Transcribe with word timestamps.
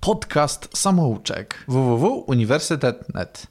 podcast 0.00 0.78
samouczek 0.78 1.64
www.uniwersytet.net. 1.68 3.46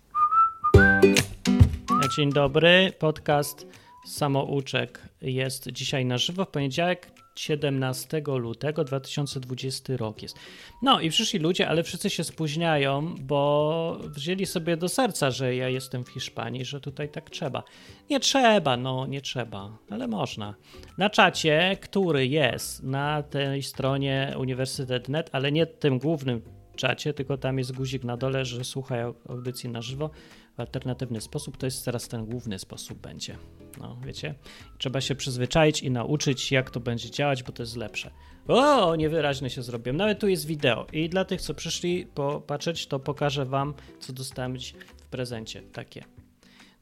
Dzień 2.17 2.33
dobry, 2.33 2.93
podcast 2.99 3.67
samouczek 4.07 5.01
jest 5.21 5.67
dzisiaj 5.71 6.05
na 6.05 6.17
żywo 6.17 6.45
w 6.45 6.47
poniedziałek 6.47 7.11
17 7.39 8.21
lutego 8.27 8.83
2020 8.83 9.97
rok 9.97 10.21
jest. 10.21 10.39
No 10.81 11.01
i 11.01 11.09
przyszli 11.09 11.39
ludzie, 11.39 11.69
ale 11.69 11.83
wszyscy 11.83 12.09
się 12.09 12.23
spóźniają, 12.23 13.15
bo 13.21 13.99
wzięli 14.15 14.45
sobie 14.45 14.77
do 14.77 14.89
serca, 14.89 15.31
że 15.31 15.55
ja 15.55 15.69
jestem 15.69 16.03
w 16.03 16.09
Hiszpanii, 16.09 16.65
że 16.65 16.81
tutaj 16.81 17.09
tak 17.09 17.29
trzeba. 17.29 17.63
Nie 18.09 18.19
trzeba, 18.19 18.77
no 18.77 19.07
nie 19.07 19.21
trzeba, 19.21 19.77
ale 19.89 20.07
można. 20.07 20.55
Na 20.97 21.09
czacie, 21.09 21.77
który 21.81 22.27
jest 22.27 22.83
na 22.83 23.23
tej 23.23 23.63
stronie 23.63 24.35
uniwersytet.net, 24.37 25.29
ale 25.31 25.51
nie 25.51 25.65
tym 25.65 25.99
głównym 25.99 26.41
czacie, 26.75 27.13
tylko 27.13 27.37
tam 27.37 27.57
jest 27.57 27.75
guzik 27.75 28.03
na 28.03 28.17
dole, 28.17 28.45
że 28.45 28.63
słuchaj 28.63 28.99
audycji 29.29 29.69
na 29.69 29.81
żywo 29.81 30.09
alternatywny 30.59 31.21
sposób, 31.21 31.57
to 31.57 31.65
jest 31.65 31.85
teraz 31.85 32.07
ten 32.07 32.25
główny 32.25 32.59
sposób 32.59 32.99
będzie. 32.99 33.37
No, 33.77 33.97
wiecie? 34.05 34.35
Trzeba 34.77 35.01
się 35.01 35.15
przyzwyczaić 35.15 35.81
i 35.81 35.91
nauczyć, 35.91 36.51
jak 36.51 36.69
to 36.69 36.79
będzie 36.79 37.11
działać, 37.11 37.43
bo 37.43 37.51
to 37.51 37.63
jest 37.63 37.75
lepsze. 37.75 38.11
O, 38.47 38.95
niewyraźne 38.95 39.49
się 39.49 39.63
zrobiłem. 39.63 39.97
Nawet 39.97 40.19
tu 40.19 40.27
jest 40.27 40.45
wideo. 40.45 40.87
I 40.93 41.09
dla 41.09 41.25
tych, 41.25 41.41
co 41.41 41.53
przyszli 41.53 42.05
popatrzeć, 42.05 42.87
to 42.87 42.99
pokażę 42.99 43.45
wam, 43.45 43.73
co 43.99 44.13
dostałem 44.13 44.57
dziś 44.57 44.73
w 44.97 45.05
prezencie. 45.05 45.61
Takie. 45.61 46.03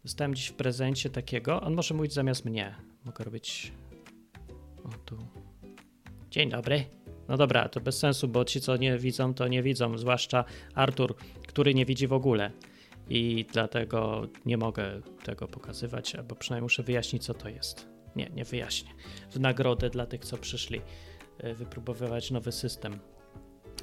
Dostałem 0.04 0.36
dziś 0.36 0.48
w 0.48 0.54
prezencie 0.54 1.10
takiego. 1.10 1.62
On 1.62 1.74
może 1.74 1.94
mówić 1.94 2.14
zamiast 2.14 2.46
mnie. 2.46 2.76
Mogę 3.06 3.24
robić. 3.24 3.72
O, 4.84 4.90
tu. 5.06 5.18
Dzień 6.32 6.50
dobry. 6.50 6.86
No 7.28 7.38
dobra, 7.38 7.70
to 7.70 7.82
bez 7.82 8.00
sensu, 8.00 8.28
bo 8.28 8.46
ci, 8.46 8.62
co 8.62 8.78
nie 8.78 8.98
widzą, 8.98 9.34
to 9.34 9.48
nie 9.48 9.64
widzą. 9.64 9.98
Zwłaszcza 9.98 10.46
Artur, 10.76 11.16
który 11.48 11.74
nie 11.74 11.86
widzi 11.86 12.08
w 12.08 12.14
ogóle 12.14 12.52
i 13.10 13.46
dlatego 13.54 14.28
nie 14.46 14.58
mogę 14.58 15.02
tego 15.24 15.48
pokazywać, 15.48 16.16
albo 16.16 16.36
przynajmniej 16.36 16.66
muszę 16.66 16.84
wyjaśnić, 16.84 17.24
co 17.24 17.34
to 17.34 17.50
jest. 17.50 17.88
Nie, 18.16 18.30
nie 18.36 18.44
wyjaśnię. 18.44 18.92
W 19.32 19.40
nagrodę 19.40 19.90
dla 19.90 20.06
tych, 20.06 20.26
co 20.26 20.38
przyszli 20.38 20.82
e, 21.38 21.54
wypróbowywać 21.54 22.32
nowy 22.32 22.52
system. 22.52 23.00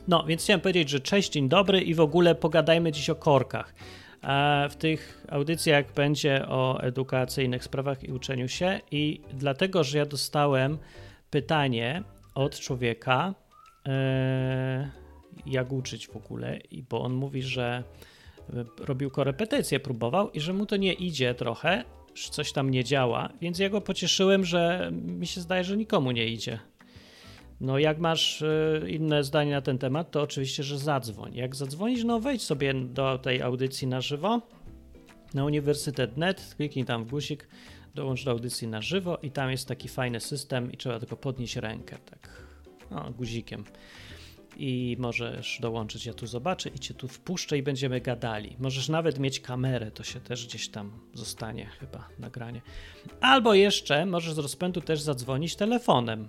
No, 0.08 0.24
więc 0.24 0.42
chciałem 0.42 0.60
powiedzieć, 0.60 0.88
że 0.88 1.00
cześć, 1.00 1.32
dzień 1.32 1.48
dobry 1.48 1.80
i 1.80 1.94
w 1.94 2.00
ogóle 2.00 2.34
pogadajmy 2.34 2.92
dziś 2.92 3.10
o 3.10 3.14
korkach. 3.14 3.74
A 4.22 4.66
w 4.70 4.76
tych 4.76 5.26
audycjach 5.28 5.92
będzie 5.94 6.48
o 6.48 6.80
edukacyjnych 6.82 7.64
sprawach 7.64 8.04
i 8.04 8.12
uczeniu 8.12 8.48
się 8.48 8.80
i 8.90 9.20
dlatego, 9.32 9.84
że 9.84 9.98
ja 9.98 10.06
dostałem 10.06 10.78
pytanie 11.30 12.02
od 12.34 12.58
człowieka, 12.60 13.34
e, 13.86 14.90
jak 15.46 15.72
uczyć 15.72 16.08
w 16.08 16.16
ogóle, 16.16 16.58
bo 16.88 17.02
on 17.02 17.12
mówi, 17.12 17.42
że 17.42 17.84
robił 18.78 19.10
korepetycje, 19.10 19.80
próbował 19.80 20.30
i 20.30 20.40
że 20.40 20.52
mu 20.52 20.66
to 20.66 20.76
nie 20.76 20.92
idzie 20.92 21.34
trochę, 21.34 21.84
że 22.14 22.30
coś 22.30 22.52
tam 22.52 22.70
nie 22.70 22.84
działa, 22.84 23.28
więc 23.40 23.58
ja 23.58 23.68
go 23.68 23.80
pocieszyłem, 23.80 24.44
że 24.44 24.90
mi 24.92 25.26
się 25.26 25.40
zdaje, 25.40 25.64
że 25.64 25.76
nikomu 25.76 26.10
nie 26.10 26.26
idzie. 26.26 26.58
No, 27.60 27.78
jak 27.78 27.98
masz 27.98 28.42
y, 28.42 28.86
inne 28.88 29.24
zdanie 29.24 29.50
na 29.50 29.60
ten 29.60 29.78
temat, 29.78 30.10
to 30.10 30.22
oczywiście, 30.22 30.62
że 30.62 30.78
zadzwoń. 30.78 31.34
Jak 31.34 31.56
zadzwonisz, 31.56 32.04
no 32.04 32.20
wejdź 32.20 32.42
sobie 32.42 32.74
do 32.74 33.18
tej 33.18 33.42
audycji 33.42 33.86
na 33.86 34.00
żywo 34.00 34.40
na 35.34 35.44
uniwersytet.net, 35.44 36.54
kliknij 36.56 36.84
tam 36.84 37.04
w 37.04 37.10
guzik, 37.10 37.48
dołącz 37.94 38.24
do 38.24 38.30
audycji 38.30 38.68
na 38.68 38.82
żywo 38.82 39.18
i 39.22 39.30
tam 39.30 39.50
jest 39.50 39.68
taki 39.68 39.88
fajny 39.88 40.20
system 40.20 40.72
i 40.72 40.76
trzeba 40.76 40.98
tylko 40.98 41.16
podnieść 41.16 41.56
rękę, 41.56 41.96
tak, 42.10 42.42
no, 42.90 43.10
guzikiem 43.10 43.64
i 44.56 44.96
możesz 44.98 45.58
dołączyć, 45.60 46.06
ja 46.06 46.14
tu 46.14 46.26
zobaczę 46.26 46.68
i 46.68 46.78
cię 46.78 46.94
tu 46.94 47.08
wpuszczę 47.08 47.58
i 47.58 47.62
będziemy 47.62 48.00
gadali. 48.00 48.56
Możesz 48.58 48.88
nawet 48.88 49.18
mieć 49.18 49.40
kamerę, 49.40 49.90
to 49.90 50.02
się 50.04 50.20
też 50.20 50.46
gdzieś 50.46 50.68
tam 50.68 50.92
zostanie 51.14 51.66
chyba 51.66 52.08
nagranie. 52.18 52.60
Albo 53.20 53.54
jeszcze 53.54 54.06
możesz 54.06 54.34
z 54.34 54.38
rozpędu 54.38 54.80
też 54.80 55.00
zadzwonić 55.00 55.56
telefonem. 55.56 56.28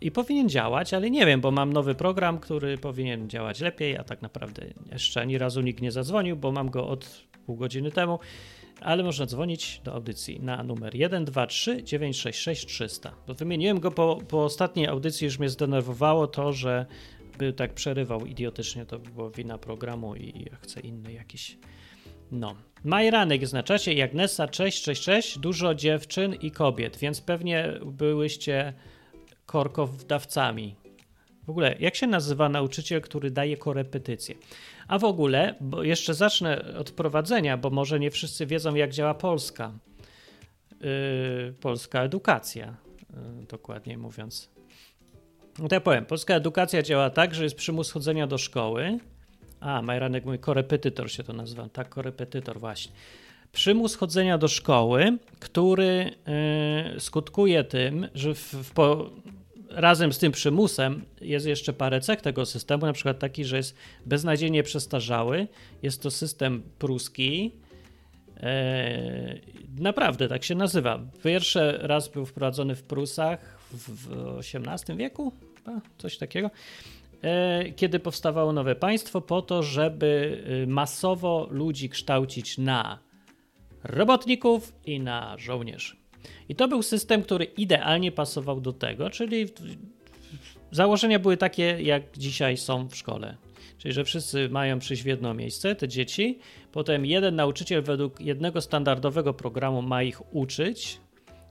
I 0.00 0.10
powinien 0.10 0.48
działać, 0.48 0.94
ale 0.94 1.10
nie 1.10 1.26
wiem, 1.26 1.40
bo 1.40 1.50
mam 1.50 1.72
nowy 1.72 1.94
program, 1.94 2.38
który 2.38 2.78
powinien 2.78 3.30
działać 3.30 3.60
lepiej, 3.60 3.96
a 3.96 4.04
tak 4.04 4.22
naprawdę 4.22 4.66
jeszcze 4.92 5.20
ani 5.20 5.38
razu 5.38 5.60
nikt 5.60 5.82
nie 5.82 5.92
zadzwonił, 5.92 6.36
bo 6.36 6.52
mam 6.52 6.70
go 6.70 6.88
od 6.88 7.26
pół 7.46 7.56
godziny 7.56 7.90
temu, 7.90 8.18
ale 8.80 9.02
można 9.02 9.26
dzwonić 9.26 9.80
do 9.84 9.94
audycji 9.94 10.40
na 10.40 10.62
numer 10.62 10.92
123 11.06 11.82
966 11.82 12.66
300. 12.66 13.14
Bo 13.26 13.34
wymieniłem 13.34 13.80
go 13.80 13.90
po, 13.90 14.18
po 14.28 14.44
ostatniej 14.44 14.86
audycji, 14.86 15.24
już 15.24 15.38
mnie 15.38 15.48
zdenerwowało 15.48 16.26
to, 16.26 16.52
że 16.52 16.86
by 17.38 17.52
tak 17.52 17.74
przerywał 17.74 18.26
idiotycznie, 18.26 18.86
to 18.86 18.98
by 18.98 19.10
było 19.10 19.30
wina 19.30 19.58
programu 19.58 20.16
i 20.16 20.46
ja 20.50 20.56
chcę 20.56 20.80
inny 20.80 21.12
jakiś. 21.12 21.58
No. 22.30 22.56
Majranek 22.84 23.40
jest 23.40 23.52
na 23.52 23.62
czasie 23.62 23.92
i 23.92 24.02
Agnesa, 24.02 24.48
cześć, 24.48 24.82
cześć, 24.82 25.02
cześć. 25.02 25.38
Dużo 25.38 25.74
dziewczyn 25.74 26.34
i 26.34 26.50
kobiet, 26.50 26.96
więc 26.96 27.20
pewnie 27.20 27.72
byłyście 27.84 28.72
korkowdawcami. 29.46 30.74
W 31.46 31.50
ogóle, 31.50 31.76
jak 31.80 31.94
się 31.94 32.06
nazywa 32.06 32.48
nauczyciel, 32.48 33.00
który 33.00 33.30
daje 33.30 33.56
korepetycje? 33.56 34.34
A 34.88 34.98
w 34.98 35.04
ogóle, 35.04 35.54
bo 35.60 35.82
jeszcze 35.82 36.14
zacznę 36.14 36.74
od 36.78 36.90
prowadzenia, 36.90 37.56
bo 37.56 37.70
może 37.70 38.00
nie 38.00 38.10
wszyscy 38.10 38.46
wiedzą, 38.46 38.74
jak 38.74 38.92
działa 38.92 39.14
Polska. 39.14 39.72
Yy, 40.80 41.54
polska 41.60 42.02
edukacja, 42.02 42.76
yy, 43.10 43.46
dokładnie 43.46 43.98
mówiąc. 43.98 44.55
No 45.58 45.68
to 45.68 45.74
ja 45.74 45.80
powiem, 45.80 46.06
polska 46.06 46.34
edukacja 46.34 46.82
działa 46.82 47.10
tak, 47.10 47.34
że 47.34 47.44
jest 47.44 47.56
przymus 47.56 47.90
chodzenia 47.90 48.26
do 48.26 48.38
szkoły. 48.38 48.98
A, 49.60 49.82
Majranek 49.82 50.24
mówi, 50.24 50.38
korepetytor 50.38 51.10
się 51.10 51.22
to 51.22 51.32
nazywa. 51.32 51.68
Tak, 51.68 51.88
korepetytor, 51.88 52.60
właśnie. 52.60 52.92
Przymus 53.52 53.94
chodzenia 53.94 54.38
do 54.38 54.48
szkoły, 54.48 55.18
który 55.40 56.10
yy, 56.94 57.00
skutkuje 57.00 57.64
tym, 57.64 58.08
że 58.14 58.34
w, 58.34 58.38
w, 58.38 58.70
po, 58.70 59.10
razem 59.70 60.12
z 60.12 60.18
tym 60.18 60.32
przymusem 60.32 61.04
jest 61.20 61.46
jeszcze 61.46 61.72
parę 61.72 62.00
cech 62.00 62.20
tego 62.20 62.46
systemu, 62.46 62.86
na 62.86 62.92
przykład 62.92 63.18
taki, 63.18 63.44
że 63.44 63.56
jest 63.56 63.76
beznadziejnie 64.06 64.62
przestarzały. 64.62 65.48
Jest 65.82 66.02
to 66.02 66.10
system 66.10 66.62
pruski. 66.78 67.52
E, 68.40 69.38
naprawdę 69.78 70.28
tak 70.28 70.44
się 70.44 70.54
nazywa. 70.54 71.00
Pierwszy 71.24 71.78
raz 71.80 72.08
był 72.08 72.26
wprowadzony 72.26 72.74
w 72.74 72.82
Prusach 72.82 73.58
w 73.72 74.38
XVIII 74.38 74.98
wieku, 74.98 75.32
coś 75.98 76.18
takiego, 76.18 76.50
e, 77.22 77.72
kiedy 77.72 78.00
powstawało 78.00 78.52
nowe 78.52 78.74
państwo, 78.74 79.20
po 79.20 79.42
to, 79.42 79.62
żeby 79.62 80.42
y, 80.64 80.66
masowo 80.66 81.48
ludzi 81.50 81.88
kształcić 81.88 82.58
na 82.58 82.98
robotników 83.84 84.72
i 84.84 85.00
na 85.00 85.38
żołnierzy. 85.38 85.96
I 86.48 86.54
to 86.54 86.68
był 86.68 86.82
system, 86.82 87.22
który 87.22 87.44
idealnie 87.44 88.12
pasował 88.12 88.60
do 88.60 88.72
tego, 88.72 89.10
czyli 89.10 89.46
założenia 90.70 91.18
były 91.18 91.36
takie, 91.36 91.82
jak 91.82 92.02
dzisiaj 92.18 92.56
są 92.56 92.88
w 92.88 92.96
szkole. 92.96 93.36
Czyli, 93.78 93.94
że 93.94 94.04
wszyscy 94.04 94.48
mają 94.48 94.78
przyjść 94.78 95.02
w 95.02 95.06
jedno 95.06 95.34
miejsce, 95.34 95.74
te 95.74 95.88
dzieci, 95.88 96.38
potem 96.72 97.06
jeden 97.06 97.36
nauczyciel 97.36 97.82
według 97.82 98.20
jednego 98.20 98.60
standardowego 98.60 99.34
programu 99.34 99.82
ma 99.82 100.02
ich 100.02 100.34
uczyć 100.34 101.00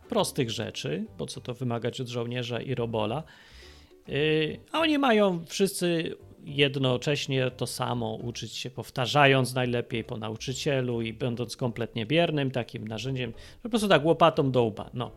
prostych 0.09 0.52
rzeczy, 0.52 1.06
po 1.18 1.25
co 1.25 1.42
to 1.42 1.54
wymagać 1.54 2.02
od 2.02 2.08
żołnierza 2.08 2.62
i 2.62 2.75
robola. 2.75 3.24
Y, 4.10 4.60
a 4.72 4.80
oni 4.80 4.98
mają 4.98 5.46
wszyscy 5.46 6.16
jednocześnie 6.46 7.52
to 7.52 7.68
samo, 7.68 8.16
uczyć 8.16 8.54
się 8.54 8.70
powtarzając 8.70 9.54
najlepiej 9.54 10.04
po 10.04 10.18
nauczycielu 10.18 11.02
i 11.02 11.14
będąc 11.14 11.58
kompletnie 11.58 12.06
biernym 12.06 12.52
takim 12.52 12.88
narzędziem, 12.88 13.34
po 13.64 13.70
prostu 13.70 13.88
tak 13.88 14.06
łopatą 14.06 14.52
do 14.52 14.64
łba. 14.64 14.90
No. 14.94 15.12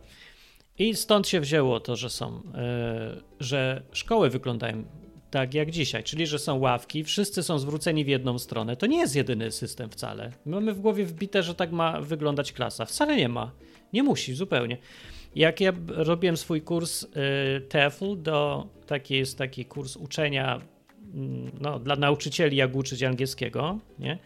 I 0.79 0.95
stąd 0.95 1.27
się 1.27 1.39
wzięło 1.39 1.79
to, 1.79 1.95
że 1.95 2.09
są, 2.09 2.33
yy, 2.33 3.21
że 3.39 3.81
szkoły 3.91 4.29
wyglądają 4.29 4.83
tak 5.31 5.53
jak 5.53 5.71
dzisiaj, 5.71 6.03
czyli 6.03 6.27
że 6.27 6.39
są 6.39 6.59
ławki, 6.59 7.03
wszyscy 7.03 7.43
są 7.43 7.59
zwróceni 7.59 8.05
w 8.05 8.07
jedną 8.07 8.39
stronę. 8.39 8.77
To 8.77 8.85
nie 8.85 8.97
jest 8.97 9.15
jedyny 9.15 9.51
system 9.51 9.89
wcale. 9.89 10.31
Mamy 10.45 10.73
w 10.73 10.79
głowie 10.79 11.05
wbite, 11.05 11.43
że 11.43 11.55
tak 11.55 11.71
ma 11.71 12.01
wyglądać 12.01 12.51
klasa. 12.53 12.85
Wcale 12.85 13.15
nie 13.15 13.29
ma. 13.29 13.51
Nie 13.93 14.03
musi 14.03 14.33
zupełnie. 14.33 14.77
Jak 15.35 15.61
ja 15.61 15.73
robiłem 15.87 16.37
swój 16.37 16.61
kurs 16.61 17.03
y, 17.03 17.07
TEFL, 17.61 18.21
do, 18.21 18.67
taki 18.87 19.15
jest 19.15 19.37
taki 19.37 19.65
kurs 19.65 19.95
uczenia 19.95 20.61
mm, 21.13 21.51
no, 21.61 21.79
dla 21.79 21.95
nauczycieli, 21.95 22.57
jak 22.57 22.75
uczyć 22.75 23.03
angielskiego, 23.03 23.79
nie? 23.99 24.19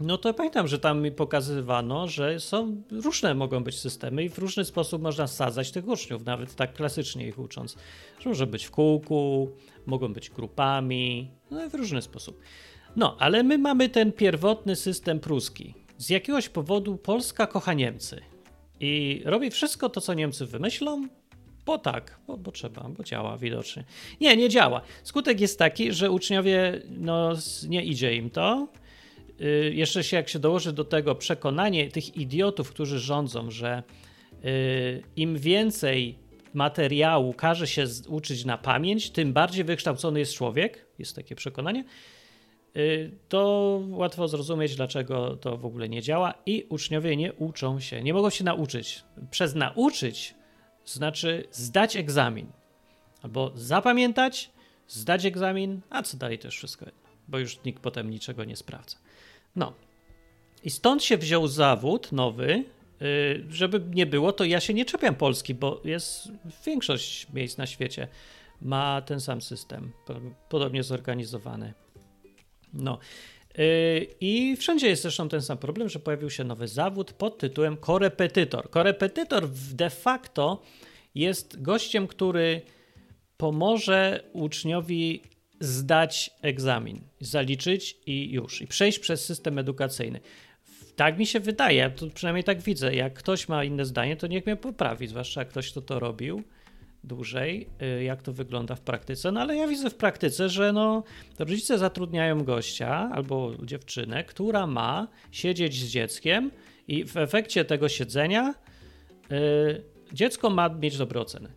No 0.00 0.18
to 0.18 0.34
pamiętam, 0.34 0.68
że 0.68 0.78
tam 0.78 1.02
mi 1.02 1.12
pokazywano, 1.12 2.08
że 2.08 2.40
są 2.40 2.82
różne 2.90 3.34
mogą 3.34 3.64
być 3.64 3.78
systemy 3.78 4.24
i 4.24 4.28
w 4.28 4.38
różny 4.38 4.64
sposób 4.64 5.02
można 5.02 5.26
sadzać 5.26 5.70
tych 5.70 5.88
uczniów, 5.88 6.24
nawet 6.24 6.54
tak 6.54 6.72
klasycznie 6.72 7.28
ich 7.28 7.38
ucząc. 7.38 7.76
Że 8.20 8.28
może 8.28 8.46
być 8.46 8.64
w 8.64 8.70
kółku, 8.70 9.50
mogą 9.86 10.12
być 10.12 10.30
grupami, 10.30 11.30
no 11.50 11.70
w 11.70 11.74
różny 11.74 12.02
sposób. 12.02 12.40
No, 12.96 13.16
ale 13.18 13.42
my 13.42 13.58
mamy 13.58 13.88
ten 13.88 14.12
pierwotny 14.12 14.76
system 14.76 15.20
pruski. 15.20 15.74
Z 15.98 16.10
jakiegoś 16.10 16.48
powodu 16.48 16.96
Polska 16.96 17.46
kocha 17.46 17.74
Niemcy 17.74 18.20
i 18.80 19.22
robi 19.24 19.50
wszystko 19.50 19.88
to, 19.88 20.00
co 20.00 20.14
Niemcy 20.14 20.46
wymyślą, 20.46 21.08
Bo 21.66 21.78
tak, 21.78 22.18
bo, 22.26 22.36
bo, 22.36 22.52
trzeba, 22.52 22.88
bo 22.88 23.04
działa 23.04 23.36
widocznie. 23.36 23.84
Nie, 24.20 24.36
nie 24.36 24.48
działa. 24.48 24.80
Skutek 25.02 25.40
jest 25.40 25.58
taki, 25.58 25.92
że 25.92 26.10
uczniowie, 26.10 26.82
no 26.88 27.32
nie 27.68 27.84
idzie 27.84 28.16
im 28.16 28.30
to. 28.30 28.68
Yy, 29.38 29.74
jeszcze 29.74 30.04
się, 30.04 30.16
jak 30.16 30.28
się 30.28 30.38
dołoży 30.38 30.72
do 30.72 30.84
tego 30.84 31.14
przekonanie 31.14 31.90
tych 31.90 32.16
idiotów, 32.16 32.70
którzy 32.70 32.98
rządzą, 32.98 33.50
że 33.50 33.82
yy, 34.42 35.02
im 35.16 35.38
więcej 35.38 36.18
materiału 36.54 37.32
każe 37.32 37.66
się 37.66 37.84
uczyć 38.08 38.44
na 38.44 38.58
pamięć, 38.58 39.10
tym 39.10 39.32
bardziej 39.32 39.64
wykształcony 39.64 40.18
jest 40.18 40.34
człowiek, 40.34 40.86
jest 40.98 41.16
takie 41.16 41.34
przekonanie, 41.34 41.84
to 43.28 43.82
łatwo 43.88 44.28
zrozumieć, 44.28 44.76
dlaczego 44.76 45.36
to 45.36 45.56
w 45.56 45.66
ogóle 45.66 45.88
nie 45.88 46.02
działa 46.02 46.34
i 46.46 46.66
uczniowie 46.68 47.16
nie 47.16 47.32
uczą 47.32 47.80
się, 47.80 48.02
nie 48.02 48.14
mogą 48.14 48.30
się 48.30 48.44
nauczyć. 48.44 49.04
Przez 49.30 49.54
nauczyć 49.54 50.34
znaczy 50.84 51.44
zdać 51.50 51.96
egzamin. 51.96 52.46
Albo 53.22 53.52
zapamiętać, 53.54 54.50
zdać 54.88 55.24
egzamin, 55.24 55.80
a 55.90 56.02
co 56.02 56.16
dalej 56.16 56.38
też 56.38 56.56
wszystko 56.56 56.84
jedno, 56.84 57.00
bo 57.28 57.38
już 57.38 57.64
nikt 57.64 57.82
potem 57.82 58.10
niczego 58.10 58.44
nie 58.44 58.56
sprawdza. 58.56 58.96
No. 59.56 59.72
I 60.64 60.70
stąd 60.70 61.04
się 61.04 61.18
wziął 61.18 61.48
zawód 61.48 62.12
nowy, 62.12 62.64
y, 63.02 63.44
żeby 63.50 63.82
nie 63.94 64.06
było, 64.06 64.32
to 64.32 64.44
ja 64.44 64.60
się 64.60 64.74
nie 64.74 64.84
czepiam 64.84 65.14
Polski, 65.14 65.54
bo 65.54 65.80
jest 65.84 66.28
większość 66.66 67.32
miejsc 67.32 67.58
na 67.58 67.66
świecie 67.66 68.08
ma 68.62 69.02
ten 69.02 69.20
sam 69.20 69.40
system, 69.40 69.92
podobnie 70.48 70.82
zorganizowany. 70.82 71.74
No. 72.72 72.98
Y, 73.58 74.06
I 74.20 74.56
wszędzie 74.56 74.88
jest 74.88 75.02
zresztą 75.02 75.28
ten 75.28 75.42
sam 75.42 75.58
problem, 75.58 75.88
że 75.88 75.98
pojawił 75.98 76.30
się 76.30 76.44
nowy 76.44 76.68
zawód 76.68 77.12
pod 77.12 77.38
tytułem 77.38 77.76
korepetytor. 77.76 78.70
Korepetytor 78.70 79.48
de 79.72 79.90
facto 79.90 80.62
jest 81.14 81.62
gościem, 81.62 82.06
który 82.06 82.60
pomoże 83.36 84.24
uczniowi 84.32 85.22
zdać 85.60 86.30
egzamin, 86.42 87.00
zaliczyć 87.20 87.96
i 88.06 88.30
już, 88.30 88.62
i 88.62 88.66
przejść 88.66 88.98
przez 88.98 89.24
system 89.24 89.58
edukacyjny. 89.58 90.20
Tak 90.96 91.18
mi 91.18 91.26
się 91.26 91.40
wydaje, 91.40 91.90
to 91.90 92.06
przynajmniej 92.06 92.44
tak 92.44 92.60
widzę. 92.60 92.94
Jak 92.94 93.14
ktoś 93.14 93.48
ma 93.48 93.64
inne 93.64 93.84
zdanie, 93.84 94.16
to 94.16 94.26
niech 94.26 94.46
mnie 94.46 94.56
poprawi, 94.56 95.06
zwłaszcza 95.06 95.40
jak 95.40 95.48
ktoś, 95.48 95.70
kto 95.70 95.82
to 95.82 96.00
robił 96.00 96.42
dłużej, 97.04 97.68
y, 97.98 98.04
jak 98.04 98.22
to 98.22 98.32
wygląda 98.32 98.74
w 98.74 98.80
praktyce. 98.80 99.32
No 99.32 99.40
ale 99.40 99.56
ja 99.56 99.66
widzę 99.68 99.90
w 99.90 99.94
praktyce, 99.94 100.48
że 100.48 100.72
no, 100.72 101.02
rodzice 101.38 101.78
zatrudniają 101.78 102.44
gościa 102.44 103.10
albo 103.12 103.52
dziewczynę, 103.62 104.24
która 104.24 104.66
ma 104.66 105.08
siedzieć 105.30 105.74
z 105.74 105.88
dzieckiem 105.88 106.50
i 106.88 107.04
w 107.04 107.16
efekcie 107.16 107.64
tego 107.64 107.88
siedzenia 107.88 108.54
yy, 109.30 109.84
dziecko 110.12 110.50
ma 110.50 110.68
mieć 110.68 110.96
dobre 110.96 111.20
oceny. 111.20 111.52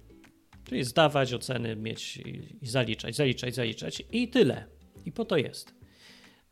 Czyli 0.63 0.84
zdawać 0.84 1.34
oceny, 1.34 1.75
mieć 1.75 2.18
i, 2.18 2.57
zaliczać, 2.62 3.16
zaliczać, 3.16 3.56
zaliczać 3.56 4.04
i 4.12 4.28
tyle. 4.28 4.66
I 5.06 5.12
po 5.12 5.25
to 5.25 5.38
jest. 5.38 5.74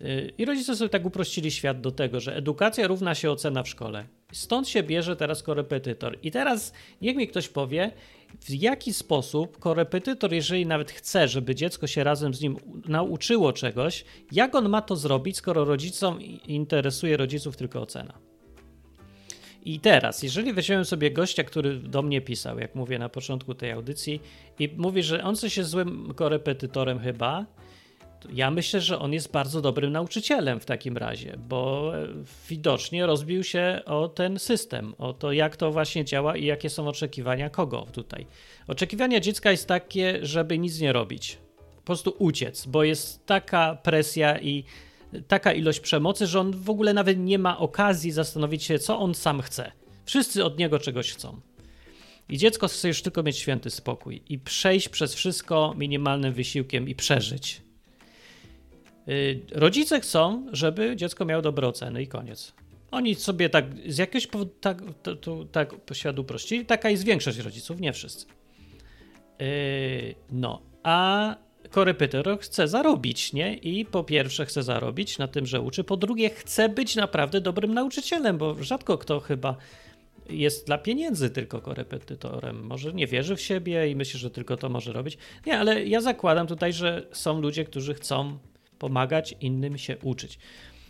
Y, 0.01 0.31
I 0.37 0.45
rodzice 0.45 0.75
sobie 0.75 0.89
tak 0.89 1.05
uprościli 1.05 1.51
świat 1.51 1.81
do 1.81 1.91
tego, 1.91 2.19
że 2.19 2.35
edukacja 2.35 2.87
równa 2.87 3.15
się 3.15 3.31
ocena 3.31 3.63
w 3.63 3.69
szkole. 3.69 4.05
Stąd 4.31 4.67
się 4.69 4.83
bierze 4.83 5.15
teraz 5.15 5.43
korepetytor. 5.43 6.17
I 6.23 6.31
teraz 6.31 6.73
niech 7.01 7.15
mi 7.15 7.27
ktoś 7.27 7.49
powie, 7.49 7.91
w 8.39 8.49
jaki 8.49 8.93
sposób 8.93 9.59
korepetytor, 9.59 10.33
jeżeli 10.33 10.65
nawet 10.65 10.91
chce, 10.91 11.27
żeby 11.27 11.55
dziecko 11.55 11.87
się 11.87 12.03
razem 12.03 12.33
z 12.33 12.41
nim 12.41 12.57
nauczyło 12.87 13.53
czegoś, 13.53 14.05
jak 14.31 14.55
on 14.55 14.69
ma 14.69 14.81
to 14.81 14.95
zrobić, 14.95 15.37
skoro 15.37 15.65
rodzicom 15.65 16.21
interesuje 16.47 17.17
rodziców 17.17 17.57
tylko 17.57 17.81
ocena. 17.81 18.31
I 19.65 19.79
teraz, 19.79 20.23
jeżeli 20.23 20.53
weźmiemy 20.53 20.85
sobie 20.85 21.11
gościa, 21.11 21.43
który 21.43 21.75
do 21.75 22.01
mnie 22.01 22.21
pisał, 22.21 22.59
jak 22.59 22.75
mówię 22.75 22.99
na 22.99 23.09
początku 23.09 23.55
tej 23.55 23.71
audycji, 23.71 24.21
i 24.59 24.69
mówi, 24.77 25.03
że 25.03 25.23
on 25.23 25.35
coś 25.35 25.57
jest 25.57 25.69
złym 25.69 26.13
korepetytorem 26.15 26.99
chyba, 26.99 27.45
ja 28.33 28.51
myślę, 28.51 28.81
że 28.81 28.99
on 28.99 29.13
jest 29.13 29.31
bardzo 29.31 29.61
dobrym 29.61 29.91
nauczycielem 29.91 30.59
w 30.59 30.65
takim 30.65 30.97
razie, 30.97 31.37
bo 31.37 31.91
widocznie 32.49 33.05
rozbił 33.05 33.43
się 33.43 33.81
o 33.85 34.07
ten 34.07 34.39
system, 34.39 34.93
o 34.97 35.13
to, 35.13 35.31
jak 35.31 35.55
to 35.55 35.71
właśnie 35.71 36.05
działa 36.05 36.37
i 36.37 36.45
jakie 36.45 36.69
są 36.69 36.87
oczekiwania 36.87 37.49
kogo 37.49 37.87
tutaj. 37.91 38.27
Oczekiwania 38.67 39.19
dziecka 39.19 39.51
jest 39.51 39.67
takie, 39.67 40.19
żeby 40.21 40.57
nic 40.57 40.79
nie 40.79 40.93
robić, 40.93 41.37
po 41.75 41.81
prostu 41.81 42.15
uciec, 42.19 42.65
bo 42.65 42.83
jest 42.83 43.25
taka 43.25 43.75
presja 43.75 44.39
i 44.39 44.63
taka 45.27 45.53
ilość 45.53 45.79
przemocy, 45.79 46.27
że 46.27 46.39
on 46.39 46.51
w 46.51 46.69
ogóle 46.69 46.93
nawet 46.93 47.19
nie 47.19 47.39
ma 47.39 47.57
okazji 47.57 48.11
zastanowić 48.11 48.63
się, 48.63 48.79
co 48.79 48.99
on 48.99 49.15
sam 49.15 49.41
chce. 49.41 49.71
Wszyscy 50.05 50.45
od 50.45 50.59
niego 50.59 50.79
czegoś 50.79 51.11
chcą. 51.11 51.41
I 52.29 52.37
dziecko 52.37 52.67
chce 52.67 52.87
już 52.87 53.01
tylko 53.01 53.23
mieć 53.23 53.37
święty 53.37 53.69
spokój 53.69 54.23
i 54.29 54.39
przejść 54.39 54.89
przez 54.89 55.13
wszystko 55.13 55.73
minimalnym 55.77 56.33
wysiłkiem 56.33 56.89
i 56.89 56.95
przeżyć. 56.95 57.61
Y, 59.09 59.41
rodzice 59.51 59.99
chcą, 59.99 60.45
żeby 60.51 60.95
dziecko 60.95 61.25
miało 61.25 61.41
dobre 61.41 61.67
oceny 61.67 62.03
i 62.03 62.07
koniec. 62.07 62.53
Oni 62.91 63.15
sobie 63.15 63.49
tak 63.49 63.65
z 63.87 63.97
jakiegoś 63.97 64.27
powodu 64.27 64.51
tak, 64.61 64.81
to, 65.03 65.15
to, 65.15 65.45
tak 65.51 65.75
świat 65.93 66.19
uprościli. 66.19 66.65
Taka 66.65 66.89
jest 66.89 67.03
większość 67.03 67.37
rodziców, 67.37 67.79
nie 67.79 67.93
wszyscy. 67.93 68.25
Yy, 69.39 70.15
no, 70.31 70.61
a 70.83 71.35
korepetytor 71.69 72.39
chce 72.39 72.67
zarobić, 72.67 73.33
nie? 73.33 73.55
I 73.55 73.85
po 73.85 74.03
pierwsze 74.03 74.45
chce 74.45 74.63
zarobić 74.63 75.17
na 75.17 75.27
tym, 75.27 75.45
że 75.45 75.61
uczy, 75.61 75.83
po 75.83 75.97
drugie 75.97 76.29
chce 76.29 76.69
być 76.69 76.95
naprawdę 76.95 77.41
dobrym 77.41 77.73
nauczycielem, 77.73 78.37
bo 78.37 78.63
rzadko 78.63 78.97
kto 78.97 79.19
chyba 79.19 79.55
jest 80.29 80.67
dla 80.67 80.77
pieniędzy 80.77 81.29
tylko 81.29 81.61
korepetytorem. 81.61 82.65
Może 82.65 82.93
nie 82.93 83.07
wierzy 83.07 83.35
w 83.35 83.41
siebie 83.41 83.89
i 83.89 83.95
myśli, 83.95 84.19
że 84.19 84.31
tylko 84.31 84.57
to 84.57 84.69
może 84.69 84.93
robić. 84.93 85.17
Nie, 85.45 85.59
ale 85.59 85.85
ja 85.85 86.01
zakładam 86.01 86.47
tutaj, 86.47 86.73
że 86.73 87.07
są 87.11 87.41
ludzie, 87.41 87.65
którzy 87.65 87.93
chcą 87.93 88.37
pomagać 88.81 89.35
innym 89.41 89.77
się 89.77 89.97
uczyć. 89.97 90.39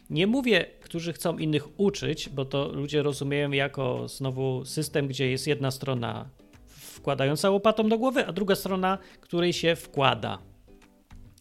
Nie 0.09 0.27
mówię, 0.27 0.65
którzy 0.81 1.13
chcą 1.13 1.37
innych 1.37 1.79
uczyć, 1.79 2.29
bo 2.29 2.45
to 2.45 2.67
ludzie 2.67 3.03
rozumieją 3.03 3.51
jako 3.51 4.07
znowu 4.07 4.65
system, 4.65 5.07
gdzie 5.07 5.31
jest 5.31 5.47
jedna 5.47 5.71
strona 5.71 6.29
wkładająca 6.67 7.49
łopatą 7.49 7.89
do 7.89 7.97
głowy, 7.97 8.27
a 8.27 8.31
druga 8.31 8.55
strona, 8.55 8.97
której 9.21 9.53
się 9.53 9.75
wkłada. 9.75 10.39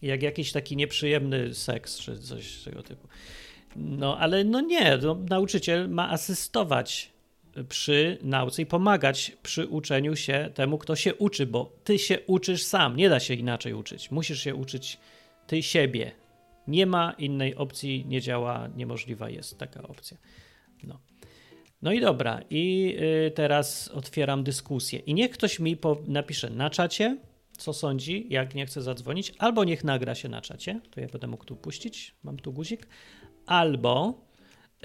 Jak 0.01 0.23
jakiś 0.23 0.51
taki 0.51 0.75
nieprzyjemny 0.75 1.53
seks 1.53 1.99
czy 1.99 2.19
coś 2.19 2.63
tego 2.63 2.83
typu. 2.83 3.07
No 3.75 4.17
ale 4.17 4.43
no 4.43 4.61
nie, 4.61 4.97
no, 4.97 5.17
nauczyciel 5.29 5.89
ma 5.89 6.09
asystować 6.09 7.11
przy 7.69 8.17
nauce 8.21 8.61
i 8.61 8.65
pomagać 8.65 9.37
przy 9.43 9.67
uczeniu 9.67 10.15
się 10.15 10.49
temu, 10.53 10.77
kto 10.77 10.95
się 10.95 11.15
uczy, 11.15 11.45
bo 11.45 11.71
ty 11.83 11.99
się 11.99 12.19
uczysz 12.27 12.63
sam, 12.63 12.95
nie 12.95 13.09
da 13.09 13.19
się 13.19 13.33
inaczej 13.33 13.73
uczyć. 13.73 14.11
Musisz 14.11 14.43
się 14.43 14.55
uczyć 14.55 14.97
ty 15.47 15.63
siebie, 15.63 16.11
nie 16.67 16.85
ma 16.85 17.11
innej 17.11 17.55
opcji, 17.55 18.05
nie 18.07 18.21
działa, 18.21 18.67
niemożliwa 18.75 19.29
jest 19.29 19.57
taka 19.57 19.83
opcja. 19.83 20.17
No. 20.83 20.99
No 21.81 21.91
i 21.91 22.01
dobra, 22.01 22.41
i 22.49 22.95
y, 23.27 23.31
teraz 23.31 23.87
otwieram 23.87 24.43
dyskusję. 24.43 24.99
I 24.99 25.13
niech 25.13 25.31
ktoś 25.31 25.59
mi 25.59 25.77
napisze 26.07 26.49
na 26.49 26.69
czacie, 26.69 27.17
co 27.57 27.73
sądzi, 27.73 28.27
jak 28.29 28.55
nie 28.55 28.65
chce 28.65 28.81
zadzwonić, 28.81 29.33
albo 29.37 29.63
niech 29.63 29.83
nagra 29.83 30.15
się 30.15 30.29
na 30.29 30.41
czacie, 30.41 30.81
to 30.91 31.01
ja 31.01 31.07
będę 31.07 31.27
mógł 31.27 31.45
tu 31.45 31.55
puścić, 31.55 32.15
mam 32.23 32.37
tu 32.37 32.53
guzik, 32.53 32.87
albo 33.45 34.21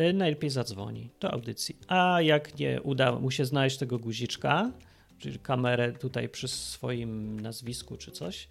y, 0.00 0.12
najlepiej 0.12 0.50
zadzwoni 0.50 1.11
do 1.21 1.30
audycji. 1.30 1.76
A 1.88 2.23
jak 2.23 2.59
nie 2.59 2.83
uda 2.83 3.12
mu 3.12 3.30
się 3.30 3.45
znaleźć 3.45 3.78
tego 3.78 3.99
guziczka, 3.99 4.73
czyli 5.18 5.38
kamerę 5.38 5.92
tutaj 5.92 6.28
przy 6.28 6.49
swoim 6.49 7.40
nazwisku 7.40 7.97
czy 7.97 8.11
coś 8.11 8.49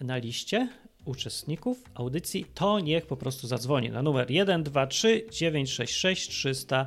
na 0.00 0.16
liście, 0.16 0.68
uczestników 1.04 1.82
audycji, 1.94 2.46
to 2.54 2.80
niech 2.80 3.06
po 3.06 3.16
prostu 3.16 3.46
zadzwoni 3.46 3.90
na 3.90 4.02
numer 4.02 4.26
123 4.26 5.26
966 5.30 6.28
300 6.28 6.86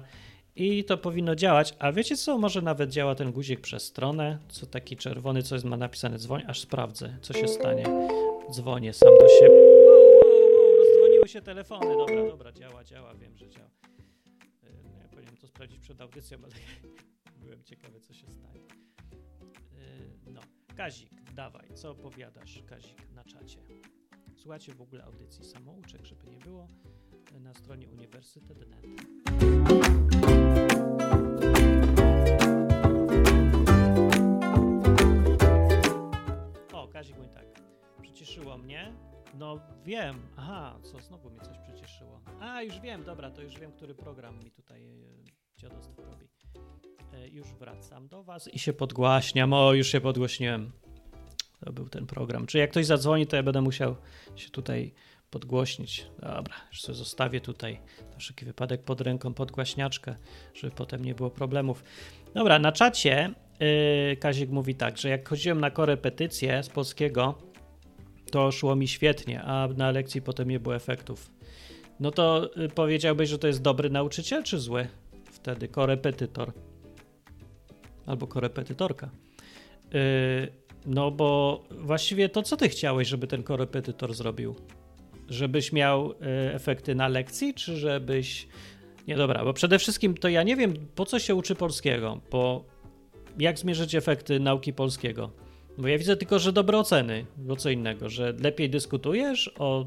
i 0.56 0.84
to 0.84 0.98
powinno 0.98 1.36
działać. 1.36 1.76
A 1.80 1.92
wiecie 1.92 2.18
co? 2.18 2.38
Może 2.38 2.62
nawet 2.62 2.90
działa 2.90 3.16
ten 3.16 3.32
guzik 3.32 3.62
przez 3.62 3.84
stronę, 3.84 4.40
co 4.50 4.66
taki 4.66 4.98
czerwony, 4.98 5.44
co 5.44 5.56
jest 5.56 5.66
ma 5.66 5.78
napisane 5.78 6.18
dzwoń, 6.18 6.44
aż 6.48 6.60
sprawdzę, 6.60 7.18
co 7.22 7.34
się 7.34 7.48
stanie. 7.48 7.84
Dzwonię 8.52 8.94
sam 8.94 9.14
do 9.20 9.28
siebie. 9.28 9.56
Wow, 9.86 10.78
rozdzwoniły 10.78 11.28
się 11.28 11.42
telefony. 11.42 11.96
Dobra, 11.98 12.30
dobra, 12.30 12.52
działa, 12.52 12.84
działa, 12.84 13.14
wiem, 13.14 13.38
że 13.38 13.50
działa. 13.50 13.70
E, 14.64 15.00
ja 15.02 15.08
powinienem 15.10 15.38
to 15.38 15.48
sprawdzić 15.48 15.80
przed 15.80 16.02
audycją, 16.02 16.38
ale 16.44 16.54
byłem 17.44 17.64
ciekawy, 17.64 18.00
co 18.00 18.14
się 18.14 18.28
stanie. 18.30 18.62
E, 19.78 20.32
no, 20.32 20.42
Kazik, 20.76 21.10
dawaj, 21.34 21.68
co 21.74 21.92
opowiadasz, 21.92 22.64
Kazik, 22.66 23.10
na 23.16 23.24
czacie? 23.24 23.60
Słuchajcie 24.36 24.74
w 24.74 24.82
ogóle 24.82 25.04
audycji 25.04 25.46
Samouczek, 25.46 26.06
żeby 26.06 26.28
nie 26.28 26.38
było, 26.38 26.68
na 27.40 27.54
stronie 27.54 27.90
uniwersytet.net. 27.90 28.86
O, 36.74 36.88
Kazik 36.88 37.18
mówi 37.18 37.30
tak. 37.30 37.46
Przyciszyło 38.02 38.58
mnie. 38.58 38.94
No 39.34 39.60
wiem. 39.86 40.16
Aha, 40.38 40.80
co, 40.84 41.00
znowu 41.00 41.30
mi 41.30 41.40
coś 41.40 41.58
przyciszyło. 41.58 42.22
A, 42.40 42.62
już 42.62 42.80
wiem, 42.80 43.04
dobra, 43.04 43.32
to 43.32 43.42
już 43.42 43.60
wiem, 43.60 43.72
który 43.72 43.96
program 43.96 44.40
mi 44.40 44.52
tutaj 44.52 44.86
e, 44.86 45.24
dziadostwo 45.58 46.02
robi. 46.04 46.30
E, 47.14 47.28
już 47.30 47.48
wracam 47.54 48.08
do 48.08 48.24
Was 48.24 48.48
i 48.54 48.60
się 48.60 48.74
podgłaśniam. 48.74 49.54
O, 49.54 49.74
już 49.74 49.88
się 49.88 50.02
podgłośniłem. 50.02 50.72
To 51.66 51.74
był 51.74 51.90
ten 51.90 52.06
program. 52.06 52.46
Czy 52.46 52.58
jak 52.58 52.72
ktoś 52.72 52.86
zadzwoni, 52.86 53.28
to 53.28 53.36
ja 53.36 53.44
będę 53.44 53.62
musiał 53.62 53.96
się 54.36 54.50
tutaj 54.50 54.94
podgłośnić. 55.30 56.08
Dobra, 56.22 56.56
już 56.72 56.82
sobie 56.82 56.96
zostawię 56.96 57.42
tutaj 57.42 57.80
na 58.12 58.18
wszelki 58.18 58.46
wypadek 58.46 58.84
pod 58.84 59.02
ręką 59.02 59.34
podgłaśniaczkę, 59.34 60.16
żeby 60.54 60.76
potem 60.76 61.06
nie 61.06 61.16
było 61.16 61.30
problemów. 61.30 61.84
Dobra, 62.34 62.60
na 62.60 62.72
czacie 62.72 63.34
yy, 63.60 64.16
Kazik 64.18 64.50
mówi 64.50 64.76
tak, 64.76 64.98
że 64.98 65.10
jak 65.10 65.30
chodziłem 65.30 65.60
na 65.60 65.72
korepetycję 65.72 66.64
z 66.64 66.70
polskiego, 66.70 67.38
to 68.32 68.52
szło 68.52 68.76
mi 68.76 68.88
świetnie, 68.88 69.42
a 69.42 69.68
na 69.78 69.92
lekcji 69.92 70.22
potem 70.22 70.50
nie 70.50 70.60
było 70.60 70.76
efektów. 70.76 71.32
No 72.00 72.12
to 72.12 72.50
y, 72.64 72.70
powiedziałbyś, 72.70 73.30
że 73.30 73.40
to 73.40 73.48
jest 73.48 73.62
dobry 73.62 73.90
nauczyciel, 73.90 74.44
czy 74.44 74.60
zły? 74.60 74.88
Wtedy 75.32 75.68
korepetytor. 75.68 76.54
Albo 78.06 78.28
korepetytorka. 78.28 79.10
Yy, 79.94 80.65
no 80.86 81.12
bo 81.12 81.64
właściwie 81.72 82.30
to 82.30 82.44
co 82.44 82.58
ty 82.58 82.70
chciałeś, 82.70 83.08
żeby 83.08 83.28
ten 83.28 83.44
korepetytor 83.44 84.14
zrobił? 84.14 84.56
Żebyś 85.30 85.72
miał 85.72 86.12
y, 86.12 86.16
efekty 86.54 86.96
na 86.96 87.08
lekcji, 87.08 87.54
czy 87.54 87.78
żebyś. 87.78 88.48
Nie 89.08 89.16
dobra, 89.16 89.44
bo 89.44 89.54
przede 89.54 89.80
wszystkim 89.80 90.18
to 90.18 90.30
ja 90.30 90.44
nie 90.44 90.56
wiem, 90.56 90.74
po 90.96 91.06
co 91.06 91.20
się 91.20 91.36
uczy 91.36 91.56
polskiego, 91.56 92.22
bo 92.32 92.66
jak 93.40 93.60
zmierzyć 93.60 93.96
efekty 93.96 94.40
nauki 94.40 94.74
polskiego? 94.74 95.32
Bo 95.78 95.88
ja 95.88 95.98
widzę 95.98 96.18
tylko, 96.18 96.40
że 96.40 96.54
dobre 96.54 96.78
oceny, 96.78 97.26
bo 97.38 97.56
co 97.56 97.70
innego, 97.70 98.10
że 98.10 98.34
lepiej 98.40 98.70
dyskutujesz, 98.70 99.52
o, 99.60 99.86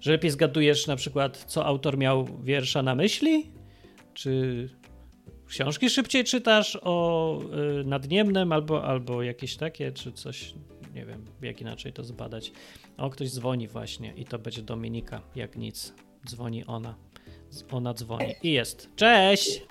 że 0.00 0.12
lepiej 0.12 0.30
zgadujesz 0.30 0.86
na 0.86 0.96
przykład, 0.96 1.44
co 1.46 1.66
autor 1.66 1.98
miał 1.98 2.28
wiersza 2.42 2.82
na 2.82 2.94
myśli, 2.94 3.50
czy 4.14 4.68
książki 5.52 5.90
szybciej 5.90 6.24
czytasz 6.24 6.78
o 6.82 7.38
y, 7.80 7.84
nadniemnym 7.84 8.52
albo, 8.52 8.84
albo 8.84 9.22
jakieś 9.22 9.56
takie, 9.56 9.92
czy 9.92 10.12
coś, 10.12 10.54
nie 10.94 11.06
wiem, 11.06 11.24
jak 11.42 11.60
inaczej 11.60 11.92
to 11.92 12.04
zbadać. 12.04 12.52
O, 12.96 13.10
ktoś 13.10 13.30
dzwoni 13.30 13.68
właśnie 13.68 14.12
i 14.16 14.24
to 14.24 14.38
będzie 14.38 14.62
Dominika, 14.62 15.20
jak 15.34 15.56
nic. 15.56 15.94
Dzwoni 16.28 16.66
ona. 16.66 16.94
Ona 17.72 17.94
dzwoni 17.94 18.34
i 18.42 18.52
jest. 18.52 18.88
Cześć! 18.96 19.62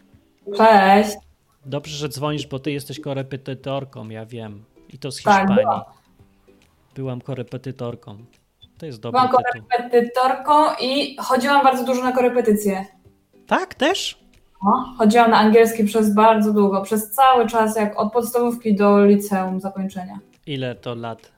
Cześć! 0.57 1.17
Dobrze, 1.65 1.97
że 1.97 2.09
dzwonisz, 2.09 2.47
bo 2.47 2.59
ty 2.59 2.71
jesteś 2.71 2.99
korepetytorką, 2.99 4.09
ja 4.09 4.25
wiem. 4.25 4.63
I 4.89 4.97
to 4.97 5.11
z 5.11 5.17
Hiszpanii. 5.17 5.47
Tak, 5.47 5.55
byłam. 5.55 5.81
byłam 6.95 7.21
korepetytorką. 7.21 8.25
To 8.77 8.85
jest 8.85 8.99
dobry 8.99 9.21
Byłam 9.21 9.43
korepetytorką 9.53 10.53
i 10.81 11.17
chodziłam 11.17 11.63
bardzo 11.63 11.85
dużo 11.85 12.03
na 12.03 12.11
korepetycje. 12.11 12.85
Tak, 13.47 13.75
też? 13.75 14.21
No, 14.63 14.95
chodziłam 14.97 15.31
na 15.31 15.37
angielski 15.37 15.83
przez 15.83 16.13
bardzo 16.13 16.53
długo, 16.53 16.81
przez 16.81 17.11
cały 17.11 17.47
czas, 17.47 17.75
jak 17.75 17.99
od 17.99 18.13
podstawówki 18.13 18.75
do 18.75 19.05
liceum 19.05 19.59
zakończenia. 19.59 20.19
Ile 20.45 20.75
to 20.75 20.95
lat? 20.95 21.31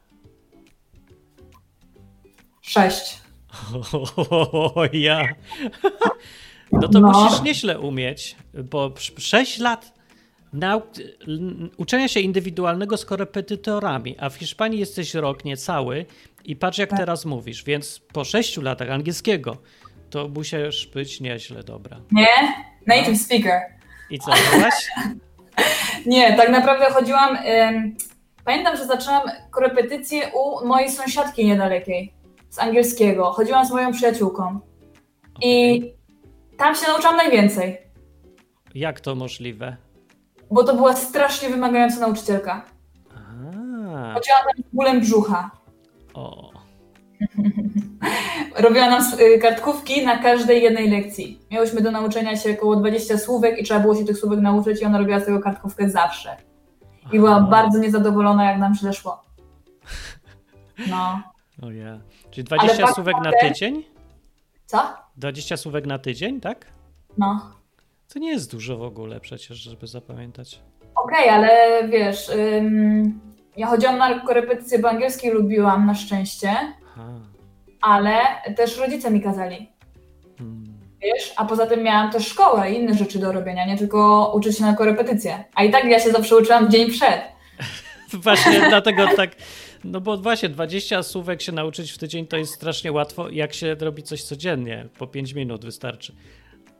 Sześć. 2.62 3.22
O, 4.32 4.84
ja. 4.94 5.28
No 6.72 6.88
to 6.88 7.00
no. 7.00 7.12
musisz 7.12 7.42
nieźle 7.42 7.80
umieć, 7.80 8.36
bo 8.54 8.94
sześć 9.18 9.60
lat 9.60 9.94
uczenia 11.78 12.08
się 12.08 12.20
indywidualnego 12.20 12.98
z 12.98 13.06
korepetytorami, 13.06 14.16
a 14.20 14.30
w 14.30 14.36
Hiszpanii 14.36 14.80
jesteś 14.80 15.14
rok 15.14 15.46
niecały 15.46 16.06
i 16.46 16.56
patrz 16.56 16.78
jak 16.78 16.90
tak. 16.90 17.00
teraz 17.00 17.26
mówisz, 17.26 17.64
więc 17.64 18.00
po 18.14 18.24
sześciu 18.24 18.62
latach 18.62 18.90
angielskiego 18.90 19.58
to 20.10 20.28
musisz 20.28 20.88
być 20.88 21.22
nieźle 21.22 21.64
dobra. 21.64 22.00
Nie? 22.12 22.28
Native 22.88 23.12
no. 23.12 23.18
speaker. 23.18 23.62
I 24.10 24.20
co, 24.20 24.32
byłaś? 24.52 24.92
Nie, 26.06 26.38
tak 26.38 26.50
naprawdę 26.50 26.86
chodziłam... 26.86 27.38
Ym, 27.38 27.96
pamiętam, 28.46 28.78
że 28.78 28.86
zaczęłam 28.86 29.22
korepetycję 29.52 30.32
u 30.34 30.68
mojej 30.68 30.90
sąsiadki 30.90 31.46
niedalekiej 31.46 32.14
z 32.50 32.60
angielskiego. 32.60 33.32
Chodziłam 33.32 33.66
z 33.66 33.72
moją 33.72 33.92
przyjaciółką. 33.92 34.44
Okay. 34.44 34.60
I 35.42 35.84
tam 36.58 36.76
się 36.76 36.88
nauczyłam 36.88 37.18
najwięcej. 37.18 37.78
Jak 38.76 39.00
to 39.00 39.16
możliwe? 39.16 39.78
Bo 40.52 40.64
to 40.64 40.76
była 40.76 40.96
strasznie 40.96 41.50
wymagająca 41.50 42.00
nauczycielka. 42.00 42.66
Chodziła 44.14 44.38
tam 44.38 44.64
z 44.72 44.76
bólem 44.76 45.02
brzucha. 45.02 45.52
O. 46.14 46.53
Robiła 48.58 48.90
nam 48.90 49.04
y, 49.20 49.40
kartkówki 49.40 50.06
na 50.06 50.18
każdej 50.18 50.64
jednej 50.64 50.90
lekcji. 50.90 51.40
Miałyśmy 51.52 51.82
do 51.82 51.92
nauczenia 51.92 52.38
się 52.38 52.52
około 52.52 52.76
20 52.76 53.18
słówek 53.18 53.60
i 53.60 53.64
trzeba 53.64 53.80
było 53.80 53.96
się 53.96 54.06
tych 54.06 54.18
słówek 54.18 54.40
nauczyć 54.40 54.82
i 54.82 54.86
ona 54.86 54.98
robiła 54.98 55.20
z 55.20 55.26
tego 55.26 55.40
kartkówkę 55.40 55.90
zawsze. 55.90 56.38
I 57.12 57.20
była 57.20 57.42
bardzo 57.42 57.80
niezadowolona, 57.80 58.52
jak 58.52 58.60
nam 58.60 58.76
źle 58.76 58.94
szło. 58.94 59.24
No. 60.90 61.22
O 61.62 61.72
ja. 61.72 62.00
Czyli 62.32 62.44
20 62.44 62.86
tak 62.86 62.96
słówek 62.96 63.16
na 63.24 63.32
tydzień? 63.42 63.84
Co? 64.66 64.78
20 65.18 65.58
słówek 65.58 65.86
na 65.86 66.00
tydzień, 66.00 66.42
tak? 66.42 66.66
No. 67.18 67.52
To 68.14 68.20
nie 68.20 68.32
jest 68.32 68.52
dużo 68.52 68.78
w 68.78 68.84
ogóle 68.84 69.20
przecież, 69.20 69.58
żeby 69.58 69.88
zapamiętać. 69.88 70.62
Okej, 70.96 71.24
okay, 71.24 71.32
ale 71.32 71.50
wiesz, 71.88 72.30
ym, 72.30 73.20
ja 73.58 73.68
chodziłam 73.68 73.98
na 73.98 74.20
korepetycje, 74.20 74.80
bo 74.80 74.90
angielski 74.90 75.30
lubiłam 75.30 75.86
na 75.86 75.96
szczęście, 75.96 76.56
Aha. 76.94 77.20
ale 77.82 78.18
też 78.56 78.78
rodzice 78.78 79.12
mi 79.12 79.22
kazali. 79.22 79.70
Hmm. 80.38 80.64
Wiesz, 81.02 81.34
a 81.36 81.46
poza 81.46 81.66
tym 81.66 81.84
miałam 81.84 82.12
też 82.12 82.28
szkołę 82.28 82.72
i 82.72 82.80
inne 82.80 82.94
rzeczy 82.94 83.20
do 83.20 83.32
robienia, 83.32 83.66
nie 83.66 83.78
tylko 83.78 84.32
uczyć 84.36 84.58
się 84.58 84.64
na 84.64 84.74
korepetycje. 84.74 85.44
A 85.56 85.64
i 85.64 85.72
tak 85.72 85.86
ja 85.86 86.00
się 86.00 86.12
zawsze 86.12 86.38
uczyłam 86.38 86.68
w 86.68 86.72
dzień 86.72 86.92
przed. 86.92 87.22
Właśnie 88.24 88.62
dlatego 88.70 89.08
tak 89.16 89.36
no 89.84 90.02
bo 90.02 90.18
właśnie 90.18 90.50
20 90.50 91.04
słówek 91.04 91.42
się 91.42 91.52
nauczyć 91.52 91.92
w 91.92 91.98
tydzień 91.98 92.28
to 92.28 92.38
jest 92.38 92.54
strasznie 92.54 92.92
łatwo, 92.92 93.30
jak 93.30 93.54
się 93.54 93.76
robi 93.76 94.04
coś 94.04 94.24
codziennie, 94.24 94.88
po 94.98 95.08
5 95.08 95.34
minut 95.34 95.66
wystarczy. 95.66 96.14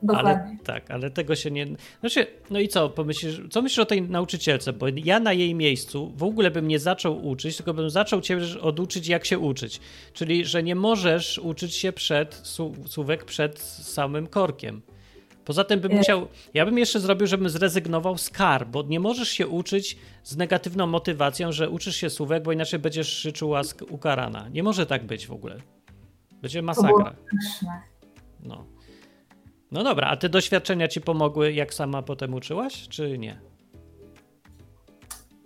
Dokładnie. 0.04 0.32
Ale, 0.32 0.56
tak, 0.64 0.90
ale 0.90 1.10
tego 1.10 1.36
się 1.36 1.50
nie. 1.50 1.66
Znaczy, 2.00 2.26
no 2.50 2.58
i 2.58 2.68
co, 2.68 2.88
pomyślisz, 2.88 3.40
co 3.50 3.62
myślisz 3.62 3.78
o 3.78 3.86
tej 3.86 4.02
nauczycielce? 4.02 4.72
Bo 4.72 4.86
ja 5.04 5.20
na 5.20 5.32
jej 5.32 5.54
miejscu 5.54 6.12
w 6.16 6.22
ogóle 6.22 6.50
bym 6.50 6.68
nie 6.68 6.78
zaczął 6.78 7.26
uczyć, 7.26 7.56
tylko 7.56 7.74
bym 7.74 7.90
zaczął 7.90 8.20
cię 8.20 8.38
oduczyć, 8.60 9.08
jak 9.08 9.24
się 9.24 9.38
uczyć. 9.38 9.80
Czyli, 10.12 10.44
że 10.44 10.62
nie 10.62 10.74
możesz 10.74 11.38
uczyć 11.38 11.74
się 11.74 11.92
przed 11.92 12.40
słówek 12.86 13.24
przed 13.24 13.58
samym 13.58 14.26
korkiem. 14.26 14.82
Poza 15.44 15.64
tym 15.64 15.80
bym 15.80 15.92
musiał, 15.92 16.28
ja 16.54 16.64
bym 16.64 16.78
jeszcze 16.78 17.00
zrobił, 17.00 17.26
żebym 17.26 17.48
zrezygnował 17.48 18.18
z 18.18 18.30
kar, 18.30 18.66
bo 18.66 18.82
nie 18.82 19.00
możesz 19.00 19.28
się 19.28 19.48
uczyć 19.48 19.98
z 20.22 20.36
negatywną 20.36 20.86
motywacją, 20.86 21.52
że 21.52 21.70
uczysz 21.70 21.96
się 21.96 22.10
słówek, 22.10 22.42
bo 22.42 22.52
inaczej 22.52 22.78
będziesz 22.78 23.20
życzyła 23.20 23.62
ukarana. 23.90 24.48
Nie 24.48 24.62
może 24.62 24.86
tak 24.86 25.04
być 25.04 25.26
w 25.26 25.32
ogóle. 25.32 25.56
Będzie 26.42 26.62
masakra. 26.62 27.14
No. 28.42 28.73
No 29.74 29.84
dobra, 29.84 30.08
a 30.08 30.16
te 30.16 30.28
doświadczenia 30.28 30.88
ci 30.88 31.00
pomogły, 31.00 31.52
jak 31.52 31.74
sama 31.74 32.02
potem 32.02 32.34
uczyłaś, 32.34 32.88
czy 32.88 33.18
nie? 33.18 33.40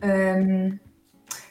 Um, 0.03 0.79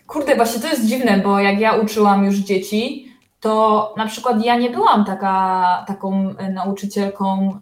kurde, 0.07 0.35
właśnie 0.35 0.61
to 0.61 0.67
jest 0.67 0.85
dziwne, 0.85 1.17
bo 1.17 1.39
jak 1.39 1.59
ja 1.59 1.73
uczyłam 1.73 2.25
już 2.25 2.35
dzieci, 2.35 3.11
to 3.39 3.93
na 3.97 4.07
przykład 4.07 4.45
ja 4.45 4.55
nie 4.55 4.69
byłam 4.69 5.05
taka, 5.05 5.85
taką 5.87 6.37
e, 6.37 6.51
nauczycielką 6.51 7.59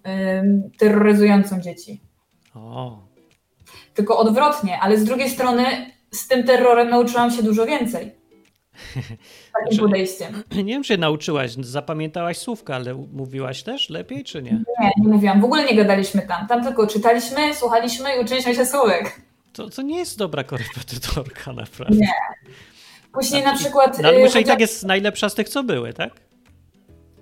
terroryzującą 0.78 1.62
dzieci. 1.62 2.02
O. 2.56 3.00
Tylko 3.94 4.18
odwrotnie, 4.18 4.80
ale 4.80 4.98
z 4.98 5.04
drugiej 5.04 5.30
strony 5.30 5.66
z 6.12 6.28
tym 6.28 6.44
terrorem 6.44 6.90
nauczyłam 6.90 7.32
się 7.32 7.44
dużo 7.44 7.66
więcej. 7.66 8.16
Takim 8.94 9.18
znaczy, 9.68 9.78
podejściem. 9.82 10.44
Nie 10.56 10.74
wiem, 10.74 10.84
czy 10.84 10.98
nauczyłaś, 10.98 11.52
zapamiętałaś 11.52 12.38
słówka, 12.38 12.76
ale 12.76 12.94
mówiłaś 13.14 13.64
też 13.64 13.90
lepiej, 13.90 14.24
czy 14.24 14.42
nie? 14.42 14.52
Nie, 14.52 14.92
nie 14.98 15.08
mówiłam. 15.08 15.42
W 15.42 15.46
ogóle 15.46 15.66
nie 15.66 15.76
gadaliśmy 15.76 16.22
tam. 16.22 16.48
Tam 16.48 16.64
tylko 16.64 16.88
czytaliśmy, 16.88 17.56
słuchaliśmy 17.56 18.16
i 18.16 18.20
uczyliśmy 18.24 18.56
się 18.56 18.66
słówek. 18.66 19.22
To, 19.54 19.70
to 19.70 19.82
nie 19.82 19.98
jest 19.98 20.18
dobra 20.18 20.44
korepetytorka, 20.44 21.54
naprawdę. 21.54 21.96
Nie. 21.96 22.14
Później 23.14 23.44
na 23.44 23.56
przykład. 23.56 24.00
No, 24.00 24.08
ale 24.08 24.20
muszę 24.20 24.42
i 24.42 24.46
tak 24.46 24.60
jest 24.60 24.86
najlepsza 24.86 25.30
z 25.30 25.36
tych, 25.36 25.50
co 25.50 25.64
były, 25.64 25.94
tak? 25.94 26.12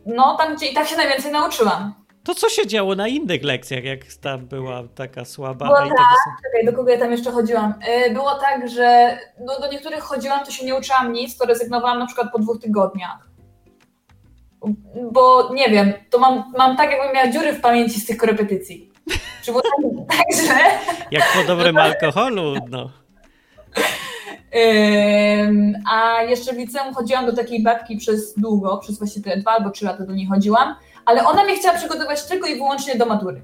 No, 0.05 0.37
tam 0.37 0.55
gdzie 0.55 0.65
i 0.65 0.73
tak 0.73 0.87
się 0.87 0.95
najwięcej 0.97 1.31
nauczyłam. 1.31 1.93
To 2.23 2.35
co 2.35 2.49
się 2.49 2.67
działo 2.67 2.95
na 2.95 3.07
innych 3.07 3.43
lekcjach, 3.43 3.83
jak 3.83 3.99
tam 4.21 4.45
była 4.45 4.83
taka 4.95 5.25
słaba? 5.25 5.65
Było 5.65 5.77
tak, 5.77 5.87
czekaj, 6.45 6.65
do 6.65 6.73
kogo 6.73 6.91
ja 6.91 6.99
tam 6.99 7.11
jeszcze 7.11 7.31
chodziłam? 7.31 7.73
Y, 8.07 8.13
było 8.13 8.35
tak, 8.35 8.69
że 8.69 9.17
no, 9.39 9.59
do 9.59 9.71
niektórych 9.71 10.03
chodziłam, 10.03 10.45
to 10.45 10.51
się 10.51 10.65
nie 10.65 10.75
uczyłam 10.75 11.13
nic, 11.13 11.37
to 11.37 11.45
rezygnowałam 11.45 11.99
na 11.99 12.05
przykład 12.05 12.31
po 12.31 12.39
dwóch 12.39 12.59
tygodniach. 12.61 13.27
Bo 15.11 15.53
nie 15.53 15.69
wiem, 15.69 15.93
to 16.09 16.19
mam, 16.19 16.53
mam 16.57 16.77
tak, 16.77 16.91
jakbym 16.91 17.13
miała 17.13 17.31
dziury 17.31 17.53
w 17.53 17.61
pamięci 17.61 17.99
z 17.99 18.05
tych 18.05 18.17
korepetycji. 18.17 18.91
Czy 19.43 19.51
było 19.51 19.61
tak, 19.61 19.71
tak 20.17 20.35
źle? 20.35 20.79
Jak 21.11 21.23
po 21.35 21.43
dobrym 21.47 21.77
alkoholu, 21.77 22.53
no. 22.69 22.89
A 25.91 26.23
jeszcze 26.23 26.53
w 26.53 26.57
liceum 26.57 26.93
chodziłam 26.93 27.25
do 27.25 27.35
takiej 27.35 27.63
babki 27.63 27.97
przez 27.97 28.33
długo, 28.37 28.77
przez 28.77 28.97
właściwie 28.97 29.37
dwa 29.37 29.51
albo 29.51 29.69
trzy 29.69 29.85
lata 29.85 30.05
do 30.05 30.13
niej 30.13 30.27
chodziłam, 30.27 30.75
ale 31.05 31.25
ona 31.25 31.43
mnie 31.43 31.57
chciała 31.57 31.77
przygotować 31.77 32.25
tylko 32.25 32.47
i 32.47 32.55
wyłącznie 32.55 32.95
do 32.95 33.05
matury. 33.05 33.41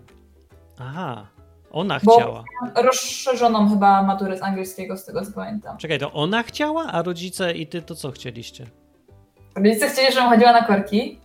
Aha. 0.79 1.27
Ona 1.71 1.99
chciała. 1.99 2.43
Rozszerzoną 2.75 3.69
chyba 3.69 4.03
maturę 4.03 4.37
z 4.37 4.43
angielskiego, 4.43 4.97
z 4.97 5.05
tego 5.05 5.25
co 5.25 5.31
pamiętam. 5.31 5.77
Czekaj, 5.77 5.99
to 5.99 6.11
ona 6.13 6.43
chciała, 6.43 6.83
a 6.91 7.01
rodzice 7.01 7.53
i 7.53 7.67
ty 7.67 7.81
to 7.81 7.95
co 7.95 8.11
chcieliście? 8.11 8.65
Rodzice 9.55 9.89
chcieli, 9.89 10.13
żebym 10.13 10.29
chodziła 10.29 10.51
na 10.51 10.63
korki. 10.63 11.19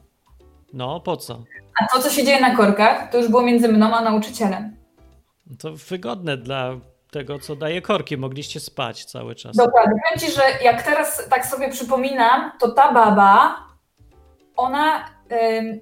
No, 0.72 1.00
po 1.00 1.16
co? 1.16 1.44
A 1.82 1.86
to, 1.86 2.02
co 2.02 2.10
się 2.10 2.24
dzieje 2.24 2.40
na 2.40 2.56
korkach, 2.56 3.10
to 3.10 3.18
już 3.18 3.28
było 3.28 3.42
między 3.42 3.68
mną 3.68 3.94
a 3.94 4.00
nauczycielem. 4.02 4.76
To 5.58 5.72
wygodne 5.72 6.36
dla 6.36 6.70
tego, 7.10 7.38
co 7.38 7.56
daje 7.56 7.82
korki. 7.82 8.16
Mogliście 8.16 8.60
spać 8.60 9.04
cały 9.04 9.34
czas. 9.34 9.56
Dokładnie. 9.56 10.00
Powiem 10.04 10.20
ci, 10.20 10.36
że 10.36 10.42
jak 10.64 10.82
teraz 10.82 11.28
tak 11.28 11.46
sobie 11.46 11.70
przypominam, 11.70 12.52
to 12.60 12.68
ta 12.68 12.92
baba, 12.92 13.56
ona, 14.56 15.04
ym, 15.58 15.80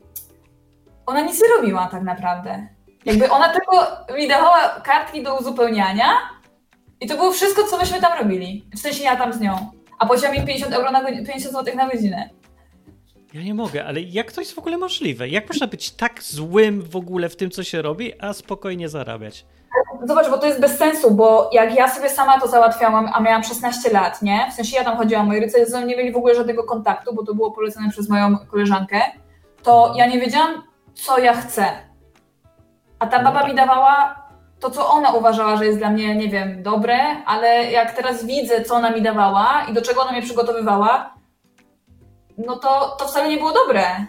ona 1.06 1.20
nic 1.20 1.42
nie 1.42 1.48
robiła 1.56 1.86
tak 1.86 2.02
naprawdę. 2.02 2.66
Jakby 3.04 3.30
ona 3.30 3.48
tylko 3.48 3.86
mi 4.16 4.28
dawała 4.28 4.80
kartki 4.84 5.22
do 5.22 5.38
uzupełniania 5.38 6.06
i 7.00 7.06
to 7.06 7.16
było 7.16 7.32
wszystko, 7.32 7.66
co 7.66 7.78
myśmy 7.78 8.00
tam 8.00 8.18
robili. 8.18 8.66
W 8.74 8.78
sensie 8.78 9.04
ja 9.04 9.16
tam 9.16 9.32
z 9.32 9.40
nią. 9.40 9.70
A 9.98 10.06
płaciła 10.06 10.32
mi 10.32 10.38
50 10.38 10.74
euro 10.74 10.90
na 10.90 11.04
50 11.04 11.54
zł 11.54 11.76
na 11.76 11.88
godzinę. 11.88 12.30
Ja 13.34 13.42
nie 13.42 13.54
mogę, 13.54 13.86
ale 13.86 14.00
jak 14.00 14.32
to 14.32 14.40
jest 14.40 14.54
w 14.54 14.58
ogóle 14.58 14.78
możliwe? 14.78 15.28
Jak 15.28 15.48
można 15.48 15.66
być 15.66 15.90
tak 15.90 16.22
złym 16.22 16.82
w 16.82 16.96
ogóle 16.96 17.28
w 17.28 17.36
tym, 17.36 17.50
co 17.50 17.64
się 17.64 17.82
robi, 17.82 18.20
a 18.20 18.32
spokojnie 18.32 18.88
zarabiać? 18.88 19.46
Zobacz, 20.04 20.30
bo 20.30 20.38
to 20.38 20.46
jest 20.46 20.60
bez 20.60 20.78
sensu, 20.78 21.10
bo 21.10 21.50
jak 21.52 21.74
ja 21.74 21.88
sobie 21.88 22.08
sama 22.08 22.40
to 22.40 22.48
załatwiałam, 22.48 23.10
a 23.14 23.20
miałam 23.20 23.42
16 23.42 23.90
lat, 23.90 24.22
nie? 24.22 24.46
W 24.50 24.54
sensie 24.54 24.76
ja 24.76 24.84
tam 24.84 24.96
chodziłam, 24.96 25.26
moi 25.26 25.40
rodzice 25.40 25.66
ze 25.66 25.78
mną 25.78 25.86
nie 25.86 25.96
mieli 25.96 26.12
w 26.12 26.16
ogóle 26.16 26.34
żadnego 26.34 26.64
kontaktu, 26.64 27.14
bo 27.14 27.24
to 27.24 27.34
było 27.34 27.50
polecone 27.50 27.90
przez 27.90 28.08
moją 28.08 28.38
koleżankę, 28.38 29.00
to 29.62 29.94
ja 29.96 30.06
nie 30.06 30.20
wiedziałam, 30.20 30.62
co 30.94 31.18
ja 31.18 31.34
chcę. 31.34 31.64
A 32.98 33.06
ta 33.06 33.22
baba 33.22 33.48
mi 33.48 33.54
dawała 33.54 34.22
to, 34.60 34.70
co 34.70 34.90
ona 34.90 35.12
uważała, 35.12 35.56
że 35.56 35.66
jest 35.66 35.78
dla 35.78 35.90
mnie, 35.90 36.16
nie 36.16 36.28
wiem, 36.28 36.62
dobre, 36.62 37.24
ale 37.26 37.70
jak 37.70 37.96
teraz 37.96 38.26
widzę, 38.26 38.64
co 38.64 38.74
ona 38.74 38.90
mi 38.90 39.02
dawała 39.02 39.66
i 39.70 39.74
do 39.74 39.82
czego 39.82 40.02
ona 40.02 40.12
mnie 40.12 40.22
przygotowywała, 40.22 41.14
no 42.38 42.56
to, 42.56 42.96
to 42.98 43.08
wcale 43.08 43.28
nie 43.28 43.36
było 43.36 43.52
dobre. 43.52 44.06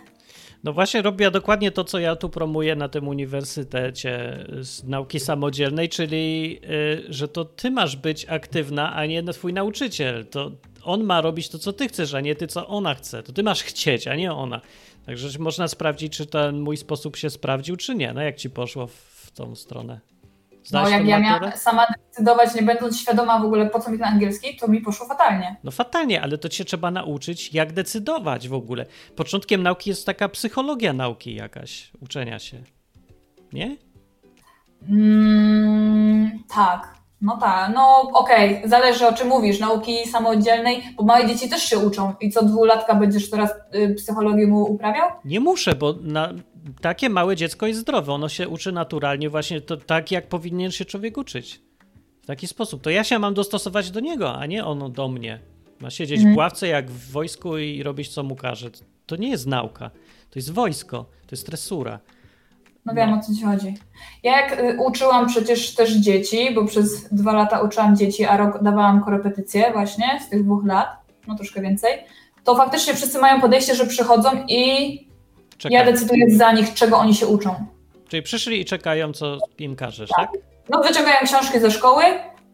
No 0.64 0.74
właśnie 0.74 1.02
robię 1.02 1.32
dokładnie 1.32 1.72
to, 1.72 1.84
co 1.84 2.00
ja 2.00 2.16
tu 2.16 2.30
promuję 2.30 2.76
na 2.76 2.90
tym 2.90 3.08
uniwersytecie 3.08 4.46
z 4.62 4.84
nauki 4.84 5.20
samodzielnej, 5.20 5.90
czyli 5.90 6.60
y, 6.64 7.14
że 7.14 7.28
to 7.28 7.46
ty 7.46 7.72
masz 7.72 7.96
być 7.96 8.26
aktywna, 8.30 8.96
a 8.96 9.06
nie 9.06 9.24
twój 9.24 9.54
nauczyciel. 9.54 10.26
To 10.26 10.52
on 10.84 11.04
ma 11.04 11.22
robić 11.22 11.50
to, 11.50 11.60
co 11.60 11.74
ty 11.74 11.88
chcesz, 11.88 12.14
a 12.14 12.22
nie 12.22 12.36
ty, 12.36 12.48
co 12.48 12.68
ona 12.68 12.96
chce. 12.96 13.24
To 13.24 13.34
ty 13.34 13.44
masz 13.44 13.64
chcieć, 13.64 14.08
a 14.08 14.16
nie 14.16 14.34
ona. 14.34 14.62
Także 15.06 15.40
można 15.40 15.68
sprawdzić, 15.68 16.18
czy 16.18 16.26
ten 16.26 16.60
mój 16.60 16.78
sposób 16.78 17.16
się 17.16 17.30
sprawdził, 17.30 17.76
czy 17.76 17.96
nie. 17.96 18.14
No 18.14 18.22
jak 18.22 18.36
ci 18.36 18.50
poszło 18.50 18.88
w 18.88 19.32
tą 19.32 19.56
stronę? 19.56 20.00
Zdaś 20.66 20.84
no 20.84 20.90
jak 20.90 21.08
ja 21.08 21.20
miałam 21.20 21.52
sama 21.56 21.86
decydować, 22.08 22.56
nie 22.56 22.62
będąc 22.62 23.00
świadoma 23.00 23.40
w 23.40 23.46
ogóle 23.46 23.66
po 23.70 23.80
co 23.80 23.92
mi 23.92 23.98
ten 23.98 24.08
angielski, 24.08 24.58
to 24.58 24.68
mi 24.68 24.82
poszło 24.82 25.08
fatalnie. 25.08 25.56
No 25.64 25.72
fatalnie, 25.72 26.22
ale 26.22 26.38
to 26.38 26.50
cię 26.50 26.66
trzeba 26.66 26.92
nauczyć, 26.92 27.54
jak 27.54 27.74
decydować 27.74 28.50
w 28.50 28.54
ogóle. 28.54 28.86
Początkiem 29.16 29.64
nauki 29.64 29.90
jest 29.90 30.06
taka 30.06 30.30
psychologia 30.30 30.94
nauki 30.94 31.36
jakaś, 31.36 31.92
uczenia 32.02 32.40
się. 32.40 32.64
Nie? 33.54 33.78
Mm, 34.90 36.44
tak. 36.56 37.03
No 37.24 37.38
tak, 37.38 37.72
no 37.76 38.02
okej, 38.14 38.58
okay. 38.58 38.70
zależy 38.70 39.08
o 39.08 39.14
czym 39.14 39.28
mówisz, 39.28 39.60
nauki 39.60 40.08
samodzielnej, 40.08 40.84
bo 40.96 41.04
małe 41.04 41.28
dzieci 41.28 41.50
też 41.50 41.64
się 41.64 41.78
uczą 41.78 42.14
i 42.22 42.30
co 42.30 42.46
dwulatka 42.46 42.96
będziesz 42.96 43.30
teraz 43.30 43.52
y, 43.76 43.96
psychologię 43.96 44.48
mu 44.48 44.64
uprawiał? 44.64 45.10
Nie 45.26 45.40
muszę, 45.40 45.76
bo 45.76 45.96
na, 46.02 46.34
takie 46.82 47.10
małe 47.10 47.36
dziecko 47.36 47.68
jest 47.68 47.80
zdrowe, 47.80 48.14
ono 48.14 48.30
się 48.30 48.50
uczy 48.50 48.72
naturalnie 48.72 49.30
właśnie 49.30 49.62
to, 49.62 49.78
tak, 49.78 50.12
jak 50.12 50.28
powinien 50.28 50.72
się 50.72 50.86
człowiek 50.86 51.18
uczyć. 51.18 51.62
W 52.22 52.26
taki 52.26 52.48
sposób. 52.48 52.82
To 52.82 52.90
ja 52.90 53.04
się 53.04 53.20
mam 53.20 53.34
dostosować 53.34 53.92
do 53.92 54.00
niego, 54.00 54.36
a 54.36 54.46
nie 54.46 54.66
ono 54.66 54.90
do 54.90 55.08
mnie. 55.08 55.40
Ma 55.80 55.90
siedzieć 55.90 56.22
mm. 56.22 56.34
w 56.34 56.38
ławce 56.38 56.68
jak 56.68 56.92
w 56.92 57.12
wojsku 57.12 57.58
i 57.58 57.84
robić 57.84 58.10
co 58.10 58.24
mu 58.24 58.36
każe. 58.36 58.70
To 59.06 59.16
nie 59.16 59.30
jest 59.30 59.48
nauka, 59.48 59.92
to 60.30 60.40
jest 60.40 60.52
wojsko, 60.52 60.98
to 60.98 61.28
jest 61.32 61.46
tresura. 61.46 62.00
No 62.86 62.94
wiem 62.94 63.12
no. 63.12 63.18
o 63.18 63.20
co 63.20 63.34
ci 63.34 63.44
chodzi. 63.44 63.74
Ja 64.24 64.42
jak 64.42 64.60
y, 64.60 64.78
uczyłam 64.80 65.28
przecież 65.28 65.76
też 65.76 65.92
dzieci, 65.94 66.52
bo 66.56 66.66
przez 66.66 67.10
dwa 67.14 67.34
lata 67.34 67.62
uczyłam 67.62 67.96
dzieci, 67.96 68.26
a 68.26 68.38
rok 68.38 68.64
dawałam 68.64 69.04
korepetycje 69.04 69.72
właśnie 69.72 70.20
z 70.26 70.30
tych 70.30 70.44
dwóch 70.44 70.66
lat, 70.66 70.88
no 71.28 71.36
troszkę 71.36 71.62
więcej, 71.62 71.92
to 72.44 72.56
faktycznie 72.56 72.94
wszyscy 72.94 73.20
mają 73.20 73.42
podejście, 73.42 73.76
że 73.76 73.86
przychodzą 73.86 74.30
i 74.48 74.90
Czekaj. 75.58 75.78
ja 75.78 75.86
decyduję 75.86 76.38
za 76.38 76.52
nich, 76.52 76.74
czego 76.74 76.98
oni 76.98 77.16
się 77.16 77.28
uczą. 77.28 77.66
Czyli 78.08 78.24
przyszli 78.24 78.62
i 78.62 78.66
czekają, 78.66 79.14
co 79.14 79.38
im 79.60 79.76
każesz, 79.76 80.10
tak? 80.18 80.32
tak? 80.32 80.42
No 80.70 80.84
wyciągają 80.84 81.18
książki 81.24 81.60
ze 81.60 81.72
szkoły, 81.72 82.04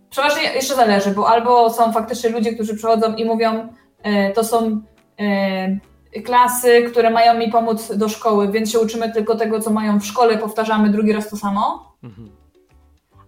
przeważnie 0.10 0.44
jeszcze 0.44 0.76
zależy, 0.76 1.12
bo 1.12 1.30
albo 1.30 1.70
są 1.70 1.94
faktycznie 1.94 2.30
ludzie, 2.30 2.54
którzy 2.54 2.76
przychodzą 2.76 3.16
i 3.16 3.26
mówią, 3.26 3.68
y, 4.06 4.34
to 4.34 4.44
są 4.44 4.82
y, 5.22 5.80
klasy, 6.26 6.84
które 6.92 7.10
mają 7.10 7.40
mi 7.40 7.52
pomóc 7.52 7.98
do 7.98 8.10
szkoły, 8.10 8.52
więc 8.52 8.72
się 8.72 8.80
uczymy 8.80 9.12
tylko 9.12 9.36
tego, 9.36 9.60
co 9.60 9.70
mają 9.70 10.00
w 10.00 10.06
szkole, 10.06 10.38
powtarzamy 10.38 10.90
drugi 10.90 11.14
raz 11.14 11.30
to 11.30 11.38
samo. 11.38 11.94
Mhm. 12.04 12.30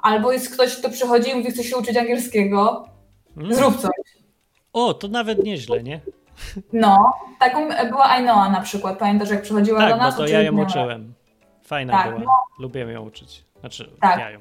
Albo 0.02 0.32
jest 0.32 0.54
ktoś, 0.54 0.76
kto 0.76 0.90
przychodzi 0.90 1.32
i 1.32 1.36
mówi, 1.36 1.52
chce 1.52 1.64
się 1.64 1.78
uczyć 1.78 1.98
angielskiego, 1.98 2.86
mhm. 3.38 3.56
zrób 3.56 3.78
coś. 3.78 3.92
O, 4.74 4.94
to 4.94 5.08
nawet 5.08 5.44
nieźle, 5.44 5.84
nie? 5.84 6.02
No, 6.74 7.14
taką 7.40 7.70
była 7.90 8.10
Ainoa 8.10 8.50
na 8.50 8.62
przykład. 8.62 8.98
Pamiętasz, 8.98 9.30
jak 9.30 9.42
przychodziła 9.42 9.80
tak, 9.80 9.90
do 9.90 9.98
nas? 9.98 10.18
Tak, 10.18 10.26
to 10.26 10.32
ja 10.32 10.42
ją 10.42 10.62
uczyłem. 10.62 11.14
Fajna 11.64 11.94
tak, 11.94 12.10
była. 12.10 12.20
No. 12.20 12.32
Lubię 12.60 12.82
ją 12.82 13.02
uczyć. 13.08 13.46
Znaczy, 13.60 13.92
tak. 14.02 14.20
ja 14.20 14.30
ją. 14.30 14.40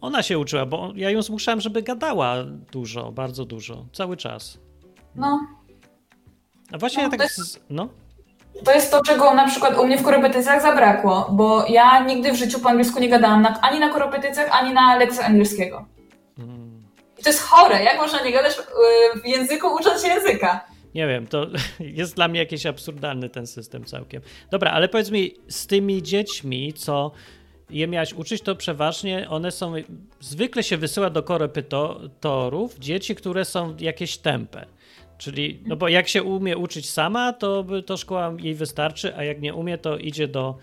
Ona 0.00 0.22
się 0.22 0.38
uczyła, 0.38 0.66
bo 0.66 0.92
ja 0.94 1.10
ją 1.10 1.22
zmuszałem, 1.22 1.60
żeby 1.60 1.82
gadała 1.82 2.34
dużo, 2.72 3.12
bardzo 3.12 3.44
dużo, 3.44 3.84
cały 3.92 4.16
czas. 4.16 4.58
No. 5.14 5.40
A 6.72 6.78
właśnie 6.78 7.02
no, 7.02 7.04
ja 7.04 7.10
tak. 7.10 7.18
To 7.18 7.24
jest, 7.24 7.64
no. 7.70 7.88
to 8.64 8.72
jest 8.72 8.90
to, 8.90 9.02
czego 9.02 9.34
na 9.34 9.46
przykład 9.46 9.78
u 9.78 9.86
mnie 9.86 9.98
w 9.98 10.02
korepetycjach 10.02 10.62
zabrakło, 10.62 11.28
bo 11.30 11.66
ja 11.68 12.04
nigdy 12.04 12.32
w 12.32 12.36
życiu 12.36 12.60
po 12.60 12.68
angielsku 12.68 13.00
nie 13.00 13.08
gadałam 13.08 13.42
na, 13.42 13.60
ani 13.60 13.80
na 13.80 13.88
korepetycjach, 13.88 14.48
ani 14.50 14.74
na 14.74 14.96
lekcjach 14.96 15.26
angielskiego. 15.26 15.86
Hmm. 16.36 16.82
I 17.18 17.22
to 17.22 17.30
jest 17.30 17.42
chore. 17.42 17.84
Jak 17.84 17.96
można 17.96 18.24
nie 18.24 18.32
gadać 18.32 18.56
w 19.24 19.26
języku, 19.26 19.66
ucząc 19.80 20.02
się 20.02 20.08
języka? 20.08 20.64
Nie 20.94 21.06
wiem, 21.06 21.26
to 21.26 21.46
jest 21.80 22.16
dla 22.16 22.28
mnie 22.28 22.40
jakiś 22.40 22.66
absurdalny 22.66 23.28
ten 23.28 23.46
system 23.46 23.84
całkiem. 23.84 24.22
Dobra, 24.50 24.70
ale 24.70 24.88
powiedz 24.88 25.10
mi, 25.10 25.34
z 25.48 25.66
tymi 25.66 26.02
dziećmi, 26.02 26.72
co 26.72 27.12
je 27.70 27.88
miałaś 27.88 28.12
uczyć, 28.12 28.42
to 28.42 28.56
przeważnie 28.56 29.26
one 29.30 29.50
są, 29.50 29.72
zwykle 30.20 30.62
się 30.62 30.76
wysyła 30.76 31.10
do 31.10 31.22
korepetorów 31.22 32.78
dzieci, 32.78 33.14
które 33.14 33.44
są 33.44 33.76
jakieś 33.78 34.18
tępe. 34.18 34.66
Czyli, 35.20 35.62
no 35.66 35.76
bo 35.76 35.88
jak 35.88 36.08
się 36.08 36.22
umie 36.22 36.58
uczyć 36.58 36.90
sama, 36.90 37.32
to, 37.32 37.64
to 37.86 37.96
szkoła 37.96 38.32
jej 38.38 38.54
wystarczy, 38.54 39.16
a 39.16 39.24
jak 39.24 39.40
nie 39.40 39.54
umie, 39.54 39.78
to 39.78 39.98
idzie 39.98 40.28
do 40.28 40.58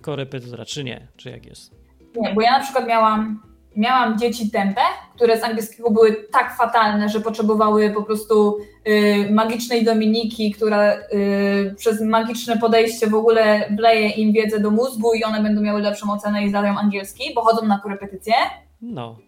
korepetytora, 0.00 0.64
czy 0.64 0.84
nie? 0.84 1.08
Czy 1.16 1.30
jak 1.30 1.46
jest? 1.46 1.74
Nie, 2.16 2.34
bo 2.34 2.40
ja 2.40 2.58
na 2.58 2.64
przykład 2.64 2.86
miałam, 2.88 3.42
miałam 3.76 4.18
dzieci 4.18 4.50
tępe, 4.50 4.80
które 5.14 5.40
z 5.40 5.44
angielskiego 5.44 5.90
były 5.90 6.16
tak 6.32 6.56
fatalne, 6.56 7.08
że 7.08 7.20
potrzebowały 7.20 7.90
po 7.90 8.02
prostu 8.02 8.58
y, 8.88 9.32
magicznej 9.32 9.84
Dominiki, 9.84 10.50
która 10.50 10.94
y, 10.94 11.74
przez 11.76 12.00
magiczne 12.00 12.58
podejście 12.58 13.06
w 13.06 13.14
ogóle 13.14 13.70
wleje 13.76 14.08
im 14.08 14.32
wiedzę 14.32 14.60
do 14.60 14.70
mózgu 14.70 15.14
i 15.14 15.24
one 15.24 15.42
będą 15.42 15.60
miały 15.60 15.80
lepszą 15.80 16.12
ocenę 16.12 16.44
i 16.44 16.48
zdają 16.48 16.78
angielski, 16.78 17.34
bo 17.34 17.42
chodzą 17.42 17.66
na 17.66 17.78
korepetycje. 17.78 18.34
No. 18.80 19.18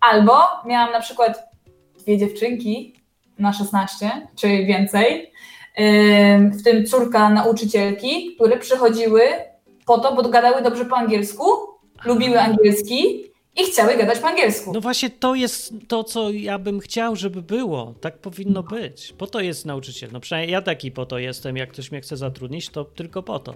Albo 0.00 0.38
miałam 0.66 0.92
na 0.92 1.00
przykład 1.00 1.50
dwie 1.98 2.18
dziewczynki, 2.18 2.99
na 3.40 3.52
16 3.52 4.10
czy 4.36 4.48
więcej, 4.48 5.32
w 6.52 6.62
tym 6.64 6.86
córka 6.86 7.30
nauczycielki, 7.30 8.34
które 8.36 8.58
przychodziły 8.58 9.22
po 9.86 9.98
to, 9.98 10.14
bo 10.14 10.28
gadały 10.28 10.62
dobrze 10.62 10.84
po 10.84 10.96
angielsku, 10.96 11.44
lubiły 12.04 12.40
angielski 12.40 13.24
i 13.56 13.64
chciały 13.64 13.96
gadać 13.96 14.18
po 14.18 14.28
angielsku. 14.28 14.72
No 14.72 14.80
właśnie 14.80 15.10
to 15.10 15.34
jest 15.34 15.74
to, 15.88 16.04
co 16.04 16.30
ja 16.30 16.58
bym 16.58 16.80
chciał, 16.80 17.16
żeby 17.16 17.42
było. 17.42 17.94
Tak 18.00 18.18
powinno 18.18 18.62
być. 18.62 19.12
Po 19.18 19.26
to 19.26 19.40
jest 19.40 19.66
nauczyciel. 19.66 20.10
No 20.12 20.20
przynajmniej 20.20 20.52
ja 20.52 20.62
taki 20.62 20.90
po 20.90 21.06
to 21.06 21.18
jestem. 21.18 21.56
Jak 21.56 21.72
ktoś 21.72 21.90
mnie 21.90 22.00
chce 22.00 22.16
zatrudnić, 22.16 22.68
to 22.68 22.84
tylko 22.84 23.22
po 23.22 23.38
to. 23.38 23.54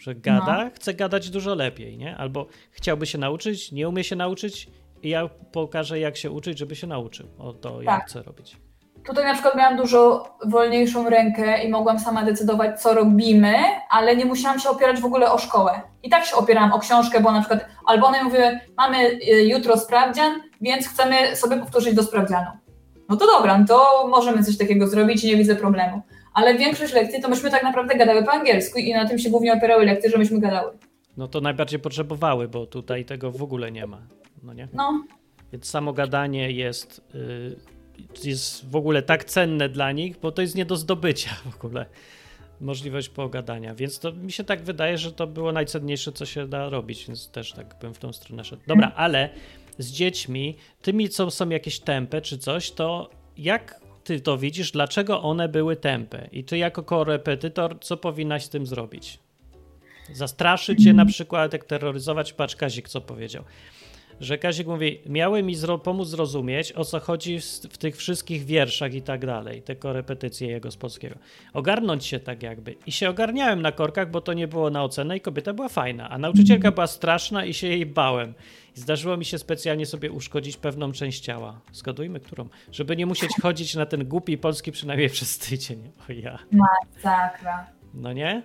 Że 0.00 0.14
gada, 0.14 0.64
no. 0.64 0.70
chce 0.74 0.94
gadać 0.94 1.30
dużo 1.30 1.54
lepiej, 1.54 1.98
nie? 1.98 2.16
Albo 2.16 2.46
chciałby 2.70 3.06
się 3.06 3.18
nauczyć, 3.18 3.72
nie 3.72 3.88
umie 3.88 4.04
się 4.04 4.16
nauczyć 4.16 4.68
i 5.02 5.08
ja 5.08 5.28
pokażę, 5.52 6.00
jak 6.00 6.16
się 6.16 6.30
uczyć, 6.30 6.58
żeby 6.58 6.76
się 6.76 6.86
nauczył. 6.86 7.26
O 7.38 7.52
to 7.52 7.76
tak. 7.76 7.84
ja 7.84 8.00
chcę 8.00 8.22
robić. 8.22 8.56
Tutaj 9.06 9.24
na 9.24 9.32
przykład 9.32 9.54
miałam 9.56 9.76
dużo 9.76 10.24
wolniejszą 10.46 11.10
rękę 11.10 11.64
i 11.64 11.68
mogłam 11.68 11.98
sama 11.98 12.24
decydować, 12.24 12.80
co 12.82 12.94
robimy, 12.94 13.54
ale 13.90 14.16
nie 14.16 14.24
musiałam 14.24 14.60
się 14.60 14.68
opierać 14.68 15.00
w 15.00 15.04
ogóle 15.04 15.32
o 15.32 15.38
szkołę. 15.38 15.80
I 16.02 16.10
tak 16.10 16.24
się 16.24 16.36
opierałam 16.36 16.72
o 16.72 16.78
książkę, 16.78 17.20
bo 17.20 17.32
na 17.32 17.40
przykład 17.40 17.66
albo 17.86 18.06
one 18.06 18.24
mówiły, 18.24 18.60
mamy 18.76 18.98
y, 18.98 19.44
jutro 19.44 19.76
sprawdzian, 19.76 20.32
więc 20.60 20.88
chcemy 20.88 21.36
sobie 21.36 21.56
powtórzyć 21.56 21.94
do 21.94 22.02
sprawdzianu. 22.02 22.50
No 23.08 23.16
to 23.16 23.26
dobra, 23.26 23.58
no 23.58 23.66
to 23.66 24.06
możemy 24.10 24.44
coś 24.44 24.58
takiego 24.58 24.86
zrobić 24.86 25.24
i 25.24 25.26
nie 25.26 25.36
widzę 25.36 25.56
problemu. 25.56 26.02
Ale 26.34 26.54
większość 26.54 26.92
lekcji 26.92 27.22
to 27.22 27.28
myśmy 27.28 27.50
tak 27.50 27.62
naprawdę 27.62 27.94
gadały 27.94 28.24
po 28.24 28.32
angielsku 28.32 28.78
i 28.78 28.92
na 28.92 29.08
tym 29.08 29.18
się 29.18 29.30
głównie 29.30 29.52
opierały 29.52 29.84
lekcje, 29.86 30.10
że 30.10 30.18
myśmy 30.18 30.40
gadały. 30.40 30.72
no 31.16 31.28
to 31.28 31.40
najbardziej 31.40 31.80
potrzebowały, 31.80 32.48
bo 32.48 32.66
tutaj 32.66 33.04
tego 33.04 33.30
w 33.30 33.42
ogóle 33.42 33.72
nie 33.72 33.86
ma. 33.86 33.98
No 34.42 34.52
nie? 34.52 34.68
No. 34.72 35.04
Więc 35.52 35.66
samo 35.70 35.92
gadanie 35.92 36.50
jest, 36.50 37.00
y, 37.14 37.56
jest 38.24 38.70
w 38.70 38.76
ogóle 38.76 39.02
tak 39.02 39.24
cenne 39.24 39.68
dla 39.68 39.92
nich, 39.92 40.18
bo 40.20 40.32
to 40.32 40.42
jest 40.42 40.54
nie 40.54 40.64
do 40.64 40.76
zdobycia 40.76 41.30
w 41.50 41.54
ogóle 41.54 41.86
możliwość 42.60 43.08
pogadania. 43.08 43.74
Więc 43.74 43.98
to 43.98 44.12
mi 44.12 44.32
się 44.32 44.44
tak 44.44 44.62
wydaje, 44.62 44.98
że 44.98 45.12
to 45.12 45.26
było 45.26 45.52
najcenniejsze, 45.52 46.12
co 46.12 46.26
się 46.26 46.48
da 46.48 46.68
robić, 46.68 47.04
więc 47.06 47.30
też 47.30 47.52
tak 47.52 47.76
bym 47.80 47.94
w 47.94 47.98
tą 47.98 48.12
stronę 48.12 48.44
szedł. 48.44 48.62
Dobra, 48.66 48.86
mhm. 48.86 49.04
ale 49.04 49.28
z 49.78 49.90
dziećmi, 49.90 50.56
tymi, 50.82 51.08
co 51.08 51.30
są 51.30 51.48
jakieś 51.48 51.80
tępe 51.80 52.20
czy 52.20 52.38
coś, 52.38 52.70
to 52.70 53.10
jak 53.36 53.80
ty 54.04 54.20
to 54.20 54.38
widzisz, 54.38 54.70
dlaczego 54.70 55.22
one 55.22 55.48
były 55.48 55.76
tępe? 55.76 56.28
I 56.32 56.44
ty 56.44 56.58
jako 56.58 56.82
korepetytor, 56.82 57.76
co 57.80 57.96
powinnaś 57.96 58.44
z 58.44 58.48
tym 58.48 58.66
zrobić? 58.66 59.18
Zastraszyć 60.12 60.84
je 60.84 60.92
na 60.92 61.06
przykład, 61.06 61.52
jak 61.52 61.64
terroryzować? 61.64 62.32
Patrz 62.32 62.56
Kazik, 62.56 62.88
co 62.88 63.00
powiedział 63.00 63.44
że 64.20 64.38
Kazik 64.38 64.66
mówi, 64.66 65.00
miały 65.06 65.42
mi 65.42 65.54
zro 65.54 65.78
pomóc 65.78 66.08
zrozumieć, 66.08 66.72
o 66.72 66.84
co 66.84 67.00
chodzi 67.00 67.40
w, 67.40 67.44
w, 67.44 67.78
tych 67.78 67.96
wszystkich 67.96 68.44
wierszach 68.44 68.94
i 68.94 69.02
tak 69.02 69.26
dalej, 69.26 69.62
te 69.62 69.76
korepetycje 69.76 70.48
jego 70.48 70.70
z 70.70 70.76
polskiego. 70.76 71.14
Ogarnąć 71.52 72.06
się 72.06 72.20
tak 72.20 72.42
jakby. 72.42 72.76
I 72.86 72.92
się 72.92 73.10
ogarniałem 73.10 73.62
na 73.62 73.72
korkach, 73.72 74.10
bo 74.10 74.20
to 74.20 74.32
nie 74.32 74.48
było 74.48 74.70
na 74.70 74.84
ocenę 74.84 75.16
i 75.16 75.20
kobieta 75.20 75.52
była 75.52 75.68
fajna, 75.68 76.10
a 76.10 76.18
nauczycielka 76.18 76.72
była 76.72 76.86
straszna 76.86 77.44
i 77.44 77.54
się 77.54 77.66
jej 77.66 77.86
bałem. 77.86 78.34
I 78.76 78.80
zdarzyło 78.80 79.16
mi 79.16 79.24
się 79.24 79.38
specjalnie 79.38 79.86
sobie 79.86 80.10
uszkodzić 80.10 80.56
pewną 80.56 80.92
część 80.92 81.20
ciała. 81.20 81.60
Zgadujmy, 81.72 82.20
którą. 82.20 82.48
Żeby 82.72 82.96
nie 82.96 83.06
musieć 83.06 83.30
chodzić 83.42 83.74
na 83.74 83.86
ten 83.86 84.04
głupi 84.04 84.38
polski 84.38 84.72
przynajmniej 84.72 85.10
przez 85.16 85.38
tydzień. 85.38 85.90
O 86.08 86.12
ja. 86.12 86.38
Masakra. 86.52 87.66
No 87.94 88.12
nie? 88.12 88.42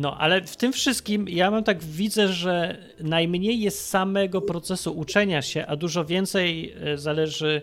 No, 0.00 0.18
ale 0.18 0.42
w 0.42 0.56
tym 0.56 0.72
wszystkim 0.72 1.28
ja 1.28 1.50
mam 1.50 1.64
tak 1.64 1.84
widzę, 1.84 2.28
że 2.28 2.78
najmniej 3.00 3.60
jest 3.60 3.88
samego 3.88 4.40
procesu 4.40 4.92
uczenia 4.98 5.42
się, 5.42 5.66
a 5.66 5.76
dużo 5.76 6.04
więcej 6.04 6.74
e, 6.80 6.98
zależy. 6.98 7.62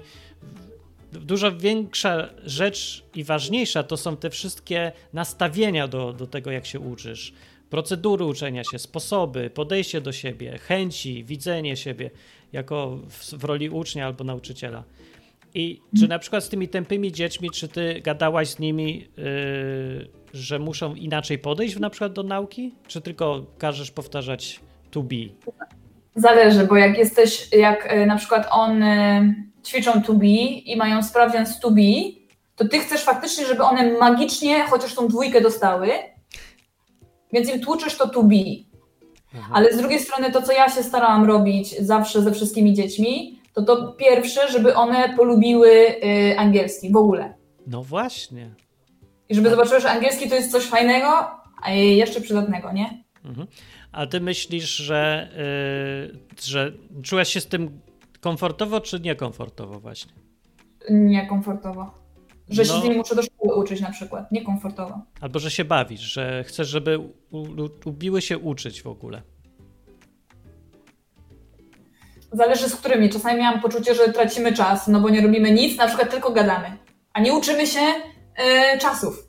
Dużo 1.12 1.52
większa 1.52 2.30
rzecz 2.46 3.04
i 3.16 3.24
ważniejsza 3.24 3.84
to 3.84 3.98
są 3.98 4.18
te 4.18 4.30
wszystkie 4.30 4.92
nastawienia 5.14 5.88
do, 5.88 6.14
do 6.14 6.28
tego, 6.28 6.52
jak 6.52 6.66
się 6.66 6.80
uczysz. 6.80 7.34
Procedury 7.70 8.26
uczenia 8.26 8.64
się, 8.64 8.80
sposoby, 8.80 9.50
podejście 9.50 10.02
do 10.02 10.12
siebie, 10.12 10.58
chęci, 10.58 11.24
widzenie 11.24 11.78
siebie 11.78 12.12
jako 12.54 13.00
w, 13.10 13.34
w 13.34 13.44
roli 13.44 13.70
ucznia 13.70 14.06
albo 14.06 14.24
nauczyciela. 14.24 14.84
I 15.58 15.82
czy 16.00 16.08
na 16.08 16.20
przykład 16.20 16.44
z 16.44 16.50
tymi 16.50 16.68
tępymi 16.68 17.12
dziećmi, 17.12 17.50
czy 17.52 17.68
ty 17.68 18.02
gadałaś 18.02 18.50
z 18.50 18.60
nimi, 18.60 19.08
yy, 19.18 20.10
że 20.34 20.60
muszą 20.60 20.96
inaczej 20.96 21.40
podejść 21.40 21.80
na 21.80 21.90
przykład 21.90 22.14
do 22.14 22.24
nauki? 22.24 22.76
Czy 22.88 23.02
tylko 23.02 23.46
każesz 23.58 23.92
powtarzać 23.92 24.60
to 24.92 25.04
be? 25.04 25.16
Zależy, 26.16 26.66
bo 26.66 26.78
jak 26.78 26.98
jesteś, 26.98 27.48
jak 27.52 27.94
yy, 27.96 28.06
na 28.06 28.16
przykład 28.16 28.48
on 28.52 28.82
yy, 28.82 29.36
ćwiczą 29.66 30.02
to 30.02 30.14
be 30.14 30.26
i 30.66 30.76
mają 30.76 31.04
sprawdzian 31.04 31.46
z 31.46 31.60
to 31.60 31.72
be, 31.72 31.82
to 32.56 32.68
ty 32.68 32.80
chcesz 32.80 33.04
faktycznie, 33.04 33.46
żeby 33.46 33.64
one 33.64 33.98
magicznie 34.00 34.64
chociaż 34.64 34.96
tą 34.96 35.08
dwójkę 35.08 35.42
dostały, 35.42 35.90
więc 37.34 37.50
im 37.54 37.62
tłuczysz 37.62 37.98
to 37.98 38.10
to 38.10 38.24
be. 38.24 38.44
Mhm. 39.34 39.54
Ale 39.54 39.74
z 39.74 39.78
drugiej 39.78 40.00
strony 40.00 40.32
to, 40.32 40.42
co 40.42 40.52
ja 40.52 40.70
się 40.70 40.84
starałam 40.84 41.26
robić 41.26 41.80
zawsze 41.80 42.22
ze 42.22 42.32
wszystkimi 42.32 42.74
dziećmi, 42.74 43.37
to 43.62 43.76
to 43.78 43.94
pierwsze, 43.94 44.52
żeby 44.52 44.76
one 44.76 45.16
polubiły 45.16 45.70
y, 45.70 46.38
angielski 46.38 46.92
w 46.92 46.96
ogóle. 46.96 47.34
No 47.68 47.84
właśnie. 47.84 48.50
I 49.30 49.36
żeby 49.36 49.50
tak. 49.50 49.58
zobaczyły, 49.58 49.82
że 49.82 49.90
angielski 49.90 50.30
to 50.30 50.36
jest 50.36 50.52
coś 50.52 50.64
fajnego, 50.64 51.08
a 51.64 51.72
jeszcze 51.72 52.22
przydatnego, 52.22 52.72
nie? 52.72 53.04
Mhm. 53.26 53.48
A 53.92 54.08
ty 54.08 54.22
myślisz, 54.22 54.78
że, 54.78 55.30
yy, 56.14 56.42
że 56.42 56.72
czułaś 57.04 57.30
się 57.30 57.42
z 57.42 57.48
tym 57.48 57.82
komfortowo, 58.22 58.82
czy 58.82 59.00
niekomfortowo 59.00 59.80
właśnie? 59.80 60.12
Niekomfortowo. 60.90 61.92
Że 62.50 62.62
no. 62.62 62.74
się 62.74 62.82
z 62.82 62.84
nimi 62.84 62.98
muszę 62.98 63.16
do 63.16 63.22
szkoły 63.24 63.56
uczyć 63.56 63.82
na 63.82 63.92
przykład, 63.92 64.32
niekomfortowo. 64.32 65.02
Albo 65.22 65.40
że 65.40 65.52
się 65.52 65.66
bawisz, 65.66 66.02
że 66.02 66.44
chcesz, 66.44 66.68
żeby 66.68 67.00
ubiły 67.86 68.22
się 68.22 68.38
uczyć 68.38 68.82
w 68.82 68.88
ogóle. 68.88 69.22
Zależy 72.32 72.70
z 72.70 72.76
którymi. 72.76 73.10
Czasami 73.10 73.40
miałam 73.40 73.62
poczucie, 73.62 73.96
że 73.96 74.14
tracimy 74.14 74.54
czas, 74.54 74.88
no 74.88 75.00
bo 75.00 75.10
nie 75.10 75.22
robimy 75.22 75.52
nic, 75.52 75.78
na 75.78 75.88
przykład 75.88 76.12
tylko 76.12 76.32
gadamy, 76.32 76.78
a 77.14 77.22
nie 77.22 77.34
uczymy 77.34 77.68
się 77.68 77.80
yy, 77.80 78.80
czasów. 78.80 79.28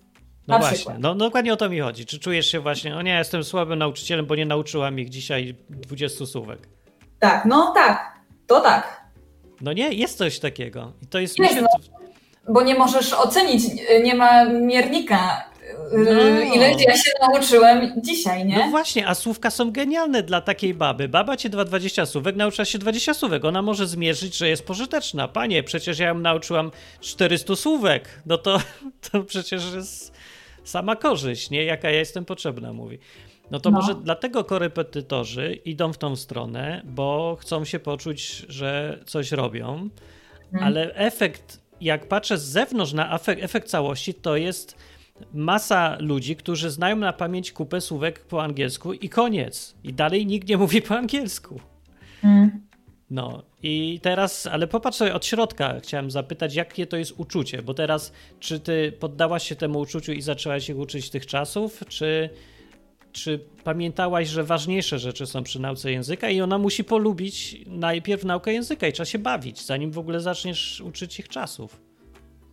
No 0.48 0.58
właśnie, 0.58 0.76
przykład. 0.76 0.96
no 1.00 1.14
dokładnie 1.14 1.52
o 1.52 1.56
to 1.56 1.68
mi 1.68 1.80
chodzi. 1.80 2.06
Czy 2.06 2.18
czujesz 2.18 2.46
się 2.46 2.61
właśnie, 2.61 2.96
o 2.96 3.02
nie, 3.02 3.14
jestem 3.18 3.44
słabym 3.44 3.78
nauczycielem, 3.78 4.26
bo 4.26 4.34
nie 4.34 4.46
nauczyłam 4.46 4.98
ich 4.98 5.08
dzisiaj 5.08 5.54
20 5.70 6.26
słówek. 6.26 6.68
Tak, 7.18 7.44
no 7.44 7.72
tak, 7.74 8.18
to 8.46 8.61
tak. 8.61 9.08
No 9.61 9.72
nie, 9.72 9.92
jest 9.92 10.18
coś 10.18 10.38
takiego. 10.38 10.92
I 11.02 11.06
to 11.06 11.18
jest. 11.18 11.38
Nie, 11.38 11.48
myślę, 11.48 11.62
no, 11.62 11.68
bo 12.54 12.62
nie 12.62 12.74
możesz 12.74 13.12
ocenić, 13.12 13.62
nie 14.02 14.14
ma 14.14 14.44
miernika 14.44 15.50
no. 15.92 16.40
Ile 16.54 16.72
ja 16.72 16.96
się 16.96 17.11
nauczyłem 17.20 18.02
dzisiaj, 18.02 18.46
nie? 18.46 18.59
No 18.59 18.70
właśnie, 18.70 19.09
a 19.09 19.14
słówka 19.14 19.50
są 19.50 19.70
genialne 19.70 20.22
dla 20.22 20.40
takiej 20.40 20.74
baby. 20.74 21.09
Baba 21.09 21.37
cię 21.37 21.48
20 21.48 22.07
słówek, 22.07 22.37
nauczyła 22.37 22.64
się 22.64 22.78
20 22.78 23.14
słówek. 23.14 23.44
Ona 23.44 23.62
może 23.62 23.87
zmierzyć, 23.87 24.37
że 24.37 24.48
jest 24.48 24.66
pożyteczna. 24.66 25.28
Panie, 25.28 25.62
przecież 25.62 25.98
ja 25.98 26.09
ją 26.09 26.18
nauczyłam 26.18 26.70
400 27.00 27.57
słówek. 27.57 28.22
No 28.26 28.38
to, 28.38 28.61
to 29.11 29.22
przecież 29.22 29.74
jest 29.74 30.12
sama 30.64 30.96
korzyść, 30.96 31.50
nie? 31.50 31.64
Jaka 31.64 31.90
ja 31.90 31.98
jestem 31.98 32.24
potrzebna, 32.24 32.72
mówi. 32.72 32.98
No 33.50 33.61
to 33.61 33.70
no. 33.70 33.78
może 33.78 33.94
dlatego 33.94 34.44
korepetytorzy 34.44 35.54
idą 35.64 35.92
w 35.92 35.98
tą 35.98 36.16
stronę, 36.16 36.83
bo 36.85 37.37
chcą 37.40 37.64
się 37.64 37.78
poczuć, 37.78 38.44
że 38.48 38.98
coś 39.07 39.33
robią, 39.33 39.88
hmm. 40.50 40.66
ale 40.66 40.94
efekt, 40.94 41.61
jak 41.81 42.09
patrzę 42.09 42.38
z 42.38 42.44
zewnątrz 42.44 42.92
na 42.92 43.14
efekt, 43.14 43.42
efekt 43.42 43.68
całości, 43.68 44.14
to 44.14 44.37
jest 44.37 44.76
masa 45.35 45.96
ludzi, 46.00 46.37
którzy 46.37 46.70
znają 46.70 46.96
na 46.96 47.12
pamięć 47.12 47.52
kupę 47.52 47.81
słówek 47.81 48.20
po 48.20 48.42
angielsku 48.42 48.92
i 48.92 49.09
koniec. 49.09 49.74
I 49.85 49.92
dalej 49.92 50.26
nikt 50.26 50.48
nie 50.48 50.57
mówi 50.57 50.83
po 50.83 50.96
angielsku. 50.96 51.61
Mm. 52.24 52.68
No 53.11 53.42
i 53.62 54.00
teraz, 54.02 54.46
ale 54.46 54.66
popatrz 54.66 54.98
sobie 54.98 55.14
od 55.14 55.26
środka, 55.26 55.81
chciałem 55.83 56.11
zapytać, 56.11 56.54
jakie 56.54 56.87
to 56.87 56.96
jest 56.96 57.14
uczucie, 57.16 57.62
bo 57.62 57.74
teraz, 57.74 58.12
czy 58.40 58.61
ty 58.61 58.92
poddałaś 59.00 59.48
się 59.48 59.57
temu 59.57 59.78
uczuciu 59.78 60.12
i 60.12 60.22
zaczęłaś 60.22 60.66
się 60.66 60.76
uczyć 60.76 61.11
tych 61.11 61.26
czasów, 61.26 61.85
czy, 61.88 62.31
czy 63.12 63.40
pamiętałaś, 63.64 64.28
że 64.28 64.44
ważniejsze 64.44 64.98
rzeczy 64.98 65.26
są 65.26 65.42
przy 65.42 65.61
nauce 65.61 65.92
języka 65.92 66.31
i 66.31 66.40
ona 66.40 66.59
musi 66.59 66.85
polubić 66.85 67.57
najpierw 67.66 68.24
naukę 68.24 68.52
języka 68.52 68.87
i 68.87 68.92
trzeba 68.92 69.07
się 69.07 69.18
bawić, 69.18 69.66
zanim 69.66 69.90
w 69.90 69.98
ogóle 69.98 70.20
zaczniesz 70.20 70.81
uczyć 70.81 71.18
ich 71.18 71.28
czasów? 71.28 71.88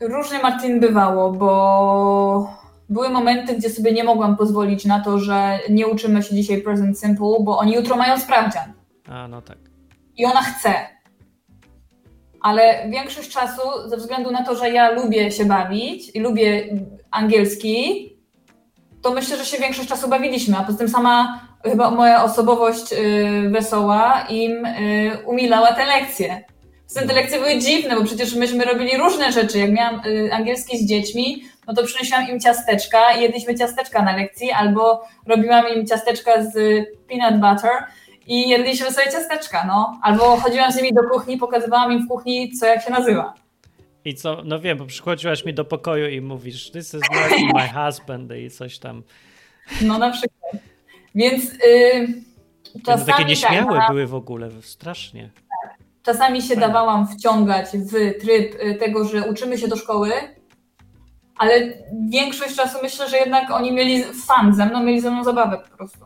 Różnie 0.07 0.39
Martin 0.39 0.79
bywało, 0.79 1.31
bo 1.31 2.55
były 2.89 3.09
momenty, 3.09 3.55
gdzie 3.55 3.69
sobie 3.69 3.91
nie 3.91 4.03
mogłam 4.03 4.37
pozwolić 4.37 4.85
na 4.85 4.99
to, 4.99 5.19
że 5.19 5.59
nie 5.69 5.87
uczymy 5.87 6.23
się 6.23 6.35
dzisiaj 6.35 6.61
present 6.61 6.99
simple, 6.99 7.37
bo 7.41 7.57
oni 7.57 7.73
jutro 7.73 7.95
mają 7.95 8.19
sprawdzian. 8.19 8.73
A, 9.07 9.27
no 9.27 9.41
tak. 9.41 9.57
I 10.17 10.25
ona 10.25 10.41
chce. 10.41 10.73
Ale 12.41 12.89
większość 12.89 13.29
czasu, 13.29 13.61
ze 13.85 13.97
względu 13.97 14.31
na 14.31 14.43
to, 14.43 14.55
że 14.55 14.69
ja 14.69 14.91
lubię 14.91 15.31
się 15.31 15.45
bawić 15.45 16.15
i 16.15 16.19
lubię 16.19 16.69
angielski, 17.11 18.09
to 19.01 19.13
myślę, 19.13 19.37
że 19.37 19.45
się 19.45 19.57
większość 19.57 19.89
czasu 19.89 20.09
bawiliśmy, 20.09 20.57
a 20.57 20.63
poza 20.63 20.77
tym 20.77 20.89
sama 20.89 21.39
chyba 21.63 21.91
moja 21.91 22.23
osobowość 22.23 22.93
y, 22.93 23.49
wesoła 23.49 24.25
im 24.29 24.65
y, 24.65 25.17
umilała 25.25 25.73
te 25.73 25.85
lekcje. 25.85 26.43
Te 26.95 27.13
lekcje 27.13 27.39
były 27.39 27.59
dziwne, 27.59 27.95
bo 27.95 28.03
przecież 28.03 28.35
myśmy 28.35 28.65
robili 28.65 28.97
różne 28.97 29.31
rzeczy. 29.31 29.59
Jak 29.59 29.71
miałam 29.71 30.01
y, 30.05 30.33
angielski 30.33 30.77
z 30.77 30.85
dziećmi, 30.85 31.43
no 31.67 31.73
to 31.73 31.83
przynosiłam 31.83 32.29
im 32.29 32.39
ciasteczka 32.39 33.11
i 33.17 33.21
jedliśmy 33.21 33.55
ciasteczka 33.55 34.01
na 34.01 34.15
lekcji, 34.15 34.51
albo 34.51 35.03
robiłam 35.27 35.65
im 35.75 35.87
ciasteczka 35.87 36.43
z 36.43 36.53
peanut 37.07 37.35
butter 37.35 37.71
i 38.27 38.49
jedliśmy 38.49 38.91
sobie 38.91 39.11
ciasteczka, 39.11 39.65
no. 39.67 39.99
Albo 40.03 40.37
chodziłam 40.37 40.71
z 40.71 40.75
nimi 40.75 40.93
do 40.93 41.03
kuchni, 41.03 41.37
pokazywałam 41.37 41.91
im 41.91 42.05
w 42.05 42.07
kuchni, 42.07 42.51
co 42.51 42.65
jak 42.65 42.81
się 42.81 42.91
nazywa. 42.91 43.33
I 44.05 44.15
co, 44.15 44.41
no 44.45 44.59
wiem, 44.59 44.77
bo 44.77 44.85
przychodziłaś 44.85 45.45
mi 45.45 45.53
do 45.53 45.65
pokoju 45.65 46.09
i 46.09 46.21
mówisz, 46.21 46.71
this 46.71 46.93
is 46.93 47.01
not 47.01 47.53
my 47.53 47.69
husband 47.85 48.31
i 48.45 48.49
coś 48.49 48.79
tam. 48.79 49.03
No 49.81 49.97
na 49.97 50.11
przykład. 50.11 50.63
Więc 51.15 51.43
yy, 51.43 52.07
czasami... 52.85 53.11
takie 53.11 53.25
nieśmiałe 53.25 53.77
tak, 53.77 53.89
były 53.89 54.07
w 54.07 54.15
ogóle, 54.15 54.49
strasznie. 54.61 55.29
Czasami 56.05 56.41
się 56.41 56.55
dawałam 56.55 57.07
wciągać 57.07 57.65
w 57.65 58.21
tryb 58.21 58.55
y, 58.63 58.75
tego, 58.75 59.05
że 59.05 59.29
uczymy 59.29 59.57
się 59.57 59.67
do 59.67 59.75
szkoły, 59.75 60.11
ale 61.37 61.73
większość 62.09 62.55
czasu 62.55 62.77
myślę, 62.83 63.09
że 63.09 63.17
jednak 63.17 63.51
oni 63.51 63.71
mieli 63.71 64.03
fan 64.03 64.53
ze 64.55 64.65
mną, 64.65 64.83
mieli 64.83 65.01
ze 65.01 65.11
mną 65.11 65.23
zabawę 65.23 65.61
po 65.71 65.77
prostu. 65.77 66.05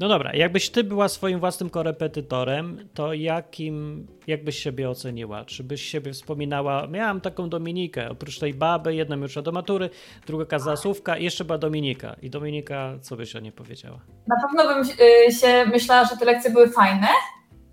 No 0.00 0.08
dobra, 0.08 0.32
jakbyś 0.34 0.70
ty 0.70 0.84
była 0.84 1.08
swoim 1.08 1.40
własnym 1.40 1.70
korepetytorem, 1.70 2.88
to 2.94 3.12
jakim, 3.12 4.06
jakbyś 4.26 4.58
siebie 4.58 4.90
oceniła? 4.90 5.44
Czy 5.44 5.64
byś 5.64 5.82
siebie 5.82 6.12
wspominała, 6.12 6.86
miałam 6.86 7.20
taką 7.20 7.48
Dominikę, 7.48 8.10
oprócz 8.10 8.38
tej 8.38 8.54
baby, 8.54 8.94
jedna 8.94 9.16
uczyła 9.16 9.42
do 9.42 9.52
matury, 9.52 9.90
druga 10.26 10.44
kazała 10.44 10.76
słówka 10.76 11.16
i 11.16 11.24
jeszcze 11.24 11.44
była 11.44 11.58
Dominika. 11.58 12.16
I 12.22 12.30
Dominika, 12.30 12.92
co 13.00 13.16
byś 13.16 13.36
o 13.36 13.40
niej 13.40 13.52
powiedziała? 13.52 14.00
Na 14.26 14.36
pewno 14.42 14.74
bym 14.74 14.90
y, 15.28 15.32
się 15.32 15.64
myślała, 15.66 16.04
że 16.04 16.16
te 16.16 16.24
lekcje 16.24 16.50
były 16.50 16.68
fajne, 16.70 17.08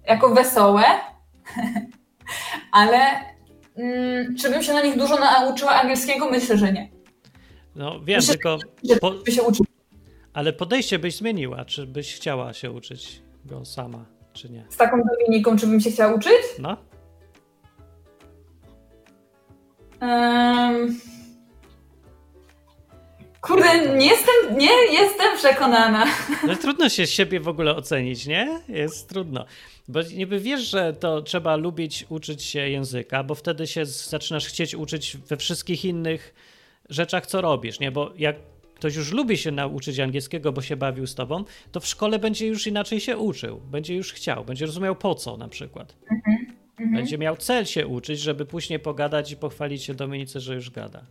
jako 0.07 0.29
wesołe, 0.29 0.83
ale 2.71 2.97
mm, 3.75 4.35
czy 4.35 4.49
bym 4.49 4.63
się 4.63 4.73
na 4.73 4.81
nich 4.81 4.97
dużo 4.97 5.19
nauczyła 5.19 5.71
angielskiego? 5.81 6.29
Myślę, 6.29 6.57
że 6.57 6.73
nie. 6.73 6.89
No 7.75 7.99
wiem, 7.99 8.17
Myślę, 8.17 8.33
tylko... 8.33 8.57
Że 8.89 8.95
po... 8.95 9.31
się 9.31 9.43
uczyć 9.43 9.67
ale 10.35 10.53
podejście 10.53 10.99
byś 10.99 11.15
zmieniła, 11.15 11.65
czy 11.65 11.87
byś 11.87 12.15
chciała 12.15 12.53
się 12.53 12.71
uczyć 12.71 13.21
go 13.45 13.65
sama, 13.65 14.05
czy 14.33 14.49
nie? 14.49 14.65
Z 14.69 14.77
taką 14.77 14.97
Dominiką, 14.97 15.57
czy 15.57 15.67
bym 15.67 15.81
się 15.81 15.91
chciała 15.91 16.13
uczyć? 16.13 16.41
No. 16.59 16.77
Um... 20.01 20.99
Kurde, 23.45 23.97
nie 23.97 24.07
jestem, 24.07 24.57
nie 24.57 24.71
jestem 24.91 25.37
przekonana. 25.37 26.05
No 26.47 26.55
trudno 26.55 26.89
się 26.89 27.07
siebie 27.07 27.39
w 27.39 27.47
ogóle 27.47 27.75
ocenić, 27.75 28.27
nie? 28.27 28.59
Jest 28.69 29.09
trudno. 29.09 29.45
Bo 29.87 30.01
niby 30.01 30.39
wiesz, 30.39 30.61
że 30.61 30.93
to 30.93 31.21
trzeba 31.21 31.55
lubić 31.55 32.05
uczyć 32.09 32.43
się 32.43 32.69
języka, 32.69 33.23
bo 33.23 33.35
wtedy 33.35 33.67
się 33.67 33.85
zaczynasz 33.85 34.47
chcieć 34.47 34.75
uczyć 34.75 35.17
we 35.17 35.37
wszystkich 35.37 35.85
innych 35.85 36.35
rzeczach, 36.89 37.25
co 37.25 37.41
robisz, 37.41 37.79
nie? 37.79 37.91
Bo 37.91 38.13
jak 38.17 38.35
ktoś 38.75 38.95
już 38.95 39.11
lubi 39.11 39.37
się 39.37 39.51
nauczyć 39.51 39.99
angielskiego, 39.99 40.51
bo 40.51 40.61
się 40.61 40.75
bawił 40.75 41.07
z 41.07 41.15
tobą, 41.15 41.43
to 41.71 41.79
w 41.79 41.87
szkole 41.87 42.19
będzie 42.19 42.47
już 42.47 42.67
inaczej 42.67 42.99
się 42.99 43.17
uczył, 43.17 43.59
będzie 43.59 43.95
już 43.95 44.13
chciał, 44.13 44.45
będzie 44.45 44.65
rozumiał 44.65 44.95
po 44.95 45.15
co 45.15 45.37
na 45.37 45.47
przykład. 45.47 45.95
Mhm, 46.11 46.55
mhm. 46.69 46.93
Będzie 46.93 47.17
miał 47.17 47.37
cel 47.37 47.65
się 47.65 47.87
uczyć, 47.87 48.19
żeby 48.19 48.45
później 48.45 48.79
pogadać 48.79 49.31
i 49.31 49.37
pochwalić 49.37 49.83
się 49.83 49.93
Dominice, 49.93 50.39
że 50.39 50.55
już 50.55 50.69
gada. 50.69 51.05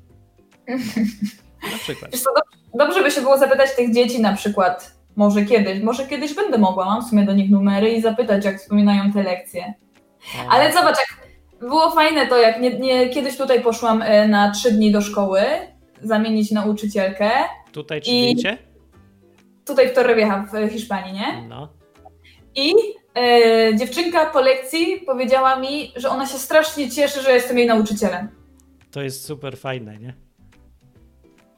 Na 1.73 1.79
przykład. 1.79 2.11
Wiesz 2.13 2.21
co, 2.23 2.31
dobrze 2.75 3.03
by 3.03 3.11
się 3.11 3.21
było 3.21 3.39
zapytać 3.39 3.77
tych 3.77 3.95
dzieci 3.95 4.21
na 4.21 4.33
przykład, 4.33 4.95
może 5.17 5.45
kiedyś, 5.45 5.83
może 5.83 6.07
kiedyś 6.07 6.35
będę 6.35 6.59
mogła, 6.59 6.85
mam 6.85 7.03
w 7.03 7.09
sumie 7.09 7.25
do 7.25 7.35
nich 7.35 7.51
numery 7.51 7.91
i 7.91 8.01
zapytać, 8.01 8.45
jak 8.45 8.61
wspominają 8.61 9.13
te 9.13 9.23
lekcje. 9.23 9.75
Ale 10.51 10.73
zobacz, 10.73 10.97
jak 10.99 11.25
było 11.61 11.91
fajne 11.91 12.27
to, 12.27 12.39
jak 12.39 12.61
nie, 12.61 12.79
nie, 12.79 13.09
kiedyś 13.09 13.37
tutaj 13.37 13.63
poszłam 13.63 14.03
e, 14.03 14.29
na 14.29 14.51
trzy 14.51 14.73
dni 14.73 14.93
do 14.93 15.01
szkoły 15.01 15.41
zamienić 16.03 16.51
nauczycielkę. 16.51 17.31
Tutaj 17.73 18.03
czy 18.03 18.11
I 18.11 18.37
wiecie? 18.37 18.59
Tutaj 19.67 19.89
w 19.89 19.93
Torrevieja 19.93 20.49
w 20.53 20.73
Hiszpanii, 20.73 21.13
nie? 21.13 21.45
No. 21.49 21.69
I 22.55 22.75
e, 23.17 23.77
dziewczynka 23.77 24.27
po 24.27 24.41
lekcji 24.41 25.03
powiedziała 25.07 25.57
mi, 25.57 25.93
że 25.97 26.09
ona 26.09 26.27
się 26.27 26.39
strasznie 26.39 26.91
cieszy, 26.91 27.23
że 27.23 27.33
jestem 27.33 27.59
jej 27.59 27.67
nauczycielem. 27.67 28.29
To 28.91 29.03
jest 29.03 29.25
super 29.25 29.59
fajne, 29.59 29.99
nie? 29.99 30.15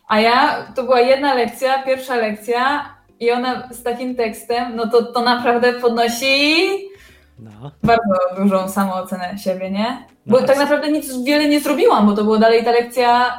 A 0.07 0.21
ja, 0.21 0.67
to 0.75 0.83
była 0.83 1.01
jedna 1.01 1.35
lekcja, 1.35 1.83
pierwsza 1.83 2.17
lekcja 2.17 2.95
i 3.21 3.31
ona 3.31 3.69
z 3.71 3.83
takim 3.83 4.17
tekstem, 4.17 4.77
no 4.77 4.89
to, 4.89 5.03
to 5.03 5.23
naprawdę 5.23 5.73
podnosi 5.73 6.67
no. 7.39 7.71
bardzo 7.83 8.43
dużą 8.43 8.69
samoocenę 8.69 9.39
siebie, 9.39 9.71
nie? 9.71 10.07
Bo 10.27 10.41
no 10.41 10.47
tak 10.47 10.59
naprawdę 10.59 10.93
nic 10.93 11.25
wiele 11.25 11.49
nie 11.49 11.61
zrobiłam, 11.61 12.07
bo 12.07 12.13
to 12.13 12.25
była 12.25 12.39
dalej 12.39 12.65
ta 12.65 12.71
lekcja 12.71 13.39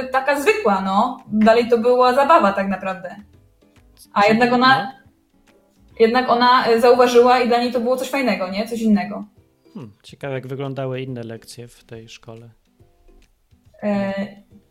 yy, 0.00 0.08
taka 0.08 0.40
zwykła, 0.40 0.80
no. 0.80 1.18
Dalej 1.28 1.68
to 1.68 1.78
była 1.78 2.14
zabawa 2.14 2.52
tak 2.52 2.68
naprawdę. 2.68 3.16
A 4.12 4.26
jednak 4.26 4.52
ona, 4.52 4.82
no. 4.82 4.92
jednak 6.00 6.30
ona 6.30 6.64
zauważyła 6.80 7.40
i 7.40 7.48
dla 7.48 7.58
niej 7.58 7.72
to 7.72 7.80
było 7.80 7.96
coś 7.96 8.10
fajnego, 8.10 8.48
nie? 8.48 8.68
Coś 8.68 8.80
innego. 8.80 9.24
Hmm, 9.74 9.92
ciekawe, 10.02 10.34
jak 10.34 10.46
wyglądały 10.46 11.00
inne 11.00 11.22
lekcje 11.22 11.68
w 11.68 11.84
tej 11.84 12.08
szkole. 12.08 12.50
Yy, 13.82 13.90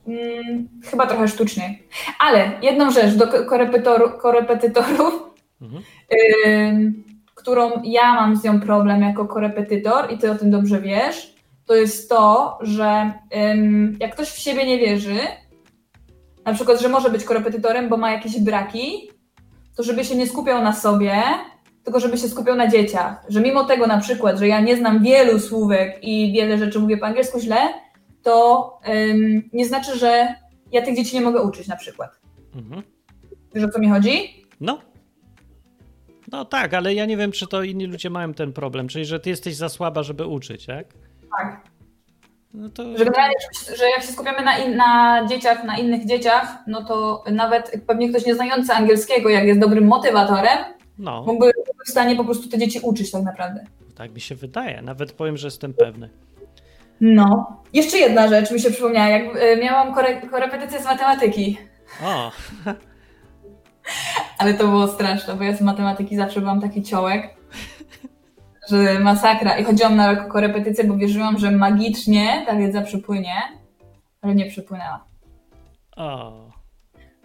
yy, 0.08 0.44
chyba 0.86 1.08
trochę 1.08 1.28
sztuczniej. 1.28 1.88
Ale 2.20 2.52
jedną 2.62 2.92
rzecz 2.92 3.16
do 3.16 3.28
korepetytorów. 4.22 5.34
Mhm. 5.62 5.84
Yy, 6.46 6.94
którą 7.36 7.72
ja 7.84 8.14
mam 8.14 8.36
z 8.36 8.44
nią 8.44 8.60
problem 8.60 9.02
jako 9.02 9.28
korepetytor 9.28 10.14
i 10.14 10.18
ty 10.18 10.32
o 10.32 10.36
tym 10.36 10.52
dobrze 10.52 10.82
wiesz, 10.82 11.36
to 11.66 11.76
jest 11.76 12.10
to, 12.10 12.58
że 12.62 13.14
jak 14.00 14.14
ktoś 14.14 14.30
w 14.30 14.40
siebie 14.40 14.66
nie 14.66 14.80
wierzy, 14.80 15.18
na 16.46 16.54
przykład, 16.54 16.82
że 16.82 16.90
może 16.90 17.10
być 17.10 17.24
korepetytorem, 17.24 17.90
bo 17.90 17.98
ma 17.98 18.12
jakieś 18.12 18.40
braki, 18.40 19.12
to 19.76 19.84
żeby 19.84 20.06
się 20.06 20.16
nie 20.16 20.28
skupiał 20.28 20.64
na 20.64 20.74
sobie, 20.74 21.24
tylko 21.84 22.00
żeby 22.00 22.18
się 22.18 22.28
skupiał 22.28 22.56
na 22.56 22.68
dzieciach. 22.68 23.24
Że 23.30 23.42
mimo 23.42 23.64
tego 23.64 23.88
na 23.88 23.98
przykład, 23.98 24.40
że 24.40 24.48
ja 24.48 24.60
nie 24.60 24.78
znam 24.78 25.04
wielu 25.04 25.40
słówek 25.40 26.04
i 26.04 26.34
wiele 26.34 26.58
rzeczy 26.58 26.80
mówię 26.80 26.98
po 26.98 27.06
angielsku 27.06 27.40
źle, 27.40 27.58
to 28.24 28.80
ym, 28.88 29.50
nie 29.54 29.66
znaczy, 29.66 29.98
że 29.98 30.36
ja 30.72 30.82
tych 30.82 30.96
dzieci 30.96 31.16
nie 31.16 31.22
mogę 31.22 31.42
uczyć 31.42 31.68
na 31.68 31.76
przykład. 31.76 32.20
Mhm. 32.56 32.84
Wiesz 33.56 33.64
o 33.64 33.70
co 33.70 33.80
mi 33.80 33.90
chodzi? 33.90 34.46
No. 34.60 34.80
No 36.32 36.46
tak, 36.46 36.74
ale 36.74 36.94
ja 36.94 37.06
nie 37.06 37.18
wiem, 37.18 37.32
czy 37.32 37.48
to 37.48 37.64
inni 37.64 37.86
ludzie 37.86 38.10
mają 38.10 38.34
ten 38.34 38.54
problem, 38.54 38.88
czyli 38.88 39.06
że 39.06 39.20
ty 39.20 39.30
jesteś 39.30 39.56
za 39.56 39.70
słaba, 39.70 40.04
żeby 40.04 40.26
uczyć, 40.26 40.66
tak? 40.66 40.86
Tak. 41.38 41.62
No 42.54 42.70
to... 42.70 42.98
Że 42.98 43.06
że 43.78 43.90
jak 43.90 44.02
się 44.02 44.12
skupiamy 44.14 44.46
na, 44.46 44.58
in, 44.58 44.76
na 44.76 45.22
dzieciach, 45.30 45.64
na 45.64 45.78
innych 45.78 46.06
dzieciach, 46.06 46.58
no 46.68 46.84
to 46.86 47.24
nawet 47.32 47.72
pewnie 47.88 48.10
ktoś 48.10 48.26
nieznający 48.26 48.74
angielskiego, 48.74 49.30
jak 49.30 49.46
jest 49.46 49.60
dobrym 49.60 49.88
motywatorem, 49.88 50.58
no. 50.98 51.24
mógłby 51.28 51.52
w 51.88 51.90
stanie 51.90 52.16
po 52.16 52.26
prostu 52.26 52.50
te 52.50 52.58
dzieci 52.58 52.80
uczyć 52.84 53.12
tak 53.12 53.24
naprawdę. 53.24 53.64
Tak 53.96 54.14
mi 54.14 54.22
się 54.22 54.36
wydaje, 54.36 54.82
nawet 54.82 55.12
powiem, 55.12 55.38
że 55.38 55.48
jestem 55.48 55.74
pewny. 55.74 56.10
No. 57.02 57.58
Jeszcze 57.74 57.98
jedna 57.98 58.28
rzecz 58.28 58.52
mi 58.52 58.60
się 58.60 58.72
przypomniała, 58.72 59.08
jak 59.08 59.24
e, 59.36 59.58
miałam 59.58 59.94
kore 59.94 60.22
korepetycję 60.22 60.80
z 60.80 60.86
matematyki. 60.86 61.58
O. 62.04 62.32
Ale 64.38 64.54
to 64.54 64.68
było 64.68 64.88
straszne, 64.88 65.36
bo 65.36 65.44
ja 65.44 65.54
z 65.54 65.62
matematyki 65.62 66.16
zawsze 66.16 66.40
byłam 66.40 66.62
taki 66.62 66.84
ciołek 66.84 67.42
że 68.70 69.00
masakra. 69.00 69.58
I 69.58 69.64
chodziłam 69.64 69.96
na 69.96 70.16
korepetycję, 70.16 70.84
bo 70.84 70.98
wierzyłam, 70.98 71.38
że 71.38 71.52
magicznie 71.52 72.44
ta 72.46 72.56
wiedza 72.56 72.82
przypłynie, 72.82 73.34
ale 74.22 74.36
nie 74.36 74.46
przypłynęła. 74.46 75.06
O. 75.98 76.34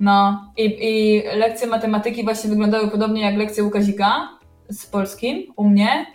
No 0.01 0.45
i, 0.57 0.79
i 0.81 1.23
lekcje 1.37 1.67
matematyki 1.67 2.25
właśnie 2.25 2.51
wyglądały 2.51 2.91
podobnie 2.91 3.23
jak 3.23 3.37
lekcje 3.37 3.65
Łukazika 3.65 4.29
z 4.69 4.87
polskim 4.87 5.53
u 5.57 5.69
mnie, 5.69 6.07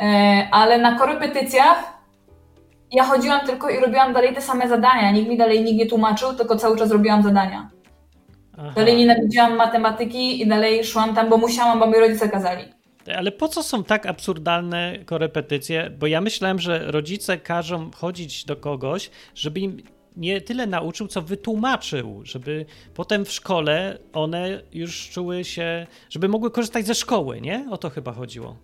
e, 0.00 0.48
ale 0.52 0.78
na 0.78 0.98
korepetycjach 0.98 1.91
ja 2.92 3.04
chodziłam 3.04 3.46
tylko 3.46 3.70
i 3.70 3.80
robiłam 3.80 4.12
dalej 4.12 4.34
te 4.34 4.40
same 4.40 4.68
zadania. 4.68 5.10
Nikt 5.10 5.28
mi 5.28 5.36
dalej 5.36 5.64
nikt 5.64 5.78
nie 5.78 5.86
tłumaczył, 5.86 6.34
tylko 6.34 6.56
cały 6.56 6.78
czas 6.78 6.90
robiłam 6.90 7.22
zadania. 7.22 7.70
Aha. 8.58 8.72
Dalej 8.76 8.96
nienawidziłam 8.96 9.56
matematyki 9.56 10.42
i 10.42 10.46
dalej 10.46 10.84
szłam 10.84 11.14
tam, 11.14 11.28
bo 11.28 11.38
musiałam, 11.38 11.78
bo 11.80 11.86
mi 11.86 11.98
rodzice 11.98 12.28
kazali. 12.28 12.64
Ale 13.16 13.32
po 13.32 13.48
co 13.48 13.62
są 13.62 13.84
tak 13.84 14.06
absurdalne 14.06 14.98
korepetycje? 15.06 15.90
Bo 15.98 16.06
ja 16.06 16.20
myślałem, 16.20 16.58
że 16.58 16.90
rodzice 16.90 17.38
każą 17.38 17.90
chodzić 17.90 18.44
do 18.44 18.56
kogoś, 18.56 19.10
żeby 19.34 19.60
im 19.60 19.82
nie 20.16 20.40
tyle 20.40 20.66
nauczył, 20.66 21.08
co 21.08 21.22
wytłumaczył, 21.22 22.20
żeby 22.24 22.66
potem 22.94 23.24
w 23.24 23.32
szkole 23.32 23.98
one 24.12 24.62
już 24.72 25.10
czuły 25.10 25.44
się, 25.44 25.86
żeby 26.10 26.28
mogły 26.28 26.50
korzystać 26.50 26.86
ze 26.86 26.94
szkoły, 26.94 27.40
nie? 27.40 27.66
O 27.70 27.78
to 27.78 27.90
chyba 27.90 28.12
chodziło. 28.12 28.56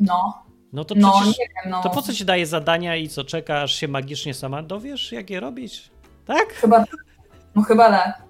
No. 0.00 0.47
No 0.72 0.84
to 0.84 0.94
no, 0.94 1.12
przecież, 1.12 1.38
wiem, 1.38 1.70
no. 1.70 1.82
to 1.82 1.90
po 1.90 2.02
co 2.02 2.12
ci 2.12 2.24
daje 2.24 2.46
zadania 2.46 2.96
i 2.96 3.08
co, 3.08 3.24
czekasz 3.24 3.74
się 3.74 3.88
magicznie 3.88 4.34
sama 4.34 4.62
dowiesz, 4.62 5.12
jak 5.12 5.30
je 5.30 5.40
robić? 5.40 5.90
Tak? 6.26 6.52
Chyba, 6.52 6.84
no 7.54 7.62
chyba 7.62 7.90
tak. 7.90 8.27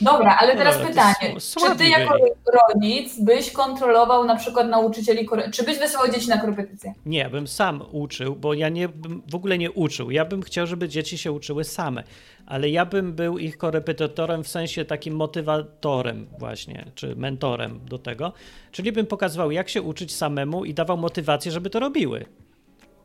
Dobra, 0.00 0.36
ale 0.40 0.56
teraz 0.56 0.78
pytanie. 0.78 1.36
Czy 1.60 1.76
ty 1.78 1.88
jako 1.88 2.16
rodzic 2.52 3.20
byś 3.20 3.50
kontrolował 3.50 4.24
na 4.24 4.36
przykład 4.36 4.68
nauczycieli, 4.68 5.28
czy 5.52 5.62
byś 5.62 5.78
wysyłał 5.78 6.08
dzieci 6.08 6.28
na 6.28 6.38
korepetycje? 6.38 6.94
Nie, 7.06 7.18
ja 7.18 7.30
bym 7.30 7.46
sam 7.46 7.82
uczył, 7.92 8.36
bo 8.36 8.54
ja 8.54 8.68
nie, 8.68 8.88
bym 8.88 9.22
w 9.30 9.34
ogóle 9.34 9.58
nie 9.58 9.70
uczył. 9.70 10.10
Ja 10.10 10.24
bym 10.24 10.42
chciał, 10.42 10.66
żeby 10.66 10.88
dzieci 10.88 11.18
się 11.18 11.32
uczyły 11.32 11.64
same, 11.64 12.02
ale 12.46 12.70
ja 12.70 12.86
bym 12.86 13.12
był 13.12 13.38
ich 13.38 13.58
korepetytorem 13.58 14.44
w 14.44 14.48
sensie 14.48 14.84
takim 14.84 15.16
motywatorem 15.16 16.26
właśnie, 16.38 16.84
czy 16.94 17.16
mentorem 17.16 17.80
do 17.84 17.98
tego. 17.98 18.32
Czyli 18.72 18.92
bym 18.92 19.06
pokazywał, 19.06 19.50
jak 19.50 19.68
się 19.68 19.82
uczyć 19.82 20.14
samemu 20.14 20.64
i 20.64 20.74
dawał 20.74 20.96
motywację, 20.96 21.52
żeby 21.52 21.70
to 21.70 21.80
robiły. 21.80 22.24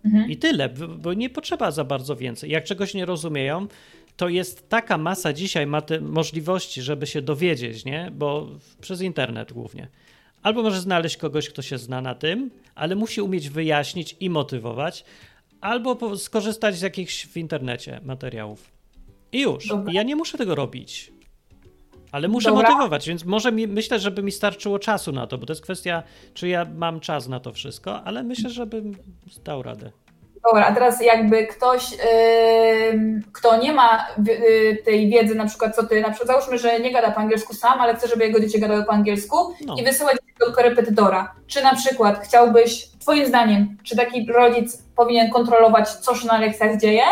Mhm. 0.05 0.29
I 0.29 0.37
tyle, 0.37 0.69
bo 0.97 1.13
nie 1.13 1.29
potrzeba 1.29 1.71
za 1.71 1.83
bardzo 1.83 2.15
więcej. 2.15 2.51
Jak 2.51 2.63
czegoś 2.63 2.93
nie 2.93 3.05
rozumieją, 3.05 3.67
to 4.19 4.29
jest 4.29 4.69
taka 4.69 4.97
masa 4.97 5.33
dzisiaj 5.33 5.67
ma 5.67 5.81
te 5.81 6.01
możliwości, 6.01 6.81
żeby 6.81 7.07
się 7.07 7.21
dowiedzieć, 7.21 7.85
nie? 7.85 8.11
Bo 8.13 8.47
przez 8.81 9.01
internet 9.01 9.53
głównie. 9.53 9.87
Albo 10.43 10.63
może 10.63 10.81
znaleźć 10.81 11.17
kogoś, 11.17 11.49
kto 11.49 11.61
się 11.61 11.77
zna 11.77 12.01
na 12.01 12.15
tym, 12.15 12.51
ale 12.75 12.95
musi 12.95 13.21
umieć 13.21 13.49
wyjaśnić 13.49 14.15
i 14.19 14.29
motywować, 14.29 15.05
albo 15.61 16.17
skorzystać 16.17 16.77
z 16.77 16.81
jakichś 16.81 17.25
w 17.25 17.37
internecie 17.37 18.01
materiałów. 18.03 18.71
I 19.31 19.41
już. 19.41 19.67
Dobra. 19.67 19.93
Ja 19.93 20.03
nie 20.03 20.15
muszę 20.15 20.37
tego 20.37 20.55
robić. 20.55 21.11
Ale 22.11 22.27
muszę 22.27 22.49
Dobra. 22.49 22.69
motywować, 22.69 23.07
więc 23.07 23.25
może 23.25 23.51
mi, 23.51 23.67
myślę, 23.67 23.99
żeby 23.99 24.23
mi 24.23 24.31
starczyło 24.31 24.79
czasu 24.79 25.11
na 25.11 25.27
to, 25.27 25.37
bo 25.37 25.45
to 25.45 25.53
jest 25.53 25.63
kwestia, 25.63 26.03
czy 26.33 26.47
ja 26.47 26.65
mam 26.65 26.99
czas 26.99 27.27
na 27.27 27.39
to 27.39 27.53
wszystko, 27.53 28.03
ale 28.03 28.23
myślę, 28.23 28.49
żebym 28.49 28.95
dał 29.43 29.63
radę. 29.63 29.91
Dobra, 30.43 30.65
a 30.65 30.73
teraz 30.73 31.01
jakby 31.01 31.47
ktoś, 31.47 31.91
yy, 31.91 31.97
kto 33.33 33.57
nie 33.57 33.73
ma 33.73 34.07
yy, 34.25 34.77
tej 34.85 35.09
wiedzy, 35.09 35.35
na 35.35 35.45
przykład 35.45 35.75
co 35.75 35.87
ty, 35.87 36.01
na 36.01 36.09
przykład 36.09 36.27
załóżmy, 36.27 36.57
że 36.57 36.79
nie 36.79 36.93
gada 36.93 37.11
po 37.11 37.19
angielsku 37.19 37.53
sam, 37.53 37.81
ale 37.81 37.95
chce, 37.95 38.07
żeby 38.07 38.25
jego 38.25 38.39
dzieci 38.39 38.59
gadały 38.59 38.83
po 38.83 38.91
angielsku 38.91 39.37
no. 39.65 39.75
i 39.75 39.83
wysyłać 39.83 40.17
do 40.39 40.53
korepetytora. 40.53 41.33
Czy 41.47 41.63
na 41.63 41.75
przykład 41.75 42.19
chciałbyś, 42.23 42.89
twoim 42.99 43.25
zdaniem, 43.25 43.77
czy 43.83 43.95
taki 43.95 44.31
rodzic 44.31 44.83
powinien 44.95 45.31
kontrolować, 45.31 45.89
co 45.89 46.15
się 46.15 46.27
na 46.27 46.39
lekcjach 46.39 46.79
dzieje, 46.79 47.03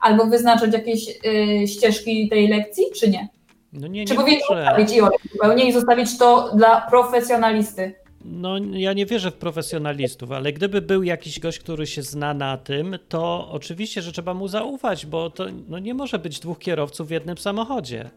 albo 0.00 0.26
wyznaczać 0.26 0.72
jakieś 0.72 1.06
yy, 1.06 1.68
ścieżki 1.68 2.28
tej 2.28 2.48
lekcji, 2.48 2.84
czy 3.00 3.10
nie? 3.10 3.28
No 3.72 3.88
nie, 3.88 4.00
nie 4.00 4.06
czy 4.06 4.14
powinien 4.14 4.40
zostawić 4.48 4.92
i 4.92 5.00
zupełnie 5.32 5.68
i 5.68 5.72
zostawić 5.72 6.18
to 6.18 6.50
dla 6.54 6.80
profesjonalisty? 6.80 7.94
No, 8.28 8.58
ja 8.58 8.92
nie 8.92 9.06
wierzę 9.06 9.30
w 9.30 9.34
profesjonalistów, 9.34 10.32
ale 10.32 10.52
gdyby 10.52 10.82
był 10.82 11.02
jakiś 11.02 11.40
gość, 11.40 11.58
który 11.58 11.86
się 11.86 12.02
zna 12.02 12.34
na 12.34 12.56
tym, 12.56 12.98
to 13.08 13.48
oczywiście, 13.50 14.02
że 14.02 14.12
trzeba 14.12 14.34
mu 14.34 14.48
zaufać, 14.48 15.06
bo 15.06 15.30
to 15.30 15.46
no, 15.68 15.78
nie 15.78 15.94
może 15.94 16.18
być 16.18 16.40
dwóch 16.40 16.58
kierowców 16.58 17.08
w 17.08 17.10
jednym 17.10 17.38
samochodzie. 17.38 18.10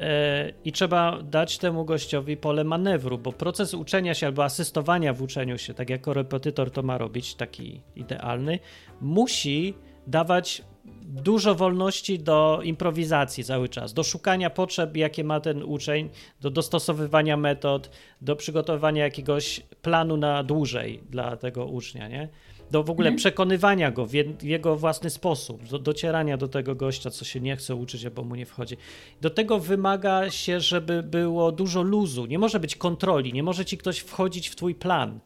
E, 0.00 0.52
I 0.64 0.72
trzeba 0.72 1.22
dać 1.22 1.58
temu 1.58 1.84
gościowi 1.84 2.36
pole 2.36 2.64
manewru, 2.64 3.18
bo 3.18 3.32
proces 3.32 3.74
uczenia 3.74 4.14
się 4.14 4.26
albo 4.26 4.44
asystowania 4.44 5.12
w 5.12 5.22
uczeniu 5.22 5.58
się, 5.58 5.74
tak 5.74 5.90
jak 5.90 6.00
korepetytor 6.00 6.70
to 6.70 6.82
ma 6.82 6.98
robić, 6.98 7.34
taki 7.34 7.80
idealny, 7.96 8.58
musi 9.00 9.74
dawać 10.06 10.62
dużo 11.04 11.54
wolności 11.54 12.18
do 12.18 12.60
improwizacji 12.62 13.44
cały 13.44 13.68
czas, 13.68 13.92
do 13.92 14.02
szukania 14.02 14.50
potrzeb, 14.50 14.96
jakie 14.96 15.24
ma 15.24 15.40
ten 15.40 15.62
uczeń, 15.62 16.08
do 16.40 16.50
dostosowywania 16.50 17.36
metod, 17.36 17.90
do 18.20 18.36
przygotowania 18.36 19.04
jakiegoś 19.04 19.60
planu 19.82 20.16
na 20.16 20.42
dłużej 20.42 21.00
dla 21.10 21.36
tego 21.36 21.66
ucznia, 21.66 22.08
nie? 22.08 22.28
Do 22.70 22.82
w 22.82 22.90
ogóle 22.90 23.08
mhm. 23.08 23.18
przekonywania 23.18 23.90
go 23.90 24.06
w, 24.06 24.10
w, 24.10 24.42
jego 24.42 24.76
własny 24.76 25.10
sposób, 25.10 25.64
do 25.68 25.78
docierania 25.78 26.36
do 26.36 26.48
tego 26.48 26.74
gościa, 26.74 27.10
co 27.10 27.24
się 27.24 27.40
nie 27.40 27.56
chce 27.56 27.74
uczyć, 27.74 28.04
albo 28.04 28.24
mu 28.24 28.34
nie 28.34 28.46
wchodzi. 28.46 28.76
Do 29.20 29.30
tego 29.30 29.58
wymaga 29.58 30.30
się, 30.30 30.60
żeby 30.60 31.02
było 31.02 31.52
dużo 31.52 31.82
luzu. 31.82 32.26
Nie 32.26 32.38
może 32.38 32.60
być 32.60 32.76
kontroli, 32.76 33.32
nie 33.32 33.42
może 33.42 33.64
ci 33.64 33.78
ktoś 33.78 33.98
wchodzić 33.98 34.48
w 34.48 34.56
twój 34.56 34.74
plan 34.74 35.20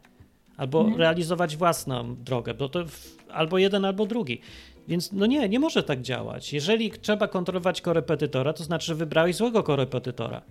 albo 0.56 0.80
mhm. 0.80 0.98
realizować 0.98 1.56
własną 1.56 2.16
drogę, 2.16 2.54
bo 2.54 2.68
to 2.68 2.84
albo 3.28 3.58
jeden, 3.58 3.84
albo 3.84 4.06
drugi. 4.06 4.40
Więc 4.88 5.12
no 5.12 5.26
nie, 5.26 5.48
nie 5.48 5.60
może 5.60 5.82
tak 5.82 6.02
działać. 6.02 6.52
Jeżeli 6.52 6.90
trzeba 6.90 7.28
kontrolować 7.28 7.80
korepetytora, 7.80 8.52
to 8.52 8.64
znaczy, 8.64 8.86
że 8.86 8.94
wybrałeś 8.94 9.36
złego 9.36 9.62
korepetytora. 9.62 10.42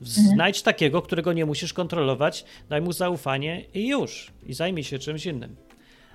Mhm. 0.00 0.26
Znajdź 0.26 0.62
takiego, 0.62 1.02
którego 1.02 1.32
nie 1.32 1.46
musisz 1.46 1.72
kontrolować, 1.72 2.44
daj 2.68 2.82
mu 2.82 2.92
zaufanie 2.92 3.64
i 3.74 3.88
już. 3.88 4.32
I 4.46 4.54
zajmij 4.54 4.84
się 4.84 4.98
czymś 4.98 5.26
innym. 5.26 5.56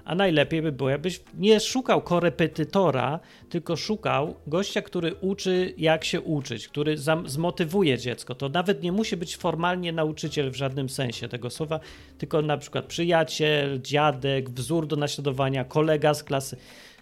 A 0.05 0.15
najlepiej 0.15 0.61
by 0.61 0.71
było, 0.71 0.89
jakbyś 0.89 1.21
nie 1.37 1.59
szukał 1.59 2.01
korepetytora, 2.01 3.19
tylko 3.49 3.75
szukał 3.75 4.35
gościa, 4.47 4.81
który 4.81 5.15
uczy, 5.15 5.73
jak 5.77 6.03
się 6.03 6.21
uczyć, 6.21 6.67
który 6.67 6.95
zmotywuje 7.25 7.97
dziecko. 7.97 8.35
To 8.35 8.49
nawet 8.49 8.83
nie 8.83 8.91
musi 8.91 9.17
być 9.17 9.37
formalnie 9.37 9.91
nauczyciel 9.91 10.51
w 10.51 10.55
żadnym 10.55 10.89
sensie 10.89 11.27
tego 11.27 11.49
słowa, 11.49 11.79
tylko 12.17 12.41
na 12.41 12.57
przykład 12.57 12.85
przyjaciel, 12.85 13.81
dziadek, 13.81 14.49
wzór 14.49 14.87
do 14.87 14.95
naśladowania, 14.95 15.65
kolega 15.65 16.13
z 16.13 16.23
klasy 16.23 16.57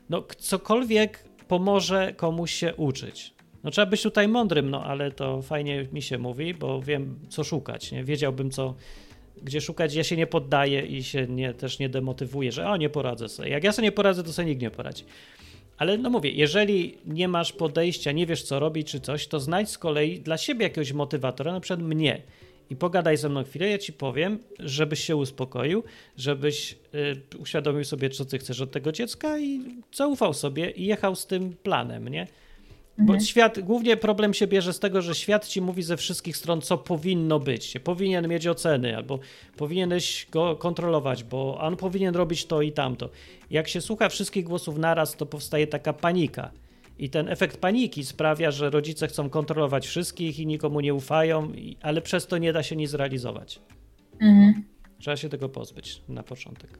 no 0.10 0.24
cokolwiek 0.38 1.24
pomoże 1.48 2.14
komuś 2.18 2.54
się 2.54 2.76
uczyć. 2.76 3.34
No 3.64 3.72
trzeba 3.72 3.86
być 3.86 4.02
tutaj 4.02 4.28
mądrym, 4.28 4.70
no 4.70 4.84
ale 4.84 5.12
to 5.12 5.42
fajnie 5.42 5.88
mi 5.94 6.02
się 6.02 6.18
mówi, 6.18 6.54
bo 6.54 6.82
wiem 6.82 7.20
co 7.30 7.44
szukać, 7.44 7.92
nie? 7.92 8.04
Wiedziałbym 8.04 8.52
co, 8.52 8.76
gdzie 9.44 9.62
szukać, 9.62 9.94
ja 9.94 10.04
się 10.04 10.18
nie 10.18 10.28
poddaję 10.28 10.82
i 10.82 11.04
się 11.04 11.28
nie, 11.28 11.54
też 11.54 11.80
nie 11.80 11.90
demotywuję, 11.90 12.52
że 12.52 12.70
o 12.70 12.78
nie 12.78 12.90
poradzę 12.90 13.30
sobie. 13.30 13.50
Jak 13.50 13.64
ja 13.64 13.72
sobie 13.72 13.88
nie 13.88 13.92
poradzę, 13.92 14.24
to 14.24 14.34
sobie 14.34 14.48
nikt 14.48 14.62
nie 14.62 14.72
poradzi. 14.72 15.04
Ale 15.78 15.98
no 15.98 16.10
mówię, 16.10 16.30
jeżeli 16.30 16.98
nie 17.06 17.28
masz 17.28 17.54
podejścia, 17.54 18.12
nie 18.12 18.26
wiesz 18.26 18.44
co 18.44 18.60
robić 18.60 18.92
czy 18.92 19.00
coś, 19.00 19.28
to 19.28 19.40
znajdź 19.40 19.70
z 19.70 19.78
kolei 19.78 20.20
dla 20.20 20.38
siebie 20.38 20.64
jakiegoś 20.64 20.94
motywatora, 20.94 21.52
na 21.52 21.60
przykład 21.60 21.88
mnie 21.88 22.22
i 22.70 22.76
pogadaj 22.76 23.18
ze 23.18 23.30
mną 23.30 23.44
chwilę, 23.44 23.70
ja 23.70 23.78
ci 23.78 23.94
powiem, 23.94 24.40
żebyś 24.60 25.00
się 25.04 25.16
uspokoił, 25.16 25.84
żebyś 26.18 26.72
y, 27.34 27.38
uświadomił 27.40 27.84
sobie, 27.84 28.10
co 28.10 28.26
ty 28.26 28.38
chcesz 28.38 28.62
od 28.62 28.72
tego 28.72 28.92
dziecka 28.92 29.40
i 29.40 29.62
zaufał 29.94 30.34
sobie 30.34 30.72
i 30.72 30.86
jechał 30.86 31.16
z 31.16 31.28
tym 31.28 31.56
planem, 31.64 32.08
nie? 32.08 32.28
Bo 32.98 33.14
mhm. 33.14 33.26
świat, 33.26 33.60
głównie 33.60 33.98
problem 33.98 34.34
się 34.34 34.48
bierze 34.48 34.74
z 34.74 34.80
tego, 34.80 35.02
że 35.02 35.16
świat 35.16 35.48
ci 35.48 35.62
mówi 35.62 35.84
ze 35.84 35.98
wszystkich 35.98 36.38
stron, 36.38 36.62
co 36.62 36.78
powinno 36.78 37.40
być. 37.40 37.74
Powinien 37.84 38.28
mieć 38.28 38.48
oceny, 38.48 38.98
albo 38.98 39.20
powinieneś 39.58 40.28
go 40.32 40.56
kontrolować, 40.56 41.24
bo 41.24 41.58
on 41.60 41.78
powinien 41.78 42.16
robić 42.16 42.46
to 42.46 42.62
i 42.62 42.72
tamto. 42.72 43.10
Jak 43.52 43.68
się 43.68 43.82
słucha 43.82 44.10
wszystkich 44.10 44.46
głosów 44.46 44.78
naraz, 44.78 45.16
to 45.16 45.26
powstaje 45.26 45.68
taka 45.68 45.94
panika. 45.94 46.52
I 47.00 47.10
ten 47.10 47.30
efekt 47.30 47.58
paniki 47.58 48.06
sprawia, 48.06 48.52
że 48.52 48.70
rodzice 48.70 49.08
chcą 49.08 49.30
kontrolować 49.30 49.88
wszystkich 49.88 50.40
i 50.40 50.46
nikomu 50.46 50.80
nie 50.80 50.94
ufają, 50.94 51.52
ale 51.82 52.02
przez 52.02 52.28
to 52.28 52.38
nie 52.38 52.54
da 52.54 52.64
się 52.64 52.76
nic 52.76 52.90
zrealizować. 52.90 53.60
Mhm. 54.22 54.64
Trzeba 55.00 55.18
się 55.18 55.30
tego 55.30 55.50
pozbyć 55.50 56.02
na 56.10 56.24
początek. 56.24 56.80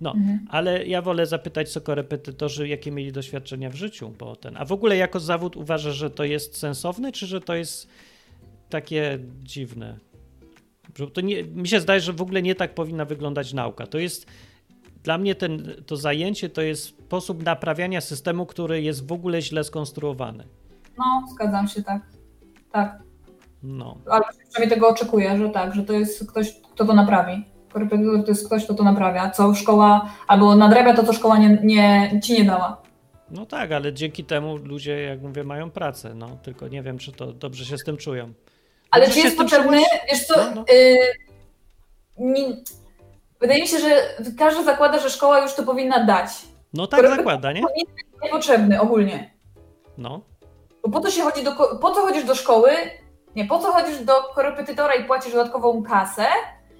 No, 0.00 0.12
mhm. 0.12 0.46
ale 0.50 0.86
ja 0.86 1.02
wolę 1.02 1.26
zapytać, 1.26 1.68
co 1.68 1.80
korepetytorzy, 1.80 2.68
jakie 2.68 2.90
mieli 2.90 3.12
doświadczenia 3.12 3.70
w 3.70 3.74
życiu, 3.74 4.12
bo 4.18 4.36
ten. 4.36 4.56
A 4.56 4.64
w 4.64 4.72
ogóle 4.72 4.96
jako 4.96 5.20
zawód 5.20 5.56
uważasz, 5.56 5.96
że 5.96 6.10
to 6.10 6.24
jest 6.24 6.56
sensowne, 6.56 7.12
czy 7.12 7.26
że 7.26 7.40
to 7.40 7.54
jest 7.54 7.88
takie 8.68 9.18
dziwne? 9.42 9.98
To 11.12 11.20
nie, 11.20 11.44
mi 11.44 11.68
się 11.68 11.80
zdaje, 11.80 12.00
że 12.00 12.12
w 12.12 12.22
ogóle 12.22 12.42
nie 12.42 12.54
tak 12.54 12.74
powinna 12.74 13.04
wyglądać 13.04 13.52
nauka. 13.52 13.86
To 13.86 13.98
jest 13.98 14.26
dla 15.08 15.18
mnie 15.18 15.34
ten, 15.34 15.74
to 15.86 15.96
zajęcie 15.96 16.48
to 16.48 16.62
jest 16.62 16.84
sposób 16.84 17.42
naprawiania 17.44 18.00
systemu, 18.00 18.46
który 18.46 18.82
jest 18.82 19.06
w 19.06 19.12
ogóle 19.12 19.42
źle 19.42 19.64
skonstruowany. 19.64 20.44
No, 20.98 21.26
zgadzam 21.32 21.68
się, 21.68 21.82
tak. 21.82 22.02
Tak. 22.72 22.98
No. 23.62 23.98
Ale 24.10 24.24
przynajmniej 24.50 24.76
tego 24.76 24.88
oczekuję, 24.88 25.38
że 25.38 25.48
tak, 25.48 25.74
że 25.74 25.82
to 25.82 25.92
jest 25.92 26.30
ktoś, 26.30 26.60
kto 26.74 26.84
to 26.84 26.94
naprawi. 26.94 27.44
Korepetytor 27.72 28.24
to 28.24 28.30
jest 28.30 28.46
ktoś, 28.46 28.64
kto 28.64 28.74
to 28.74 28.84
naprawia, 28.84 29.30
co 29.30 29.54
szkoła, 29.54 30.10
albo 30.26 30.56
nadrabia 30.56 30.94
to, 30.94 31.04
co 31.04 31.12
szkoła 31.12 31.38
nie, 31.38 31.58
nie, 31.62 32.20
ci 32.22 32.32
nie 32.32 32.44
dała. 32.44 32.82
No 33.30 33.46
tak, 33.46 33.72
ale 33.72 33.92
dzięki 33.92 34.24
temu 34.24 34.56
ludzie, 34.56 35.02
jak 35.02 35.22
mówię, 35.22 35.44
mają 35.44 35.70
pracę, 35.70 36.14
no, 36.14 36.28
tylko 36.42 36.68
nie 36.68 36.82
wiem, 36.82 36.98
czy 36.98 37.12
to 37.12 37.32
dobrze 37.32 37.64
się 37.64 37.78
z 37.78 37.84
tym 37.84 37.96
czują. 37.96 38.26
Dobrze 38.26 38.40
ale 38.90 39.10
czy 39.10 39.18
jest 39.18 39.36
potrzebny, 39.36 39.78
wiesz 40.10 40.26
co, 40.26 40.36
no, 40.36 40.54
no. 40.54 40.64
Y, 40.72 40.96
nie, 42.18 42.56
Wydaje 43.40 43.60
mi 43.60 43.68
się, 43.68 43.78
że 43.78 43.88
każdy 44.38 44.64
zakłada, 44.64 44.98
że 44.98 45.10
szkoła 45.10 45.40
już 45.42 45.54
to 45.54 45.62
powinna 45.62 46.04
dać. 46.04 46.30
No 46.74 46.86
tak 46.86 47.08
zakłada, 47.08 47.52
nie? 47.52 47.60
Jest 47.60 47.90
niepotrzebny 48.22 48.80
ogólnie. 48.80 49.30
No. 49.98 50.20
Bo 50.82 50.90
po 50.90 51.00
co 51.00 51.10
się 51.10 51.22
chodzi 51.22 51.44
do, 51.44 51.52
po 51.80 51.90
co 51.90 52.00
chodzisz 52.00 52.24
do 52.24 52.34
szkoły? 52.34 52.70
Nie, 53.36 53.44
po 53.44 53.58
co 53.58 53.72
chodzisz 53.72 54.04
do 54.04 54.12
korepetytora 54.34 54.94
i 54.94 55.04
płacisz 55.04 55.32
dodatkową 55.32 55.82
kasę, 55.82 56.26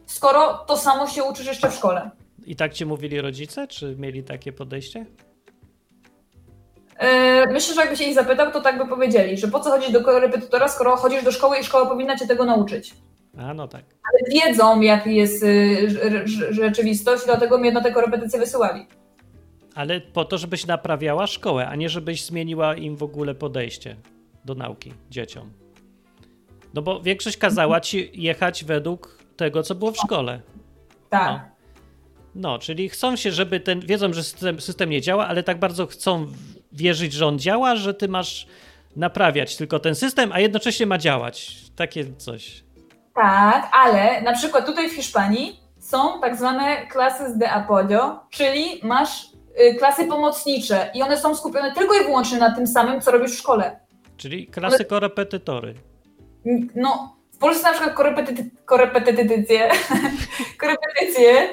skoro 0.06 0.54
to 0.54 0.76
samo 0.76 1.06
się 1.06 1.24
uczysz 1.24 1.46
jeszcze 1.46 1.70
w 1.70 1.74
szkole? 1.74 2.10
I 2.46 2.56
tak 2.56 2.74
ci 2.74 2.86
mówili 2.86 3.20
rodzice, 3.20 3.66
czy 3.68 3.96
mieli 3.98 4.24
takie 4.24 4.52
podejście? 4.52 5.06
Yy, 7.00 7.52
myślę, 7.52 7.74
że 7.74 7.80
jakby 7.80 7.96
się 7.96 8.04
ich 8.04 8.14
zapytał, 8.14 8.52
to 8.52 8.60
tak 8.60 8.78
by 8.78 8.86
powiedzieli, 8.86 9.38
że 9.38 9.48
po 9.48 9.60
co 9.60 9.70
chodzić 9.70 9.92
do 9.92 10.04
korepetytora, 10.04 10.68
skoro 10.68 10.96
chodzisz 10.96 11.24
do 11.24 11.32
szkoły 11.32 11.58
i 11.58 11.64
szkoła 11.64 11.86
powinna 11.86 12.16
cię 12.16 12.26
tego 12.26 12.44
nauczyć. 12.44 12.94
A, 13.38 13.54
no 13.54 13.68
tak. 13.68 13.84
Ale 13.84 14.40
wiedzą, 14.40 14.80
jak 14.80 15.06
jest 15.06 15.42
y, 15.42 15.88
rzeczywistość, 16.50 17.22
dlatego 17.24 17.58
mnie 17.58 17.72
na 17.72 17.80
te 17.80 17.92
korepetycje 17.92 18.38
wysyłali. 18.38 18.86
Ale 19.74 20.00
po 20.00 20.24
to, 20.24 20.38
żebyś 20.38 20.66
naprawiała 20.66 21.26
szkołę, 21.26 21.68
a 21.68 21.76
nie 21.76 21.88
żebyś 21.88 22.24
zmieniła 22.24 22.74
im 22.74 22.96
w 22.96 23.02
ogóle 23.02 23.34
podejście 23.34 23.96
do 24.44 24.54
nauki 24.54 24.92
dzieciom. 25.10 25.52
No 26.74 26.82
bo 26.82 27.00
większość 27.00 27.36
kazała 27.36 27.80
ci 27.80 28.10
jechać 28.14 28.64
według 28.64 29.18
tego, 29.36 29.62
co 29.62 29.74
było 29.74 29.92
w 29.92 29.96
szkole. 29.96 30.40
Tak. 31.08 31.32
No. 32.34 32.50
no, 32.52 32.58
czyli 32.58 32.88
chcą 32.88 33.16
się, 33.16 33.32
żeby 33.32 33.60
ten. 33.60 33.80
Wiedzą, 33.80 34.12
że 34.12 34.24
system, 34.24 34.60
system 34.60 34.90
nie 34.90 35.00
działa, 35.00 35.26
ale 35.26 35.42
tak 35.42 35.58
bardzo 35.58 35.86
chcą 35.86 36.26
wierzyć, 36.72 37.12
że 37.12 37.26
on 37.26 37.38
działa, 37.38 37.76
że 37.76 37.94
ty 37.94 38.08
masz 38.08 38.46
naprawiać 38.96 39.56
tylko 39.56 39.78
ten 39.78 39.94
system, 39.94 40.32
a 40.32 40.40
jednocześnie 40.40 40.86
ma 40.86 40.98
działać. 40.98 41.56
Takie 41.76 42.16
coś. 42.16 42.67
Tak, 43.18 43.68
ale 43.72 44.22
na 44.22 44.32
przykład 44.32 44.66
tutaj 44.66 44.90
w 44.90 44.92
Hiszpanii 44.92 45.60
są 45.78 46.20
tak 46.20 46.36
zwane 46.36 46.86
klasy 46.86 47.38
de 47.38 47.50
apoyo, 47.50 48.20
czyli 48.30 48.80
masz 48.82 49.26
y, 49.60 49.74
klasy 49.74 50.04
pomocnicze 50.04 50.90
i 50.94 51.02
one 51.02 51.18
są 51.18 51.34
skupione 51.34 51.74
tylko 51.74 51.94
i 51.94 52.04
wyłącznie 52.04 52.38
na 52.38 52.54
tym 52.54 52.66
samym, 52.66 53.00
co 53.00 53.10
robisz 53.10 53.32
w 53.32 53.38
szkole. 53.38 53.80
Czyli 54.16 54.46
klasy 54.46 54.76
one... 54.76 54.84
korepetytory. 54.84 55.74
No, 56.74 57.16
w 57.32 57.38
Polsce 57.38 57.62
na 57.62 57.72
przykład 57.72 57.94
korepety... 57.94 58.50
korepetycje, 58.64 59.70
korepetycje 60.60 61.48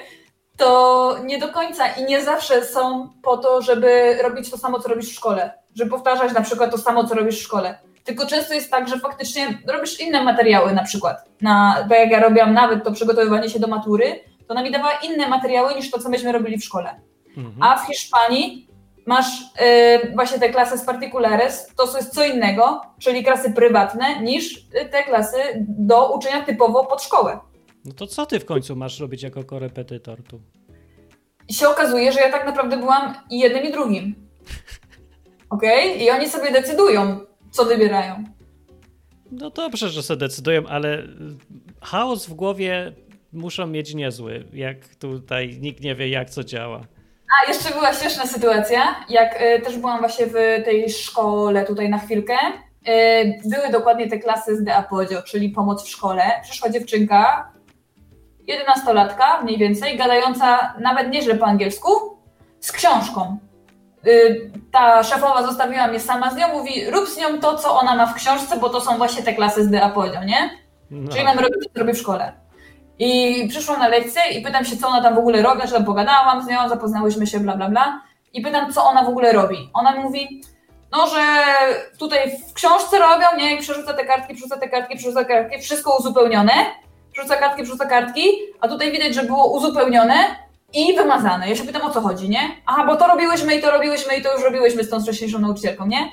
to 0.57 1.19
nie 1.23 1.39
do 1.39 1.47
końca 1.47 1.87
i 1.87 2.03
nie 2.03 2.23
zawsze 2.23 2.65
są 2.65 3.09
po 3.23 3.37
to, 3.37 3.61
żeby 3.61 4.17
robić 4.23 4.51
to 4.51 4.57
samo, 4.57 4.79
co 4.79 4.89
robisz 4.89 5.09
w 5.09 5.15
szkole. 5.15 5.53
Żeby 5.75 5.91
powtarzać 5.91 6.33
na 6.33 6.41
przykład 6.41 6.71
to 6.71 6.77
samo, 6.77 7.03
co 7.07 7.15
robisz 7.15 7.39
w 7.39 7.43
szkole. 7.43 7.77
Tylko 8.05 8.25
często 8.25 8.53
jest 8.53 8.71
tak, 8.71 8.87
że 8.87 8.99
faktycznie 8.99 9.59
robisz 9.67 9.99
inne 9.99 10.23
materiały 10.23 10.73
na 10.73 10.83
przykład. 10.83 11.29
Na, 11.41 11.85
tak 11.89 11.99
jak 11.99 12.11
ja 12.11 12.19
robiłam 12.19 12.53
nawet 12.53 12.83
to 12.83 12.91
przygotowywanie 12.91 13.49
się 13.49 13.59
do 13.59 13.67
matury, 13.67 14.19
to 14.47 14.53
ona 14.53 14.63
mi 14.63 14.71
dawała 14.71 14.93
inne 14.93 15.29
materiały 15.29 15.75
niż 15.75 15.91
to, 15.91 15.99
co 15.99 16.09
myśmy 16.09 16.31
robili 16.31 16.57
w 16.57 16.63
szkole. 16.63 17.01
Mhm. 17.37 17.63
A 17.63 17.77
w 17.77 17.87
Hiszpanii 17.87 18.67
masz 19.05 19.41
y, 19.41 20.11
właśnie 20.15 20.39
te 20.39 20.49
klasy 20.49 20.77
z 20.77 20.85
particulares, 20.85 21.67
to 21.77 21.97
jest 21.97 22.13
co 22.13 22.25
innego, 22.25 22.81
czyli 22.99 23.23
klasy 23.23 23.53
prywatne, 23.53 24.21
niż 24.21 24.65
te 24.91 25.03
klasy 25.03 25.37
do 25.67 26.13
uczenia 26.13 26.45
typowo 26.45 26.85
pod 26.85 27.03
szkołę. 27.03 27.39
No 27.85 27.93
to 27.93 28.07
co 28.07 28.25
ty 28.25 28.39
w 28.39 28.45
końcu 28.45 28.75
masz 28.75 28.99
robić 28.99 29.23
jako 29.23 29.43
korepetytor 29.43 30.23
tu? 30.23 30.41
I 31.49 31.53
się 31.53 31.69
okazuje, 31.69 32.11
że 32.11 32.19
ja 32.19 32.31
tak 32.31 32.45
naprawdę 32.45 32.77
byłam 32.77 33.13
jednym 33.29 33.63
i 33.63 33.71
drugim. 33.71 34.15
Okej? 35.49 35.91
Okay? 35.91 36.03
I 36.03 36.09
oni 36.09 36.29
sobie 36.29 36.51
decydują, 36.51 37.19
co 37.55 37.65
wybierają. 37.65 38.23
No 39.31 39.49
dobrze, 39.49 39.89
że 39.89 40.03
sobie 40.03 40.19
decydują, 40.19 40.67
ale 40.67 41.03
chaos 41.81 42.25
w 42.25 42.33
głowie 42.33 42.91
muszą 43.33 43.67
mieć 43.67 43.93
niezły, 43.93 44.45
jak 44.53 44.77
tutaj 44.99 45.57
nikt 45.61 45.81
nie 45.81 45.95
wie, 45.95 46.09
jak 46.09 46.29
co 46.29 46.43
działa. 46.43 46.81
A, 47.33 47.51
jeszcze 47.51 47.69
była 47.69 47.93
śmieszna 47.93 48.25
sytuacja, 48.25 49.05
jak 49.09 49.41
y, 49.41 49.61
też 49.61 49.77
byłam 49.77 49.99
właśnie 49.99 50.25
w 50.25 50.33
tej 50.65 50.89
szkole 50.89 51.65
tutaj 51.65 51.89
na 51.89 51.99
chwilkę. 51.99 52.37
Y, 52.87 53.49
były 53.49 53.71
dokładnie 53.71 54.09
te 54.09 54.19
klasy 54.19 54.57
z 54.57 54.63
De 54.63 54.75
Apodio, 54.75 55.21
czyli 55.23 55.49
pomoc 55.49 55.83
w 55.83 55.89
szkole. 55.89 56.23
Przyszła 56.43 56.69
dziewczynka, 56.69 57.51
jedenastolatka 58.47 59.41
mniej 59.41 59.57
więcej, 59.57 59.97
gadająca 59.97 60.73
nawet 60.79 61.11
nieźle 61.11 61.35
po 61.35 61.45
angielsku, 61.45 61.89
z 62.59 62.71
książką. 62.71 63.37
Y, 64.07 64.51
ta 64.71 65.03
szefowa 65.03 65.43
zostawiła 65.43 65.87
mnie 65.87 65.99
sama 65.99 66.31
z 66.31 66.35
nią, 66.35 66.47
mówi 66.47 66.91
rób 66.91 67.07
z 67.07 67.17
nią 67.17 67.39
to, 67.39 67.57
co 67.57 67.79
ona 67.79 67.95
ma 67.95 68.05
w 68.05 68.13
książce, 68.13 68.57
bo 68.57 68.69
to 68.69 68.81
są 68.81 68.97
właśnie 68.97 69.23
te 69.23 69.33
klasy 69.33 69.65
z 69.65 69.73
Apodio, 69.73 70.23
nie? 70.23 70.49
No. 70.91 71.11
Czyli 71.11 71.23
mam 71.23 71.39
robić, 71.39 71.63
co 71.73 71.79
robię 71.79 71.93
w 71.93 71.97
szkole. 71.97 72.33
I 72.99 73.47
przyszłam 73.49 73.79
na 73.79 73.87
lekcję 73.87 74.21
i 74.31 74.41
pytam 74.41 74.65
się, 74.65 74.77
co 74.77 74.87
ona 74.87 75.01
tam 75.01 75.15
w 75.15 75.17
ogóle 75.17 75.41
robi, 75.41 75.61
czy 75.61 75.71
tam 75.71 75.85
pogadałam 75.85 76.43
z 76.43 76.47
nią, 76.47 76.69
zapoznałyśmy 76.69 77.27
się, 77.27 77.39
bla, 77.39 77.55
bla, 77.55 77.69
bla. 77.69 78.01
I 78.33 78.41
pytam, 78.41 78.73
co 78.73 78.83
ona 78.83 79.03
w 79.03 79.09
ogóle 79.09 79.33
robi. 79.33 79.69
Ona 79.73 79.95
mówi, 79.95 80.41
no, 80.91 81.07
że 81.07 81.21
tutaj 81.99 82.19
w 82.49 82.53
książce 82.53 82.99
robią, 82.99 83.25
nie, 83.37 83.55
i 83.55 83.57
przerzuca 83.61 83.93
te 83.93 84.05
kartki, 84.05 84.35
przerzuca 84.35 84.59
te 84.59 84.69
kartki, 84.69 84.97
przerzuca 84.97 85.25
kartki, 85.25 85.61
wszystko 85.61 85.97
uzupełnione, 85.99 86.53
przerzuca 87.11 87.35
kartki, 87.35 87.63
przerzuca 87.63 87.85
kartki, 87.85 88.29
a 88.61 88.67
tutaj 88.67 88.91
widać, 88.91 89.13
że 89.13 89.23
było 89.23 89.51
uzupełnione 89.57 90.44
i 90.75 90.95
wymazane. 90.95 91.49
Ja 91.49 91.55
się 91.55 91.63
pytam, 91.63 91.81
o 91.81 91.89
co 91.89 92.01
chodzi, 92.01 92.29
nie? 92.29 92.39
Aha, 92.65 92.85
bo 92.85 92.95
to 92.95 93.07
robiłyśmy 93.07 93.55
i 93.55 93.61
to 93.61 93.71
robiłyśmy 93.71 94.17
i 94.17 94.21
to 94.21 94.33
już 94.33 94.43
robiłyśmy 94.43 94.83
z 94.83 94.89
tą 94.89 95.01
wcześniejszą 95.01 95.39
nauczycielką, 95.39 95.87
nie? 95.87 96.11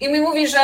I 0.00 0.12
mi 0.12 0.20
mówi, 0.20 0.48
że 0.48 0.58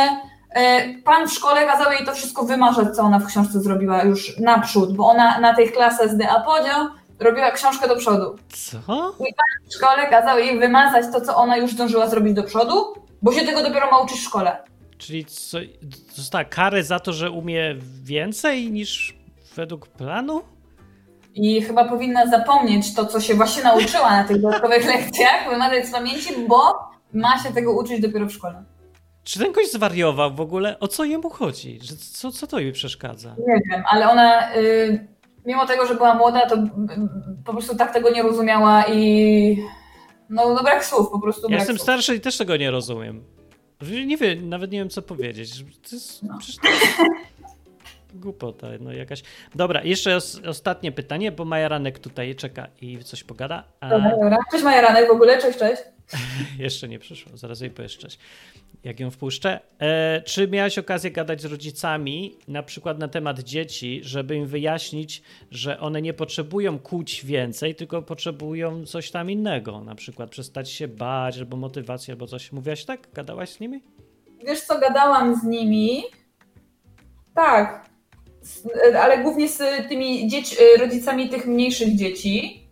E, 0.55 0.95
pan 1.05 1.28
w 1.28 1.32
szkole 1.32 1.66
kazał 1.66 1.92
jej 1.92 2.07
to 2.07 2.14
wszystko 2.14 2.45
wymarzać, 2.45 2.97
co 2.97 3.03
ona 3.03 3.18
w 3.18 3.26
książce 3.26 3.61
zrobiła 3.61 4.03
już 4.03 4.38
naprzód, 4.38 4.97
bo 4.97 5.07
ona 5.07 5.40
na 5.40 5.55
tych 5.55 5.72
klasach 5.72 6.11
z 6.11 6.20
Apodio 6.28 6.90
robiła 7.18 7.51
książkę 7.51 7.88
do 7.88 7.97
przodu. 7.97 8.36
Co? 8.49 8.78
I 9.20 9.34
pan 9.34 9.70
w 9.70 9.74
szkole 9.74 10.07
kazał 10.11 10.38
jej 10.38 10.59
wymazać 10.59 11.05
to, 11.12 11.20
co 11.20 11.36
ona 11.36 11.57
już 11.57 11.72
zdążyła 11.72 12.09
zrobić 12.09 12.34
do 12.34 12.42
przodu, 12.42 12.95
bo 13.22 13.32
się 13.32 13.47
tego 13.47 13.62
dopiero 13.62 13.90
ma 13.90 13.99
uczyć 13.99 14.18
w 14.18 14.24
szkole. 14.24 14.57
Czyli 14.99 15.24
co, 15.24 15.59
dostała 16.16 16.45
karę 16.45 16.84
za 16.84 17.01
to, 17.01 17.12
że 17.12 17.30
umie 17.30 17.74
więcej 18.03 18.70
niż 18.70 19.14
według 19.57 19.88
planu? 19.88 20.42
I 21.35 21.62
chyba 21.62 21.85
powinna 21.89 22.26
zapomnieć 22.26 22.95
to, 22.95 23.07
co 23.07 23.20
się 23.20 23.35
właśnie 23.35 23.62
nauczyła 23.62 24.11
na 24.11 24.24
tych 24.24 24.41
dodatkowych 24.41 24.87
lekcjach, 24.95 25.51
wymazać 25.51 25.87
z 25.87 25.93
pamięci, 25.93 26.30
bo 26.49 26.74
ma 27.12 27.39
się 27.39 27.53
tego 27.53 27.72
uczyć 27.72 28.01
dopiero 28.01 28.26
w 28.26 28.32
szkole. 28.32 28.64
Czy 29.24 29.39
ten 29.39 29.53
gość 29.53 29.72
zwariował 29.72 30.35
w 30.35 30.41
ogóle? 30.41 30.78
O 30.80 30.89
co 30.89 31.05
jemu 31.05 31.30
chodzi? 31.30 31.80
Co, 32.12 32.32
co 32.32 32.47
to 32.47 32.59
jej 32.59 32.72
przeszkadza? 32.72 33.37
Nie 33.39 33.61
wiem, 33.70 33.82
ale 33.91 34.11
ona, 34.11 34.57
y, 34.57 35.07
mimo 35.47 35.66
tego, 35.66 35.87
że 35.87 35.95
była 35.95 36.14
młoda, 36.14 36.47
to 36.47 36.57
y, 36.57 36.68
po 37.45 37.53
prostu 37.53 37.76
tak 37.76 37.93
tego 37.93 38.11
nie 38.11 38.22
rozumiała 38.22 38.85
i 38.87 39.64
no, 40.30 40.55
no 40.55 40.62
brak 40.62 40.85
słów 40.85 41.11
po 41.11 41.20
prostu. 41.20 41.51
Ja 41.51 41.57
jestem 41.57 41.76
słów. 41.76 41.82
starszy 41.82 42.16
i 42.16 42.20
też 42.20 42.39
tego 42.39 42.57
nie 42.57 42.70
rozumiem. 42.70 43.24
Nie 44.07 44.16
wiem, 44.16 44.49
nawet 44.49 44.70
nie 44.70 44.78
wiem 44.78 44.91
co 44.91 45.03
powiedzieć. 45.03 45.64
To 45.91 45.97
jest, 45.97 46.22
no. 46.22 46.39
przecież 46.39 46.57
to 46.57 46.68
jest 46.68 46.87
głupota, 48.14 48.66
no 48.80 48.92
jakaś. 48.92 49.22
Dobra, 49.54 49.82
jeszcze 49.82 50.16
os 50.16 50.40
ostatnie 50.46 50.92
pytanie, 50.92 51.32
bo 51.32 51.44
Majaranek 51.44 51.98
tutaj 51.98 52.34
czeka 52.34 52.66
i 52.80 52.98
coś 52.98 53.24
pogada. 53.24 53.64
A... 53.80 53.88
Dobra, 53.88 54.10
dobra. 54.10 54.38
Cześć 54.50 54.64
Majaranek 54.64 55.08
w 55.08 55.10
ogóle, 55.10 55.38
cześć, 55.38 55.58
cześć. 55.58 55.82
jeszcze 56.58 56.88
nie 56.88 56.98
przyszło, 56.98 57.36
zaraz 57.36 57.60
jej 57.60 57.70
powiesz 57.70 57.98
jak 58.84 59.00
ją 59.00 59.10
wpuszczę. 59.10 59.60
E, 59.80 60.22
czy 60.22 60.48
miałeś 60.48 60.78
okazję 60.78 61.10
gadać 61.10 61.42
z 61.42 61.44
rodzicami, 61.44 62.36
na 62.48 62.62
przykład 62.62 62.98
na 62.98 63.08
temat 63.08 63.40
dzieci, 63.40 64.00
żeby 64.02 64.36
im 64.36 64.46
wyjaśnić, 64.46 65.22
że 65.50 65.80
one 65.80 66.02
nie 66.02 66.14
potrzebują 66.14 66.78
kuć 66.78 67.24
więcej, 67.24 67.74
tylko 67.74 68.02
potrzebują 68.02 68.86
coś 68.86 69.10
tam 69.10 69.30
innego, 69.30 69.80
na 69.80 69.94
przykład 69.94 70.30
przestać 70.30 70.70
się 70.70 70.88
bać, 70.88 71.38
albo 71.38 71.56
motywację, 71.56 72.14
albo 72.14 72.26
coś. 72.26 72.52
Mówiłaś 72.52 72.84
tak? 72.84 73.08
Gadałaś 73.12 73.50
z 73.50 73.60
nimi? 73.60 73.82
Wiesz 74.46 74.60
co, 74.60 74.80
gadałam 74.80 75.40
z 75.40 75.44
nimi. 75.44 76.02
Tak, 77.34 77.90
ale 79.03 79.18
głównie 79.18 79.49
z 79.49 79.88
tymi 79.88 80.28
dzieci, 80.28 80.57
rodzicami 80.80 81.28
tych 81.28 81.47
mniejszych 81.47 81.97
dzieci. 81.97 82.64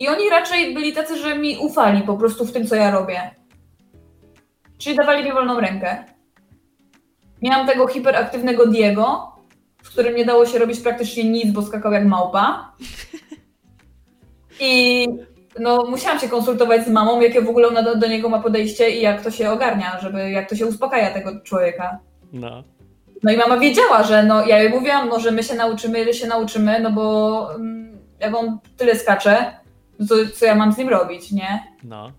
I 0.00 0.08
oni 0.08 0.30
raczej 0.30 0.74
byli 0.74 0.92
tacy, 0.92 1.18
że 1.18 1.38
mi 1.38 1.58
ufali 1.58 2.02
po 2.02 2.16
prostu 2.16 2.46
w 2.46 2.52
tym, 2.52 2.66
co 2.66 2.74
ja 2.74 2.90
robię. 2.90 3.30
Czyli 4.78 4.96
dawali 4.96 5.24
mi 5.24 5.32
wolną 5.32 5.60
rękę. 5.60 6.04
Miałam 7.42 7.66
tego 7.66 7.88
hiperaktywnego 7.88 8.66
Diego, 8.66 9.32
w 9.82 9.90
którym 9.90 10.16
nie 10.16 10.24
dało 10.24 10.46
się 10.46 10.58
robić 10.58 10.80
praktycznie 10.80 11.24
nic, 11.24 11.52
bo 11.52 11.62
skakał 11.62 11.92
jak 11.92 12.06
małpa. 12.06 12.72
I 14.60 15.06
no, 15.60 15.84
musiałam 15.90 16.20
się 16.20 16.28
konsultować 16.28 16.84
z 16.84 16.90
mamą, 16.90 17.20
jakie 17.20 17.42
w 17.42 17.48
ogóle 17.48 17.68
ona 17.68 17.82
do, 17.82 17.96
do, 17.96 18.06
niego 18.06 18.28
ma 18.28 18.42
podejście 18.42 18.90
i 18.90 19.02
jak 19.02 19.22
to 19.22 19.30
się 19.30 19.50
ogarnia, 19.50 20.00
żeby 20.00 20.30
jak 20.30 20.48
to 20.48 20.56
się 20.56 20.66
uspokaja 20.66 21.10
tego 21.10 21.40
człowieka. 21.40 21.98
No. 22.32 22.64
No 23.22 23.32
i 23.32 23.36
mama 23.36 23.58
wiedziała, 23.58 24.02
że 24.02 24.22
no, 24.22 24.46
ja 24.46 24.62
jej 24.62 24.70
mówiłam, 24.70 25.08
no, 25.08 25.20
że 25.20 25.30
my 25.30 25.42
się 25.42 25.54
nauczymy, 25.54 26.00
ile 26.02 26.14
się 26.14 26.26
nauczymy, 26.26 26.80
no 26.80 26.90
bo 26.90 27.54
mm, 27.54 27.98
jak 28.20 28.34
on 28.34 28.58
tyle 28.76 28.96
skacze, 28.96 29.56
to 30.08 30.14
co 30.34 30.44
ja 30.44 30.54
mam 30.54 30.72
z 30.72 30.78
nim 30.78 30.88
robić, 30.88 31.32
nie? 31.32 31.64
No. 31.84 32.12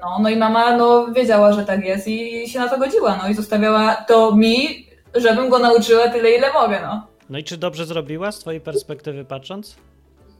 No, 0.00 0.18
no 0.22 0.30
i 0.30 0.36
mama 0.36 0.76
no, 0.76 1.06
wiedziała, 1.12 1.52
że 1.52 1.64
tak 1.64 1.84
jest 1.84 2.08
i 2.08 2.48
się 2.48 2.58
na 2.58 2.68
to 2.68 2.78
godziła, 2.78 3.18
no 3.22 3.28
i 3.28 3.34
zostawiała 3.34 3.94
to 3.94 4.36
mi, 4.36 4.86
żebym 5.14 5.48
go 5.48 5.58
nauczyła 5.58 6.08
tyle, 6.08 6.30
ile 6.30 6.52
mogę, 6.52 6.80
no. 6.82 7.06
No 7.30 7.38
i 7.38 7.44
czy 7.44 7.56
dobrze 7.56 7.86
zrobiła 7.86 8.32
z 8.32 8.38
twojej 8.38 8.60
perspektywy 8.60 9.24
patrząc? 9.24 9.76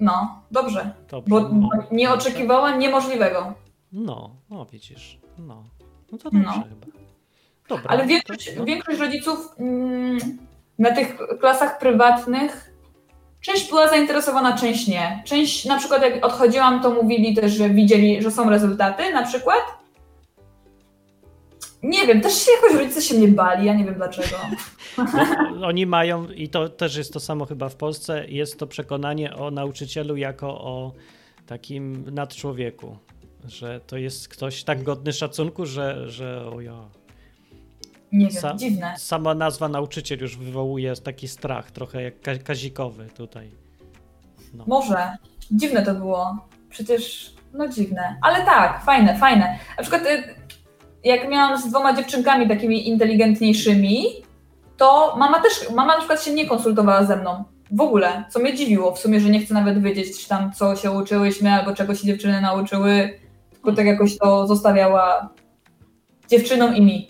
No, 0.01 0.43
dobrze, 0.51 0.91
dobrze 1.11 1.31
bo, 1.31 1.41
no. 1.41 1.69
nie 1.91 2.13
oczekiwała 2.13 2.77
niemożliwego. 2.77 3.55
No, 3.93 4.31
no 4.51 4.67
widzisz, 4.73 5.19
no. 5.39 5.65
No 6.13 6.19
to 6.19 6.31
dobrze 6.31 6.41
no. 6.47 6.53
chyba. 6.53 7.02
Dobra, 7.69 7.85
Ale 7.89 8.07
większość, 8.07 8.55
to, 8.55 8.65
większość 8.65 8.99
rodziców 8.99 9.55
mm, 9.59 10.19
na 10.79 10.91
tych 10.91 11.17
klasach 11.41 11.79
prywatnych 11.79 12.73
Część 13.43 13.69
była 13.69 13.89
zainteresowana, 13.89 14.59
część 14.59 14.89
nie. 14.89 15.23
Część, 15.27 15.65
na 15.65 15.79
przykład 15.79 16.03
jak 16.03 16.27
odchodziłam, 16.27 16.83
to 16.83 16.91
mówili 16.91 17.35
też, 17.35 17.53
że 17.53 17.71
widzieli, 17.71 18.23
że 18.23 18.31
są 18.31 18.51
rezultaty 18.51 19.13
na 19.13 19.27
przykład. 19.27 19.63
Nie 21.83 22.07
wiem, 22.07 22.21
też 22.21 22.45
się 22.45 22.51
jakoś 22.53 22.81
rodzice 22.81 23.03
się 23.03 23.15
mnie 23.15 23.29
bali, 23.29 23.67
ja 23.67 23.75
nie 23.75 23.85
wiem 23.85 23.95
dlaczego. 23.95 24.37
No, 25.57 25.67
oni 25.67 25.87
mają, 25.87 26.29
i 26.29 26.49
to 26.49 26.69
też 26.69 26.97
jest 26.97 27.13
to 27.13 27.21
samo 27.21 27.47
chyba 27.47 27.69
w 27.69 27.77
Polsce, 27.77 28.29
jest 28.29 28.59
to 28.59 28.67
przekonanie 28.67 29.37
o 29.37 29.51
nauczycielu 29.51 30.17
jako 30.17 30.49
o 30.49 30.93
takim 31.47 32.05
nadczłowieku, 32.15 32.97
że 33.45 33.81
to 33.87 33.97
jest 33.97 34.29
ktoś 34.29 34.65
tak 34.65 34.83
godny 34.83 35.13
szacunku, 35.13 35.67
że, 35.67 36.11
że 36.11 36.47
o 36.47 36.61
ja, 36.61 36.89
nie 38.13 38.29
wiem, 38.29 38.43
Sa 38.43 38.55
dziwne. 38.55 38.95
Sama 38.99 39.35
nazwa 39.35 39.69
nauczyciel 39.69 40.19
już 40.21 40.37
wywołuje 40.37 40.95
taki 40.97 41.29
strach, 41.29 41.71
trochę 41.71 42.03
jak 42.03 42.15
kazikowy 42.45 43.07
tutaj. 43.17 43.51
No. 44.55 44.65
Może. 44.67 45.17
Dziwne 45.51 45.83
to 45.83 45.95
było. 45.95 46.37
Przecież, 46.71 47.35
no 47.53 47.69
dziwne. 47.69 48.17
Ale 48.23 48.45
tak, 48.45 48.85
fajne, 48.85 49.19
fajne. 49.19 49.59
Na 49.77 49.83
przykład 49.83 50.03
y, 50.07 50.35
jak 51.05 51.29
miałam 51.29 51.63
z 51.63 51.69
dwoma 51.69 51.97
dziewczynkami 51.97 52.49
takimi 52.49 52.89
inteligentniejszymi, 52.89 54.05
to 54.77 55.15
mama 55.19 55.41
też, 55.41 55.71
mama 55.71 55.93
na 55.93 55.99
przykład 55.99 56.25
się 56.25 56.33
nie 56.33 56.47
konsultowała 56.47 57.05
ze 57.05 57.17
mną. 57.17 57.45
W 57.71 57.81
ogóle, 57.81 58.25
co 58.31 58.39
mnie 58.41 58.55
dziwiło 58.55 58.95
w 58.95 58.99
sumie, 58.99 59.21
że 59.21 59.31
nie 59.31 59.41
chce 59.41 59.55
nawet 59.55 59.83
wiedzieć, 59.83 60.27
tam 60.27 60.53
co 60.53 60.77
się 60.77 60.91
uczyłyśmy, 60.91 61.53
albo 61.53 61.75
czego 61.75 61.95
się 61.95 62.07
dziewczyny 62.07 62.41
nauczyły, 62.41 63.19
tylko 63.53 63.73
tak 63.73 63.87
jakoś 63.87 64.19
to 64.19 64.47
zostawiała 64.47 65.29
dziewczynom 66.29 66.77
i 66.77 66.83
mi. 66.83 67.09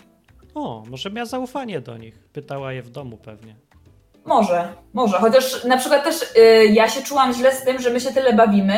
O, 0.55 0.83
może 0.89 1.09
miała 1.09 1.25
zaufanie 1.25 1.81
do 1.81 1.97
nich. 1.97 2.19
Pytała 2.19 2.73
je 2.73 2.81
w 2.81 2.89
domu 2.89 3.17
pewnie. 3.17 3.55
Może, 4.25 4.73
może. 4.93 5.17
Chociaż 5.17 5.63
na 5.63 5.77
przykład 5.77 6.03
też 6.03 6.21
y, 6.21 6.65
ja 6.65 6.89
się 6.89 7.01
czułam 7.03 7.33
źle 7.33 7.55
z 7.55 7.63
tym, 7.63 7.81
że 7.81 7.89
my 7.89 7.99
się 7.99 8.13
tyle 8.13 8.33
bawimy 8.33 8.77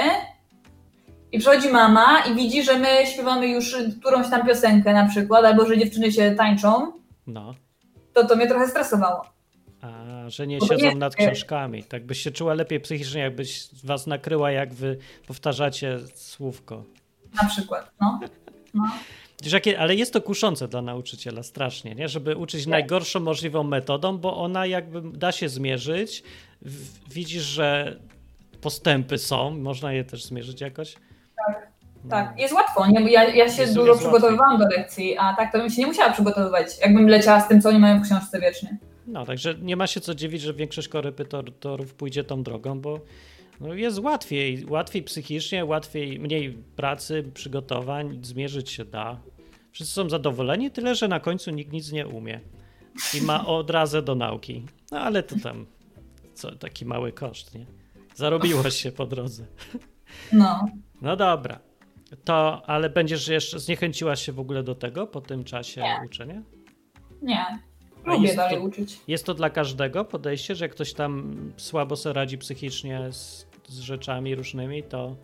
i 1.32 1.40
przychodzi 1.40 1.70
mama 1.70 2.20
i 2.32 2.36
widzi, 2.36 2.64
że 2.64 2.80
my 2.80 2.88
śpiewamy 3.14 3.48
już 3.48 3.76
którąś 4.00 4.30
tam 4.30 4.48
piosenkę 4.48 4.94
na 4.94 5.08
przykład, 5.08 5.46
albo 5.46 5.66
że 5.66 5.78
dziewczyny 5.78 6.12
się 6.12 6.36
tańczą 6.36 6.92
No. 7.28 7.56
To 8.14 8.28
to 8.28 8.36
mnie 8.36 8.48
trochę 8.48 8.68
stresowało. 8.68 9.26
A, 9.82 9.90
że 10.30 10.48
nie 10.48 10.62
siedzą 10.62 10.86
nie, 10.86 10.96
nad 10.96 11.16
książkami. 11.16 11.84
Tak 11.84 12.06
byś 12.06 12.22
się 12.22 12.32
czuła 12.32 12.54
lepiej 12.54 12.80
psychicznie, 12.80 13.22
jakbyś 13.22 13.68
was 13.84 14.08
nakryła, 14.08 14.52
jak 14.52 14.74
wy 14.74 14.98
powtarzacie 15.28 16.00
słówko. 16.16 16.84
Na 17.44 17.50
przykład, 17.50 17.92
no. 18.02 18.20
no. 18.74 18.84
Ale 19.78 19.96
jest 19.96 20.14
to 20.14 20.22
kuszące 20.22 20.68
dla 20.68 20.82
nauczyciela 20.82 21.44
strasznie, 21.44 21.96
nie? 21.96 22.08
żeby 22.08 22.36
uczyć 22.36 22.64
tak. 22.64 22.72
najgorszą 22.72 23.20
możliwą 23.20 23.64
metodą, 23.64 24.18
bo 24.18 24.38
ona 24.38 24.66
jakby 24.66 25.18
da 25.18 25.32
się 25.32 25.50
zmierzyć. 25.50 26.24
Widzisz, 27.10 27.44
że 27.44 28.00
postępy 28.62 29.18
są, 29.18 29.52
można 29.52 29.94
je 29.94 30.04
też 30.04 30.24
zmierzyć 30.24 30.62
jakoś. 30.62 30.96
Tak, 31.48 31.72
tak. 32.10 32.40
jest 32.40 32.54
łatwo. 32.54 32.88
Nie? 32.88 33.12
Ja, 33.12 33.24
ja 33.24 33.50
się 33.50 33.62
jest, 33.62 33.74
dużo 33.74 33.88
jest 33.88 34.00
przygotowywałam 34.00 34.62
łatwiej. 34.62 34.70
do 34.70 34.78
lekcji, 34.78 35.18
a 35.18 35.36
tak 35.36 35.52
to 35.52 35.58
bym 35.58 35.70
się 35.70 35.82
nie 35.82 35.88
musiała 35.88 36.14
przygotowywać, 36.14 36.68
jakbym 36.82 37.08
leciała 37.08 37.42
z 37.42 37.48
tym, 37.48 37.62
co 37.62 37.70
oni 37.70 37.80
mają 37.80 38.00
w 38.00 38.04
książce 38.04 38.40
wiecznie. 38.40 38.78
No, 39.08 39.26
także 39.26 39.56
nie 39.62 39.76
ma 39.76 39.88
się 39.88 40.02
co 40.02 40.16
dziwić, 40.16 40.42
że 40.42 40.54
większość 40.54 40.88
korepetytorów 40.88 41.94
pójdzie 41.94 42.24
tą 42.24 42.44
drogą, 42.44 42.80
bo 42.80 43.00
no 43.60 43.74
jest 43.74 44.00
łatwiej, 44.00 44.66
łatwiej 44.70 45.04
psychicznie, 45.04 45.66
łatwiej, 45.66 46.20
mniej 46.20 46.58
pracy, 46.76 47.24
przygotowań, 47.34 48.20
zmierzyć 48.22 48.70
się 48.70 48.86
da. 48.86 49.20
Wszyscy 49.76 49.94
są 49.94 50.10
zadowoleni, 50.10 50.72
tyle 50.72 50.96
że 50.96 51.08
na 51.08 51.20
końcu 51.20 51.52
nikt 51.52 51.72
nic 51.72 51.92
nie 51.92 52.08
umie 52.08 52.40
i 53.14 53.22
ma 53.22 53.46
odrazę 53.48 54.02
do 54.02 54.16
nauki. 54.16 54.66
No 54.92 55.00
ale 55.00 55.24
to 55.24 55.36
tam 55.44 55.66
co, 56.34 56.56
taki 56.56 56.86
mały 56.86 57.12
koszt, 57.12 57.56
nie? 57.56 57.66
Zarobiło 58.14 58.70
się 58.82 58.92
po 58.92 59.06
drodze. 59.06 59.46
No. 60.34 60.66
No 61.02 61.16
dobra. 61.16 61.60
To, 62.24 62.62
ale 62.70 62.90
będziesz 62.90 63.28
jeszcze, 63.28 63.60
zniechęciłaś 63.60 64.26
się 64.26 64.32
w 64.32 64.40
ogóle 64.40 64.64
do 64.64 64.76
tego 64.76 65.08
po 65.08 65.22
tym 65.22 65.44
czasie 65.44 65.82
nie. 65.82 66.02
uczenia? 66.06 66.44
Nie. 67.22 67.46
Lubię 68.06 68.36
dalej 68.36 68.58
to, 68.58 68.64
uczyć. 68.64 69.00
Jest 69.08 69.26
to 69.26 69.34
dla 69.34 69.50
każdego 69.50 70.06
podejście, 70.06 70.56
że 70.56 70.66
jak 70.66 70.72
ktoś 70.72 70.94
tam 70.94 71.36
słabo 71.58 71.96
sobie 71.96 72.14
radzi 72.14 72.38
psychicznie 72.38 73.12
z, 73.12 73.48
z 73.68 73.80
rzeczami 73.80 74.36
różnymi, 74.36 74.84
to 74.84 75.16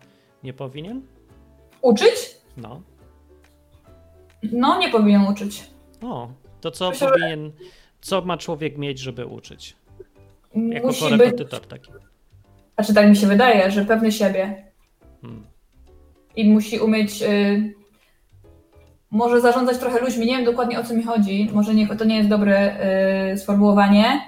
nie 0.42 0.52
powinien? 0.52 1.02
Uczyć? 1.82 2.36
No. 2.56 2.82
No, 4.42 4.78
nie 4.78 4.88
powinien 4.88 5.22
uczyć. 5.22 5.70
O, 6.02 6.28
to 6.60 6.70
co 6.70 6.90
Myślę, 6.90 7.08
powinien, 7.08 7.52
co 8.00 8.22
ma 8.22 8.36
człowiek 8.36 8.78
mieć, 8.78 8.98
żeby 8.98 9.26
uczyć? 9.26 9.76
Jako 10.54 10.86
Musi 10.86 11.00
korepetytor 11.00 11.60
być... 11.60 11.70
taki. 11.70 11.90
Znaczy 12.74 12.94
tak 12.94 13.08
mi 13.08 13.16
się 13.16 13.26
wydaje, 13.26 13.70
że 13.70 13.84
pewny 13.84 14.12
siebie. 14.12 14.64
Hmm. 15.22 15.46
I 16.36 16.50
musi 16.50 16.78
umieć 16.78 17.22
y, 17.22 17.74
może 19.10 19.40
zarządzać 19.40 19.78
trochę 19.78 20.00
ludźmi. 20.00 20.26
Nie 20.26 20.36
wiem 20.36 20.44
dokładnie 20.44 20.80
o 20.80 20.84
co 20.84 20.94
mi 20.94 21.02
chodzi. 21.02 21.50
Może 21.52 21.74
nie, 21.74 21.96
to 21.96 22.04
nie 22.04 22.16
jest 22.16 22.28
dobre 22.28 22.76
y, 23.32 23.38
sformułowanie, 23.38 24.20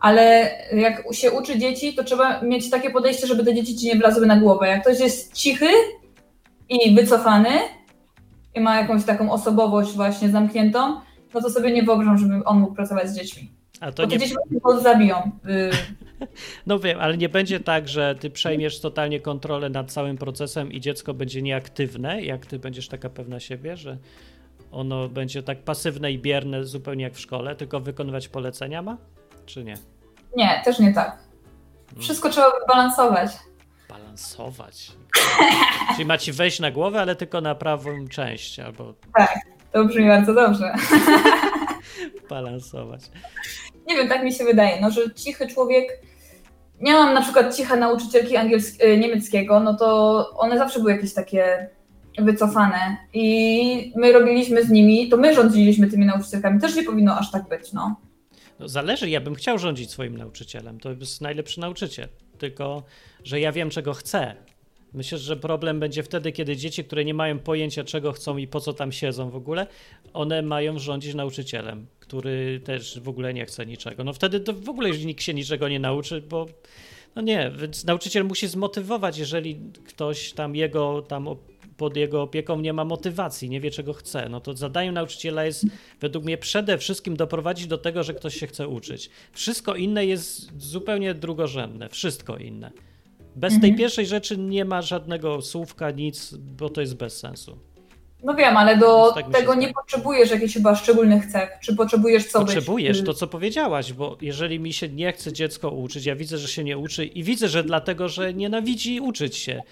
ale 0.00 0.50
jak 0.72 1.04
się 1.12 1.30
uczy 1.30 1.58
dzieci, 1.58 1.94
to 1.94 2.04
trzeba 2.04 2.42
mieć 2.42 2.70
takie 2.70 2.90
podejście, 2.90 3.26
żeby 3.26 3.44
te 3.44 3.54
dzieci 3.54 3.76
ci 3.76 3.86
nie 3.86 3.96
wlazły 3.96 4.26
na 4.26 4.36
głowę. 4.36 4.68
Jak 4.68 4.82
ktoś 4.82 5.00
jest 5.00 5.34
cichy 5.34 5.68
i 6.68 6.94
wycofany 6.94 7.50
i 8.54 8.60
ma 8.60 8.80
jakąś 8.80 9.04
taką 9.04 9.32
osobowość 9.32 9.92
właśnie 9.92 10.30
zamkniętą, 10.30 11.00
no 11.34 11.40
to 11.40 11.50
sobie 11.50 11.72
nie 11.72 11.82
wyobrażam, 11.82 12.18
żeby 12.18 12.44
on 12.44 12.60
mógł 12.60 12.74
pracować 12.74 13.08
z 13.08 13.16
dziećmi. 13.16 13.50
A 13.80 13.92
to 13.92 14.02
Bo 14.02 14.12
nie... 14.12 14.18
dzieci 14.18 14.34
go 14.64 14.80
zabiją. 14.80 15.30
Y. 15.46 15.70
No 16.66 16.78
wiem, 16.78 17.00
ale 17.00 17.16
nie 17.16 17.28
będzie 17.28 17.60
tak, 17.60 17.88
że 17.88 18.14
ty 18.14 18.30
przejmiesz 18.30 18.80
totalnie 18.80 19.20
kontrolę 19.20 19.70
nad 19.70 19.92
całym 19.92 20.18
procesem 20.18 20.72
i 20.72 20.80
dziecko 20.80 21.14
będzie 21.14 21.42
nieaktywne, 21.42 22.22
jak 22.22 22.46
ty 22.46 22.58
będziesz 22.58 22.88
taka 22.88 23.10
pewna 23.10 23.40
siebie, 23.40 23.76
że 23.76 23.98
ono 24.72 25.08
będzie 25.08 25.42
tak 25.42 25.58
pasywne 25.58 26.12
i 26.12 26.18
bierne, 26.18 26.64
zupełnie 26.64 27.04
jak 27.04 27.14
w 27.14 27.20
szkole, 27.20 27.56
tylko 27.56 27.80
wykonywać 27.80 28.28
polecenia 28.28 28.82
ma? 28.82 28.96
Czy 29.46 29.64
nie? 29.64 29.74
Nie, 30.36 30.62
też 30.64 30.78
nie 30.78 30.92
tak. 30.92 31.10
Hmm. 31.86 32.02
Wszystko 32.02 32.28
trzeba 32.28 32.52
balansować. 32.68 33.30
Balansować. 33.92 34.92
Czyli 35.92 36.06
ma 36.06 36.18
ci 36.18 36.32
wejść 36.32 36.60
na 36.60 36.70
głowę, 36.70 37.00
ale 37.00 37.16
tylko 37.16 37.40
na 37.40 37.54
prawą 37.54 38.08
część, 38.08 38.58
albo. 38.58 38.94
Tak, 39.16 39.34
to 39.72 39.84
brzmi 39.84 40.06
bardzo 40.06 40.34
dobrze. 40.34 40.74
balansować. 42.30 43.00
Nie 43.88 43.96
wiem, 43.96 44.08
tak 44.08 44.24
mi 44.24 44.32
się 44.32 44.44
wydaje, 44.44 44.80
no, 44.80 44.90
że 44.90 45.14
cichy 45.14 45.46
człowiek. 45.46 46.00
Nie 46.80 46.92
mam 46.92 47.14
na 47.14 47.22
przykład 47.22 47.56
ciche 47.56 47.76
nauczycielki 47.76 48.36
angielskiego, 48.36 48.96
niemieckiego, 49.00 49.60
no 49.60 49.74
to 49.74 50.30
one 50.36 50.58
zawsze 50.58 50.80
były 50.80 50.92
jakieś 50.92 51.14
takie 51.14 51.68
wycofane 52.18 52.96
i 53.14 53.92
my 53.96 54.12
robiliśmy 54.12 54.64
z 54.64 54.70
nimi, 54.70 55.08
to 55.08 55.16
my 55.16 55.34
rządziliśmy 55.34 55.90
tymi 55.90 56.06
nauczycielkami. 56.06 56.60
Też 56.60 56.76
nie 56.76 56.82
powinno 56.82 57.18
aż 57.18 57.30
tak 57.30 57.48
być, 57.48 57.72
no. 57.72 57.96
no 58.58 58.68
zależy, 58.68 59.10
ja 59.10 59.20
bym 59.20 59.34
chciał 59.34 59.58
rządzić 59.58 59.90
swoim 59.90 60.16
nauczycielem, 60.16 60.80
to 60.80 60.90
jest 60.90 61.20
najlepszy 61.20 61.60
nauczyciel, 61.60 62.08
tylko 62.42 62.82
że 63.24 63.40
ja 63.40 63.52
wiem, 63.52 63.70
czego 63.70 63.94
chcę. 63.94 64.34
Myślę, 64.92 65.18
że 65.18 65.36
problem 65.36 65.80
będzie 65.80 66.02
wtedy, 66.02 66.32
kiedy 66.32 66.56
dzieci, 66.56 66.84
które 66.84 67.04
nie 67.04 67.14
mają 67.14 67.38
pojęcia, 67.38 67.84
czego 67.84 68.12
chcą 68.12 68.36
i 68.36 68.46
po 68.46 68.60
co 68.60 68.72
tam 68.72 68.92
siedzą 68.92 69.30
w 69.30 69.36
ogóle, 69.36 69.66
one 70.12 70.42
mają 70.42 70.78
rządzić 70.78 71.14
nauczycielem, 71.14 71.86
który 72.00 72.60
też 72.64 73.00
w 73.00 73.08
ogóle 73.08 73.34
nie 73.34 73.46
chce 73.46 73.66
niczego. 73.66 74.04
No 74.04 74.12
wtedy 74.12 74.40
to 74.40 74.52
w 74.52 74.68
ogóle 74.68 74.90
nikt 74.90 75.22
się 75.22 75.34
niczego 75.34 75.68
nie 75.68 75.80
nauczy, 75.80 76.20
bo 76.20 76.46
no 77.14 77.22
nie, 77.22 77.52
więc 77.58 77.84
nauczyciel 77.84 78.24
musi 78.24 78.48
zmotywować, 78.48 79.18
jeżeli 79.18 79.60
ktoś 79.86 80.32
tam 80.32 80.56
jego 80.56 81.02
tam 81.02 81.28
pod 81.82 81.96
jego 81.96 82.22
opieką 82.22 82.60
nie 82.60 82.72
ma 82.72 82.84
motywacji, 82.84 83.50
nie 83.50 83.60
wie 83.60 83.70
czego 83.70 83.92
chce, 83.92 84.28
no 84.28 84.40
to 84.40 84.56
zadaniem 84.56 84.94
nauczyciela 84.94 85.44
jest 85.44 85.66
według 86.00 86.24
mnie 86.24 86.38
przede 86.38 86.78
wszystkim 86.78 87.16
doprowadzić 87.16 87.66
do 87.66 87.78
tego, 87.78 88.02
że 88.02 88.14
ktoś 88.14 88.34
się 88.36 88.46
chce 88.46 88.68
uczyć. 88.68 89.10
Wszystko 89.32 89.74
inne 89.74 90.06
jest 90.06 90.62
zupełnie 90.62 91.14
drugorzędne, 91.14 91.88
wszystko 91.88 92.36
inne. 92.36 92.70
Bez 93.36 93.54
mhm. 93.54 93.60
tej 93.60 93.78
pierwszej 93.78 94.06
rzeczy 94.06 94.38
nie 94.38 94.64
ma 94.64 94.82
żadnego 94.82 95.42
słówka, 95.42 95.90
nic, 95.90 96.34
bo 96.34 96.70
to 96.70 96.80
jest 96.80 96.96
bez 96.96 97.18
sensu. 97.18 97.58
No 98.24 98.34
wiem, 98.34 98.56
ale 98.56 98.76
do 98.76 99.12
tak 99.12 99.30
tego 99.30 99.54
nie 99.54 99.72
potrzebujesz 99.72 100.30
jakichś 100.30 100.54
chyba 100.54 100.76
szczególnych 100.76 101.26
cech. 101.26 101.50
Czy 101.62 101.76
potrzebujesz 101.76 102.26
co 102.26 102.40
Potrzebujesz 102.40 102.98
być? 102.98 103.06
to, 103.06 103.14
co 103.14 103.26
powiedziałaś, 103.26 103.92
bo 103.92 104.16
jeżeli 104.20 104.60
mi 104.60 104.72
się 104.72 104.88
nie 104.88 105.12
chce 105.12 105.32
dziecko 105.32 105.70
uczyć, 105.70 106.06
ja 106.06 106.16
widzę, 106.16 106.38
że 106.38 106.48
się 106.48 106.64
nie 106.64 106.78
uczy 106.78 107.04
i 107.04 107.22
widzę, 107.22 107.48
że 107.48 107.64
dlatego, 107.64 108.08
że 108.08 108.34
nienawidzi 108.34 109.00
uczyć 109.00 109.36
się, 109.36 109.62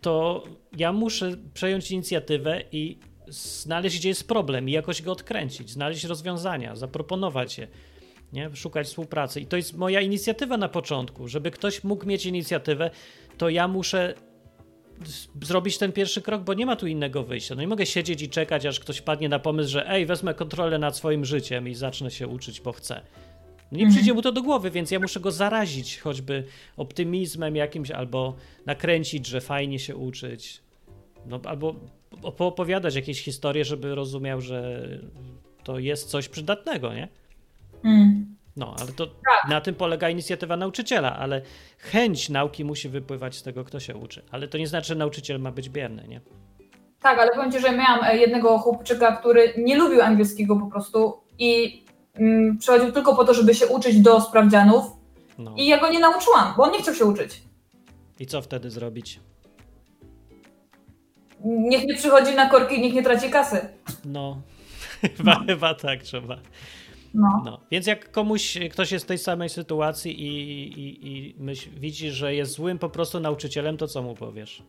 to 0.00 0.42
ja 0.76 0.92
muszę 0.92 1.36
przejąć 1.54 1.90
inicjatywę 1.90 2.62
i 2.72 2.98
znaleźć, 3.28 3.98
gdzie 3.98 4.08
jest 4.08 4.28
problem 4.28 4.68
i 4.68 4.72
jakoś 4.72 5.02
go 5.02 5.12
odkręcić, 5.12 5.70
znaleźć 5.70 6.04
rozwiązania, 6.04 6.76
zaproponować 6.76 7.58
je, 7.58 7.68
nie? 8.32 8.56
szukać 8.56 8.86
współpracy. 8.86 9.40
I 9.40 9.46
to 9.46 9.56
jest 9.56 9.76
moja 9.76 10.00
inicjatywa 10.00 10.56
na 10.56 10.68
początku. 10.68 11.28
Żeby 11.28 11.50
ktoś 11.50 11.84
mógł 11.84 12.06
mieć 12.06 12.26
inicjatywę, 12.26 12.90
to 13.38 13.48
ja 13.48 13.68
muszę 13.68 14.14
zrobić 15.42 15.78
ten 15.78 15.92
pierwszy 15.92 16.22
krok, 16.22 16.42
bo 16.42 16.54
nie 16.54 16.66
ma 16.66 16.76
tu 16.76 16.86
innego 16.86 17.22
wyjścia. 17.22 17.54
No 17.54 17.60
nie 17.60 17.68
mogę 17.68 17.86
siedzieć 17.86 18.22
i 18.22 18.28
czekać, 18.28 18.66
aż 18.66 18.80
ktoś 18.80 19.00
padnie 19.00 19.28
na 19.28 19.38
pomysł, 19.38 19.70
że 19.70 19.90
ej, 19.90 20.06
wezmę 20.06 20.34
kontrolę 20.34 20.78
nad 20.78 20.96
swoim 20.96 21.24
życiem 21.24 21.68
i 21.68 21.74
zacznę 21.74 22.10
się 22.10 22.28
uczyć, 22.28 22.60
bo 22.60 22.72
chcę. 22.72 23.00
Nie 23.72 23.78
mhm. 23.78 23.90
przyjdzie 23.90 24.14
mu 24.14 24.22
to 24.22 24.32
do 24.32 24.42
głowy, 24.42 24.70
więc 24.70 24.90
ja 24.90 25.00
muszę 25.00 25.20
go 25.20 25.30
zarazić 25.30 25.98
choćby 25.98 26.44
optymizmem 26.76 27.56
jakimś, 27.56 27.90
albo 27.90 28.36
nakręcić, 28.66 29.26
że 29.26 29.40
fajnie 29.40 29.78
się 29.78 29.96
uczyć. 29.96 30.60
No, 31.26 31.40
albo 31.44 31.74
opowiadać 32.22 32.94
jakieś 32.94 33.22
historie, 33.22 33.64
żeby 33.64 33.94
rozumiał, 33.94 34.40
że 34.40 34.88
to 35.64 35.78
jest 35.78 36.08
coś 36.08 36.28
przydatnego, 36.28 36.94
nie? 36.94 37.08
Mm. 37.84 38.36
No, 38.56 38.74
ale 38.80 38.92
to 38.92 39.06
tak. 39.06 39.50
na 39.50 39.60
tym 39.60 39.74
polega 39.74 40.10
inicjatywa 40.10 40.56
nauczyciela, 40.56 41.16
ale 41.16 41.42
chęć 41.78 42.28
nauki 42.28 42.64
musi 42.64 42.88
wypływać 42.88 43.36
z 43.36 43.42
tego, 43.42 43.64
kto 43.64 43.80
się 43.80 43.96
uczy. 43.96 44.22
Ale 44.30 44.48
to 44.48 44.58
nie 44.58 44.66
znaczy, 44.66 44.88
że 44.88 44.94
nauczyciel 44.94 45.40
ma 45.40 45.52
być 45.52 45.68
bierny, 45.68 46.08
nie? 46.08 46.20
Tak, 47.02 47.18
ale 47.18 47.30
powiem 47.30 47.52
Ci, 47.52 47.60
że 47.60 47.76
miałam 47.76 48.04
e, 48.04 48.16
jednego 48.16 48.58
chłopczyka, 48.58 49.16
który 49.16 49.54
nie 49.58 49.76
lubił 49.76 50.02
angielskiego 50.02 50.56
po 50.56 50.66
prostu 50.66 51.20
i 51.38 51.82
mm, 52.14 52.58
przychodził 52.58 52.92
tylko 52.92 53.16
po 53.16 53.24
to, 53.24 53.34
żeby 53.34 53.54
się 53.54 53.66
uczyć 53.66 54.00
do 54.00 54.20
sprawdzianów 54.20 54.84
no. 55.38 55.54
i 55.56 55.66
ja 55.66 55.80
go 55.80 55.90
nie 55.90 55.98
nauczyłam, 55.98 56.54
bo 56.56 56.62
on 56.62 56.72
nie 56.72 56.82
chciał 56.82 56.94
się 56.94 57.04
uczyć. 57.04 57.42
I 58.20 58.26
co 58.26 58.42
wtedy 58.42 58.70
zrobić? 58.70 59.20
Niech 61.44 61.86
nie 61.86 61.94
przychodzi 61.94 62.34
na 62.34 62.50
korki, 62.50 62.80
niech 62.80 62.94
nie 62.94 63.02
traci 63.02 63.30
kasy. 63.30 63.68
No, 64.04 64.42
chyba, 65.16 65.34
no. 65.34 65.44
chyba 65.46 65.74
tak 65.74 66.02
trzeba. 66.02 66.36
No. 67.14 67.42
no. 67.44 67.60
Więc 67.70 67.86
jak 67.86 68.10
komuś, 68.10 68.58
ktoś 68.70 68.92
jest 68.92 69.04
w 69.04 69.08
tej 69.08 69.18
samej 69.18 69.48
sytuacji 69.48 70.22
i, 70.22 70.62
i, 70.80 71.08
i 71.08 71.34
myśl, 71.38 71.70
widzi, 71.76 72.10
że 72.10 72.34
jest 72.34 72.52
złym 72.52 72.78
po 72.78 72.90
prostu 72.90 73.20
nauczycielem, 73.20 73.76
to 73.76 73.88
co 73.88 74.02
mu 74.02 74.14
powiesz? 74.14 74.62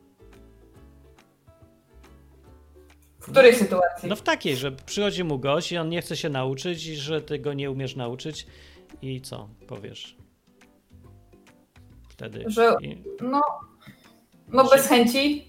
W 3.22 3.32
której 3.32 3.56
sytuacji? 3.56 4.10
No 4.10 4.16
w 4.16 4.22
takiej, 4.22 4.56
że 4.56 4.72
przychodzi 4.72 5.24
mu 5.24 5.40
gość 5.40 5.72
i 5.72 5.78
on 5.78 5.90
nie 5.90 6.02
chce 6.02 6.18
się 6.18 6.30
nauczyć 6.30 6.88
i 6.88 6.96
że 6.96 7.22
ty 7.22 7.40
go 7.40 7.54
nie 7.54 7.72
umiesz 7.72 7.96
nauczyć 7.96 8.48
i 9.02 9.22
co 9.22 9.48
powiesz? 9.68 10.18
Wtedy. 12.10 12.44
Że, 12.48 12.76
no, 13.22 13.42
no 14.48 14.64
bez 14.64 14.88
chęci 14.88 15.48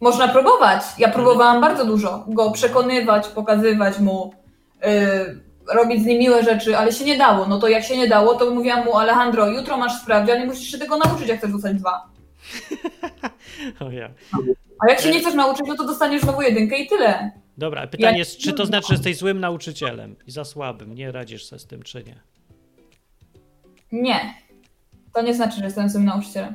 można 0.00 0.28
próbować. 0.28 0.82
Ja 0.98 1.08
próbowałam 1.08 1.60
bardzo 1.60 1.86
dużo 1.86 2.24
go 2.28 2.50
przekonywać, 2.50 3.28
pokazywać 3.28 3.98
mu, 3.98 4.34
yy, 4.82 5.40
robić 5.74 6.02
z 6.02 6.06
nim 6.06 6.18
miłe 6.18 6.44
rzeczy, 6.44 6.78
ale 6.78 6.92
się 6.92 7.04
nie 7.04 7.18
dało. 7.18 7.46
No 7.46 7.58
to 7.58 7.68
jak 7.68 7.84
się 7.84 7.96
nie 7.96 8.08
dało, 8.08 8.34
to 8.34 8.50
mówiłam 8.50 8.84
mu, 8.84 8.96
Alejandro, 8.96 9.46
jutro 9.46 9.76
masz 9.76 10.02
sprawdzian 10.02 10.42
i 10.42 10.46
musisz 10.46 10.70
się 10.70 10.78
tego 10.78 10.96
nauczyć, 10.96 11.28
jak 11.28 11.38
chcesz 11.38 11.52
dostać 11.52 11.76
dwa. 11.76 12.08
o 13.86 13.90
ja. 13.90 14.08
A 14.80 14.90
jak 14.90 15.00
się 15.00 15.10
nie 15.10 15.20
chcesz 15.20 15.34
nauczyć, 15.34 15.66
no 15.68 15.76
to 15.76 15.86
dostaniesz 15.86 16.22
znowu 16.22 16.42
jedynkę 16.42 16.78
i 16.78 16.86
tyle. 16.86 17.30
Dobra, 17.58 17.86
pytanie 17.86 18.12
ja... 18.12 18.18
jest, 18.18 18.38
czy 18.38 18.52
to 18.52 18.66
znaczy, 18.66 18.88
że 18.88 18.94
jesteś 18.94 19.16
złym 19.16 19.40
nauczycielem 19.40 20.16
i 20.26 20.30
za 20.30 20.44
słabym? 20.44 20.94
Nie 20.94 21.12
radzisz 21.12 21.44
sobie 21.44 21.60
z 21.60 21.66
tym, 21.66 21.82
czy 21.82 22.04
nie? 22.04 22.20
Nie. 23.92 24.34
To 25.14 25.22
nie 25.22 25.34
znaczy, 25.34 25.58
że 25.58 25.64
jestem 25.64 25.88
złym 25.88 26.04
nauczycielem. 26.04 26.54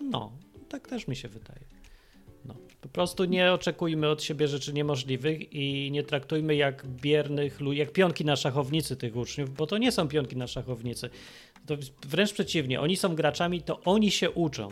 No, 0.00 0.32
tak 0.68 0.88
też 0.88 1.08
mi 1.08 1.16
się 1.16 1.28
wydaje. 1.28 1.60
No, 2.44 2.54
po 2.80 2.88
prostu 2.88 3.24
nie 3.24 3.52
oczekujmy 3.52 4.08
od 4.08 4.22
siebie 4.22 4.48
rzeczy 4.48 4.72
niemożliwych 4.72 5.52
i 5.52 5.90
nie 5.92 6.02
traktujmy 6.02 6.54
jak 6.54 6.86
biernych 6.86 7.60
ludzi, 7.60 7.78
jak 7.78 7.92
pionki 7.92 8.24
na 8.24 8.36
szachownicy 8.36 8.96
tych 8.96 9.16
uczniów, 9.16 9.54
bo 9.54 9.66
to 9.66 9.78
nie 9.78 9.92
są 9.92 10.08
pionki 10.08 10.36
na 10.36 10.46
szachownicy. 10.46 11.10
To 11.66 11.74
wręcz 12.06 12.32
przeciwnie, 12.32 12.80
oni 12.80 12.96
są 12.96 13.14
graczami, 13.14 13.62
to 13.62 13.80
oni 13.80 14.10
się 14.10 14.30
uczą. 14.30 14.68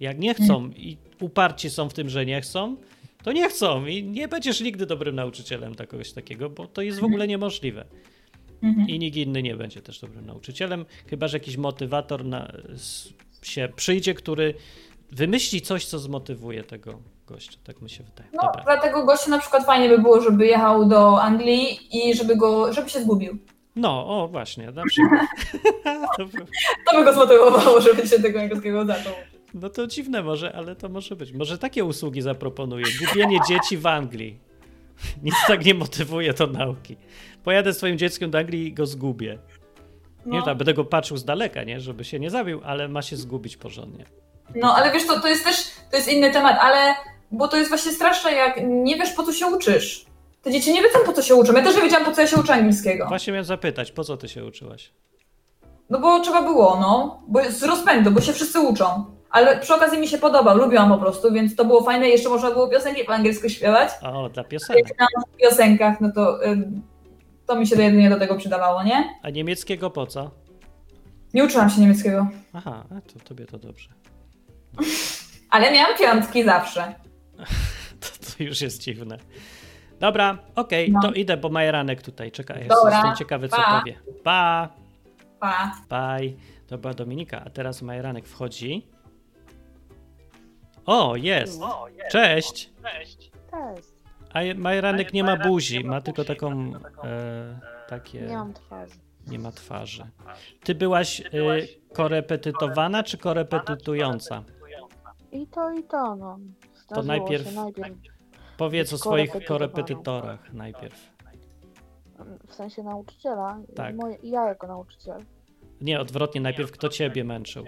Jak 0.00 0.18
nie 0.18 0.34
chcą 0.34 0.70
i 0.70 0.96
uparci 1.20 1.70
są 1.70 1.88
w 1.88 1.94
tym, 1.94 2.08
że 2.08 2.26
nie 2.26 2.40
chcą, 2.40 2.76
to 3.22 3.32
nie 3.32 3.48
chcą 3.48 3.86
i 3.86 4.04
nie 4.04 4.28
będziesz 4.28 4.60
nigdy 4.60 4.86
dobrym 4.86 5.14
nauczycielem 5.14 5.74
kogoś 5.74 6.12
takiego, 6.12 6.50
bo 6.50 6.66
to 6.66 6.82
jest 6.82 7.00
w 7.00 7.04
ogóle 7.04 7.28
niemożliwe. 7.28 7.84
Mhm. 8.62 8.88
I 8.88 8.98
nikt 8.98 9.16
inny 9.16 9.42
nie 9.42 9.56
będzie 9.56 9.82
też 9.82 10.00
dobrym 10.00 10.26
nauczycielem, 10.26 10.86
chyba 11.06 11.28
że 11.28 11.36
jakiś 11.36 11.56
motywator 11.56 12.24
na, 12.24 12.52
się 13.42 13.68
przyjdzie, 13.76 14.14
który 14.14 14.54
wymyśli 15.12 15.60
coś, 15.60 15.86
co 15.86 15.98
zmotywuje 15.98 16.64
tego 16.64 16.98
gościa, 17.26 17.58
tak 17.64 17.82
mi 17.82 17.90
się 17.90 18.04
wydaje. 18.04 18.28
No, 18.32 18.42
Dobra. 18.42 18.62
dla 18.64 18.76
tego 18.76 19.04
gościa 19.04 19.30
na 19.30 19.38
przykład 19.38 19.66
fajnie 19.66 19.88
by 19.88 19.98
było, 19.98 20.20
żeby 20.20 20.46
jechał 20.46 20.88
do 20.88 21.22
Anglii 21.22 21.78
i 21.90 22.14
żeby 22.14 22.36
go, 22.36 22.72
żeby 22.72 22.90
się 22.90 23.00
zgubił. 23.00 23.38
No, 23.76 24.06
o 24.06 24.28
właśnie, 24.28 24.70
na 24.70 24.82
przykład. 24.90 25.26
to 26.90 26.98
by 26.98 27.04
go 27.04 27.12
zmotywowało, 27.12 27.80
żeby 27.80 28.06
się 28.06 28.22
tego 28.22 28.40
angielskiego 28.40 28.84
zaczął. 28.84 29.12
No 29.54 29.68
to 29.68 29.86
dziwne 29.86 30.22
może, 30.22 30.52
ale 30.52 30.76
to 30.76 30.88
może 30.88 31.16
być. 31.16 31.32
Może 31.32 31.58
takie 31.58 31.84
usługi 31.84 32.22
zaproponuję. 32.22 32.84
Gubienie 33.00 33.38
dzieci 33.48 33.76
w 33.78 33.86
Anglii. 33.86 34.38
Nic 35.22 35.34
tak 35.46 35.64
nie 35.64 35.74
motywuje 35.74 36.32
do 36.32 36.46
nauki. 36.46 36.96
Pojadę 37.44 37.74
swoim 37.74 37.98
dzieckiem 37.98 38.30
do 38.30 38.38
Anglii 38.38 38.66
i 38.66 38.72
go 38.72 38.86
zgubię. 38.86 39.38
No. 40.26 40.46
Nie, 40.46 40.54
będę 40.54 40.74
go 40.74 40.84
patrzył 40.84 41.16
z 41.16 41.24
daleka, 41.24 41.64
nie, 41.64 41.80
żeby 41.80 42.04
się 42.04 42.20
nie 42.20 42.30
zabił, 42.30 42.60
ale 42.64 42.88
ma 42.88 43.02
się 43.02 43.16
zgubić 43.16 43.56
porządnie. 43.56 44.04
No, 44.54 44.74
ale 44.74 44.92
wiesz, 44.92 45.06
to, 45.06 45.20
to 45.20 45.28
jest 45.28 45.44
też 45.44 45.56
to 45.90 45.96
jest 45.96 46.08
inny 46.08 46.32
temat, 46.32 46.56
ale 46.60 46.94
bo 47.30 47.48
to 47.48 47.56
jest 47.56 47.68
właśnie 47.68 47.92
straszne, 47.92 48.32
jak 48.32 48.60
nie 48.66 48.96
wiesz, 48.96 49.12
po 49.12 49.22
co 49.22 49.32
się 49.32 49.46
uczysz. 49.46 50.06
Te 50.42 50.52
dzieci 50.52 50.72
nie 50.72 50.82
wiedzą, 50.82 50.98
po 51.06 51.12
co 51.12 51.22
się 51.22 51.34
uczą. 51.34 51.52
Ja 51.52 51.62
też 51.62 51.76
nie 51.76 51.82
wiedziałam, 51.82 52.04
po 52.06 52.12
co 52.12 52.20
ja 52.20 52.26
się 52.26 52.36
uczę 52.36 52.52
angielskiego. 52.52 53.06
Właśnie 53.08 53.32
miałem 53.32 53.44
zapytać, 53.44 53.92
po 53.92 54.04
co 54.04 54.16
ty 54.16 54.28
się 54.28 54.44
uczyłaś? 54.44 54.92
No 55.90 56.00
bo 56.00 56.20
trzeba 56.20 56.42
było, 56.42 56.78
no. 56.80 57.22
Bo 57.28 57.50
z 57.50 57.62
rozpędu, 57.62 58.10
bo 58.10 58.20
się 58.20 58.32
wszyscy 58.32 58.60
uczą. 58.60 59.04
Ale 59.30 59.58
przy 59.58 59.74
okazji 59.74 59.98
mi 59.98 60.08
się 60.08 60.18
podobał, 60.18 60.58
lubiłam 60.58 60.88
po 60.88 60.98
prostu, 60.98 61.32
więc 61.32 61.56
to 61.56 61.64
było 61.64 61.82
fajne. 61.82 62.08
Jeszcze 62.08 62.28
można 62.28 62.50
było 62.50 62.68
piosenki 62.68 63.04
po 63.04 63.12
angielsku 63.12 63.48
śpiewać. 63.48 63.90
O, 64.02 64.28
dla 64.28 64.44
piosenek. 64.44 64.86
w 65.34 65.36
piosenkach, 65.36 66.00
no 66.00 66.12
to 66.12 66.38
to 67.50 67.56
mi 67.56 67.66
się 67.66 67.82
jedynie 67.82 68.10
do 68.10 68.18
tego 68.18 68.36
przydawało, 68.36 68.82
nie? 68.82 69.18
A 69.22 69.30
niemieckiego 69.30 69.90
po 69.90 70.06
co? 70.06 70.30
Nie 71.34 71.44
uczyłam 71.44 71.70
się 71.70 71.80
niemieckiego. 71.80 72.26
Aha, 72.52 72.84
to 73.14 73.20
tobie 73.24 73.46
to 73.46 73.58
dobrze. 73.58 73.88
Ale 75.50 75.72
miałam 75.72 75.98
piątki 75.98 76.44
zawsze. 76.44 76.94
to, 78.00 78.08
to 78.08 78.44
już 78.44 78.60
jest 78.60 78.82
dziwne. 78.82 79.18
Dobra, 80.00 80.38
okej, 80.54 80.90
okay, 80.90 81.00
no. 81.02 81.08
to 81.08 81.14
idę, 81.14 81.36
bo 81.36 81.48
Majeranek 81.48 82.02
tutaj 82.02 82.32
czeka. 82.32 82.54
Dobra, 82.68 82.96
jestem 82.96 83.16
ciekawy, 83.16 83.48
co 83.48 83.56
pa. 83.56 83.80
powie. 83.80 83.98
Pa! 84.24 84.68
Pa! 85.40 85.72
Bye. 85.88 86.32
To 86.66 86.78
była 86.78 86.94
Dominika, 86.94 87.42
a 87.46 87.50
teraz 87.50 87.82
Majeranek 87.82 88.26
wchodzi. 88.26 88.86
O, 90.86 91.16
jest. 91.16 91.60
Cześć. 92.10 92.70
Cześć. 92.82 93.30
Cześć. 93.50 93.88
A 94.34 94.40
Majeranek 94.56 95.12
nie 95.12 95.24
ma 95.24 95.36
buzi, 95.36 95.84
ma 95.84 96.00
tylko 96.00 96.24
taką 96.24 96.72
e, 97.04 97.60
takie... 97.88 98.20
Nie 98.20 98.36
mam 98.36 98.52
twarzy. 98.52 98.94
Nie 99.26 99.38
ma 99.38 99.52
twarzy. 99.52 100.06
Ty 100.64 100.74
byłaś 100.74 101.20
e, 101.20 101.24
korepetytowana 101.94 103.02
czy 103.02 103.18
korepetytująca? 103.18 104.44
I 105.32 105.46
to, 105.46 105.72
i 105.72 105.82
to, 105.82 106.16
no. 106.16 106.38
to 106.88 107.02
najpierw, 107.02 107.54
najpierw 107.54 107.90
powiedz 108.56 108.92
o 108.92 108.98
swoich 108.98 109.30
korepetytorach 109.48 110.52
najpierw. 110.52 111.10
W 112.48 112.54
sensie 112.54 112.82
nauczyciela? 112.82 113.60
Tak. 113.76 113.96
Moje, 113.96 114.16
ja 114.22 114.44
jako 114.44 114.66
nauczyciel. 114.66 115.18
Nie, 115.80 116.00
odwrotnie, 116.00 116.40
najpierw 116.40 116.70
kto 116.70 116.88
ciebie 116.88 117.24
męczył? 117.24 117.64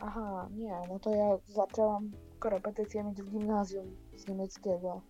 Aha, 0.00 0.48
nie, 0.50 0.80
no 0.88 0.98
to 0.98 1.10
ja 1.10 1.38
zaczęłam 1.46 2.10
korepetycję 2.38 3.04
mieć 3.04 3.22
w 3.22 3.30
gimnazjum 3.30 3.96
z 4.16 4.28
niemieckiego, 4.28 5.02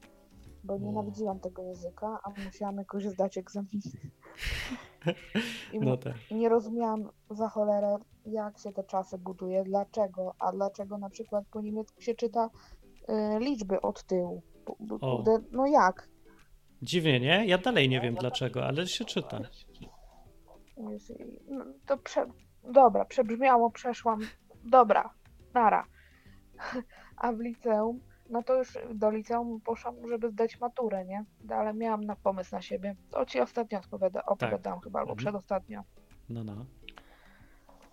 bo 0.65 0.79
nienawidziłam 0.79 1.41
tego 1.41 1.63
języka, 1.63 2.19
a 2.23 2.45
musiałam 2.45 2.77
jakoś 2.77 3.05
zdać 3.05 3.39
egzaminy. 3.39 3.93
I 5.73 5.81
no 5.87 5.97
tak. 5.97 6.15
nie 6.31 6.49
rozumiałam 6.49 7.09
za 7.31 7.49
cholerę, 7.49 7.97
jak 8.27 8.59
się 8.59 8.73
te 8.73 8.85
czasy 8.85 9.19
buduje, 9.19 9.65
dlaczego, 9.65 10.35
a 10.39 10.53
dlaczego 10.53 10.99
na 10.99 11.11
przykład 11.11 11.45
po 11.51 11.61
niemiecku 11.61 12.01
się 12.01 12.15
czyta 12.15 12.51
y, 13.09 13.39
liczby 13.39 13.81
od 13.81 14.03
tyłu. 14.03 14.43
No 15.53 15.67
jak? 15.67 16.09
Dziwnie, 16.83 17.21
nie? 17.21 17.47
Ja 17.47 17.59
dalej 17.59 17.89
nie 17.89 18.01
wiem 18.01 18.15
dlaczego, 18.15 18.65
ale 18.65 18.87
się 18.87 19.05
czyta. 19.05 19.41
No, 21.49 21.65
to 21.87 21.97
prze... 21.97 22.27
Dobra, 22.73 23.05
przebrzmiało, 23.05 23.71
przeszłam. 23.71 24.21
Dobra, 24.67 25.11
nara. 25.55 25.85
A 27.17 27.33
w 27.33 27.41
liceum, 27.41 28.01
no 28.31 28.43
to 28.43 28.55
już 28.55 28.79
do 28.95 29.11
liceum 29.11 29.61
poszłam, 29.61 30.09
żeby 30.09 30.31
zdać 30.31 30.61
maturę, 30.61 31.05
nie? 31.05 31.25
Ale 31.51 31.75
miałam 31.75 32.05
na 32.05 32.17
pomysł 32.17 32.55
na 32.55 32.63
siebie. 32.63 32.97
O 33.13 33.25
ci 33.25 33.41
ostatnio 33.41 33.79
opowiada, 33.79 34.25
opowiadałam 34.27 34.79
tak. 34.79 34.85
chyba, 34.85 34.99
albo 34.99 35.13
mhm. 35.13 35.25
przedostatnio. 35.25 35.83
No, 36.29 36.45
no. 36.45 36.67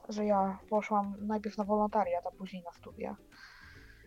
Że 0.10 0.26
ja 0.26 0.60
poszłam 0.70 1.16
najpierw 1.22 1.58
na 1.58 1.64
wolontariat, 1.64 2.28
a 2.28 2.32
później 2.32 2.64
na 2.64 2.72
studia. 2.72 3.16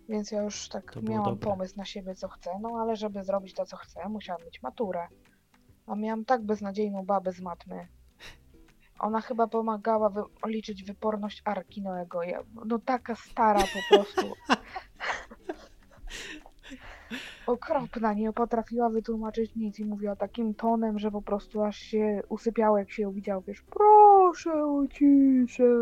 Więc 0.08 0.30
ja 0.30 0.42
już 0.42 0.68
tak 0.68 0.92
to 0.92 1.02
miałam 1.02 1.38
pomysł 1.38 1.76
na 1.76 1.84
siebie, 1.84 2.14
co 2.14 2.28
chcę, 2.28 2.50
no 2.60 2.68
ale 2.80 2.96
żeby 2.96 3.24
zrobić 3.24 3.54
to, 3.54 3.66
co 3.66 3.76
chcę, 3.76 4.08
musiałam 4.08 4.44
mieć 4.44 4.62
maturę. 4.62 5.08
A 5.86 5.94
miałam 5.94 6.24
tak 6.24 6.42
beznadziejną 6.42 7.04
babę 7.04 7.32
z 7.32 7.40
matmy, 7.40 7.88
ona 8.98 9.20
chyba 9.20 9.46
pomagała 9.46 10.08
wy 10.08 10.22
liczyć 10.46 10.84
wyporność 10.84 11.42
Arki 11.44 11.82
Noego. 11.82 12.22
Ja, 12.22 12.42
no 12.64 12.78
taka 12.78 13.14
stara 13.14 13.60
po 13.60 13.96
prostu. 13.96 14.26
Okropna, 17.46 18.12
nie 18.12 18.32
potrafiła 18.32 18.88
wytłumaczyć 18.88 19.56
nic 19.56 19.78
i 19.78 19.84
mówiła 19.84 20.16
takim 20.16 20.54
tonem, 20.54 20.98
że 20.98 21.10
po 21.10 21.22
prostu 21.22 21.62
aż 21.62 21.76
się 21.76 22.22
usypiało, 22.28 22.78
jak 22.78 22.90
się 22.90 23.02
ją 23.02 23.12
widział, 23.12 23.42
wiesz, 23.46 23.62
proszę 23.62 24.52
o 24.52 24.86
ciszę. 24.86 25.64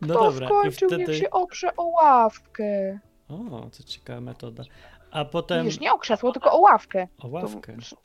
No 0.00 0.14
Kto 0.14 0.24
dobra, 0.24 0.46
skończył, 0.46 0.88
i 0.88 0.92
wtedy... 0.92 1.04
niech 1.04 1.16
się 1.16 1.30
oprze 1.30 1.76
o 1.76 1.84
ławkę. 1.84 2.98
O, 3.28 3.70
to 3.76 3.82
ciekawa 3.82 4.20
metoda. 4.20 4.62
A 5.10 5.24
potem... 5.24 5.64
Wiesz, 5.64 5.80
nie 5.80 5.92
o 5.92 5.98
krzesło, 5.98 6.32
tylko 6.32 6.52
o 6.52 6.60
ławkę. 6.60 7.08
O 7.18 7.28
ławkę. 7.28 7.76
To... 7.90 7.96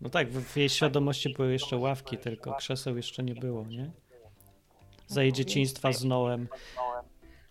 No 0.00 0.10
tak, 0.10 0.28
w 0.28 0.56
jej 0.56 0.68
świadomości 0.68 1.34
były 1.34 1.52
jeszcze 1.52 1.76
ławki, 1.76 2.18
tylko 2.18 2.54
krzeseł 2.54 2.96
jeszcze 2.96 3.22
nie 3.22 3.34
było, 3.34 3.64
nie? 3.66 3.90
Za 5.06 5.22
jej 5.22 5.32
dzieciństwa 5.32 5.92
z 5.92 6.04
Noem. 6.04 6.48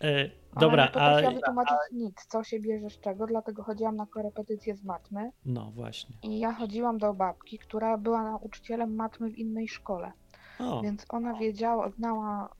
E, 0.00 0.30
dobra, 0.60 0.88
a... 0.92 1.20
Nie 1.20 1.30
wytłumaczyć 1.30 1.76
nic, 1.92 2.26
co 2.28 2.44
się 2.44 2.60
bierze 2.60 2.90
z 2.90 3.00
czego, 3.00 3.26
dlatego 3.26 3.62
chodziłam 3.62 3.96
na 3.96 4.06
korepetycję 4.06 4.76
z 4.76 4.84
matmy. 4.84 5.30
No 5.46 5.70
właśnie. 5.70 6.16
I 6.22 6.38
ja 6.38 6.52
chodziłam 6.52 6.98
do 6.98 7.14
babki, 7.14 7.58
która 7.58 7.98
była 7.98 8.22
nauczycielem 8.22 8.94
matmy 8.94 9.30
w 9.30 9.38
innej 9.38 9.68
szkole. 9.68 10.12
O. 10.58 10.82
Więc 10.82 11.04
ona 11.08 11.34
wiedziała, 11.34 11.90
znała 11.90 12.54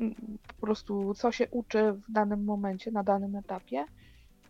mm, 0.00 0.38
po 0.48 0.66
prostu, 0.66 1.14
co 1.14 1.32
się 1.32 1.48
uczy 1.48 1.92
w 1.92 2.12
danym 2.12 2.44
momencie, 2.44 2.90
na 2.90 3.02
danym 3.02 3.36
etapie 3.36 3.84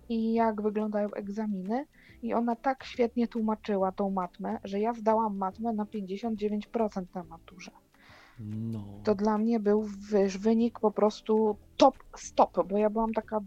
i 0.09 0.33
jak 0.33 0.63
wyglądają 0.63 1.11
egzaminy. 1.11 1.87
I 2.23 2.35
ona 2.35 2.57
tak 2.57 2.85
świetnie 2.85 3.29
tłumaczyła 3.29 3.93
tą 3.93 4.11
matmę, 4.11 4.59
że 4.65 4.81
ja 4.81 4.95
zdałam 4.95 5.37
matmę 5.37 5.73
na 5.73 5.85
59% 5.85 7.05
na 7.15 7.23
maturze. 7.23 7.71
No. 8.41 8.85
To 9.05 9.15
dla 9.15 9.39
mnie 9.39 9.61
był 9.61 9.87
wiesz, 10.13 10.39
wynik 10.39 10.81
po 10.81 10.91
prostu 10.91 11.57
top 11.77 11.99
stop, 12.17 12.69
bo 12.69 12.79
ja 12.79 12.91
byłam 12.91 13.13
taka 13.13 13.41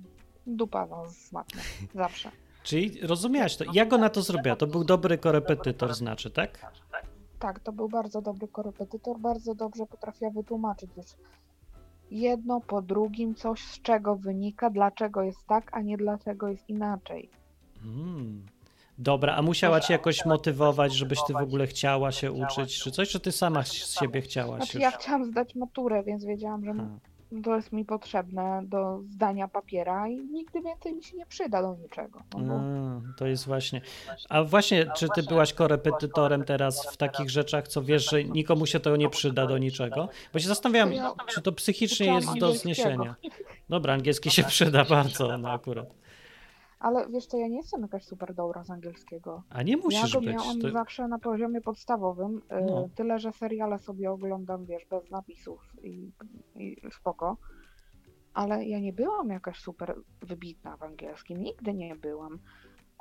dupa 0.47 0.85
no, 0.85 1.09
z 1.09 1.31
matmy. 1.31 1.61
Zawsze. 1.95 2.31
Czyli 2.63 3.01
rozumiałaś 3.01 3.57
to. 3.57 3.65
Jak 3.73 3.93
ona 3.93 4.09
to 4.09 4.21
zrobiła? 4.21 4.55
To 4.55 4.67
był 4.67 4.83
dobry 4.83 5.17
korepetytor, 5.17 5.93
znaczy, 5.93 6.31
tak? 6.31 6.75
Tak, 7.39 7.59
to 7.59 7.71
był 7.71 7.89
bardzo 7.89 8.21
dobry 8.21 8.47
korepetytor, 8.47 9.19
bardzo 9.19 9.55
dobrze 9.55 9.85
potrafiła 9.85 10.31
wytłumaczyć 10.31 10.89
już 10.97 11.05
jedno 12.11 12.61
po 12.61 12.81
drugim, 12.81 13.35
coś 13.35 13.61
z 13.63 13.81
czego 13.81 14.15
wynika, 14.15 14.69
dlaczego 14.69 15.23
jest 15.23 15.47
tak, 15.47 15.77
a 15.77 15.81
nie 15.81 15.97
dlaczego 15.97 16.47
jest 16.47 16.69
inaczej. 16.69 17.29
Hmm. 17.83 18.45
Dobra, 18.97 19.35
a 19.35 19.41
musiała 19.41 19.79
cię 19.79 19.93
jakoś 19.93 20.25
motywować, 20.25 20.93
żebyś 20.93 21.19
ty 21.27 21.33
w 21.33 21.37
ogóle 21.37 21.67
chciała 21.67 22.11
się 22.11 22.31
uczyć, 22.31 22.79
czy 22.79 22.91
coś, 22.91 23.09
czy 23.09 23.19
ty 23.19 23.31
sama 23.31 23.63
z 23.63 23.99
siebie 23.99 24.21
chciałaś? 24.21 24.63
Znaczy, 24.63 24.79
ja 24.79 24.91
chciałam 24.91 25.25
zdać 25.25 25.55
maturę, 25.55 26.03
więc 26.03 26.25
wiedziałam, 26.25 26.65
że 26.65 26.73
ha 26.73 26.87
to 27.43 27.55
jest 27.55 27.71
mi 27.71 27.85
potrzebne 27.85 28.61
do 28.65 28.99
zdania 29.09 29.47
papiera 29.47 30.07
i 30.07 30.17
nigdy 30.17 30.61
więcej 30.61 30.93
mi 30.93 31.03
się 31.03 31.17
nie 31.17 31.25
przyda 31.25 31.61
do 31.61 31.75
niczego. 31.75 32.19
No 32.37 32.53
A, 32.53 33.17
to 33.17 33.27
jest 33.27 33.45
właśnie. 33.45 33.81
A 34.29 34.43
właśnie, 34.43 34.85
czy 34.95 35.07
ty 35.15 35.23
byłaś 35.23 35.53
korepetytorem 35.53 36.43
teraz 36.43 36.87
w 36.87 36.97
takich 36.97 37.29
rzeczach, 37.29 37.67
co 37.67 37.83
wiesz, 37.83 38.09
że 38.09 38.23
nikomu 38.23 38.65
się 38.65 38.79
to 38.79 38.95
nie 38.95 39.09
przyda 39.09 39.47
do 39.47 39.57
niczego? 39.57 40.09
Bo 40.33 40.39
się 40.39 40.47
zastanawiam, 40.47 40.91
czy 41.27 41.41
to 41.41 41.51
psychicznie 41.51 42.05
jest 42.05 42.37
do 42.37 42.53
zniesienia. 42.53 43.15
Dobra, 43.69 43.93
angielski 43.93 44.31
się 44.31 44.43
przyda 44.43 44.85
bardzo, 44.85 45.37
no 45.37 45.51
akurat. 45.51 46.04
Ale 46.85 47.09
wiesz 47.09 47.25
co, 47.25 47.37
ja 47.37 47.47
nie 47.47 47.57
jestem 47.57 47.81
jakaś 47.81 48.03
super 48.03 48.33
dobra 48.33 48.63
z 48.63 48.69
angielskiego. 48.69 49.43
A 49.49 49.63
nie 49.63 49.77
musisz 49.77 50.13
ja 50.13 50.19
być. 50.19 50.29
Ja 50.29 50.35
miałam 50.35 50.59
to... 50.59 50.71
zawsze 50.71 51.07
na 51.07 51.19
poziomie 51.19 51.61
podstawowym. 51.61 52.37
Y, 52.37 52.41
no. 52.65 52.89
Tyle, 52.95 53.19
że 53.19 53.31
seriale 53.31 53.79
sobie 53.79 54.11
oglądam, 54.11 54.65
wiesz, 54.65 54.85
bez 54.85 55.11
napisów 55.11 55.73
i, 55.83 56.11
i 56.55 56.77
spoko. 56.91 57.37
Ale 58.33 58.65
ja 58.65 58.79
nie 58.79 58.93
byłam 58.93 59.29
jakaś 59.29 59.59
super 59.59 59.95
wybitna 60.21 60.77
w 60.77 60.83
angielskim. 60.83 61.43
Nigdy 61.43 61.73
nie 61.73 61.95
byłam. 61.95 62.39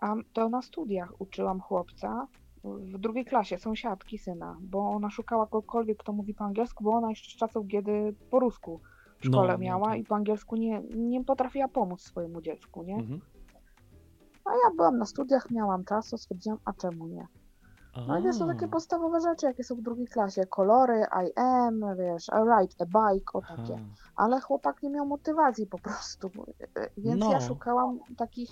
A 0.02 0.14
to 0.32 0.48
na 0.48 0.62
studiach 0.62 1.20
uczyłam 1.20 1.60
chłopca 1.60 2.26
w 2.64 2.98
drugiej 2.98 3.24
klasie, 3.24 3.58
sąsiadki 3.58 4.18
syna, 4.18 4.56
bo 4.60 4.78
ona 4.78 5.10
szukała 5.10 5.46
kogokolwiek, 5.46 5.98
kto 5.98 6.12
mówi 6.12 6.34
po 6.34 6.44
angielsku, 6.44 6.84
bo 6.84 6.90
ona 6.90 7.10
jeszcze 7.10 7.30
z 7.30 7.36
czasów, 7.36 7.66
kiedy 7.68 8.14
po 8.30 8.40
rusku 8.40 8.80
w 9.18 9.26
szkole 9.26 9.48
no, 9.48 9.52
no 9.52 9.58
miała 9.58 9.88
no, 9.88 9.92
tak. 9.92 10.00
i 10.00 10.04
po 10.04 10.14
angielsku 10.14 10.56
nie, 10.56 10.82
nie 10.94 11.24
potrafiła 11.24 11.68
pomóc 11.68 12.02
swojemu 12.02 12.40
dziecku, 12.40 12.82
nie? 12.82 12.96
Mhm. 12.96 13.20
A 14.44 14.50
ja 14.50 14.76
byłam 14.76 14.98
na 14.98 15.06
studiach, 15.06 15.50
miałam 15.50 15.84
czas, 15.84 16.10
to 16.10 16.18
stwierdziłam, 16.18 16.58
a 16.64 16.72
czemu 16.72 17.06
nie? 17.06 17.26
No 18.08 18.18
i 18.18 18.22
to 18.22 18.32
są 18.32 18.48
takie 18.48 18.68
podstawowe 18.68 19.20
rzeczy, 19.20 19.46
jakie 19.46 19.64
są 19.64 19.74
w 19.74 19.82
drugiej 19.82 20.06
klasie. 20.06 20.46
Kolory, 20.46 21.06
I 21.26 21.32
am, 21.36 21.80
wiesz, 21.98 22.28
I 22.28 22.32
ride 22.32 22.74
a 22.78 22.84
bike, 22.84 23.32
o 23.32 23.40
takie. 23.40 23.78
Ale 24.16 24.40
chłopak 24.40 24.82
nie 24.82 24.90
miał 24.90 25.06
motywacji 25.06 25.66
po 25.66 25.78
prostu. 25.78 26.30
Więc 26.96 27.20
no. 27.20 27.32
ja 27.32 27.40
szukałam 27.40 27.98
takich 28.16 28.50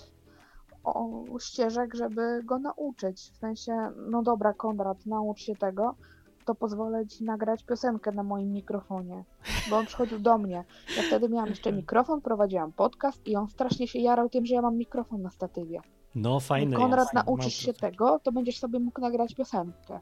o, 0.83 1.23
ścieżek, 1.39 1.95
żeby 1.95 2.43
go 2.43 2.59
nauczyć. 2.59 3.31
W 3.33 3.37
sensie, 3.37 3.91
no 4.09 4.23
dobra, 4.23 4.53
Konrad, 4.53 5.05
naucz 5.05 5.39
się 5.39 5.55
tego 5.55 5.95
to 6.43 6.55
pozwolę 6.55 7.07
ci 7.07 7.23
nagrać 7.23 7.63
piosenkę 7.63 8.11
na 8.11 8.23
moim 8.23 8.51
mikrofonie, 8.51 9.23
bo 9.69 9.77
on 9.77 9.85
przychodził 9.85 10.19
do 10.19 10.37
mnie. 10.37 10.63
Ja 10.97 11.03
wtedy 11.03 11.29
miałam 11.29 11.49
jeszcze 11.49 11.71
mikrofon, 11.73 12.21
prowadziłam 12.21 12.71
podcast 12.71 13.27
i 13.27 13.35
on 13.35 13.47
strasznie 13.47 13.87
się 13.87 13.99
jarał 13.99 14.29
tym, 14.29 14.45
że 14.45 14.55
ja 14.55 14.61
mam 14.61 14.77
mikrofon 14.77 15.21
na 15.21 15.29
statywie. 15.29 15.81
No 16.15 16.39
fajne 16.39 16.75
Konrad, 16.77 16.99
jest. 17.13 17.13
nauczysz 17.13 17.53
się 17.53 17.73
tego, 17.73 18.19
to 18.23 18.31
będziesz 18.31 18.59
sobie 18.59 18.79
mógł 18.79 19.01
nagrać 19.01 19.35
piosenkę. 19.35 19.99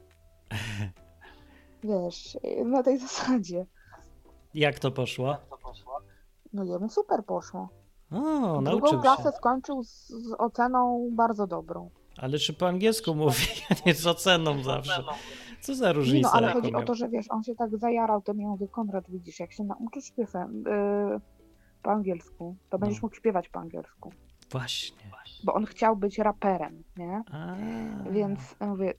Wiesz, 1.84 2.38
na 2.64 2.82
tej 2.82 2.98
zasadzie. 2.98 3.66
Jak 4.54 4.78
to 4.78 4.90
poszło? 4.90 5.36
No 6.52 6.64
jemu 6.64 6.88
super 6.88 7.24
poszło. 7.24 7.68
O, 8.12 8.62
Drugą 8.62 9.00
klasę 9.00 9.22
się. 9.22 9.32
skończył 9.32 9.84
z, 9.84 10.08
z 10.08 10.32
oceną 10.38 11.08
bardzo 11.12 11.46
dobrą. 11.46 11.90
Ale 12.16 12.38
czy 12.38 12.52
po 12.52 12.68
angielsku 12.68 13.14
mówi, 13.14 13.46
a 13.70 13.74
nie 13.88 13.94
z 13.94 14.06
oceną 14.06 14.62
zawsze? 14.62 15.04
Co 15.62 15.74
za 15.74 15.92
różnica? 15.92 16.28
No, 16.28 16.34
ale 16.34 16.52
chodzi 16.52 16.72
miał? 16.72 16.80
o 16.80 16.84
to, 16.84 16.94
że 16.94 17.08
wiesz, 17.08 17.26
on 17.30 17.42
się 17.42 17.54
tak 17.54 17.76
zajarał, 17.76 18.22
to 18.22 18.34
mi 18.34 18.46
mówię, 18.46 18.68
Konrad, 18.68 19.10
widzisz, 19.10 19.40
jak 19.40 19.52
się 19.52 19.64
nauczysz 19.64 20.12
piosen 20.12 20.64
yy, 20.66 21.20
po 21.82 21.90
angielsku, 21.90 22.56
to 22.70 22.78
będziesz 22.78 23.02
no. 23.02 23.06
mógł 23.06 23.16
śpiewać 23.16 23.48
po 23.48 23.60
angielsku. 23.60 24.12
Właśnie. 24.50 24.96
Bo 25.44 25.54
on 25.54 25.64
chciał 25.64 25.96
być 25.96 26.18
raperem, 26.18 26.82
nie? 26.96 27.22
A. 27.32 27.56
Więc 28.10 28.56
mówię, 28.60 28.94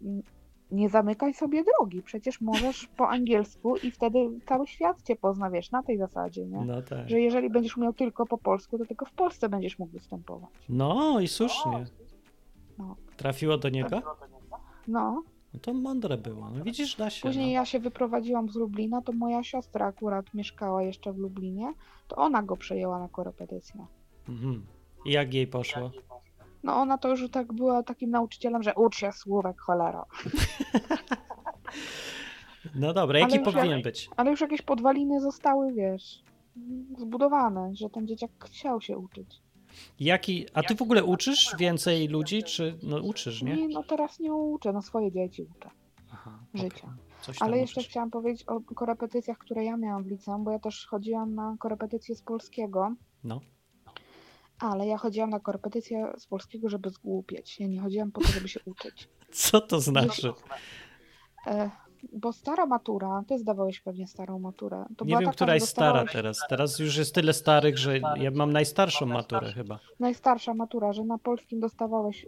nie 0.72 0.90
zamykaj 0.90 1.34
sobie 1.34 1.64
drogi, 1.64 2.02
przecież 2.02 2.42
możesz 2.42 2.88
po 2.98 3.10
angielsku 3.10 3.78
i 3.78 3.92
wtedy 3.92 4.30
cały 4.46 4.68
świat 4.68 5.02
cię 5.02 5.16
pozna, 5.16 5.50
wiesz, 5.50 5.72
na 5.72 5.84
tej 5.84 5.98
zasadzie, 5.98 6.46
nie? 6.46 6.66
No 6.66 6.82
tak. 6.82 7.10
Że 7.10 7.22
jeżeli 7.22 7.50
będziesz 7.50 7.78
umiał 7.78 7.94
tylko 7.94 8.26
po 8.26 8.38
polsku, 8.38 8.78
to 8.78 8.86
tylko 8.86 9.06
w 9.06 9.12
Polsce 9.12 9.50
będziesz 9.50 9.80
mógł 9.80 9.92
występować. 9.92 10.50
No 10.70 11.20
i 11.20 11.28
słusznie. 11.28 11.86
No. 12.78 12.96
Trafiło 13.18 13.58
do 13.58 13.70
niego? 13.70 14.02
No. 14.88 15.24
No 15.54 15.60
to 15.60 15.74
mądre 15.74 16.18
było. 16.18 16.50
No 16.50 16.64
widzisz, 16.64 16.96
da 16.96 17.10
się. 17.10 17.22
Później 17.22 17.46
no. 17.46 17.54
ja 17.54 17.66
się 17.66 17.80
wyprowadziłam 17.80 18.50
z 18.50 18.56
Lublina, 18.56 19.02
to 19.02 19.12
moja 19.12 19.44
siostra 19.44 19.86
akurat 19.86 20.34
mieszkała 20.34 20.84
jeszcze 20.84 21.14
w 21.14 21.18
Lublinie, 21.18 21.74
to 22.08 22.16
ona 22.16 22.44
go 22.44 22.58
przejęła 22.58 23.00
na 23.00 23.08
korepetycję. 23.08 23.86
Mhm. 24.30 24.66
I 25.06 25.12
jak 25.12 25.34
jej 25.34 25.48
poszło? 25.48 25.92
No 26.64 26.76
ona 26.76 26.98
to 26.98 27.10
już 27.10 27.32
tak 27.32 27.54
była 27.54 27.84
takim 27.84 28.10
nauczycielem, 28.10 28.64
że 28.64 28.76
ucz 28.76 28.96
się 28.96 29.12
słówek 29.12 29.62
cholera. 29.62 30.06
no 32.76 32.94
dobra, 32.94 33.20
jaki 33.20 33.40
powinien 33.40 33.70
jak, 33.70 33.84
być? 33.84 34.10
Ale 34.18 34.32
już 34.32 34.42
jakieś 34.42 34.62
podwaliny 34.62 35.22
zostały, 35.22 35.74
wiesz, 35.74 36.24
zbudowane, 36.98 37.76
że 37.76 37.90
ten 37.90 38.08
dzieciak 38.08 38.32
chciał 38.46 38.82
się 38.82 38.98
uczyć. 38.98 39.43
Jaki, 40.00 40.46
a 40.54 40.64
ty 40.64 40.76
w 40.76 40.82
ogóle 40.82 41.04
uczysz 41.04 41.56
więcej 41.60 42.08
ludzi, 42.08 42.44
czy 42.44 42.78
no 42.84 42.98
uczysz, 42.98 43.42
nie? 43.42 43.56
Nie, 43.56 43.68
no 43.68 43.84
teraz 43.84 44.20
nie 44.20 44.34
uczę, 44.34 44.74
no 44.74 44.82
swoje 44.82 45.12
dzieci 45.12 45.44
uczę. 45.44 45.70
Aha, 46.12 46.40
życia. 46.54 46.94
Okay. 47.24 47.36
Ale 47.40 47.58
jeszcze 47.58 47.82
uczysz. 47.82 47.90
chciałam 47.90 48.12
powiedzieć 48.12 48.44
o 48.48 48.62
korepetycjach, 48.62 49.38
które 49.38 49.64
ja 49.64 49.78
miałam 49.78 50.04
w 50.04 50.08
liceum, 50.08 50.44
bo 50.44 50.52
ja 50.52 50.60
też 50.60 50.86
chodziłam 50.86 51.36
na 51.36 51.56
korepetycje 51.60 52.16
z 52.16 52.22
polskiego. 52.22 52.96
No. 53.24 53.42
Ale 54.60 54.88
ja 54.88 54.98
chodziłam 54.98 55.30
na 55.30 55.40
korepetycje 55.40 56.14
z 56.18 56.28
polskiego, 56.28 56.70
żeby 56.70 56.90
zgłupieć. 56.90 57.60
Ja 57.60 57.68
nie 57.68 57.82
chodziłam 57.82 58.12
po 58.12 58.22
to, 58.22 58.28
żeby 58.28 58.48
się 58.48 58.60
uczyć. 58.66 59.10
Co 59.32 59.62
to 59.62 59.80
znaczy? 59.80 60.34
E, 61.48 61.72
bo 62.12 62.34
stara 62.34 62.66
matura, 62.66 63.24
ty 63.28 63.40
zdawałeś 63.40 63.80
pewnie 63.80 64.08
starą 64.08 64.40
maturę. 64.40 64.86
To 64.98 65.06
nie 65.06 65.18
wiem, 65.18 65.32
która 65.32 65.54
jest 65.54 65.68
stara 65.68 66.06
teraz. 66.12 66.40
Teraz 66.50 66.80
już 66.80 66.98
jest 66.98 67.16
tyle 67.16 67.34
starych, 67.34 67.78
że 67.78 68.00
ja 68.00 68.32
mam 68.32 68.54
najstarszą 68.54 69.06
maturę 69.06 69.52
chyba. 69.52 69.80
Najstarsza 70.00 70.54
matura, 70.54 70.94
że 70.94 71.04
na 71.04 71.18
polskim 71.18 71.60
dostawałeś 71.60 72.24
y, 72.24 72.28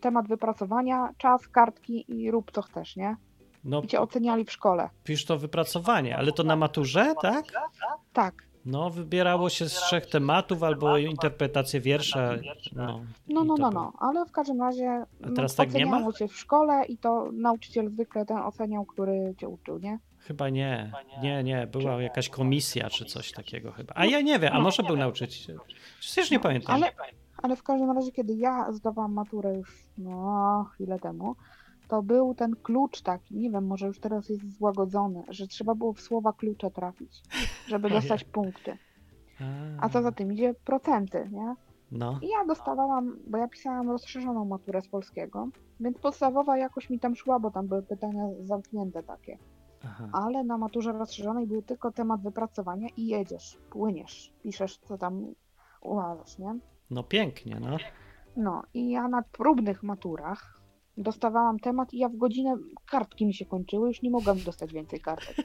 temat 0.00 0.28
wypracowania, 0.28 1.08
czas, 1.18 1.48
kartki 1.48 2.04
i 2.08 2.30
rób 2.30 2.50
co 2.52 2.62
chcesz, 2.62 2.96
nie? 2.96 3.16
No, 3.64 3.82
I 3.82 3.86
cię 3.86 4.00
oceniali 4.00 4.44
w 4.44 4.52
szkole. 4.52 4.90
Pisz 5.04 5.24
to 5.24 5.38
wypracowanie, 5.38 6.16
ale 6.16 6.32
to 6.32 6.44
na 6.44 6.56
maturze, 6.56 7.14
tak? 7.22 7.44
Tak. 8.12 8.49
No, 8.66 8.90
wybierało 8.90 9.48
się 9.48 9.68
z 9.68 9.72
trzech 9.72 10.06
tematów 10.06 10.62
albo 10.62 10.98
interpretację 10.98 11.80
wiersza. 11.80 12.30
No, 12.76 13.00
no, 13.28 13.44
no, 13.44 13.54
no, 13.58 13.70
no, 13.70 13.92
ale 13.98 14.26
w 14.26 14.32
każdym 14.32 14.60
razie 14.60 15.06
A 15.22 15.28
teraz 15.36 15.54
tak 15.54 15.74
nie 15.74 15.86
ma? 15.86 16.12
cię 16.12 16.28
w 16.28 16.36
szkole 16.36 16.84
i 16.84 16.98
to 16.98 17.30
nauczyciel 17.32 17.90
zwykle 17.90 18.26
ten 18.26 18.36
oceniał, 18.36 18.84
który 18.84 19.34
cię 19.38 19.48
uczył, 19.48 19.78
nie? 19.78 19.98
Chyba 20.18 20.48
nie. 20.48 20.92
Nie, 21.22 21.44
nie, 21.44 21.66
była 21.66 22.02
jakaś 22.02 22.28
komisja 22.28 22.90
czy 22.90 23.04
coś 23.04 23.32
takiego 23.32 23.72
chyba. 23.72 23.92
A 23.96 24.06
ja 24.06 24.20
nie 24.20 24.38
wiem, 24.38 24.52
a 24.52 24.56
no. 24.56 24.62
może 24.62 24.82
był 24.82 24.96
nauczyciel. 24.96 25.58
Przecież 26.00 26.30
nie 26.30 26.40
pamiętam. 26.40 26.74
Ale, 26.74 26.92
ale 27.42 27.56
w 27.56 27.62
każdym 27.62 27.90
razie, 27.90 28.12
kiedy 28.12 28.34
ja 28.34 28.72
zdawałam 28.72 29.12
maturę 29.12 29.54
już 29.54 29.84
no, 29.98 30.64
chwilę 30.74 30.98
temu, 30.98 31.36
to 31.90 32.02
był 32.02 32.34
ten 32.34 32.56
klucz 32.56 33.02
taki, 33.02 33.36
nie 33.36 33.50
wiem, 33.50 33.66
może 33.66 33.86
już 33.86 34.00
teraz 34.00 34.28
jest 34.28 34.58
złagodzony, 34.58 35.22
że 35.28 35.46
trzeba 35.46 35.74
było 35.74 35.92
w 35.92 36.00
słowa 36.00 36.32
klucze 36.32 36.70
trafić, 36.70 37.22
żeby 37.66 37.90
dostać 37.90 38.24
punkty. 38.24 38.78
A 39.80 39.88
co 39.88 40.02
za 40.02 40.12
tym 40.12 40.32
idzie? 40.32 40.54
Procenty, 40.54 41.28
nie? 41.32 41.54
No. 41.92 42.18
I 42.22 42.28
ja 42.28 42.44
dostawałam, 42.46 43.16
bo 43.26 43.38
ja 43.38 43.48
pisałam 43.48 43.90
rozszerzoną 43.90 44.44
maturę 44.44 44.82
z 44.82 44.88
polskiego, 44.88 45.48
więc 45.80 45.98
podstawowa 45.98 46.56
jakoś 46.56 46.90
mi 46.90 46.98
tam 46.98 47.16
szła, 47.16 47.40
bo 47.40 47.50
tam 47.50 47.68
były 47.68 47.82
pytania 47.82 48.22
zamknięte 48.42 49.02
takie. 49.02 49.38
Aha. 49.84 50.08
Ale 50.12 50.44
na 50.44 50.58
maturze 50.58 50.92
rozszerzonej 50.92 51.46
był 51.46 51.62
tylko 51.62 51.92
temat 51.92 52.22
wypracowania 52.22 52.88
i 52.96 53.06
jedziesz, 53.06 53.58
płyniesz, 53.70 54.32
piszesz 54.42 54.78
co 54.78 54.98
tam 54.98 55.34
uważasz, 55.80 56.38
nie? 56.38 56.58
No 56.90 57.02
pięknie, 57.02 57.60
no. 57.60 57.76
No 58.36 58.62
i 58.74 58.90
ja 58.90 59.08
na 59.08 59.22
próbnych 59.22 59.82
maturach 59.82 60.59
dostawałam 60.96 61.58
temat 61.58 61.94
i 61.94 61.98
ja 61.98 62.08
w 62.08 62.16
godzinę 62.16 62.56
kartki 62.90 63.26
mi 63.26 63.34
się 63.34 63.46
kończyły, 63.46 63.88
już 63.88 64.02
nie 64.02 64.10
mogłam 64.10 64.38
dostać 64.38 64.72
więcej 64.72 65.00
kartek. 65.00 65.36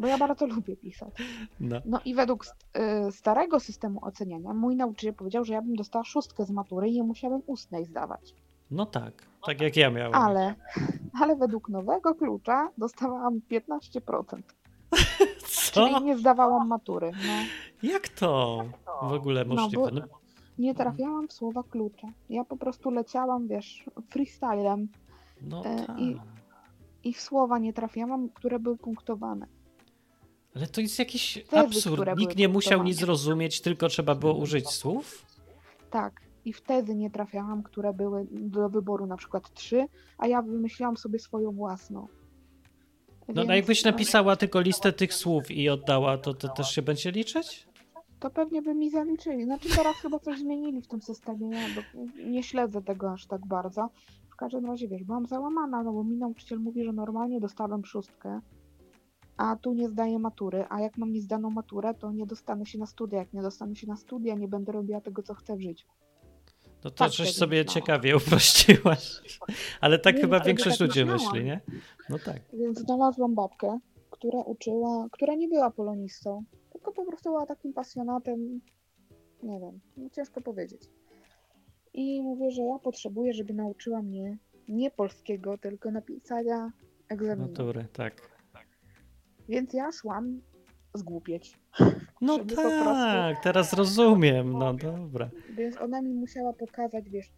Bo 0.00 0.06
ja 0.06 0.18
bardzo 0.18 0.46
lubię 0.46 0.76
pisać. 0.76 1.14
No, 1.60 1.80
no 1.84 2.00
i 2.04 2.14
według 2.14 2.46
y, 2.46 3.12
starego 3.12 3.60
systemu 3.60 4.04
oceniania 4.04 4.54
mój 4.54 4.76
nauczyciel 4.76 5.14
powiedział, 5.14 5.44
że 5.44 5.52
ja 5.52 5.62
bym 5.62 5.76
dostała 5.76 6.04
szóstkę 6.04 6.44
z 6.44 6.50
matury 6.50 6.88
i 6.88 6.92
nie 6.92 7.02
musiałabym 7.02 7.42
ustnej 7.46 7.84
zdawać. 7.84 8.34
No 8.70 8.86
tak, 8.86 9.26
tak 9.46 9.60
jak 9.60 9.76
ja 9.76 9.90
miałem. 9.90 10.14
Ale, 10.14 10.54
ale 11.20 11.36
według 11.36 11.68
nowego 11.68 12.14
klucza 12.14 12.70
dostawałam 12.78 13.40
15%. 13.50 14.42
Co? 15.72 15.88
Czyli 15.88 16.04
nie 16.04 16.18
zdawałam 16.18 16.68
matury. 16.68 17.10
No. 17.26 17.32
Jak 17.82 18.08
to 18.08 18.64
w 19.02 19.12
ogóle 19.12 19.44
no, 19.44 19.54
możliwe? 19.54 19.90
No, 19.92 20.00
bo, 20.00 20.17
nie 20.58 20.70
mhm. 20.70 20.88
trafiałam 20.88 21.28
w 21.28 21.32
słowa 21.32 21.62
klucze. 21.62 22.06
Ja 22.30 22.44
po 22.44 22.56
prostu 22.56 22.90
leciałam, 22.90 23.48
wiesz, 23.48 23.84
freestylem. 24.10 24.88
No 25.42 25.64
e, 25.64 25.86
tak. 25.86 25.98
I, 25.98 26.16
I 27.04 27.14
w 27.14 27.20
słowa 27.20 27.58
nie 27.58 27.72
trafiałam, 27.72 28.28
które 28.28 28.58
były 28.58 28.76
punktowane. 28.76 29.46
Ale 30.56 30.66
to 30.66 30.80
jest 30.80 30.98
jakiś 30.98 31.44
Tezy, 31.50 31.58
absurd. 31.58 32.18
Nikt 32.18 32.36
nie 32.36 32.48
musiał 32.48 32.82
nic 32.82 32.98
zrozumieć, 32.98 33.60
tylko 33.60 33.88
trzeba 33.88 34.14
było 34.14 34.34
użyć 34.34 34.68
słów? 34.68 35.26
Tak. 35.90 36.20
i 36.44 36.52
wtedy 36.52 36.94
nie 36.94 37.10
trafiałam, 37.10 37.62
które 37.62 37.92
były 37.92 38.26
do 38.30 38.68
wyboru 38.68 39.06
na 39.06 39.16
przykład 39.16 39.54
trzy, 39.54 39.86
a 40.18 40.26
ja 40.26 40.42
wymyśliłam 40.42 40.96
sobie 40.96 41.18
swoją 41.18 41.52
własną. 41.52 42.00
No, 42.00 42.08
no 43.28 43.34
Więc... 43.34 43.48
no 43.48 43.54
jakbyś 43.54 43.84
napisała 43.84 44.36
tylko 44.36 44.60
listę 44.60 44.92
tych 44.92 45.14
słów 45.14 45.50
i 45.50 45.68
oddała, 45.68 46.18
to, 46.18 46.34
to 46.34 46.48
też 46.48 46.70
się 46.70 46.82
będzie 46.82 47.10
liczyć? 47.10 47.67
To 48.20 48.30
pewnie 48.30 48.62
by 48.62 48.74
mi 48.74 48.90
zaliczyli. 48.90 49.44
Znaczy 49.44 49.68
teraz 49.76 49.96
chyba 49.96 50.18
coś 50.18 50.38
zmienili 50.38 50.82
w 50.82 50.88
tym 50.88 51.02
systemie. 51.02 51.50
Ja 51.50 51.82
nie 52.24 52.42
śledzę 52.42 52.82
tego 52.82 53.12
aż 53.12 53.26
tak 53.26 53.46
bardzo. 53.46 53.90
W 54.30 54.36
każdym 54.36 54.66
razie 54.66 54.88
wiesz, 54.88 55.04
byłam 55.04 55.26
załamana, 55.26 55.82
no 55.82 55.92
bo 55.92 56.04
mi 56.04 56.16
nauczyciel 56.16 56.58
mówi, 56.58 56.84
że 56.84 56.92
normalnie 56.92 57.40
dostałem 57.40 57.84
szóstkę, 57.84 58.40
a 59.36 59.56
tu 59.56 59.72
nie 59.72 59.88
zdaję 59.88 60.18
matury, 60.18 60.64
a 60.68 60.80
jak 60.80 60.98
mam 60.98 61.12
niezdaną 61.12 61.50
maturę, 61.50 61.94
to 61.94 62.12
nie 62.12 62.26
dostanę 62.26 62.66
się 62.66 62.78
na 62.78 62.86
studia. 62.86 63.18
Jak 63.18 63.32
nie 63.32 63.42
dostanę 63.42 63.76
się 63.76 63.86
na 63.86 63.96
studia, 63.96 64.34
nie 64.34 64.48
będę 64.48 64.72
robiła 64.72 65.00
tego, 65.00 65.22
co 65.22 65.34
chcę 65.34 65.56
w 65.56 65.62
życiu. 65.62 65.88
No 66.84 66.90
to 66.90 66.90
tak 66.90 67.12
coś 67.12 67.34
sobie 67.34 67.58
myślałam. 67.58 67.74
ciekawie 67.74 68.16
uprościłaś. 68.16 69.20
Ale 69.80 69.98
tak 69.98 70.14
nie, 70.14 70.20
chyba 70.20 70.40
większość 70.40 70.78
tak 70.78 70.88
ludzi 70.88 71.04
myśli, 71.04 71.44
nie? 71.44 71.60
No 72.10 72.18
tak. 72.18 72.40
Więc 72.52 72.78
znalazłam 72.78 73.34
babkę, 73.34 73.78
która 74.10 74.42
uczyła, 74.42 75.08
która 75.12 75.34
nie 75.34 75.48
była 75.48 75.70
polonistą, 75.70 76.44
tylko 76.88 77.04
po 77.04 77.10
prostu 77.10 77.28
była 77.28 77.46
takim 77.46 77.72
pasjonatem, 77.72 78.60
nie 79.42 79.60
wiem, 79.60 79.80
no 79.96 80.10
ciężko 80.10 80.40
powiedzieć. 80.40 80.82
I 81.94 82.22
mówię, 82.22 82.50
że 82.50 82.62
ja 82.62 82.78
potrzebuję, 82.78 83.32
żeby 83.32 83.54
nauczyła 83.54 84.02
mnie 84.02 84.38
nie 84.68 84.90
polskiego, 84.90 85.58
tylko 85.58 85.90
napisania 85.90 86.72
egzaminu. 87.08 87.48
Matury, 87.48 87.86
tak. 87.92 88.38
Więc 89.48 89.72
ja 89.72 89.92
szłam 89.92 90.40
zgłupieć. 90.94 91.58
No 92.20 92.38
tak, 92.84 93.42
teraz 93.42 93.72
rozumiem, 93.72 94.52
no 94.52 94.74
dobra. 94.74 95.30
Więc 95.50 95.76
ona 95.76 96.02
mi 96.02 96.14
musiała 96.14 96.52
pokazać, 96.52 97.10
wiesz, 97.10 97.32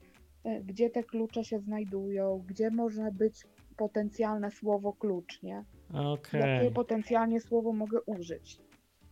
e, 0.44 0.62
gdzie 0.62 0.90
te 0.90 1.04
klucze 1.04 1.44
się 1.44 1.58
znajdują, 1.58 2.44
gdzie 2.46 2.70
może 2.70 3.10
być 3.12 3.46
potencjalne 3.76 4.50
słowo 4.50 4.92
klucz, 4.92 5.42
nie? 5.42 5.64
Okay. 5.94 6.40
Jakie 6.40 6.70
potencjalnie 6.70 7.40
słowo 7.40 7.72
mogę 7.72 8.00
użyć. 8.00 8.60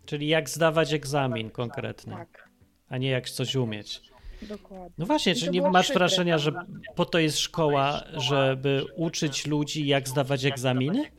Czyli 0.08 0.28
jak 0.28 0.50
zdawać 0.50 0.92
egzamin 0.92 1.50
konkretnie. 1.50 2.12
Tak. 2.12 2.48
A 2.88 2.98
nie 2.98 3.10
jak 3.10 3.30
coś 3.30 3.56
umieć. 3.56 4.02
Dokładnie. 4.42 4.94
No 4.98 5.06
właśnie, 5.06 5.34
czy 5.34 5.50
nie 5.50 5.62
masz 5.62 5.92
wrażenia, 5.92 6.38
że 6.38 6.52
po 6.94 7.04
to 7.04 7.18
jest 7.18 7.38
szkoła, 7.38 8.04
żeby 8.16 8.84
uczyć 8.96 9.46
ludzi, 9.46 9.86
jak 9.86 10.08
zdawać 10.08 10.44
egzaminy? 10.44 11.10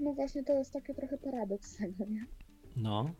no 0.00 0.12
właśnie 0.12 0.44
to 0.44 0.52
jest 0.52 0.72
takie 0.72 0.94
trochę 0.94 1.18
paradoks 1.18 1.76
tego, 1.76 2.04
nie? 2.08 2.26
No. 2.76 3.10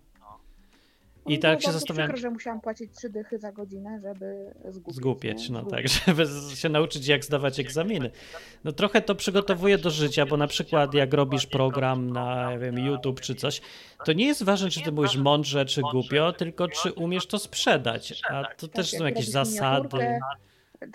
I 1.29 1.39
tak 1.39 1.63
się 1.63 1.73
zastanawiam. 1.73 2.09
Przykro, 2.09 2.23
że 2.23 2.31
musiałam 2.31 2.61
płacić 2.61 2.93
trzy 2.93 3.11
dychy 3.11 3.39
za 3.39 3.53
godzinę, 3.53 4.01
żeby 4.03 4.55
zgubić. 4.69 4.97
Zgłupieć, 4.97 5.49
no 5.49 5.65
tak, 5.65 5.89
żeby 6.07 6.27
się 6.55 6.69
nauczyć 6.69 7.07
jak 7.09 7.25
zdawać 7.25 7.61
egzaminy. 7.61 8.11
No 8.65 8.73
trochę 8.73 9.03
to 9.03 9.15
przygotowuje 9.15 9.79
do 9.79 9.91
życia, 9.91 10.27
bo 10.27 10.37
na 10.37 10.47
przykład 10.47 10.95
jak 10.95 11.15
robisz 11.15 11.47
program 11.47 12.11
na 12.11 12.53
nie 12.53 12.59
wiem, 12.59 12.79
YouTube 12.79 13.21
czy 13.21 13.35
coś, 13.35 13.61
to 14.05 14.13
nie 14.13 14.27
jest 14.27 14.43
ważne, 14.43 14.71
czy 14.71 14.81
ty 14.81 14.93
mówisz 14.93 15.17
mądrze 15.17 15.65
czy 15.65 15.81
głupio, 15.81 16.33
tylko 16.33 16.69
czy 16.69 16.93
umiesz 16.93 17.27
to 17.27 17.39
sprzedać. 17.39 18.23
A 18.31 18.45
to 18.57 18.69
też 18.69 18.91
tak, 18.91 18.99
są 18.99 19.05
jakieś 19.05 19.29
zasady 19.29 19.99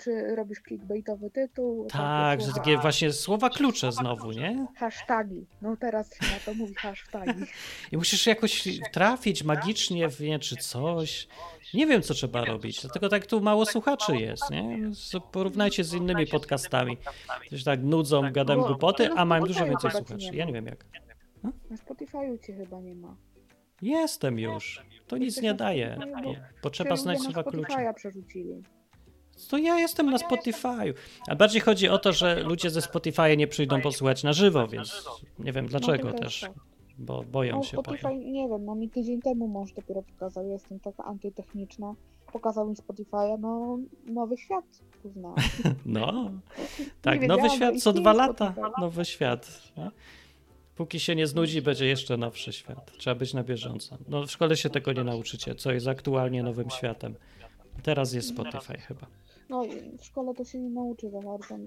czy 0.00 0.36
robisz 0.36 0.62
clickbaitowy 0.68 1.30
tytuł. 1.30 1.86
Tak, 1.86 2.40
że 2.40 2.52
takie 2.52 2.78
właśnie 2.78 3.12
słowa 3.12 3.50
klucze 3.50 3.92
znowu, 3.92 4.32
nie? 4.32 4.66
Hashtagi. 4.76 5.46
No 5.62 5.76
teraz 5.76 6.14
się 6.14 6.32
na 6.32 6.38
to 6.44 6.54
mówi 6.54 6.74
hashtagi. 6.74 7.44
I 7.92 7.96
musisz 7.96 8.26
jakoś 8.26 8.68
trafić 8.92 9.44
magicznie 9.44 10.08
w 10.08 10.20
nie, 10.20 10.38
czy 10.38 10.56
coś. 10.56 11.28
Nie 11.74 11.86
wiem, 11.86 12.02
co 12.02 12.14
trzeba 12.14 12.44
robić, 12.44 12.80
dlatego 12.80 13.08
tak 13.08 13.26
tu 13.26 13.40
mało 13.40 13.66
słuchaczy 13.66 14.16
jest, 14.16 14.50
nie? 14.50 14.90
Porównajcie 15.32 15.84
z 15.84 15.94
innymi 15.94 16.26
podcastami. 16.26 16.98
Ktoś 17.46 17.64
tak 17.64 17.82
nudzą, 17.82 18.32
gadam 18.32 18.60
głupoty, 18.60 19.10
a 19.16 19.24
mają 19.24 19.44
dużo 19.44 19.64
więcej 19.64 19.90
słuchaczy. 19.90 20.30
Ja 20.32 20.44
nie 20.44 20.52
wiem 20.52 20.66
jak. 20.66 20.84
Na 21.42 21.76
Spotify'u 21.76 22.46
cię 22.46 22.54
chyba 22.54 22.80
nie 22.80 22.94
ma. 22.94 23.16
Jestem 23.82 24.38
już. 24.38 24.82
To 25.06 25.16
nic 25.16 25.42
nie 25.42 25.54
daje. 25.54 25.98
Potrzeba 26.62 26.96
znać 26.96 27.20
słowa 27.20 27.42
klucze. 27.42 27.94
przerzucili. 27.94 28.62
To 29.48 29.58
ja 29.58 29.78
jestem 29.78 30.10
na 30.10 30.18
Spotify. 30.18 30.94
A 31.28 31.36
bardziej 31.36 31.60
chodzi 31.60 31.88
o 31.88 31.98
to, 31.98 32.12
że 32.12 32.42
ludzie 32.42 32.70
ze 32.70 32.82
Spotify 32.82 33.36
nie 33.36 33.46
przyjdą 33.46 33.80
posłuchać 33.80 34.22
na 34.22 34.32
żywo, 34.32 34.68
więc 34.68 35.04
nie 35.38 35.52
wiem 35.52 35.66
dlaczego 35.66 36.10
no, 36.12 36.18
też. 36.18 36.46
Bo 36.98 37.22
boją 37.22 37.56
no, 37.56 37.62
się. 37.62 37.76
Spotify, 37.76 38.16
nie 38.16 38.48
wiem, 38.48 38.64
no 38.64 38.74
mi 38.74 38.90
tydzień 38.90 39.22
temu 39.22 39.48
mąż 39.48 39.72
dopiero 39.72 40.02
pokazał, 40.02 40.46
jestem 40.46 40.80
taka 40.80 41.04
antytechniczna. 41.04 41.94
Pokazał 42.32 42.68
mi 42.68 42.76
Spotify, 42.76 43.38
no 43.38 43.78
nowy 44.06 44.36
świat 44.36 44.64
poznałam. 45.02 45.36
No, 45.86 46.30
tak, 47.02 47.28
nowy 47.28 47.50
świat 47.50 47.76
co 47.82 47.92
dwa 47.92 48.12
lata, 48.12 48.54
nowy 48.80 49.04
świat. 49.04 49.72
No. 49.76 49.90
Póki 50.76 51.00
się 51.00 51.14
nie 51.14 51.26
znudzi, 51.26 51.62
będzie 51.62 51.86
jeszcze 51.86 52.16
nowszy 52.16 52.52
świat. 52.52 52.92
Trzeba 52.98 53.14
być 53.14 53.34
na 53.34 53.42
bieżąco. 53.42 53.98
No 54.08 54.26
w 54.26 54.30
szkole 54.30 54.56
się 54.56 54.70
tego 54.70 54.92
nie 54.92 55.04
nauczycie, 55.04 55.54
co 55.54 55.72
jest 55.72 55.88
aktualnie 55.88 56.42
nowym 56.42 56.70
światem. 56.70 57.14
Teraz 57.82 58.12
jest 58.12 58.28
Spotify 58.28 58.78
chyba. 58.78 59.06
No 59.52 59.62
w 59.98 60.04
szkole 60.04 60.34
to 60.34 60.44
się 60.44 60.58
nie 60.58 60.70
nauczy 60.70 61.10
za 61.10 61.20
bardzo, 61.20 61.58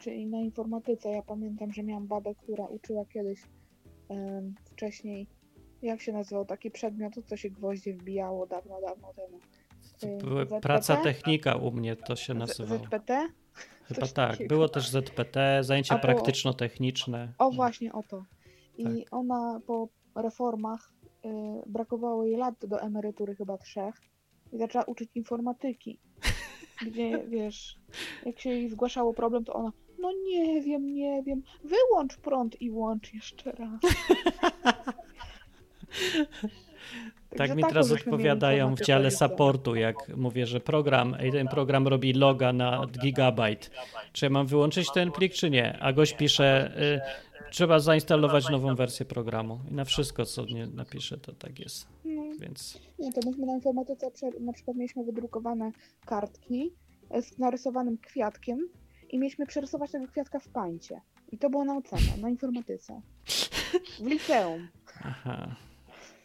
czyli 0.00 0.26
na 0.26 0.40
informatyce. 0.40 1.10
Ja 1.10 1.22
pamiętam, 1.22 1.72
że 1.72 1.82
miałam 1.82 2.06
babę, 2.06 2.34
która 2.34 2.66
uczyła 2.66 3.04
kiedyś 3.04 3.42
um, 4.08 4.54
wcześniej, 4.64 5.26
jak 5.82 6.00
się 6.00 6.12
nazywał 6.12 6.44
taki 6.44 6.70
przedmiot, 6.70 7.14
co 7.26 7.36
się 7.36 7.50
gwoździe 7.50 7.94
wbijało 7.94 8.46
dawno, 8.46 8.80
dawno 8.80 9.12
temu. 9.12 9.38
Były 10.18 10.46
praca 10.46 10.96
technika 10.96 11.56
u 11.56 11.70
mnie 11.70 11.96
to 11.96 12.16
się 12.16 12.34
nazywało. 12.34 12.80
ZPT? 12.84 13.28
Chyba 13.84 14.00
Coś 14.00 14.12
tak. 14.12 14.30
Takiego. 14.30 14.54
Było 14.54 14.68
też 14.68 14.90
ZPT, 14.90 15.64
zajęcia 15.64 15.98
praktyczno-techniczne. 15.98 17.32
O 17.38 17.50
właśnie 17.50 17.92
o 17.92 18.02
to. 18.02 18.24
I 18.78 18.84
tak. 18.84 18.92
ona 19.10 19.60
po 19.66 19.88
reformach 20.14 20.92
y, 21.24 21.28
brakowało 21.66 22.24
jej 22.24 22.36
lat 22.36 22.54
do 22.66 22.80
emerytury 22.80 23.34
chyba 23.34 23.58
trzech 23.58 23.94
i 24.52 24.58
zaczęła 24.58 24.84
uczyć 24.84 25.10
informatyki. 25.14 26.00
Gdzie, 26.82 27.24
wiesz, 27.28 27.76
jak 28.26 28.40
się 28.40 28.50
jej 28.50 28.68
zgłaszało 28.68 29.14
problem, 29.14 29.44
to 29.44 29.52
ona, 29.52 29.72
no 29.98 30.12
nie 30.26 30.62
wiem, 30.62 30.94
nie 30.94 31.22
wiem, 31.22 31.42
wyłącz 31.64 32.16
prąd 32.16 32.62
i 32.62 32.70
włącz 32.70 33.14
jeszcze 33.14 33.52
raz. 33.52 33.80
tak 37.36 37.56
mi 37.56 37.62
teraz 37.64 37.92
odpowiadają 37.92 38.74
w 38.74 38.80
dziale 38.80 39.10
supportu, 39.10 39.74
jak 39.74 40.16
mówię, 40.16 40.46
że 40.46 40.60
program, 40.60 41.16
ten 41.32 41.48
program 41.48 41.88
robi 41.88 42.12
loga 42.12 42.52
na 42.52 42.86
gigabajt. 43.02 43.70
Czy 44.12 44.26
ja 44.26 44.30
mam 44.30 44.46
wyłączyć 44.46 44.92
ten 44.94 45.12
plik, 45.12 45.32
czy 45.32 45.50
nie? 45.50 45.78
A 45.78 45.92
gość 45.92 46.16
pisze, 46.16 46.72
y, 46.82 47.50
trzeba 47.50 47.78
zainstalować 47.78 48.48
nową 48.48 48.74
wersję 48.74 49.06
programu. 49.06 49.60
I 49.70 49.74
na 49.74 49.84
wszystko, 49.84 50.24
co 50.24 50.44
nie 50.44 50.66
napiszę, 50.66 51.18
to 51.18 51.32
tak 51.32 51.58
jest. 51.58 51.88
Więc... 52.40 52.80
Nie, 52.98 53.12
to 53.12 53.20
myśmy 53.30 53.46
na 53.46 53.54
informatyce 53.54 54.10
na 54.40 54.52
przykład 54.52 54.76
mieliśmy 54.76 55.04
wydrukowane 55.04 55.72
kartki 56.06 56.72
z 57.20 57.38
narysowanym 57.38 57.98
kwiatkiem 57.98 58.68
i 59.10 59.18
mieliśmy 59.18 59.46
przerysować 59.46 59.90
tego 59.90 60.06
kwiatka 60.06 60.38
w 60.38 60.48
pańcie. 60.48 61.00
I 61.32 61.38
to 61.38 61.50
było 61.50 61.64
na 61.64 61.76
ocenę, 61.76 62.16
na 62.20 62.30
informatyce. 62.30 63.00
W 64.00 64.06
liceum. 64.06 64.68
Aha. 65.00 65.56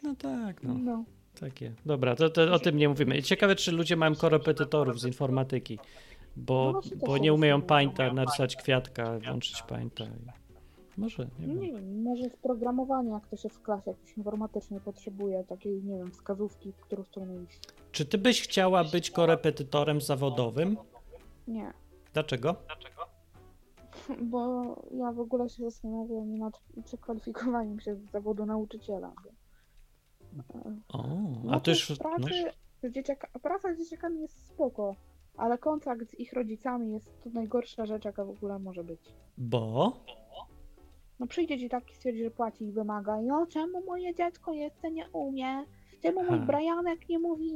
No 0.04 0.16
tak, 0.16 0.64
no. 0.64 0.74
no. 0.74 1.04
Takie. 1.40 1.74
Dobra, 1.86 2.16
to, 2.16 2.30
to 2.30 2.54
o 2.54 2.60
tym 2.60 2.78
nie 2.78 2.90
mówimy. 2.90 3.24
Ciekawe, 3.24 3.56
czy 3.56 3.72
ludzie 3.72 3.96
mają 3.96 4.16
korepetytorów 4.16 5.00
z 5.00 5.06
informatyki, 5.06 5.80
bo, 6.36 6.72
no 6.74 6.82
bo 7.08 7.18
nie 7.18 7.34
umieją 7.34 7.62
pańta, 7.62 8.14
narysować 8.14 8.56
kwiatka, 8.56 9.20
włączyć 9.20 9.62
pańta. 9.62 10.06
Może, 11.00 11.28
nie. 11.40 11.48
Nie 11.48 11.72
wiem, 11.72 12.04
może 12.04 12.30
w 12.30 12.38
programowaniu, 12.38 13.14
jak 13.14 13.28
to 13.28 13.38
się 13.38 13.50
w 13.50 13.62
klasie 13.62 13.92
jakiś 13.92 14.18
informatycznie 14.18 14.80
potrzebuje 14.80 15.44
takiej, 15.44 15.84
nie 15.84 15.98
wiem, 15.98 16.12
wskazówki, 16.12 16.72
w 16.72 16.80
którą 16.80 17.04
stronę 17.04 17.44
iść. 17.44 17.60
Czy 17.92 18.06
ty 18.06 18.18
byś 18.18 18.42
chciała 18.42 18.84
być 18.84 19.12
korepetytorem 19.12 20.02
zawodowym? 20.02 20.78
Nie. 21.48 21.74
Dlaczego? 22.14 22.56
Bo 24.32 24.64
ja 24.92 25.12
w 25.12 25.20
ogóle 25.20 25.50
się 25.50 25.64
zastanawiam 25.64 26.38
nad 26.38 26.62
przekwalifikowaniem 26.86 27.80
się 27.80 27.96
z 27.96 28.12
zawodu 28.12 28.46
nauczyciela. 28.46 29.14
O, 30.94 31.00
a 31.00 31.08
no 31.44 31.60
to 31.60 31.72
już... 31.72 31.98
Pracy, 31.98 32.52
no... 32.84 32.90
dzieciaka, 32.90 33.28
praca 33.42 33.74
z 33.74 33.78
dzieciakami 33.78 34.22
jest 34.22 34.46
spoko, 34.46 34.96
ale 35.38 35.58
kontakt 35.58 36.10
z 36.10 36.20
ich 36.20 36.34
rodzicami 36.34 36.94
jest 36.94 37.24
to 37.24 37.30
najgorsza 37.30 37.86
rzecz, 37.86 38.06
jaka 38.06 38.26
w 38.26 38.30
ogóle 38.30 38.60
może 38.60 38.84
być. 38.84 39.00
Bo? 39.38 39.94
No 41.20 41.28
przyjdzie 41.28 41.60
ci 41.60 41.70
taki 41.70 41.96
stwierdzi, 41.96 42.24
że 42.24 42.32
płaci 42.32 42.64
i 42.66 42.72
wymaga. 42.72 43.22
No 43.22 43.48
czemu 43.48 43.86
moje 43.86 44.16
dziecko 44.16 44.54
jeszcze 44.54 44.92
nie 44.92 45.10
umie? 45.14 45.64
Czemu 46.04 46.24
mój 46.24 46.40
Brianek 46.40 47.10
nie 47.10 47.20
mówi 47.20 47.52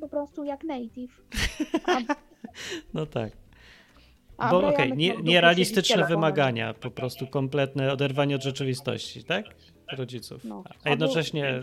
po 0.00 0.08
prostu 0.08 0.44
jak 0.44 0.64
native? 0.64 1.22
A... 1.86 1.98
no 2.94 3.06
tak. 3.06 3.32
Bo 4.50 4.58
okej, 4.58 4.74
okay, 4.74 4.96
nie, 4.96 5.16
nierealistyczne 5.16 6.06
wymagania, 6.06 6.74
po 6.74 6.90
prostu 6.90 7.26
kompletne 7.26 7.92
oderwanie 7.92 8.36
od 8.36 8.42
rzeczywistości, 8.42 9.24
tak? 9.24 9.44
rodziców. 9.96 10.44
No. 10.44 10.64
A 10.84 10.90
jednocześnie 10.90 11.60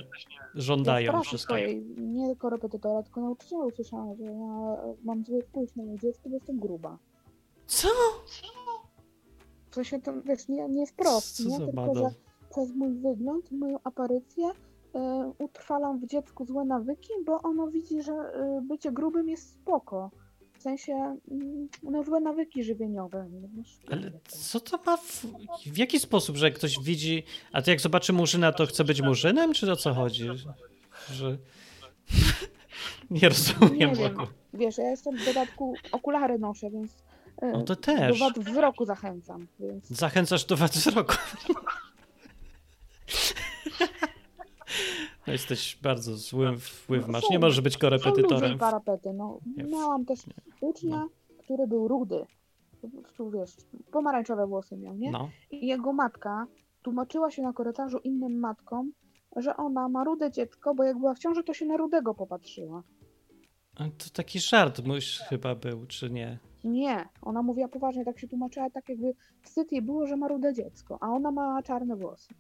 żądają. 0.56 1.24
Swojej, 1.24 1.86
nie 1.98 2.28
tylko 2.28 2.50
repetytora, 2.50 3.04
tylko 3.04 3.22
nauczyciela 3.22 3.66
usłyszałam, 3.66 4.16
że 4.18 4.24
ja 4.24 4.76
mam 5.04 5.24
zły 5.26 5.42
wpływ 5.42 5.76
na 5.76 5.84
moje 5.84 6.00
dziecko, 6.00 6.30
bo 6.30 6.36
jestem 6.36 6.60
gruba. 6.60 6.98
Co? 7.68 7.88
W 9.72 9.76
sensie 9.76 10.02
to, 10.02 10.22
wiesz, 10.22 10.48
nie, 10.48 10.70
nie 10.70 10.88
wprost, 10.88 11.46
nie? 11.46 11.58
tylko 11.58 11.96
że 11.96 12.10
przez 12.50 12.76
mój 12.76 12.94
wygląd, 12.94 13.52
moją 13.52 13.78
aparycję 13.84 14.48
y, 14.48 14.54
utrwalam 15.38 16.00
w 16.00 16.06
dziecku 16.06 16.46
złe 16.46 16.66
nawyki, 16.66 17.10
bo 17.26 17.42
ono 17.42 17.68
widzi, 17.68 18.02
że 18.02 18.12
y, 18.12 18.62
bycie 18.62 18.92
grubym 18.92 19.30
jest 19.30 19.54
spoko. 19.54 20.12
W 20.60 20.62
sensie, 20.62 20.94
mm, 21.32 21.70
no 21.84 22.04
złe 22.04 22.20
nawyki 22.20 22.64
żywieniowe. 22.64 23.30
Ale 23.92 24.12
co 24.28 24.60
to 24.60 24.80
ma, 24.86 24.98
w, 24.98 25.26
w 25.66 25.78
jaki 25.78 26.00
sposób, 26.00 26.38
że 26.38 26.52
ktoś 26.52 26.80
widzi, 26.84 27.24
a 27.52 27.62
to 27.62 27.72
jak 27.72 27.82
zobaczy 27.82 28.14
murzyna, 28.14 28.52
to 28.52 28.66
chce 28.66 28.84
być 28.84 29.02
murzynem, 29.02 29.54
czy 29.54 29.72
o 29.72 29.76
co 29.76 29.94
chodzi? 29.94 30.28
Że... 31.12 31.38
Nie 33.12 33.30
rozumiem. 33.30 33.90
Nie 33.90 33.96
wiem. 33.96 34.18
Wiesz, 34.54 34.78
ja 34.78 34.90
jestem 34.90 35.18
w 35.18 35.26
dodatku, 35.26 35.74
okulary 35.92 36.40
noszę, 36.40 36.70
więc 36.70 36.92
no 37.42 37.64
to 37.64 37.76
też. 37.76 38.20
do 38.20 38.26
wad 38.26 38.40
wzroku 38.40 38.86
zachęcam. 38.86 39.48
Więc... 39.60 39.88
Zachęcasz 39.88 40.46
do 40.46 40.58
wad 40.58 40.72
wzroku. 40.72 41.16
No 45.28 45.34
jesteś 45.34 45.78
bardzo 45.82 46.18
złym 46.18 46.60
wpływ 46.60 47.08
masz. 47.08 47.30
Nie 47.30 47.40
możesz 47.40 47.62
być 47.62 47.78
korepetytorem. 47.78 48.52
Są 48.52 48.58
parapety. 48.58 49.14
No, 49.14 49.40
miałam 49.58 50.06
też 50.06 50.20
ucznia, 50.62 50.98
no. 50.98 51.10
który 51.44 51.68
był 51.68 51.88
rudy. 51.88 52.26
Tu 53.18 53.32
wiesz, 53.32 53.52
pomarańczowe 53.92 54.48
włosy 54.48 54.78
miał, 54.78 54.96
nie? 54.96 55.12
No. 55.12 55.30
I 55.52 55.68
jego 55.68 55.94
matka 55.94 56.48
tłumaczyła 56.82 57.32
się 57.32 57.42
na 57.42 57.54
korytarzu 57.54 57.98
innym 57.98 58.40
matkom, 58.40 58.92
że 59.36 59.58
ona 59.58 59.90
ma 59.90 60.04
rude 60.04 60.32
dziecko, 60.32 60.76
bo 60.76 60.84
jak 60.84 60.98
była 60.98 61.14
w 61.14 61.20
ciąży, 61.20 61.44
to 61.44 61.54
się 61.54 61.66
na 61.66 61.78
rudego 61.78 62.14
popatrzyła. 62.14 62.84
To 63.76 64.10
taki 64.14 64.40
żart 64.40 64.86
mój 64.86 65.00
chyba 65.30 65.56
był, 65.56 65.86
czy 65.86 66.10
nie? 66.10 66.40
Nie, 66.64 67.06
ona 67.22 67.42
mówiła 67.42 67.68
poważnie, 67.68 68.06
tak 68.06 68.20
się 68.20 68.28
tłumaczyła, 68.28 68.70
tak 68.70 68.90
jakby 68.90 69.14
wstyd 69.42 69.72
jej 69.72 69.82
było, 69.82 70.08
że 70.08 70.18
ma 70.18 70.28
rude 70.28 70.54
dziecko, 70.54 70.98
a 71.02 71.10
ona 71.10 71.32
ma 71.32 71.64
czarne 71.64 71.96
włosy. 71.96 72.34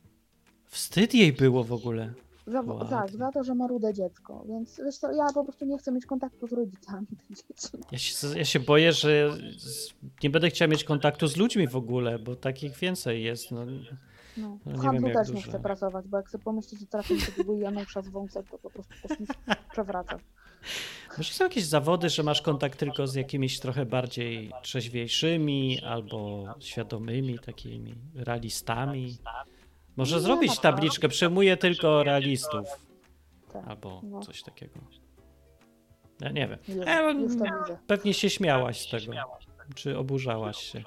Wstyd 0.65 1.13
jej 1.13 1.34
było 1.34 1.63
w 1.63 1.74
ogóle? 1.74 2.13
Za, 2.47 2.63
tak, 2.89 3.11
za 3.11 3.32
to, 3.32 3.43
że 3.43 3.55
ma 3.55 3.67
rude 3.67 3.93
dziecko, 3.93 4.45
więc 4.49 4.82
co, 4.99 5.11
ja 5.11 5.26
po 5.34 5.43
prostu 5.43 5.65
nie 5.65 5.78
chcę 5.78 5.91
mieć 5.91 6.05
kontaktu 6.05 6.47
z 6.47 6.53
rodzicami 6.53 7.07
tych 7.07 7.38
dzieci. 7.38 7.78
Ja 7.91 7.97
się, 7.97 8.38
ja 8.38 8.45
się 8.45 8.59
boję, 8.59 8.93
że 8.93 9.38
nie 10.24 10.30
będę 10.30 10.49
chciał 10.49 10.70
mieć 10.70 10.84
kontaktu 10.84 11.28
z 11.28 11.38
ludźmi 11.38 11.67
w 11.67 11.76
ogóle, 11.76 12.20
bo 12.20 12.36
takich 12.36 12.78
więcej 12.78 13.24
jest. 13.24 13.51
No. 13.51 13.65
No, 14.38 14.57
w 14.65 14.74
no 14.76 14.82
handlu 14.82 15.13
też 15.13 15.30
nie 15.30 15.41
chcę 15.41 15.59
pracować, 15.59 16.07
bo 16.07 16.17
jak 16.17 16.30
sobie 16.30 16.43
pomyśleć, 16.43 16.80
że 16.80 16.88
trafię 16.88 17.15
do 17.15 17.26
takiego 17.26 17.53
Janusza 17.53 18.01
z 18.01 18.09
wąsem, 18.09 18.43
to 18.51 18.57
po 18.57 18.70
prostu 18.70 18.93
też 19.07 19.20
mi 19.20 19.28
przewraca. 19.72 20.20
Może 21.18 21.34
są 21.34 21.43
jakieś 21.43 21.64
zawody, 21.64 22.10
że 22.10 22.24
masz 22.24 22.41
kontakt 22.41 22.80
tylko 22.80 23.07
z 23.07 23.16
jakimiś 23.16 23.60
trochę 23.60 23.86
bardziej 23.86 24.51
trzeźwiejszymi 24.62 25.82
albo 25.82 26.45
świadomymi 26.60 27.39
takimi 27.39 27.95
realistami? 28.16 29.18
Może 29.97 30.16
nie 30.16 30.22
zrobić 30.22 30.55
no 30.55 30.62
tabliczkę, 30.62 31.10
przejmuję 31.10 31.57
tylko 31.57 32.03
realistów. 32.03 32.68
Tak, 33.53 33.68
albo 33.68 34.01
no. 34.03 34.20
coś 34.20 34.43
takiego. 34.43 34.80
Ja 36.22 36.32
nie 36.32 36.47
wiem. 36.47 36.60
e, 36.88 37.78
pewnie 37.88 38.14
się 38.14 38.30
śmiałaś 38.30 38.88
z 38.88 38.89
tego. 38.91 39.14
Czy 39.76 39.97
oburzałaś 39.97 40.57
się? 40.57 40.84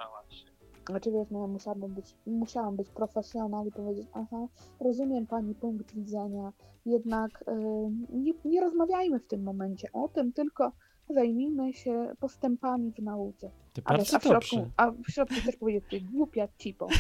Znaczy 0.89 1.13
wiesz, 1.13 1.29
no, 1.31 1.47
musiałam 1.47 1.81
być, 1.81 2.15
musiałam 2.27 2.77
być 2.77 2.91
profesjonalna 2.91 3.65
i 3.65 3.73
powiedzieć, 3.73 4.07
aha, 4.13 4.47
rozumiem 4.81 5.27
pani 5.27 5.55
punkt 5.55 5.95
widzenia, 5.95 6.53
jednak 6.87 7.45
yy, 7.47 8.19
nie, 8.19 8.33
nie 8.45 8.61
rozmawiajmy 8.61 9.19
w 9.19 9.27
tym 9.27 9.43
momencie 9.43 9.89
o 9.93 10.09
tym, 10.09 10.33
tylko 10.33 10.73
zajmijmy 11.11 11.73
się 11.73 12.13
postępami 12.21 12.93
w 12.93 12.99
nauce. 12.99 13.51
Ty 13.73 13.83
a, 13.85 13.95
bardzo 13.95 14.17
a, 14.17 14.19
w 14.19 14.23
środku, 14.23 14.71
a 14.77 14.91
w 14.91 15.11
środku 15.11 15.35
też 15.47 15.57
powiedzieć, 15.57 15.85
ty 15.91 16.01
głupia 16.01 16.49
cipo. 16.59 16.89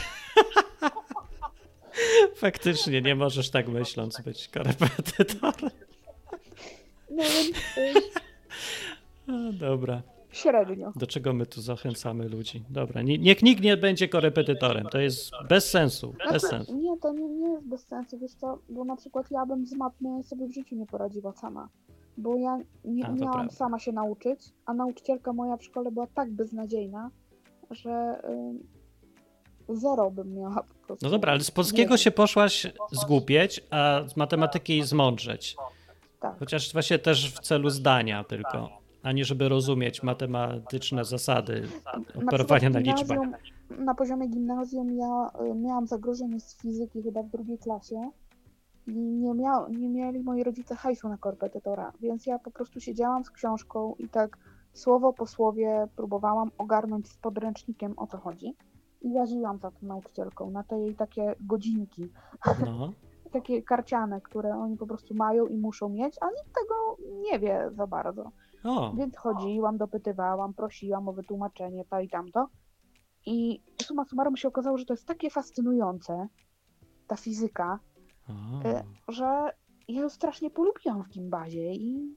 Faktycznie, 2.36 3.02
nie 3.02 3.14
możesz 3.14 3.50
tak 3.50 3.68
myśląc 3.68 4.20
być 4.20 4.48
korepetytorem. 4.48 5.70
No 7.10 7.22
więc... 7.22 7.56
Y... 7.76 7.92
dobra. 9.66 10.02
Średnio. 10.32 10.92
Do 10.96 11.06
czego 11.06 11.32
my 11.32 11.46
tu 11.46 11.60
zachęcamy 11.60 12.28
ludzi? 12.28 12.64
Dobra, 12.70 13.02
niech 13.02 13.42
nikt 13.42 13.62
nie 13.62 13.76
będzie 13.76 14.08
korepetytorem. 14.08 14.86
To 14.86 14.98
jest 14.98 15.30
bez 15.48 15.70
sensu. 15.70 16.12
Znaczy, 16.14 16.32
bez 16.32 16.42
sensu. 16.42 16.76
Nie, 16.76 16.96
to 16.98 17.12
nie, 17.12 17.28
nie 17.28 17.52
jest 17.52 17.66
bez 17.66 17.86
sensu, 17.86 18.18
wiesz 18.18 18.34
co, 18.34 18.58
bo 18.68 18.84
na 18.84 18.96
przykład 18.96 19.30
ja 19.30 19.46
bym 19.46 19.66
z 19.66 19.72
matmy 19.72 20.22
sobie 20.22 20.48
w 20.48 20.52
życiu 20.52 20.76
nie 20.76 20.86
poradziła 20.86 21.32
sama. 21.32 21.68
Bo 22.16 22.36
ja 22.36 22.58
nie 22.84 23.06
a, 23.06 23.12
miałam 23.12 23.32
prawda. 23.32 23.54
sama 23.54 23.78
się 23.78 23.92
nauczyć, 23.92 24.40
a 24.66 24.74
nauczycielka 24.74 25.32
moja 25.32 25.56
w 25.56 25.64
szkole 25.64 25.90
była 25.90 26.06
tak 26.06 26.30
beznadziejna, 26.30 27.10
że 27.70 28.22
y, 29.70 29.76
zero 29.76 30.10
bym 30.10 30.34
miała 30.34 30.62
po 30.62 30.86
prostu. 30.86 31.06
No 31.06 31.10
dobra, 31.10 31.32
ale 31.32 31.40
z 31.40 31.50
polskiego 31.50 31.96
się 31.96 32.10
poszłaś 32.10 32.66
zgłupieć, 32.92 33.60
a 33.70 34.02
z 34.06 34.16
matematyki 34.16 34.82
zmądrzeć. 34.82 35.56
Tak. 36.20 36.38
Chociaż 36.38 36.72
właśnie 36.72 36.98
też 36.98 37.34
w 37.34 37.40
celu 37.40 37.70
zdania 37.70 38.24
tylko 38.24 38.81
a 39.02 39.12
nie 39.12 39.24
żeby 39.24 39.48
rozumieć 39.48 40.02
matematyczne 40.02 41.04
zasady 41.04 41.68
operowania 42.14 42.70
na, 42.70 42.80
na 42.80 42.92
liczbach. 42.92 43.18
Na 43.78 43.94
poziomie 43.94 44.28
gimnazjum 44.28 44.96
ja 44.96 45.30
y, 45.50 45.54
miałam 45.54 45.86
zagrożenie 45.86 46.40
z 46.40 46.56
fizyki 46.56 47.02
chyba 47.02 47.22
w 47.22 47.30
drugiej 47.30 47.58
klasie 47.58 48.10
i 48.86 48.92
nie, 48.92 49.34
miał, 49.34 49.68
nie 49.72 49.88
mieli 49.88 50.20
moi 50.20 50.42
rodzice 50.42 50.76
hajsu 50.76 51.08
na 51.08 51.16
korpetytora, 51.16 51.92
więc 52.00 52.26
ja 52.26 52.38
po 52.38 52.50
prostu 52.50 52.80
siedziałam 52.80 53.24
z 53.24 53.30
książką 53.30 53.94
i 53.98 54.08
tak 54.08 54.38
słowo 54.72 55.12
po 55.12 55.26
słowie 55.26 55.88
próbowałam 55.96 56.50
ogarnąć 56.58 57.08
z 57.08 57.16
podręcznikiem 57.16 57.94
o 57.96 58.06
co 58.06 58.18
chodzi 58.18 58.54
i 59.02 59.08
łaziłam 59.08 59.58
za 59.58 59.70
tą 59.70 59.86
nauczycielką 59.86 60.50
na 60.50 60.64
te 60.64 60.78
jej 60.78 60.94
takie 60.94 61.34
godzinki. 61.40 62.08
No. 62.66 62.92
takie 63.32 63.62
karciane, 63.62 64.20
które 64.20 64.56
oni 64.56 64.76
po 64.76 64.86
prostu 64.86 65.14
mają 65.14 65.46
i 65.46 65.58
muszą 65.58 65.88
mieć, 65.88 66.16
a 66.20 66.26
nikt 66.26 66.52
tego 66.54 66.96
nie 67.20 67.38
wie 67.38 67.70
za 67.70 67.86
bardzo. 67.86 68.30
O. 68.64 68.92
Więc 68.96 69.16
chodziłam, 69.16 69.78
dopytywałam, 69.78 70.54
prosiłam 70.54 71.08
o 71.08 71.12
wytłumaczenie, 71.12 71.84
to 71.84 72.00
i 72.00 72.08
tamto. 72.08 72.48
I 73.26 73.60
suma 73.82 74.04
summarum 74.04 74.36
się 74.36 74.48
okazało, 74.48 74.78
że 74.78 74.84
to 74.84 74.94
jest 74.94 75.06
takie 75.06 75.30
fascynujące, 75.30 76.28
ta 77.06 77.16
fizyka, 77.16 77.78
o. 78.28 78.68
E, 78.68 78.84
że 79.08 79.52
ja 79.88 80.00
ją 80.00 80.08
strasznie 80.08 80.50
polubiłam 80.50 81.02
w 81.02 81.08
gimbazie 81.08 81.74
i 81.74 82.16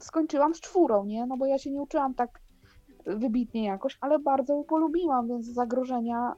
skończyłam 0.00 0.54
z 0.54 0.60
czwórą, 0.60 1.04
nie? 1.04 1.26
No 1.26 1.36
bo 1.36 1.46
ja 1.46 1.58
się 1.58 1.70
nie 1.70 1.82
uczyłam 1.82 2.14
tak 2.14 2.40
wybitnie 3.06 3.64
jakoś, 3.64 3.98
ale 4.00 4.18
bardzo 4.18 4.54
ją 4.54 4.64
polubiłam, 4.64 5.28
więc 5.28 5.46
z 5.46 5.54
zagrożenia 5.54 6.34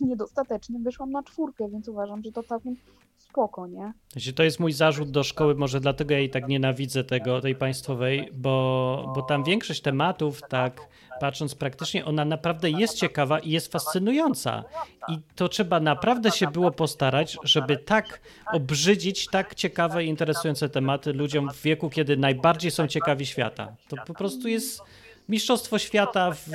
y, 0.00 0.04
niedostatecznym 0.04 0.82
wyszłam 0.82 1.10
na 1.10 1.22
czwórkę, 1.22 1.68
więc 1.68 1.88
uważam, 1.88 2.22
że 2.22 2.32
to 2.32 2.42
całkiem 2.42 2.76
spoko, 3.18 3.66
nie? 3.66 3.92
To 4.34 4.42
jest 4.42 4.60
mój 4.60 4.72
zarzut 4.72 5.10
do 5.10 5.22
szkoły, 5.22 5.54
może 5.54 5.80
dlatego 5.80 6.14
ja 6.14 6.20
i 6.20 6.30
tak 6.30 6.48
nienawidzę 6.48 7.04
tego, 7.04 7.40
tej 7.40 7.54
państwowej, 7.54 8.30
bo, 8.32 9.12
bo 9.14 9.22
tam 9.22 9.44
większość 9.44 9.80
tematów, 9.80 10.40
tak 10.48 10.88
patrząc 11.20 11.54
praktycznie, 11.54 12.04
ona 12.04 12.24
naprawdę 12.24 12.70
jest 12.70 12.94
ciekawa 12.94 13.38
i 13.38 13.50
jest 13.50 13.72
fascynująca. 13.72 14.64
I 15.08 15.18
to 15.34 15.48
trzeba 15.48 15.80
naprawdę 15.80 16.30
się 16.30 16.46
było 16.46 16.70
postarać, 16.70 17.38
żeby 17.42 17.76
tak 17.76 18.20
obrzydzić 18.52 19.26
tak 19.26 19.54
ciekawe 19.54 20.04
i 20.04 20.08
interesujące 20.08 20.68
tematy 20.68 21.12
ludziom 21.12 21.50
w 21.50 21.62
wieku, 21.62 21.90
kiedy 21.90 22.16
najbardziej 22.16 22.70
są 22.70 22.86
ciekawi 22.86 23.26
świata. 23.26 23.76
To 23.88 23.96
po 24.06 24.14
prostu 24.14 24.48
jest 24.48 24.82
mistrzostwo 25.28 25.78
świata 25.78 26.30
w, 26.30 26.48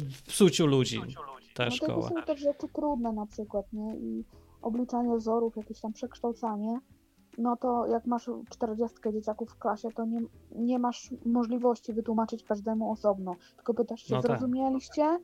w 0.00 0.22
psuciu 0.22 0.66
ludzi, 0.66 1.00
ta 1.54 1.64
no 1.64 1.70
szkoła. 1.70 2.08
To 2.08 2.14
są 2.14 2.22
też 2.22 2.40
rzeczy 2.40 2.68
trudne 2.72 3.12
na 3.12 3.26
przykład, 3.26 3.66
nie? 3.72 3.96
I 3.96 4.24
obliczanie 4.66 5.16
wzorów, 5.16 5.56
jakieś 5.56 5.80
tam 5.80 5.92
przekształcanie, 5.92 6.80
no 7.38 7.56
to 7.56 7.86
jak 7.86 8.06
masz 8.06 8.30
40 8.50 8.96
dzieciaków 9.12 9.50
w 9.50 9.58
klasie, 9.58 9.88
to 9.96 10.04
nie, 10.04 10.20
nie 10.56 10.78
masz 10.78 11.10
możliwości 11.26 11.92
wytłumaczyć 11.92 12.44
każdemu 12.44 12.92
osobno. 12.92 13.36
Tylko 13.56 13.74
pytasz 13.74 14.02
się, 14.02 14.14
no 14.14 14.22
tak. 14.22 14.30
zrozumieliście? 14.30 15.18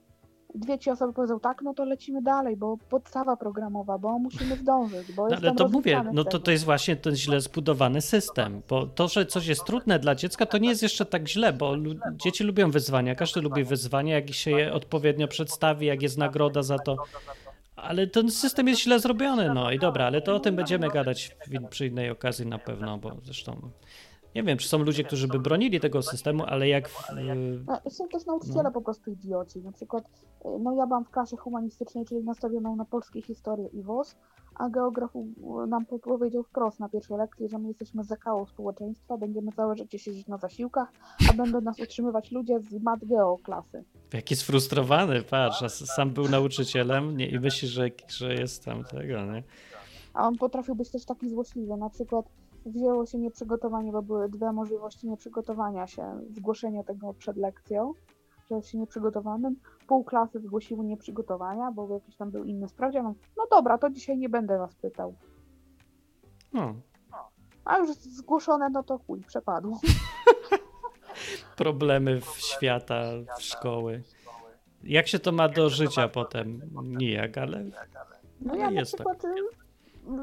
dwie 0.55 0.79
ci 0.79 0.91
osoby 0.91 1.13
powiedzą 1.13 1.41
tak, 1.41 1.63
no 1.63 1.75
to 1.75 1.85
lecimy 1.85 2.23
dalej, 2.23 2.57
bo 2.57 2.77
podstawa 2.89 3.37
programowa, 3.37 3.99
bo 3.99 4.19
musimy 4.19 4.57
zdążyć, 4.57 5.13
bo 5.13 5.29
no, 5.29 5.37
Ale 5.37 5.55
to 5.55 5.69
mówię, 5.69 6.05
no 6.13 6.25
to, 6.25 6.39
to 6.39 6.51
jest 6.51 6.65
właśnie 6.65 6.97
ten 6.97 7.17
źle 7.17 7.41
zbudowany 7.41 8.01
system, 8.01 8.63
bo 8.69 8.87
to, 8.87 9.09
że 9.09 9.27
coś 9.27 9.47
jest 9.47 9.65
trudne 9.65 9.99
dla 9.99 10.15
dziecka, 10.15 10.47
to 10.47 10.59
nie 10.59 10.69
jest 10.69 10.83
jeszcze 10.83 11.07
tak 11.07 11.29
źle, 11.29 11.53
bo 11.53 11.75
dzieci 12.13 12.45
lubią 12.45 12.71
wyzwania, 12.71 13.15
każdy 13.15 13.41
lubi 13.41 13.65
wyzwania, 13.65 14.15
jak 14.15 14.33
się 14.33 14.51
je 14.51 14.73
odpowiednio 14.73 15.29
przedstawi, 15.29 15.87
jak 15.87 16.03
jest 16.03 16.19
nagroda 16.19 16.63
za 16.63 16.79
to, 16.79 16.97
ale 17.83 18.07
ten 18.07 18.31
system 18.31 18.69
jest 18.69 18.81
źle 18.81 19.01
zrobiony, 19.01 19.55
no 19.55 19.71
i 19.71 19.79
dobra, 19.79 20.07
ale 20.07 20.23
to 20.23 20.35
o 20.35 20.41
tym 20.41 20.57
będziemy 20.57 20.91
gadać 20.91 21.37
przy 21.71 21.87
innej 21.87 22.11
okazji 22.11 22.47
na 22.47 22.59
pewno, 22.59 22.99
bo 22.99 23.17
zresztą 23.25 23.71
Nie 24.35 24.43
wiem, 24.43 24.59
czy 24.59 24.69
są 24.69 24.79
ludzie, 24.79 25.05
którzy 25.05 25.29
by 25.29 25.39
bronili 25.39 25.81
tego 25.81 26.03
systemu, 26.03 26.45
ale 26.47 26.69
jak. 26.69 26.89
W... 26.89 26.95
No, 27.67 27.91
są 27.91 28.09
też 28.09 28.27
nauczyciele 28.27 28.63
no. 28.63 28.73
po 28.73 28.81
prostu 28.81 29.11
idioci. 29.11 29.61
Na 29.61 29.73
przykład, 29.73 30.05
no 30.61 30.73
ja 30.73 30.87
byłam 30.87 31.05
w 31.05 31.11
klasie 31.11 31.37
humanistycznej, 31.37 32.05
czyli 32.05 32.25
nastawioną 32.25 32.77
na 32.77 32.85
polskie 32.85 33.23
historię 33.23 33.69
i 33.73 33.83
WOS, 33.83 34.17
a 34.55 34.69
geograf 34.69 35.11
nam 35.69 35.87
powiedział 35.87 36.43
wprost 36.43 36.81
na 36.81 36.89
pierwszej 36.89 37.17
lekcji, 37.17 37.49
że 37.49 37.59
my 37.59 37.69
jesteśmy 37.69 38.05
zakałą 38.05 38.47
społeczeństwa, 38.47 39.17
będziemy 39.17 39.53
całe 39.53 39.77
życie 39.77 39.99
siedzieć 39.99 40.27
na 40.27 40.39
zasiłkach, 40.39 40.93
a 41.31 41.33
będą 41.33 41.61
nas 41.61 41.81
utrzymywać 41.81 42.31
ludzie 42.31 42.61
z 42.61 42.83
mat 42.83 43.05
geo 43.05 43.39
klasy. 43.39 43.85
Jaki 44.13 44.37
sfrustrowany, 44.37 45.23
patrz, 45.23 45.63
a 45.63 45.69
sam 45.69 46.11
był 46.11 46.29
nauczycielem 46.29 47.17
nie, 47.17 47.29
i 47.29 47.41
myśli, 47.41 47.69
że, 47.69 47.89
że 48.09 48.35
jest 48.35 48.65
tam 48.65 48.85
tego, 48.85 49.25
nie? 49.25 49.43
A 50.15 50.27
on 50.27 50.37
potrafił 50.37 50.75
być 50.75 50.91
też 50.91 51.05
taki 51.05 51.31
złośliwy, 51.31 51.77
na 51.77 51.91
przykład 51.91 52.27
wzięło 52.67 53.07
się 53.07 53.19
nieprzygotowanie, 53.19 53.93
bo 53.93 54.03
były 54.03 54.29
dwie 54.29 54.53
możliwości 54.53 55.09
nieprzygotowania 55.09 55.87
się, 55.87 56.21
zgłoszenia 56.31 56.85
tego 56.85 57.15
przed 57.15 57.37
lekcją, 57.37 57.93
że 58.51 58.57
jest 58.57 58.69
się 58.69 58.79
nieprzygotowanym, 58.79 59.57
pół 59.87 60.05
klasy 60.05 60.41
zgłosiło 60.41 60.83
nieprzygotowania, 60.83 61.73
bo 61.73 61.95
jakiś 61.95 62.17
tam 62.17 62.31
był 62.31 62.45
inny 62.45 62.69
sprawdzian. 62.69 63.15
No 63.37 63.47
dobra, 63.51 63.79
to 63.79 63.91
dzisiaj 63.91 64.19
nie 64.19 64.29
będę 64.29 64.59
was 64.59 64.75
pytał. 64.75 65.15
No. 66.53 66.75
A 67.65 67.79
już 67.79 67.91
zgłoszone, 67.91 68.71
no 68.71 68.83
to 68.83 68.99
chuj, 68.99 69.21
przepadło. 69.21 69.81
Problemy 71.57 72.21
w 72.21 72.27
świata, 72.27 73.03
w 73.39 73.43
szkoły. 73.43 74.03
Jak 74.83 75.09
się 75.09 75.19
to 75.19 75.33
ma 75.33 75.49
do 75.49 75.71
życia 75.71 76.09
potem? 76.09 76.61
Nijak, 76.83 77.39
ale. 77.39 77.65
No 78.41 78.55
ja 78.55 78.71
na 78.71 78.85
przykład 78.85 79.23
tak. 79.23 79.62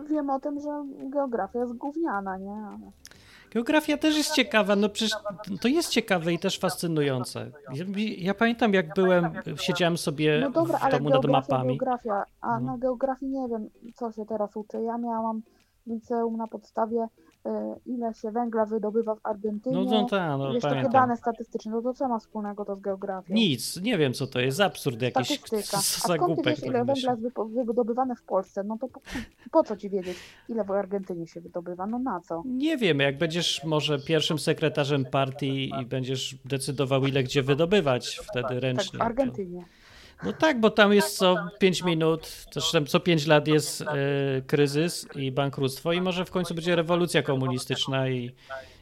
Wiem 0.09 0.29
o 0.29 0.39
tym, 0.39 0.59
że 0.59 0.85
geografia 1.09 1.59
jest 1.59 1.73
gówniana, 1.73 2.37
nie? 2.37 2.79
Geografia 3.51 3.97
też 3.97 4.17
jest 4.17 4.31
ciekawa, 4.31 4.75
no 4.75 4.89
przecież 4.89 5.17
to 5.61 5.67
jest 5.67 5.89
ciekawe 5.89 6.33
i 6.33 6.39
też 6.39 6.59
fascynujące. 6.59 7.51
Ja, 7.73 7.85
ja 8.17 8.33
pamiętam 8.33 8.73
jak 8.73 8.93
byłem, 8.93 9.31
siedziałem 9.55 9.97
sobie 9.97 10.39
no 10.41 10.51
dobra, 10.51 10.77
w 10.77 10.91
domu 10.91 11.09
nad 11.09 11.25
mapami. 11.25 11.67
Geografia, 11.67 12.23
a 12.41 12.59
no. 12.59 12.71
na 12.71 12.77
geografii 12.77 13.31
nie 13.31 13.47
wiem, 13.47 13.69
co 13.95 14.11
się 14.11 14.25
teraz 14.25 14.55
uczy. 14.55 14.81
Ja 14.81 14.97
miałam 14.97 15.41
liceum 15.87 16.37
na 16.37 16.47
podstawie 16.47 17.07
ile 17.85 18.13
się 18.13 18.31
węgla 18.31 18.65
wydobywa 18.65 19.15
w 19.15 19.19
Argentynie. 19.23 19.75
No, 19.75 19.83
no 19.83 20.05
tak, 20.05 20.39
no, 20.39 20.53
Jest 20.53 20.67
takie 20.67 20.89
dane 20.89 21.17
statystyczne. 21.17 21.71
No 21.71 21.81
to 21.81 21.93
co 21.93 22.07
ma 22.07 22.19
wspólnego 22.19 22.65
to 22.65 22.75
z 22.75 22.81
geografią? 22.81 23.33
Nic, 23.33 23.81
nie 23.81 23.97
wiem 23.97 24.13
co 24.13 24.27
to 24.27 24.39
jest, 24.39 24.61
absurd 24.61 25.01
jakiś. 25.01 25.39
Statystyka. 25.39 25.77
A 25.77 25.81
skąd 25.81 26.43
ty 26.43 26.49
wiesz, 26.49 26.63
ile 26.63 26.85
węgla 26.85 27.17
jest 27.21 27.65
wydobywane 27.65 28.15
w 28.15 28.23
Polsce? 28.23 28.63
No 28.63 28.77
to 28.77 28.87
po, 28.87 28.99
po, 29.51 29.63
co 29.63 29.77
ci 29.77 29.89
wiedzieć, 29.89 30.17
ile 30.49 30.63
w 30.63 30.71
Argentynie 30.71 31.27
się 31.27 31.41
wydobywa? 31.41 31.87
No 31.87 31.99
na 31.99 32.19
co? 32.19 32.43
Nie 32.45 32.77
wiem, 32.77 32.99
jak 32.99 33.17
będziesz 33.17 33.63
może 33.63 33.99
pierwszym 33.99 34.39
sekretarzem 34.39 35.05
partii 35.05 35.71
i 35.81 35.85
będziesz 35.85 36.35
decydował, 36.45 37.05
ile 37.05 37.23
gdzie 37.23 37.43
wydobywać 37.43 38.19
wtedy 38.29 38.59
ręcznie. 38.59 38.99
Tak, 38.99 39.07
w 39.07 39.11
Argentynie. 39.11 39.61
To... 39.61 39.78
No 40.23 40.33
tak, 40.33 40.59
bo 40.59 40.69
tam 40.69 40.93
jest 40.93 41.17
co 41.17 41.35
5 41.59 41.83
minut, 41.83 42.45
zresztą 42.51 42.85
co 42.85 42.99
5 42.99 43.27
lat 43.27 43.47
jest 43.47 43.81
e, 43.81 43.85
kryzys 44.47 45.07
i 45.15 45.31
bankructwo 45.31 45.93
i 45.93 46.01
może 46.01 46.25
w 46.25 46.31
końcu 46.31 46.55
będzie 46.55 46.75
rewolucja 46.75 47.23
komunistyczna 47.23 48.09
i, 48.09 48.31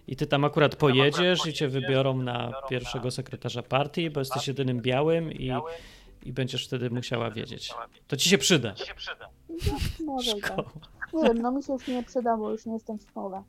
i 0.08 0.16
ty 0.16 0.28
tam 0.28 0.46
akurat 0.46 0.76
pojedziesz 0.76 1.46
i 1.46 1.54
cię 1.54 1.68
wybiorą 1.68 2.18
na 2.18 2.52
pierwszego 2.70 3.12
sekretarza 3.12 3.64
partii, 3.64 4.10
bo 4.10 4.20
jesteś 4.20 4.48
jedynym 4.48 4.82
białym 4.82 5.32
i, 5.32 5.52
i 6.24 6.34
będziesz 6.34 6.66
wtedy 6.66 6.90
musiała 6.90 7.32
wiedzieć. 7.32 7.74
To 8.08 8.18
ci 8.18 8.30
się 8.30 8.38
przyda. 8.38 8.74
może 10.06 10.34
tak. 10.36 10.66
Nie 11.14 11.24
wiem, 11.24 11.42
no 11.42 11.52
mi 11.52 11.64
się 11.64 11.74
już 11.74 11.88
nie 11.88 12.04
przyda, 12.04 12.38
bo 12.38 12.52
już 12.52 12.66
nie 12.66 12.74
jestem 12.74 13.00
w 13.00 13.02
szkole. 13.02 13.44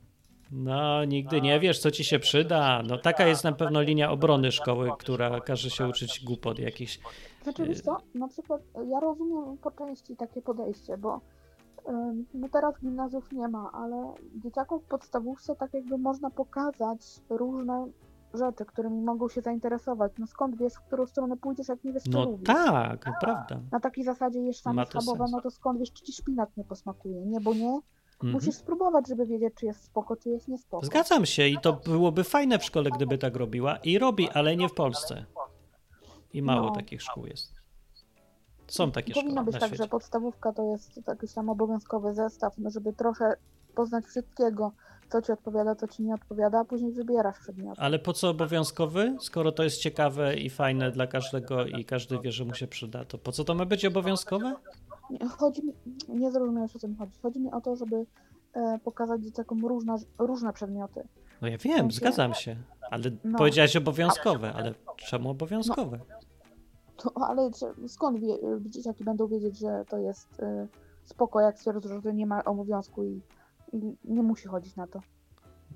No, 0.51 1.05
nigdy 1.05 1.41
nie 1.41 1.59
wiesz, 1.59 1.79
co 1.79 1.91
ci 1.91 2.03
się 2.03 2.19
przyda. 2.19 2.83
No, 2.83 2.97
taka 2.97 3.27
jest 3.27 3.43
na 3.43 3.51
pewno 3.51 3.81
linia 3.81 4.11
obrony 4.11 4.51
szkoły, 4.51 4.91
która 4.99 5.39
każe 5.41 5.69
się 5.69 5.87
uczyć 5.87 6.19
głupot 6.23 6.59
jakichś. 6.59 6.99
Rzeczywiście, 7.45 7.91
na 8.15 8.27
przykład 8.27 8.61
ja 8.87 8.99
rozumiem 8.99 9.57
po 9.57 9.71
części 9.71 10.15
takie 10.15 10.41
podejście, 10.41 10.97
bo 10.97 11.21
no 12.33 12.49
teraz 12.51 12.79
gimnazjów 12.81 13.31
nie 13.31 13.47
ma, 13.47 13.71
ale 13.73 14.13
dzieciakom 14.35 14.79
w 14.79 14.83
podstawówce 14.83 15.55
tak 15.55 15.73
jakby 15.73 15.97
można 15.97 16.29
pokazać 16.29 17.21
różne 17.29 17.87
rzeczy, 18.33 18.65
którymi 18.65 19.01
mogą 19.01 19.29
się 19.29 19.41
zainteresować. 19.41 20.11
No 20.17 20.27
skąd 20.27 20.57
wiesz, 20.57 20.73
w 20.73 20.81
którą 20.81 21.05
stronę 21.05 21.37
pójdziesz, 21.37 21.67
jak 21.67 21.83
nie 21.83 21.93
wiesz, 21.93 22.03
co 22.03 22.11
no 22.11 22.25
lubisz? 22.25 22.47
tak, 22.47 22.99
prawda. 23.21 23.59
Na 23.71 23.79
takiej 23.79 24.03
zasadzie 24.03 24.39
jesz 24.39 24.59
sami 24.59 24.85
schabowe, 24.85 25.25
no 25.31 25.41
to 25.41 25.51
skąd 25.51 25.79
wiesz, 25.79 25.91
czy 25.91 26.03
ci 26.03 26.13
szpinak 26.13 26.49
nie 26.57 26.63
posmakuje, 26.63 27.25
nie, 27.25 27.41
bo 27.41 27.53
nie, 27.53 27.79
Mhm. 28.23 28.33
Musisz 28.33 28.55
spróbować, 28.55 29.07
żeby 29.07 29.25
wiedzieć, 29.25 29.53
czy 29.59 29.65
jest 29.65 29.83
spoko, 29.83 30.15
czy 30.15 30.29
jest 30.29 30.47
niespoko. 30.47 30.85
Zgadzam 30.85 31.25
się 31.25 31.47
i 31.47 31.57
to 31.57 31.73
byłoby 31.73 32.23
fajne 32.23 32.59
w 32.59 32.63
szkole, 32.63 32.89
gdyby 32.95 33.17
tak 33.17 33.35
robiła. 33.35 33.77
I 33.77 33.99
robi, 33.99 34.29
ale 34.29 34.55
nie 34.55 34.69
w 34.69 34.73
Polsce. 34.73 35.25
I 36.33 36.41
mało 36.41 36.67
no. 36.67 36.75
takich 36.75 37.01
szkół 37.01 37.25
jest. 37.25 37.53
Są 38.67 38.91
takie 38.91 39.13
Powinno 39.13 39.31
szkoły. 39.31 39.45
Powinno 39.45 39.59
być 39.59 39.69
tak, 39.69 39.75
że 39.75 39.87
podstawówka 39.87 40.53
to 40.53 40.63
jest 40.63 41.07
jakiś 41.07 41.33
tam 41.33 41.49
obowiązkowy 41.49 42.13
zestaw, 42.13 42.57
no 42.57 42.69
żeby 42.69 42.93
trochę 42.93 43.35
poznać 43.75 44.05
wszystkiego, 44.05 44.71
co 45.09 45.21
ci 45.21 45.31
odpowiada, 45.31 45.75
co 45.75 45.87
ci 45.87 46.03
nie 46.03 46.13
odpowiada, 46.13 46.59
a 46.59 46.65
później 46.65 46.91
wybierasz 46.91 47.39
przedmiot. 47.39 47.79
Ale 47.79 47.99
po 47.99 48.13
co 48.13 48.29
obowiązkowy? 48.29 49.17
Skoro 49.19 49.51
to 49.51 49.63
jest 49.63 49.77
ciekawe 49.77 50.35
i 50.35 50.49
fajne 50.49 50.91
dla 50.91 51.07
każdego 51.07 51.65
i 51.65 51.85
każdy 51.85 52.19
wie, 52.19 52.31
że 52.31 52.45
mu 52.45 52.53
się 52.53 52.67
przyda, 52.67 53.05
to 53.05 53.17
po 53.17 53.31
co 53.31 53.43
to 53.43 53.55
ma 53.55 53.65
być 53.65 53.85
obowiązkowe? 53.85 54.55
Chodzi 55.37 55.65
mi, 55.65 55.73
nie 56.09 56.31
zrozumiałeś 56.31 56.71
o 56.83 56.87
mi 56.87 56.95
chodzi. 56.95 57.13
Chodzi 57.21 57.39
mi 57.39 57.51
o 57.51 57.61
to, 57.61 57.75
żeby 57.75 58.05
e, 58.53 58.79
pokazać 58.83 59.21
dzieciakom 59.21 59.65
różne, 59.65 59.95
różne 60.17 60.53
przedmioty. 60.53 61.03
No 61.41 61.47
ja 61.47 61.57
wiem, 61.57 61.91
zgadzam 61.91 62.33
się, 62.33 62.55
ale 62.91 63.11
no, 63.23 63.37
powiedziałeś 63.37 63.75
obowiązkowe, 63.75 64.53
ale 64.53 64.73
czemu 64.97 65.29
obowiązkowe? 65.29 65.99
No, 66.09 66.18
to, 67.01 67.11
ale 67.15 67.49
skąd 67.87 68.19
wie, 68.19 68.37
dzieciaki 68.65 69.03
będą 69.03 69.27
wiedzieć, 69.27 69.59
że 69.59 69.85
to 69.89 69.97
jest 69.97 70.39
y, 70.39 70.67
spoko, 71.05 71.41
jak 71.41 71.59
stwierdzą, 71.59 72.01
że 72.01 72.13
nie 72.13 72.25
ma 72.25 72.43
obowiązku 72.43 73.03
i, 73.03 73.21
i 73.73 73.95
nie 74.03 74.23
musi 74.23 74.47
chodzić 74.47 74.75
na 74.75 74.87
to? 74.87 75.01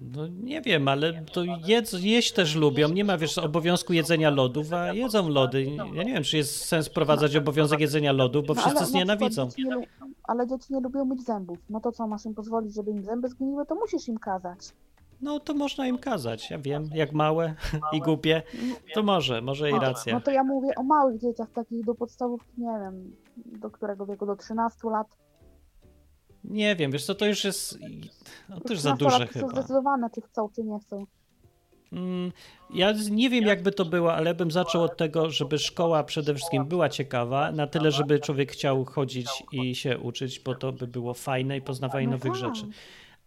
No 0.02 0.28
nie 0.28 0.62
wiem, 0.62 0.88
ale 0.88 1.26
to 1.26 1.44
jedz, 1.66 1.94
jeść 1.94 2.32
też 2.32 2.56
lubią. 2.56 2.90
Nie 2.90 3.06
ma 3.06 3.18
wiesz 3.18 3.38
obowiązku 3.38 3.94
jedzenia 3.94 4.30
lodów, 4.30 4.74
a 4.74 4.94
jedzą 4.94 5.30
lody. 5.30 5.66
Ja 5.94 6.04
nie 6.04 6.14
wiem, 6.14 6.24
czy 6.24 6.38
jest 6.38 6.66
sens 6.66 6.88
wprowadzać 6.88 7.36
obowiązek 7.36 7.80
jedzenia 7.80 8.12
lodów, 8.12 8.46
bo 8.48 8.54
no, 8.54 8.62
wszyscy 8.62 8.86
znienawidzą. 8.86 9.46
Dzieci 9.48 9.64
nie, 9.66 9.88
ale 10.24 10.48
dzieci 10.48 10.74
nie 10.74 10.80
lubią 10.80 11.06
myć 11.06 11.24
zębów. 11.26 11.58
No 11.70 11.80
to 11.80 11.92
co, 11.92 12.08
masz 12.08 12.26
im 12.26 12.34
pozwolić, 12.34 12.76
żeby 12.76 12.92
im 12.92 13.04
zęby 13.04 13.30
zgniły, 13.30 13.66
to 13.66 13.76
musisz 13.76 14.08
im 14.08 14.18
kazać. 14.18 14.60
No 15.24 15.40
to 15.40 15.54
można 15.54 15.88
im 15.88 15.98
kazać. 15.98 16.52
Ja 16.52 16.60
wiem, 16.60 16.90
jak 16.94 17.14
małe 17.14 17.56
i 17.94 18.00
głupie, 18.00 18.42
to 18.94 19.04
może, 19.04 19.42
może 19.42 19.72
i 19.72 19.80
racja. 19.80 20.14
No 20.14 20.22
to 20.22 20.32
ja 20.32 20.44
mówię 20.44 20.76
o 20.76 20.84
małych 20.84 21.22
dzieciach, 21.22 21.52
takich 21.52 21.86
do 21.86 21.96
podstawówki, 21.96 22.52
nie 22.58 22.80
wiem, 22.80 23.16
do 23.36 23.70
którego 23.70 24.06
wieku, 24.06 24.26
do 24.26 24.36
13 24.36 24.90
lat. 24.90 25.08
Nie 26.44 26.76
wiem, 26.76 26.92
wiesz 26.92 27.06
co, 27.06 27.16
to 27.16 27.26
już 27.26 27.44
jest 27.44 27.80
no, 28.50 28.60
to 28.60 28.74
już 28.74 28.80
za 28.80 28.94
duże 28.94 29.28
chyba. 29.28 29.48
są 29.48 29.50
zdecydowane, 29.50 30.10
czy 30.16 30.22
chcą, 30.22 30.50
czy 30.56 30.64
nie 30.64 30.80
chcą. 30.80 31.06
Mm, 31.94 32.32
ja 32.74 32.94
nie 33.12 33.30
wiem, 33.30 33.44
jakby 33.44 33.72
to 33.72 33.86
było, 33.86 34.14
ale 34.14 34.36
bym 34.36 34.52
zaczął 34.52 34.84
od 34.84 34.98
tego, 34.98 35.30
żeby 35.30 35.60
szkoła 35.60 36.04
przede 36.04 36.36
wszystkim 36.36 36.66
była 36.66 36.90
ciekawa, 36.90 37.52
na 37.52 37.68
tyle, 37.68 37.92
żeby 37.92 38.20
człowiek 38.20 38.52
chciał 38.52 38.86
chodzić 38.86 39.44
i 39.52 39.76
się 39.76 39.98
uczyć, 39.98 40.40
bo 40.40 40.56
to 40.56 40.72
by 40.72 40.88
było 40.88 41.14
fajne 41.14 41.58
i 41.58 41.62
poznawanie 41.62 42.08
no 42.08 42.12
nowych 42.12 42.32
tak. 42.32 42.42
rzeczy. 42.42 42.68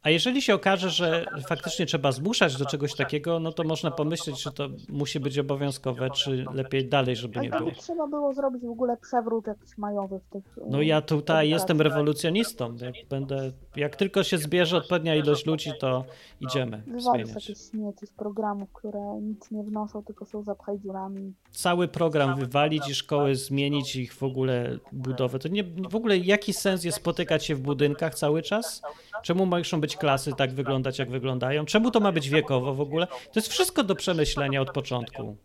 A 0.06 0.10
jeżeli 0.10 0.42
się 0.42 0.54
okaże, 0.54 0.90
że 0.90 1.24
faktycznie 1.48 1.86
trzeba 1.86 2.12
zmuszać 2.12 2.56
do 2.56 2.66
czegoś 2.66 2.94
takiego, 2.94 3.40
no 3.40 3.52
to 3.52 3.64
można 3.64 3.90
pomyśleć, 3.90 4.42
czy 4.42 4.52
to 4.52 4.68
musi 4.88 5.20
być 5.20 5.38
obowiązkowe, 5.38 6.10
czy 6.10 6.44
lepiej 6.54 6.88
dalej, 6.88 7.16
żeby 7.16 7.40
nie 7.40 7.50
było. 7.50 7.70
Trzeba 7.70 8.06
było 8.06 8.34
zrobić 8.34 8.62
w 8.62 8.70
ogóle 8.70 8.96
przewrót 8.96 9.46
jakiś 9.46 9.78
majowy 9.78 10.18
w 10.18 10.32
tych. 10.32 10.58
No 10.70 10.82
ja 10.82 11.00
tutaj 11.00 11.48
jestem 11.48 11.80
rewolucjonistą. 11.80 12.76
Jak, 12.76 12.94
będę, 13.10 13.52
jak 13.76 13.96
tylko 13.96 14.24
się 14.24 14.38
zbierze 14.38 14.76
odpowiednia 14.76 15.14
ilość 15.14 15.46
ludzi, 15.46 15.70
to 15.80 16.04
idziemy. 16.40 16.82
Wywalić 16.86 17.28
jakieś 17.28 17.58
śmieci 17.70 18.06
z 18.06 18.12
programów, 18.12 18.72
które 18.72 19.18
nic 19.22 19.50
nie 19.50 19.62
wnoszą, 19.62 20.04
tylko 20.04 20.24
są 20.24 20.42
zapchaj 20.42 20.78
dziurami. 20.78 21.34
Cały 21.50 21.88
program 21.88 22.36
wywalić 22.36 22.88
i 22.88 22.94
szkoły 22.94 23.36
zmienić 23.36 23.96
ich 23.96 24.14
w 24.14 24.22
ogóle 24.22 24.78
budowę. 24.92 25.38
To 25.38 25.48
nie, 25.48 25.64
w 25.64 25.96
ogóle 25.96 26.18
jaki 26.18 26.52
sens 26.52 26.84
jest 26.84 26.98
spotykać 26.98 27.44
się 27.44 27.54
w 27.54 27.60
budynkach 27.60 28.14
cały 28.14 28.42
czas? 28.42 28.82
Czemu 29.22 29.46
muszą 29.46 29.80
być 29.80 29.95
klasy 29.96 30.32
tak 30.32 30.54
wyglądać, 30.54 30.98
jak 30.98 31.10
wyglądają? 31.10 31.64
Czemu 31.64 31.90
to 31.90 32.00
ma 32.00 32.12
być 32.12 32.28
wiekowo 32.28 32.74
w 32.74 32.80
ogóle? 32.80 33.06
To 33.06 33.32
jest 33.34 33.48
wszystko 33.48 33.84
do 33.84 33.94
przemyślenia 33.94 34.60
od 34.60 34.70
początku. 34.70 35.36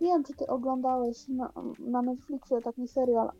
Nie 0.00 0.08
wiem, 0.08 0.24
czy 0.24 0.34
ty 0.34 0.46
oglądałeś 0.46 1.28
na, 1.28 1.52
na 1.78 2.02
Netflixie 2.02 2.60
taki 2.60 2.88
serial 2.88 3.30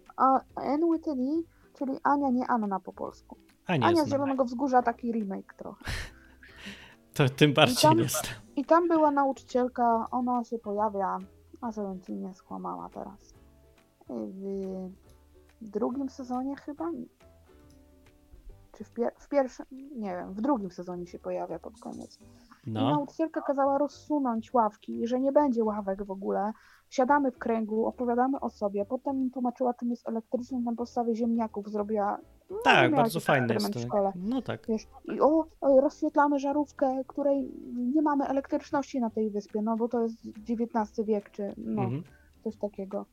Anne 0.55 0.87
with 0.93 1.09
an 1.09 1.21
e, 1.21 1.43
czyli 1.79 1.93
Ania, 2.03 2.31
nie 2.31 2.47
Anna 2.47 2.81
po 2.81 2.93
polsku. 2.93 3.37
Ania, 3.67 3.87
Ania 3.87 4.05
z 4.05 4.09
Zielonego 4.09 4.45
Wzgórza, 4.45 4.83
taki 4.83 5.13
remake 5.13 5.55
trochę. 5.55 5.85
To 7.15 7.29
tym 7.29 7.55
bardziej 7.55 7.77
I 7.77 7.81
tam, 7.81 7.99
jest. 7.99 8.29
I 8.57 8.65
tam 8.65 8.89
była 8.89 9.11
nauczycielka, 9.11 10.07
ona 10.11 10.45
się 10.45 10.59
pojawia, 10.59 11.19
a 11.61 11.71
żebym 11.71 12.01
ci 12.01 12.13
nie 12.13 12.35
skłamała 12.35 12.89
teraz. 12.89 13.35
W 15.61 15.69
drugim 15.69 16.09
sezonie 16.09 16.57
chyba? 16.57 16.85
Czy 18.81 18.85
w, 18.85 18.93
pier 18.93 19.13
w, 19.19 19.29
pierwszym, 19.29 19.67
nie 19.97 20.17
wiem, 20.17 20.35
w 20.35 20.41
drugim 20.41 20.71
sezonie 20.71 21.07
się 21.07 21.19
pojawia 21.19 21.59
pod 21.59 21.81
koniec. 21.81 22.19
No. 22.67 22.81
I 22.81 22.85
nauczycielka 22.85 23.41
kazała 23.41 23.79
rozsunąć 23.79 24.55
ławki, 24.55 25.07
że 25.07 25.21
nie 25.21 25.33
będzie 25.33 25.65
ławek 25.65 26.05
w 26.05 26.11
ogóle. 26.11 26.53
Siadamy 26.91 27.31
w 27.31 27.39
kręgu, 27.39 27.87
opowiadamy 27.87 28.41
o 28.41 28.51
sobie. 28.51 28.85
Potem 28.85 29.31
tłumaczyła, 29.31 29.75
czym 29.75 29.91
jest 29.91 30.09
elektryczny 30.09 30.61
na 30.61 30.73
podstawie 30.75 31.17
ziemniaków. 31.17 31.69
Zrobiła. 31.69 32.19
No, 32.51 32.57
tak, 32.65 32.95
bardzo 32.95 33.21
fajne 33.21 33.55
jest 33.55 33.73
to. 33.73 33.79
W 33.79 33.83
szkole. 33.83 34.13
No 34.17 34.43
tak. 34.43 34.67
Wiesz, 34.69 34.87
I 35.05 35.21
o, 35.21 35.47
rozświetlamy 35.61 36.39
żarówkę, 36.39 37.05
której 37.07 37.53
nie 37.95 38.03
mamy 38.03 38.29
elektryczności 38.29 39.01
na 39.01 39.11
tej 39.11 39.31
wyspie, 39.31 39.63
no 39.63 39.77
bo 39.77 39.89
to 39.89 40.03
jest 40.03 40.17
XIX 40.51 41.07
wiek, 41.07 41.31
czy 41.31 41.55
no, 41.57 41.83
mhm. 41.83 42.03
coś 42.45 42.57
takiego. 42.57 43.07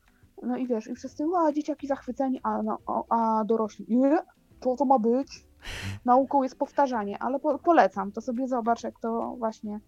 No 0.43 0.57
i 0.57 0.67
wiesz, 0.67 0.87
i 0.87 0.95
wszyscy, 0.95 1.23
a 1.37 1.51
dzieciaki 1.51 1.87
zachwyceni, 1.87 2.39
a, 2.43 2.63
no, 2.63 2.77
a 3.09 3.43
dorośli, 3.45 3.85
nie, 3.89 4.17
co 4.59 4.75
to 4.75 4.85
ma 4.85 4.99
być? 4.99 5.46
Nauką 6.05 6.43
jest 6.43 6.59
powtarzanie, 6.59 7.19
ale 7.19 7.39
po, 7.39 7.59
polecam, 7.59 8.11
to 8.11 8.21
sobie 8.21 8.47
zobacz, 8.47 8.83
jak 8.83 8.99
to 8.99 9.35
właśnie. 9.37 9.79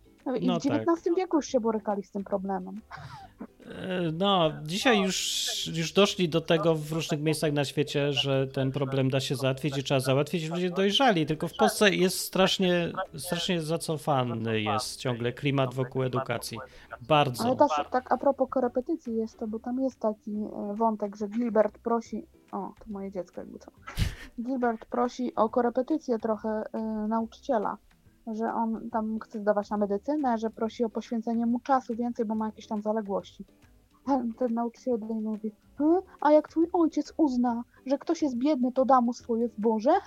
I 0.42 0.48
no 0.48 0.60
w 0.60 0.66
XIX 0.66 0.86
tak. 1.04 1.16
wieku 1.16 1.38
już 1.38 1.48
się 1.48 1.60
borykali 1.60 2.04
z 2.04 2.12
tym 2.12 2.24
problemem. 2.24 2.82
E, 3.66 4.12
no, 4.12 4.52
dzisiaj 4.64 5.02
już, 5.02 5.70
już 5.74 5.92
doszli 5.92 6.30
do 6.30 6.42
tego 6.42 6.76
w 6.76 6.92
różnych 6.92 7.22
miejscach 7.22 7.54
na 7.54 7.66
świecie, 7.66 8.14
że 8.14 8.48
ten 8.48 8.72
problem 8.72 9.10
da 9.10 9.20
się 9.20 9.36
załatwić 9.36 9.78
i 9.78 9.84
trzeba 9.84 10.00
załatwić. 10.00 10.50
Ludzie 10.50 10.70
dojrzali, 10.70 11.26
tylko 11.26 11.48
w 11.48 11.54
Polsce 11.54 11.90
jest 11.90 12.20
strasznie, 12.20 12.92
strasznie 13.18 13.62
zacofany 13.62 14.62
jest 14.62 15.00
ciągle 15.00 15.34
klimat 15.34 15.74
wokół 15.74 16.04
edukacji. 16.04 16.58
Bardzo. 17.08 17.44
Ale 17.44 17.56
też, 17.56 17.70
tak 17.92 18.12
a 18.12 18.18
propos 18.18 18.50
korepetycji 18.50 19.16
jest 19.16 19.40
to, 19.40 19.48
bo 19.48 19.60
tam 19.60 19.80
jest 19.80 20.00
taki 20.00 20.32
e, 20.32 20.76
wątek, 20.76 21.16
że 21.16 21.28
Gilbert 21.28 21.78
prosi, 21.78 22.26
o, 22.52 22.74
to 22.80 22.86
moje 22.88 23.12
dziecko 23.12 23.42
jakby 23.42 23.60
co, 23.60 23.72
Gilbert 24.42 24.86
prosi 24.86 25.36
o 25.36 25.50
korepetycję 25.50 26.20
trochę 26.20 26.64
y, 26.76 27.08
nauczyciela 27.08 27.78
że 28.28 28.54
on 28.54 28.90
tam 28.90 29.20
chce 29.20 29.40
zdawać 29.40 29.70
na 29.70 29.78
medycynę, 29.78 30.38
że 30.38 30.50
prosi 30.50 30.84
o 30.84 30.90
poświęcenie 30.90 31.46
mu 31.46 31.60
czasu 31.60 31.96
więcej, 31.96 32.26
bo 32.26 32.36
ma 32.36 32.46
jakieś 32.46 32.68
tam 32.68 32.82
zaległości. 32.82 33.46
Ten, 34.06 34.34
ten 34.34 34.54
nauczyciel 34.54 35.00
do 35.00 35.06
niego 35.06 35.30
mówi, 35.30 35.52
hm? 35.78 36.02
a 36.22 36.32
jak 36.32 36.50
twój 36.50 36.68
ojciec 36.74 37.14
uzna, 37.18 37.64
że 37.86 37.98
ktoś 37.98 38.22
jest 38.22 38.38
biedny, 38.38 38.72
to 38.72 38.86
da 38.86 39.02
mu 39.02 39.14
swoje 39.14 39.48
zboże? 39.48 39.92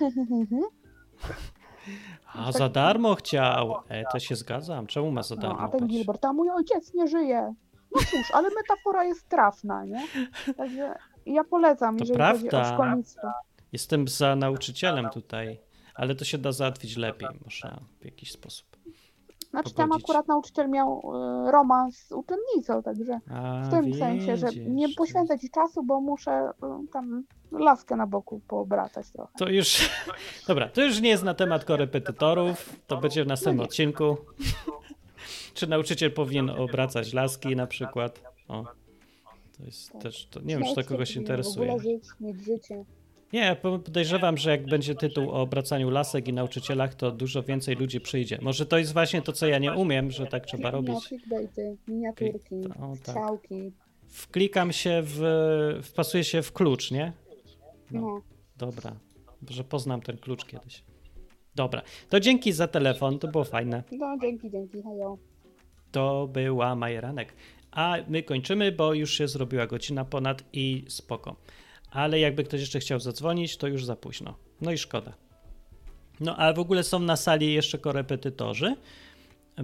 A 2.35 2.45
tak... 2.45 2.53
za 2.53 2.69
darmo 2.69 3.15
chciał. 3.15 3.75
E, 3.89 4.05
to 4.13 4.19
się 4.19 4.37
zgadzam. 4.37 4.87
Czemu 4.87 5.11
ma 5.11 5.23
za 5.23 5.37
darmo? 5.37 5.57
No, 5.57 5.61
a 5.61 5.69
ten 5.69 5.87
Gilbert, 5.87 6.25
a 6.25 6.33
mój 6.33 6.51
ojciec 6.51 6.95
nie 6.95 7.09
żyje. 7.09 7.55
No 7.95 8.01
cóż, 8.11 8.31
ale 8.35 8.49
metafora 8.51 9.05
jest 9.05 9.29
trafna, 9.29 9.85
nie? 9.85 10.07
Także 10.57 10.95
ja 11.27 11.45
polecam, 11.45 11.97
to 11.97 12.03
jeżeli 12.03 12.17
prawda. 12.17 12.51
chodzi 12.51 12.73
o 12.73 12.75
szkolnictwo. 12.75 13.29
Jestem 13.73 14.09
za 14.09 14.37
nauczycielem 14.37 15.11
tutaj 15.11 15.61
ale 15.95 16.15
to 16.15 16.25
się 16.25 16.39
da 16.39 16.53
załatwić 16.53 16.97
lepiej, 16.97 17.29
można 17.45 17.81
w 18.01 18.05
jakiś 18.05 18.33
sposób. 18.33 18.73
Znaczy 19.53 19.75
pogodzić. 19.75 19.77
tam 19.77 19.93
akurat 19.93 20.29
nauczyciel 20.29 20.71
miał 20.71 21.03
y, 21.47 21.51
romans 21.51 21.99
z 21.99 22.13
uczennicą, 22.13 22.83
także 22.83 23.21
A, 23.31 23.63
w 23.67 23.71
tym 23.71 23.85
wiedziesz. 23.85 23.99
sensie, 23.99 24.37
że 24.37 24.47
nie 24.55 24.95
poświęcę 24.95 25.39
ci 25.39 25.51
czasu, 25.51 25.83
bo 25.83 26.01
muszę 26.01 26.51
y, 26.51 26.89
tam 26.93 27.25
laskę 27.53 27.97
na 27.97 28.07
boku 28.07 28.41
poobracać 28.49 29.11
trochę. 29.11 29.33
To 29.39 29.49
już, 29.49 29.91
dobra, 30.49 30.69
to 30.69 30.85
już 30.85 31.01
nie 31.01 31.09
jest 31.09 31.25
na 31.25 31.35
temat 31.35 31.65
korepetytorów, 31.65 32.77
to 32.87 32.97
będzie 32.97 33.25
w 33.25 33.27
następnym 33.27 33.57
no 33.57 33.65
odcinku. 33.65 34.17
Czy 35.55 35.67
nauczyciel 35.67 36.13
powinien 36.13 36.51
obracać 36.51 37.13
laski 37.13 37.57
na 37.57 37.67
przykład? 37.67 38.21
O, 38.49 38.65
to 39.59 39.65
jest 39.65 39.93
tak. 39.93 40.03
też, 40.03 40.27
to, 40.27 40.41
nie 40.41 40.57
wiem, 40.59 40.65
czy 40.65 40.75
to 40.75 40.85
kogoś 40.85 41.17
interesuje. 41.17 41.67
W 41.67 41.71
ogóle 41.71 41.93
żyć, 41.93 42.05
mieć 42.21 42.45
życie. 42.45 42.85
Nie, 43.33 43.57
podejrzewam, 43.63 44.37
że 44.37 44.51
jak 44.51 44.67
będzie 44.67 44.95
tytuł 44.95 45.31
o 45.31 45.41
obracaniu 45.41 45.91
lasek 45.91 46.29
i 46.29 46.33
nauczycielach, 46.33 46.95
to 46.95 47.11
dużo 47.11 47.43
więcej 47.43 47.77
ludzi 47.77 48.01
przyjdzie. 48.01 48.39
Może 48.43 48.67
to 48.67 48.79
jest 48.79 48.93
właśnie 48.93 49.23
to, 49.23 49.33
co 49.33 49.47
ja 49.47 49.59
nie 49.59 49.73
umiem, 49.73 50.11
że 50.11 50.27
tak 50.27 50.47
trzeba 50.47 50.71
robić. 50.71 51.09
Clickbaity, 51.09 51.77
miniaturki, 51.89 52.55
o, 52.81 52.89
tak. 52.89 52.97
strzałki. 52.97 53.73
Wklikam 54.09 54.73
się 54.73 55.03
w, 55.05 55.21
wpasuję 55.83 56.25
się 56.25 56.43
w 56.43 56.53
klucz, 56.53 56.91
nie? 56.91 57.13
No, 57.91 58.01
no. 58.01 58.23
Dobra, 58.57 58.97
że 59.51 59.65
poznam 59.65 60.01
ten 60.01 60.17
klucz 60.17 60.45
kiedyś. 60.45 60.85
Dobra, 61.55 61.83
to 62.09 62.21
dzięki 62.21 62.53
za 62.53 62.69
telefon, 62.69 63.19
to 63.19 63.29
było 63.29 63.45
fajne. 63.45 63.83
No, 63.93 64.17
dzięki, 64.21 64.51
dzięki, 64.51 64.83
hejo. 64.83 65.19
To 65.93 66.29
była 66.33 66.77
Majeranek. 66.77 67.35
A 67.71 67.97
my 68.09 68.23
kończymy, 68.23 68.73
bo 68.73 68.95
już 68.95 69.15
się 69.15 69.29
zrobiła 69.29 69.67
godzina 69.67 70.05
ponad 70.05 70.45
i 70.53 70.85
spoko 70.89 71.37
ale 71.93 72.21
jakby 72.21 72.45
ktoś 72.45 72.61
jeszcze 72.61 72.81
chciał 72.81 73.01
zadzwonić, 73.01 73.57
to 73.57 73.67
już 73.67 73.85
za 73.85 73.97
późno. 73.97 74.35
No 74.61 74.73
i 74.73 74.79
szkoda. 74.79 75.13
No 76.21 76.37
a 76.37 76.53
w 76.53 76.59
ogóle 76.59 76.85
są 76.85 76.99
na 76.99 77.17
sali 77.17 77.53
jeszcze 77.55 77.79
korepetytorzy, 77.79 78.77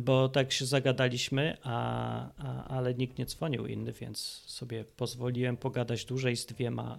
bo 0.01 0.29
tak 0.29 0.53
się 0.53 0.67
zagadaliśmy, 0.67 1.57
a, 1.63 2.29
a, 2.39 2.65
ale 2.65 2.95
nikt 2.95 3.19
nie 3.19 3.27
dzwonił 3.27 3.67
inny, 3.67 3.93
więc 3.93 4.19
sobie 4.47 4.85
pozwoliłem 4.85 5.57
pogadać 5.57 6.05
dłużej 6.05 6.37
z 6.37 6.47
dwiema 6.47 6.99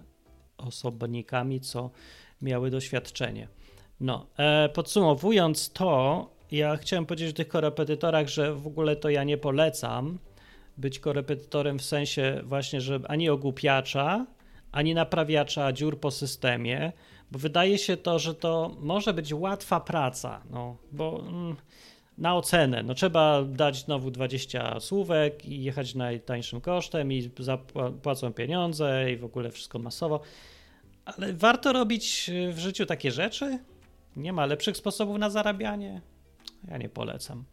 osobnikami, 0.56 1.60
co 1.60 1.90
miały 2.42 2.70
doświadczenie. 2.70 3.48
No, 4.00 4.26
e, 4.38 4.68
podsumowując 4.68 5.72
to, 5.72 6.30
ja 6.50 6.76
chciałem 6.76 7.06
powiedzieć 7.06 7.30
o 7.30 7.36
tych 7.36 7.48
korepetytorach, 7.48 8.28
że 8.28 8.54
w 8.54 8.66
ogóle 8.66 8.96
to 8.96 9.10
ja 9.10 9.24
nie 9.24 9.38
polecam 9.38 10.18
być 10.78 10.98
korepetytorem 10.98 11.78
w 11.78 11.84
sensie 11.84 12.40
właśnie, 12.44 12.80
że 12.80 13.00
ani 13.08 13.28
ogłupiacza, 13.28 14.26
ani 14.72 14.94
naprawiacza 14.94 15.72
dziur 15.72 16.00
po 16.00 16.10
systemie, 16.10 16.92
bo 17.30 17.38
wydaje 17.38 17.78
się 17.78 17.96
to, 17.96 18.18
że 18.18 18.34
to 18.34 18.76
może 18.80 19.14
być 19.14 19.34
łatwa 19.34 19.80
praca, 19.80 20.42
no, 20.50 20.76
bo 20.92 21.20
mm, 21.28 21.56
na 22.18 22.36
ocenę, 22.36 22.82
no 22.82 22.94
trzeba 22.94 23.42
dać 23.44 23.84
znowu 23.84 24.10
20 24.10 24.80
słówek 24.80 25.46
i 25.46 25.62
jechać 25.62 25.94
najtańszym 25.94 26.60
kosztem 26.60 27.12
i 27.12 27.30
zapłacą 27.38 28.32
pieniądze 28.32 29.12
i 29.12 29.16
w 29.16 29.24
ogóle 29.24 29.50
wszystko 29.50 29.78
masowo, 29.78 30.20
ale 31.04 31.32
warto 31.32 31.72
robić 31.72 32.30
w 32.52 32.58
życiu 32.58 32.86
takie 32.86 33.10
rzeczy? 33.10 33.58
Nie 34.16 34.32
ma 34.32 34.46
lepszych 34.46 34.76
sposobów 34.76 35.18
na 35.18 35.30
zarabianie? 35.30 36.00
Ja 36.68 36.78
nie 36.78 36.88
polecam. 36.88 37.44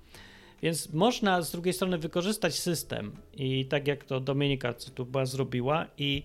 Więc 0.61 0.93
można 0.93 1.41
z 1.41 1.51
drugiej 1.51 1.73
strony 1.73 1.97
wykorzystać 1.97 2.59
system 2.59 3.11
i 3.33 3.65
tak 3.65 3.87
jak 3.87 4.03
to 4.03 4.19
Dominika 4.19 4.73
co 4.73 4.91
tu 4.91 5.05
była 5.05 5.25
zrobiła 5.25 5.85
i 5.97 6.23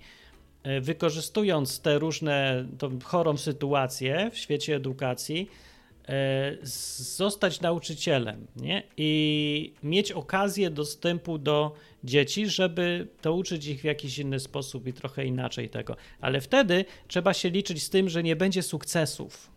wykorzystując 0.81 1.81
te 1.81 1.99
różne 1.99 2.67
tą 2.79 2.99
chorą 3.01 3.37
sytuację 3.37 4.31
w 4.33 4.39
świecie 4.39 4.77
edukacji, 4.77 5.51
e, 6.09 6.57
zostać 7.17 7.61
nauczycielem 7.61 8.47
nie? 8.57 8.83
i 8.97 9.75
mieć 9.83 10.13
okazję 10.13 10.71
dostępu 10.71 11.39
do 11.39 11.75
dzieci, 12.05 12.47
żeby 12.47 13.09
to 13.21 13.35
uczyć 13.35 13.67
ich 13.67 13.81
w 13.81 13.85
jakiś 13.85 14.19
inny 14.19 14.41
sposób 14.41 14.87
i 14.87 14.93
trochę 14.93 15.25
inaczej 15.25 15.69
tego. 15.69 15.97
Ale 16.21 16.41
wtedy 16.41 16.85
trzeba 17.09 17.35
się 17.35 17.51
liczyć 17.51 17.83
z 17.83 17.91
tym, 17.91 18.09
że 18.09 18.23
nie 18.23 18.37
będzie 18.37 18.63
sukcesów. 18.63 19.51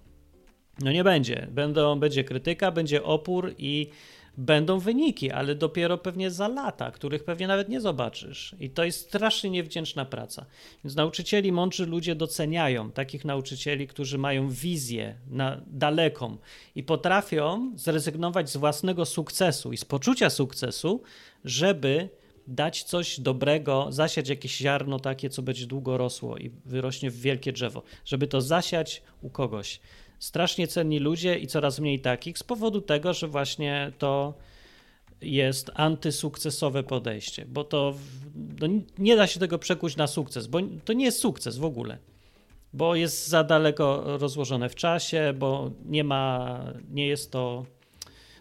No 0.79 0.91
nie 0.91 1.03
będzie. 1.03 1.47
Będą, 1.51 1.99
będzie 1.99 2.23
krytyka, 2.23 2.71
będzie 2.71 3.03
opór 3.03 3.53
i 3.57 3.89
będą 4.37 4.79
wyniki, 4.79 5.31
ale 5.31 5.55
dopiero 5.55 5.97
pewnie 5.97 6.31
za 6.31 6.47
lata, 6.47 6.91
których 6.91 7.23
pewnie 7.23 7.47
nawet 7.47 7.69
nie 7.69 7.81
zobaczysz. 7.81 8.55
I 8.59 8.69
to 8.69 8.83
jest 8.83 8.99
strasznie 8.99 9.49
niewdzięczna 9.49 10.05
praca. 10.05 10.45
Więc 10.83 10.95
nauczycieli, 10.95 11.51
mądrzy 11.51 11.85
ludzie 11.85 12.15
doceniają 12.15 12.91
takich 12.91 13.25
nauczycieli, 13.25 13.87
którzy 13.87 14.17
mają 14.17 14.49
wizję 14.49 15.15
na 15.27 15.61
daleką 15.67 16.37
i 16.75 16.83
potrafią 16.83 17.73
zrezygnować 17.75 18.49
z 18.49 18.57
własnego 18.57 19.05
sukcesu 19.05 19.73
i 19.73 19.77
z 19.77 19.85
poczucia 19.85 20.29
sukcesu, 20.29 21.01
żeby 21.45 22.09
dać 22.47 22.83
coś 22.83 23.19
dobrego, 23.19 23.87
zasiać 23.89 24.29
jakieś 24.29 24.57
ziarno 24.57 24.99
takie, 24.99 25.29
co 25.29 25.41
będzie 25.41 25.67
długo 25.67 25.97
rosło 25.97 26.37
i 26.37 26.51
wyrośnie 26.65 27.11
w 27.11 27.21
wielkie 27.21 27.51
drzewo, 27.51 27.83
żeby 28.05 28.27
to 28.27 28.41
zasiać 28.41 29.01
u 29.21 29.29
kogoś 29.29 29.79
strasznie 30.19 30.67
cenni 30.67 30.99
ludzie 30.99 31.39
i 31.39 31.47
coraz 31.47 31.79
mniej 31.79 31.99
takich 31.99 32.37
z 32.37 32.43
powodu 32.43 32.81
tego, 32.81 33.13
że 33.13 33.27
właśnie 33.27 33.91
to 33.97 34.33
jest 35.21 35.71
antysukcesowe 35.73 36.83
podejście, 36.83 37.45
bo 37.45 37.63
to 37.63 37.95
no, 38.59 38.67
nie 38.97 39.15
da 39.15 39.27
się 39.27 39.39
tego 39.39 39.59
przekuć 39.59 39.95
na 39.95 40.07
sukces, 40.07 40.47
bo 40.47 40.59
to 40.85 40.93
nie 40.93 41.05
jest 41.05 41.19
sukces 41.19 41.57
w 41.57 41.65
ogóle, 41.65 41.97
bo 42.73 42.95
jest 42.95 43.27
za 43.27 43.43
daleko 43.43 44.17
rozłożone 44.17 44.69
w 44.69 44.75
czasie, 44.75 45.33
bo 45.37 45.71
nie 45.85 46.03
ma, 46.03 46.59
nie 46.91 47.07
jest 47.07 47.31
to, 47.31 47.65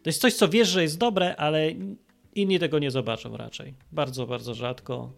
to 0.03 0.09
jest 0.09 0.21
coś, 0.21 0.35
co 0.35 0.49
wiesz, 0.49 0.69
że 0.69 0.83
jest 0.83 0.99
dobre, 0.99 1.37
ale 1.37 1.73
inni 2.35 2.59
tego 2.59 2.79
nie 2.79 2.91
zobaczą 2.91 3.37
raczej. 3.37 3.75
Bardzo, 3.93 4.27
bardzo 4.27 4.55
rzadko. 4.55 5.13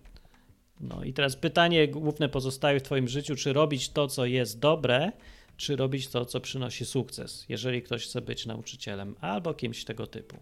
No 0.81 1.05
i 1.05 1.13
teraz 1.13 1.37
pytanie 1.37 1.89
główne 1.89 2.29
pozostaje 2.29 2.81
w 2.81 2.83
Twoim 2.83 3.09
życiu, 3.09 3.37
czy 3.37 3.53
robić 3.53 3.89
to, 3.89 4.09
co 4.09 4.27
jest 4.27 4.59
dobre, 4.59 5.13
czy 5.57 5.77
robić 5.77 6.09
to, 6.09 6.25
co 6.25 6.41
przynosi 6.41 6.85
sukces, 6.85 7.47
jeżeli 7.49 7.83
ktoś 7.83 8.05
chce 8.05 8.21
być 8.21 8.47
nauczycielem 8.47 9.15
albo 9.21 9.55
kimś 9.55 9.85
tego 9.85 10.07
typu. 10.07 10.37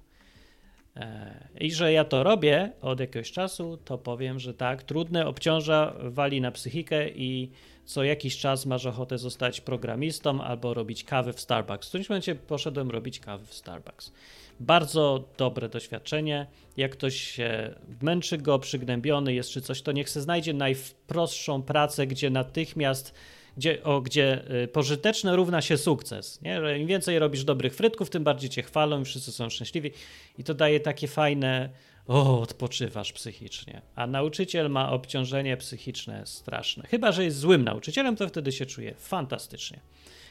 E, 0.97 1.49
I 1.61 1.73
że 1.73 1.93
ja 1.93 2.05
to 2.05 2.23
robię 2.23 2.73
od 2.81 3.01
jakiegoś 3.01 3.33
czasu, 3.33 3.79
to 3.85 3.99
powiem, 3.99 4.41
że 4.41 4.55
tak, 4.55 4.83
trudne, 4.83 5.27
obciąża, 5.27 5.95
wali 5.99 6.41
na 6.41 6.51
psychikę 6.51 7.11
i 7.11 7.51
co 7.85 8.05
jakiś 8.05 8.39
czas 8.39 8.67
masz 8.67 8.87
ochotę 8.87 9.19
zostać 9.19 9.61
programistą 9.61 10.43
albo 10.43 10.75
robić 10.75 11.05
kawę 11.05 11.33
w 11.33 11.41
Starbucks. 11.41 11.87
W 11.87 11.89
którymś 11.89 12.09
momencie 12.09 12.35
poszedłem 12.35 12.91
robić 12.91 13.21
kawę 13.21 13.45
w 13.47 13.55
Starbucks. 13.55 14.13
Bardzo 14.61 15.25
dobre 15.39 15.69
doświadczenie. 15.69 16.47
Jak 16.77 16.93
ktoś 16.93 17.17
się 17.17 17.75
męczy 18.03 18.39
go, 18.39 18.59
przygnębiony 18.59 19.35
jest 19.35 19.51
czy 19.51 19.61
coś, 19.61 19.83
to 19.83 19.93
niech 19.93 20.11
se 20.11 20.21
znajdzie 20.21 20.53
najprostszą 20.53 21.63
pracę, 21.63 22.07
gdzie 22.07 22.31
natychmiast 22.31 23.15
gdzie, 23.57 23.83
o, 23.83 24.01
gdzie 24.01 24.45
y, 24.65 24.69
pożyteczne 24.69 25.37
równa 25.37 25.63
się 25.63 25.77
sukces. 25.77 26.43
Nie? 26.43 26.61
Że 26.61 26.79
Im 26.79 26.87
więcej 26.87 27.19
robisz 27.19 27.45
dobrych 27.45 27.75
frytków, 27.75 28.11
tym 28.11 28.25
bardziej 28.25 28.51
cię 28.51 28.63
chwalą 28.63 29.01
i 29.01 29.05
wszyscy 29.05 29.33
są 29.33 29.51
szczęśliwi. 29.51 29.91
I 30.39 30.45
to 30.45 30.55
daje 30.55 30.81
takie 30.81 31.09
fajne, 31.09 31.71
o, 32.07 32.41
odpoczywasz 32.41 33.13
psychicznie. 33.13 33.83
A 33.95 34.07
nauczyciel 34.07 34.71
ma 34.71 34.93
obciążenie 34.93 35.57
psychiczne 35.57 36.27
straszne. 36.27 36.87
Chyba, 36.87 37.13
że 37.13 37.25
jest 37.25 37.39
złym 37.39 37.65
nauczycielem, 37.65 38.17
to 38.17 38.29
wtedy 38.29 38.53
się 38.53 38.67
czuje 38.67 38.95
fantastycznie. 38.99 39.81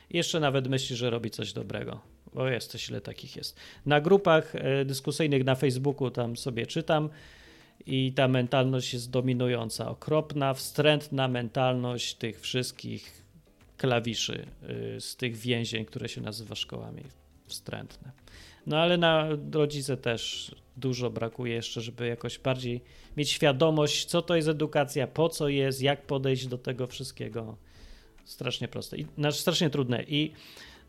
Jeszcze 0.10 0.40
nawet 0.40 0.68
myśli, 0.68 0.96
że 0.96 1.10
robi 1.10 1.30
coś 1.30 1.54
dobrego. 1.54 2.00
Bo 2.34 2.48
jest 2.48 2.72
coś 2.72 2.90
ile 2.90 3.02
takich 3.02 3.36
jest. 3.36 3.60
Na 3.86 4.02
grupach 4.02 4.56
y, 4.56 4.86
dyskusyjnych 4.86 5.44
na 5.44 5.56
Facebooku 5.56 6.12
tam 6.12 6.38
sobie 6.38 6.68
czytam 6.68 7.10
i 7.86 8.14
ta 8.14 8.28
mentalność 8.28 8.94
jest 8.94 9.12
dominująca. 9.12 9.90
Okropna, 9.90 10.54
wstrętna 10.54 11.28
mentalność 11.28 12.16
tych 12.16 12.42
wszystkich 12.42 13.24
klawiszy 13.78 14.46
y, 14.98 15.02
z 15.02 15.16
tych 15.16 15.36
więzień, 15.36 15.86
które 15.86 16.10
się 16.10 16.22
nazywa 16.22 16.56
szkołami. 16.56 17.04
Wstrętne. 17.46 18.12
No 18.68 18.78
ale 18.78 18.98
na 18.98 19.28
rodzice 19.52 19.98
też 19.98 20.52
dużo 20.78 21.10
brakuje 21.10 21.54
jeszcze, 21.54 21.82
żeby 21.82 22.08
jakoś 22.08 22.40
bardziej 22.40 22.82
mieć 23.18 23.30
świadomość, 23.30 24.06
co 24.06 24.22
to 24.22 24.36
jest 24.36 24.48
edukacja, 24.48 25.08
po 25.08 25.30
co 25.30 25.50
jest, 25.50 25.82
jak 25.82 26.06
podejść 26.06 26.48
do 26.48 26.58
tego 26.58 26.88
wszystkiego. 26.88 27.58
Strasznie 28.26 28.68
proste 28.68 28.98
i 28.98 29.06
znaczy 29.18 29.38
strasznie 29.38 29.70
trudne. 29.70 30.04
I 30.04 30.32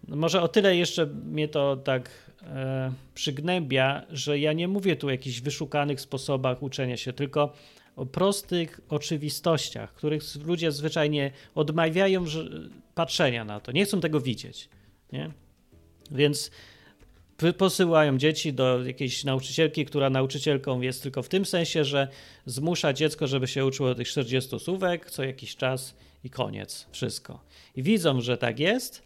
może 0.08 0.42
o 0.42 0.48
tyle 0.48 0.76
jeszcze 0.76 1.06
mnie 1.06 1.48
to 1.48 1.76
tak 1.76 2.23
przygnębia, 3.14 4.02
że 4.10 4.38
ja 4.38 4.52
nie 4.52 4.68
mówię 4.68 4.96
tu 4.96 5.06
o 5.06 5.10
jakichś 5.10 5.40
wyszukanych 5.40 6.00
sposobach 6.00 6.62
uczenia 6.62 6.96
się, 6.96 7.12
tylko 7.12 7.52
o 7.96 8.06
prostych 8.06 8.80
oczywistościach, 8.88 9.94
których 9.94 10.22
ludzie 10.44 10.72
zwyczajnie 10.72 11.30
odmawiają 11.54 12.24
patrzenia 12.94 13.44
na 13.44 13.60
to. 13.60 13.72
Nie 13.72 13.84
chcą 13.84 14.00
tego 14.00 14.20
widzieć. 14.20 14.68
Nie? 15.12 15.30
Więc 16.10 16.50
posyłają 17.58 18.18
dzieci 18.18 18.52
do 18.52 18.84
jakiejś 18.84 19.24
nauczycielki, 19.24 19.86
która 19.86 20.10
nauczycielką 20.10 20.80
jest 20.80 21.02
tylko 21.02 21.22
w 21.22 21.28
tym 21.28 21.44
sensie, 21.44 21.84
że 21.84 22.08
zmusza 22.46 22.92
dziecko, 22.92 23.26
żeby 23.26 23.46
się 23.46 23.66
uczyło 23.66 23.94
tych 23.94 24.08
40 24.08 24.58
słówek 24.58 25.10
co 25.10 25.24
jakiś 25.24 25.56
czas 25.56 25.94
i 26.24 26.30
koniec. 26.30 26.86
Wszystko. 26.92 27.40
I 27.76 27.82
widzą, 27.82 28.20
że 28.20 28.38
tak 28.38 28.60
jest 28.60 29.02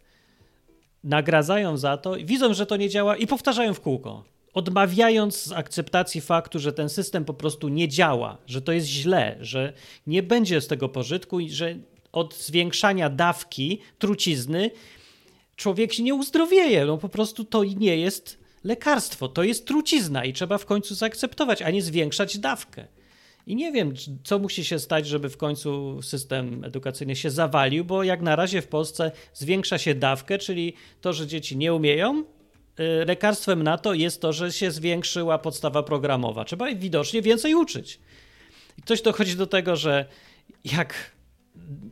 nagradzają 1.08 1.76
za 1.76 1.96
to, 1.96 2.16
widzą, 2.24 2.54
że 2.54 2.66
to 2.66 2.76
nie 2.76 2.88
działa 2.88 3.16
i 3.16 3.26
powtarzają 3.26 3.74
w 3.74 3.80
kółko, 3.80 4.24
odmawiając 4.54 5.42
z 5.42 5.52
akceptacji 5.52 6.20
faktu, 6.20 6.58
że 6.58 6.72
ten 6.72 6.88
system 6.88 7.24
po 7.24 7.34
prostu 7.34 7.68
nie 7.68 7.88
działa, 7.88 8.38
że 8.46 8.62
to 8.62 8.72
jest 8.72 8.86
źle, 8.86 9.36
że 9.40 9.72
nie 10.06 10.22
będzie 10.22 10.60
z 10.60 10.66
tego 10.66 10.88
pożytku 10.88 11.40
i 11.40 11.50
że 11.50 11.76
od 12.12 12.34
zwiększania 12.34 13.10
dawki 13.10 13.80
trucizny 13.98 14.70
człowiek 15.56 15.92
się 15.92 16.02
nie 16.02 16.14
uzdrowieje. 16.14 16.86
No 16.86 16.98
po 16.98 17.08
prostu 17.08 17.44
to 17.44 17.64
nie 17.64 17.96
jest 17.96 18.38
lekarstwo, 18.64 19.28
to 19.28 19.42
jest 19.42 19.66
trucizna 19.66 20.24
i 20.24 20.32
trzeba 20.32 20.58
w 20.58 20.66
końcu 20.66 20.94
zaakceptować, 20.94 21.62
a 21.62 21.70
nie 21.70 21.82
zwiększać 21.82 22.38
dawkę. 22.38 22.86
I 23.48 23.56
nie 23.56 23.72
wiem, 23.72 23.94
co 24.24 24.38
musi 24.38 24.64
się 24.64 24.78
stać, 24.78 25.06
żeby 25.06 25.28
w 25.28 25.36
końcu 25.36 26.02
system 26.02 26.64
edukacyjny 26.64 27.16
się 27.16 27.30
zawalił, 27.30 27.84
bo 27.84 28.02
jak 28.02 28.22
na 28.22 28.36
razie 28.36 28.62
w 28.62 28.68
Polsce 28.68 29.12
zwiększa 29.34 29.78
się 29.78 29.94
dawkę, 29.94 30.38
czyli 30.38 30.74
to, 31.00 31.12
że 31.12 31.26
dzieci 31.26 31.56
nie 31.56 31.74
umieją. 31.74 32.24
Y, 32.80 33.04
lekarstwem 33.04 33.62
na 33.62 33.78
to 33.78 33.94
jest 33.94 34.20
to, 34.20 34.32
że 34.32 34.52
się 34.52 34.70
zwiększyła 34.70 35.38
podstawa 35.38 35.82
programowa. 35.82 36.44
Trzeba 36.44 36.74
widocznie 36.74 37.22
więcej 37.22 37.54
uczyć. 37.54 38.00
I 38.78 38.82
ktoś 38.82 39.02
dochodzi 39.02 39.36
do 39.36 39.46
tego, 39.46 39.76
że 39.76 40.06
jak 40.64 41.12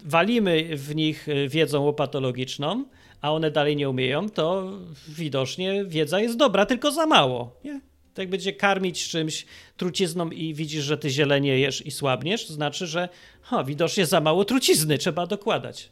walimy 0.04 0.76
w 0.76 0.94
nich 0.94 1.28
y, 1.28 1.48
wiedzą 1.48 1.82
łopatologiczną, 1.82 2.84
a 3.20 3.32
one 3.32 3.50
dalej 3.50 3.76
nie 3.76 3.90
umieją, 3.90 4.30
to 4.30 4.72
widocznie 5.08 5.84
wiedza 5.84 6.20
jest 6.20 6.36
dobra, 6.36 6.66
tylko 6.66 6.92
za 6.92 7.06
mało. 7.06 7.60
Nie? 7.64 7.80
To 8.16 8.22
jak 8.22 8.30
będzie 8.30 8.52
karmić 8.52 9.08
czymś 9.08 9.46
trucizną 9.76 10.30
i 10.30 10.54
widzisz, 10.54 10.84
że 10.84 10.98
ty 10.98 11.10
zielenie 11.10 11.58
jesz 11.58 11.86
i 11.86 11.90
słabniesz, 11.90 12.46
to 12.46 12.52
znaczy, 12.52 12.86
że 12.86 13.08
ha, 13.42 13.64
widocznie 13.64 14.06
za 14.06 14.20
mało 14.20 14.44
trucizny 14.44 14.98
trzeba 14.98 15.26
dokładać. 15.26 15.90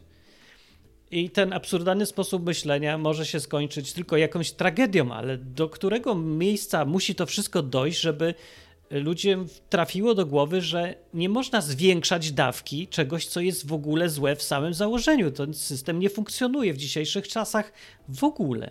I 1.11 1.31
ten 1.31 1.53
absurdalny 1.53 2.07
sposób 2.07 2.47
myślenia 2.47 2.99
może 2.99 3.27
się 3.27 3.41
skończyć 3.41 3.93
tylko 3.93 4.17
jakąś 4.17 4.53
tragedią, 4.53 5.13
ale 5.13 5.39
do 5.39 5.69
którego 5.69 6.15
miejsca 6.15 6.85
musi 6.85 7.15
to 7.15 7.27
wszystko 7.27 7.63
dojść, 7.63 8.01
żeby 8.01 8.35
ludziom 8.91 9.47
trafiło 9.71 10.15
do 10.15 10.27
głowy, 10.27 10.61
że 10.61 10.95
nie 11.15 11.29
można 11.29 11.61
zwiększać 11.61 12.33
dawki 12.33 12.89
czegoś, 12.89 13.27
co 13.27 13.41
jest 13.41 13.67
w 13.67 13.73
ogóle 13.73 14.09
złe 14.09 14.37
w 14.37 14.43
samym 14.43 14.75
założeniu. 14.75 15.31
Ten 15.31 15.55
system 15.55 15.99
nie 15.99 16.11
funkcjonuje 16.11 16.73
w 16.73 16.77
dzisiejszych 16.77 17.29
czasach 17.29 17.73
w 18.09 18.25
ogóle. 18.25 18.71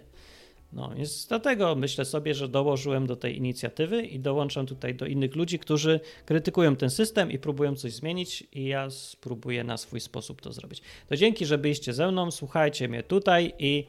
No, 0.75 0.89
więc 0.95 1.27
dlatego 1.27 1.75
myślę 1.75 2.05
sobie, 2.05 2.33
że 2.33 2.47
dołożyłem 2.47 3.07
do 3.07 3.15
tej 3.15 3.37
inicjatywy 3.37 4.01
i 4.01 4.19
dołączam 4.19 4.65
tutaj 4.65 4.95
do 4.95 5.05
innych 5.05 5.35
ludzi, 5.35 5.59
którzy 5.59 5.99
krytykują 6.25 6.75
ten 6.75 6.89
system 6.89 7.31
i 7.31 7.39
próbują 7.39 7.75
coś 7.75 7.93
zmienić, 7.93 8.47
i 8.51 8.65
ja 8.65 8.89
spróbuję 8.89 9.63
na 9.63 9.77
swój 9.77 9.99
sposób 9.99 10.41
to 10.41 10.53
zrobić. 10.53 10.81
To 11.09 11.15
dzięki, 11.15 11.45
że 11.45 11.57
byliście 11.57 11.93
ze 11.93 12.11
mną, 12.11 12.31
słuchajcie 12.31 12.87
mnie 12.87 13.03
tutaj 13.03 13.53
i, 13.59 13.85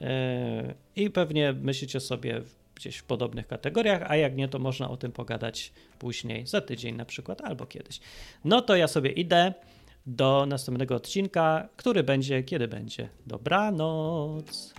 yy, 0.00 0.06
i 0.96 1.10
pewnie 1.10 1.52
myślicie 1.52 2.00
sobie 2.00 2.42
gdzieś 2.74 2.96
w 2.96 3.04
podobnych 3.04 3.46
kategoriach, 3.46 4.02
a 4.10 4.16
jak 4.16 4.36
nie, 4.36 4.48
to 4.48 4.58
można 4.58 4.90
o 4.90 4.96
tym 4.96 5.12
pogadać 5.12 5.72
później, 5.98 6.46
za 6.46 6.60
tydzień 6.60 6.96
na 6.96 7.04
przykład, 7.04 7.40
albo 7.40 7.66
kiedyś. 7.66 8.00
No 8.44 8.62
to 8.62 8.76
ja 8.76 8.88
sobie 8.88 9.10
idę 9.10 9.54
do 10.06 10.46
następnego 10.46 10.94
odcinka, 10.94 11.68
który 11.76 12.02
będzie, 12.02 12.42
kiedy 12.42 12.68
będzie. 12.68 13.08
Dobranoc. 13.26 14.74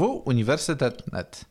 www.uniwersytet.net 0.00 1.44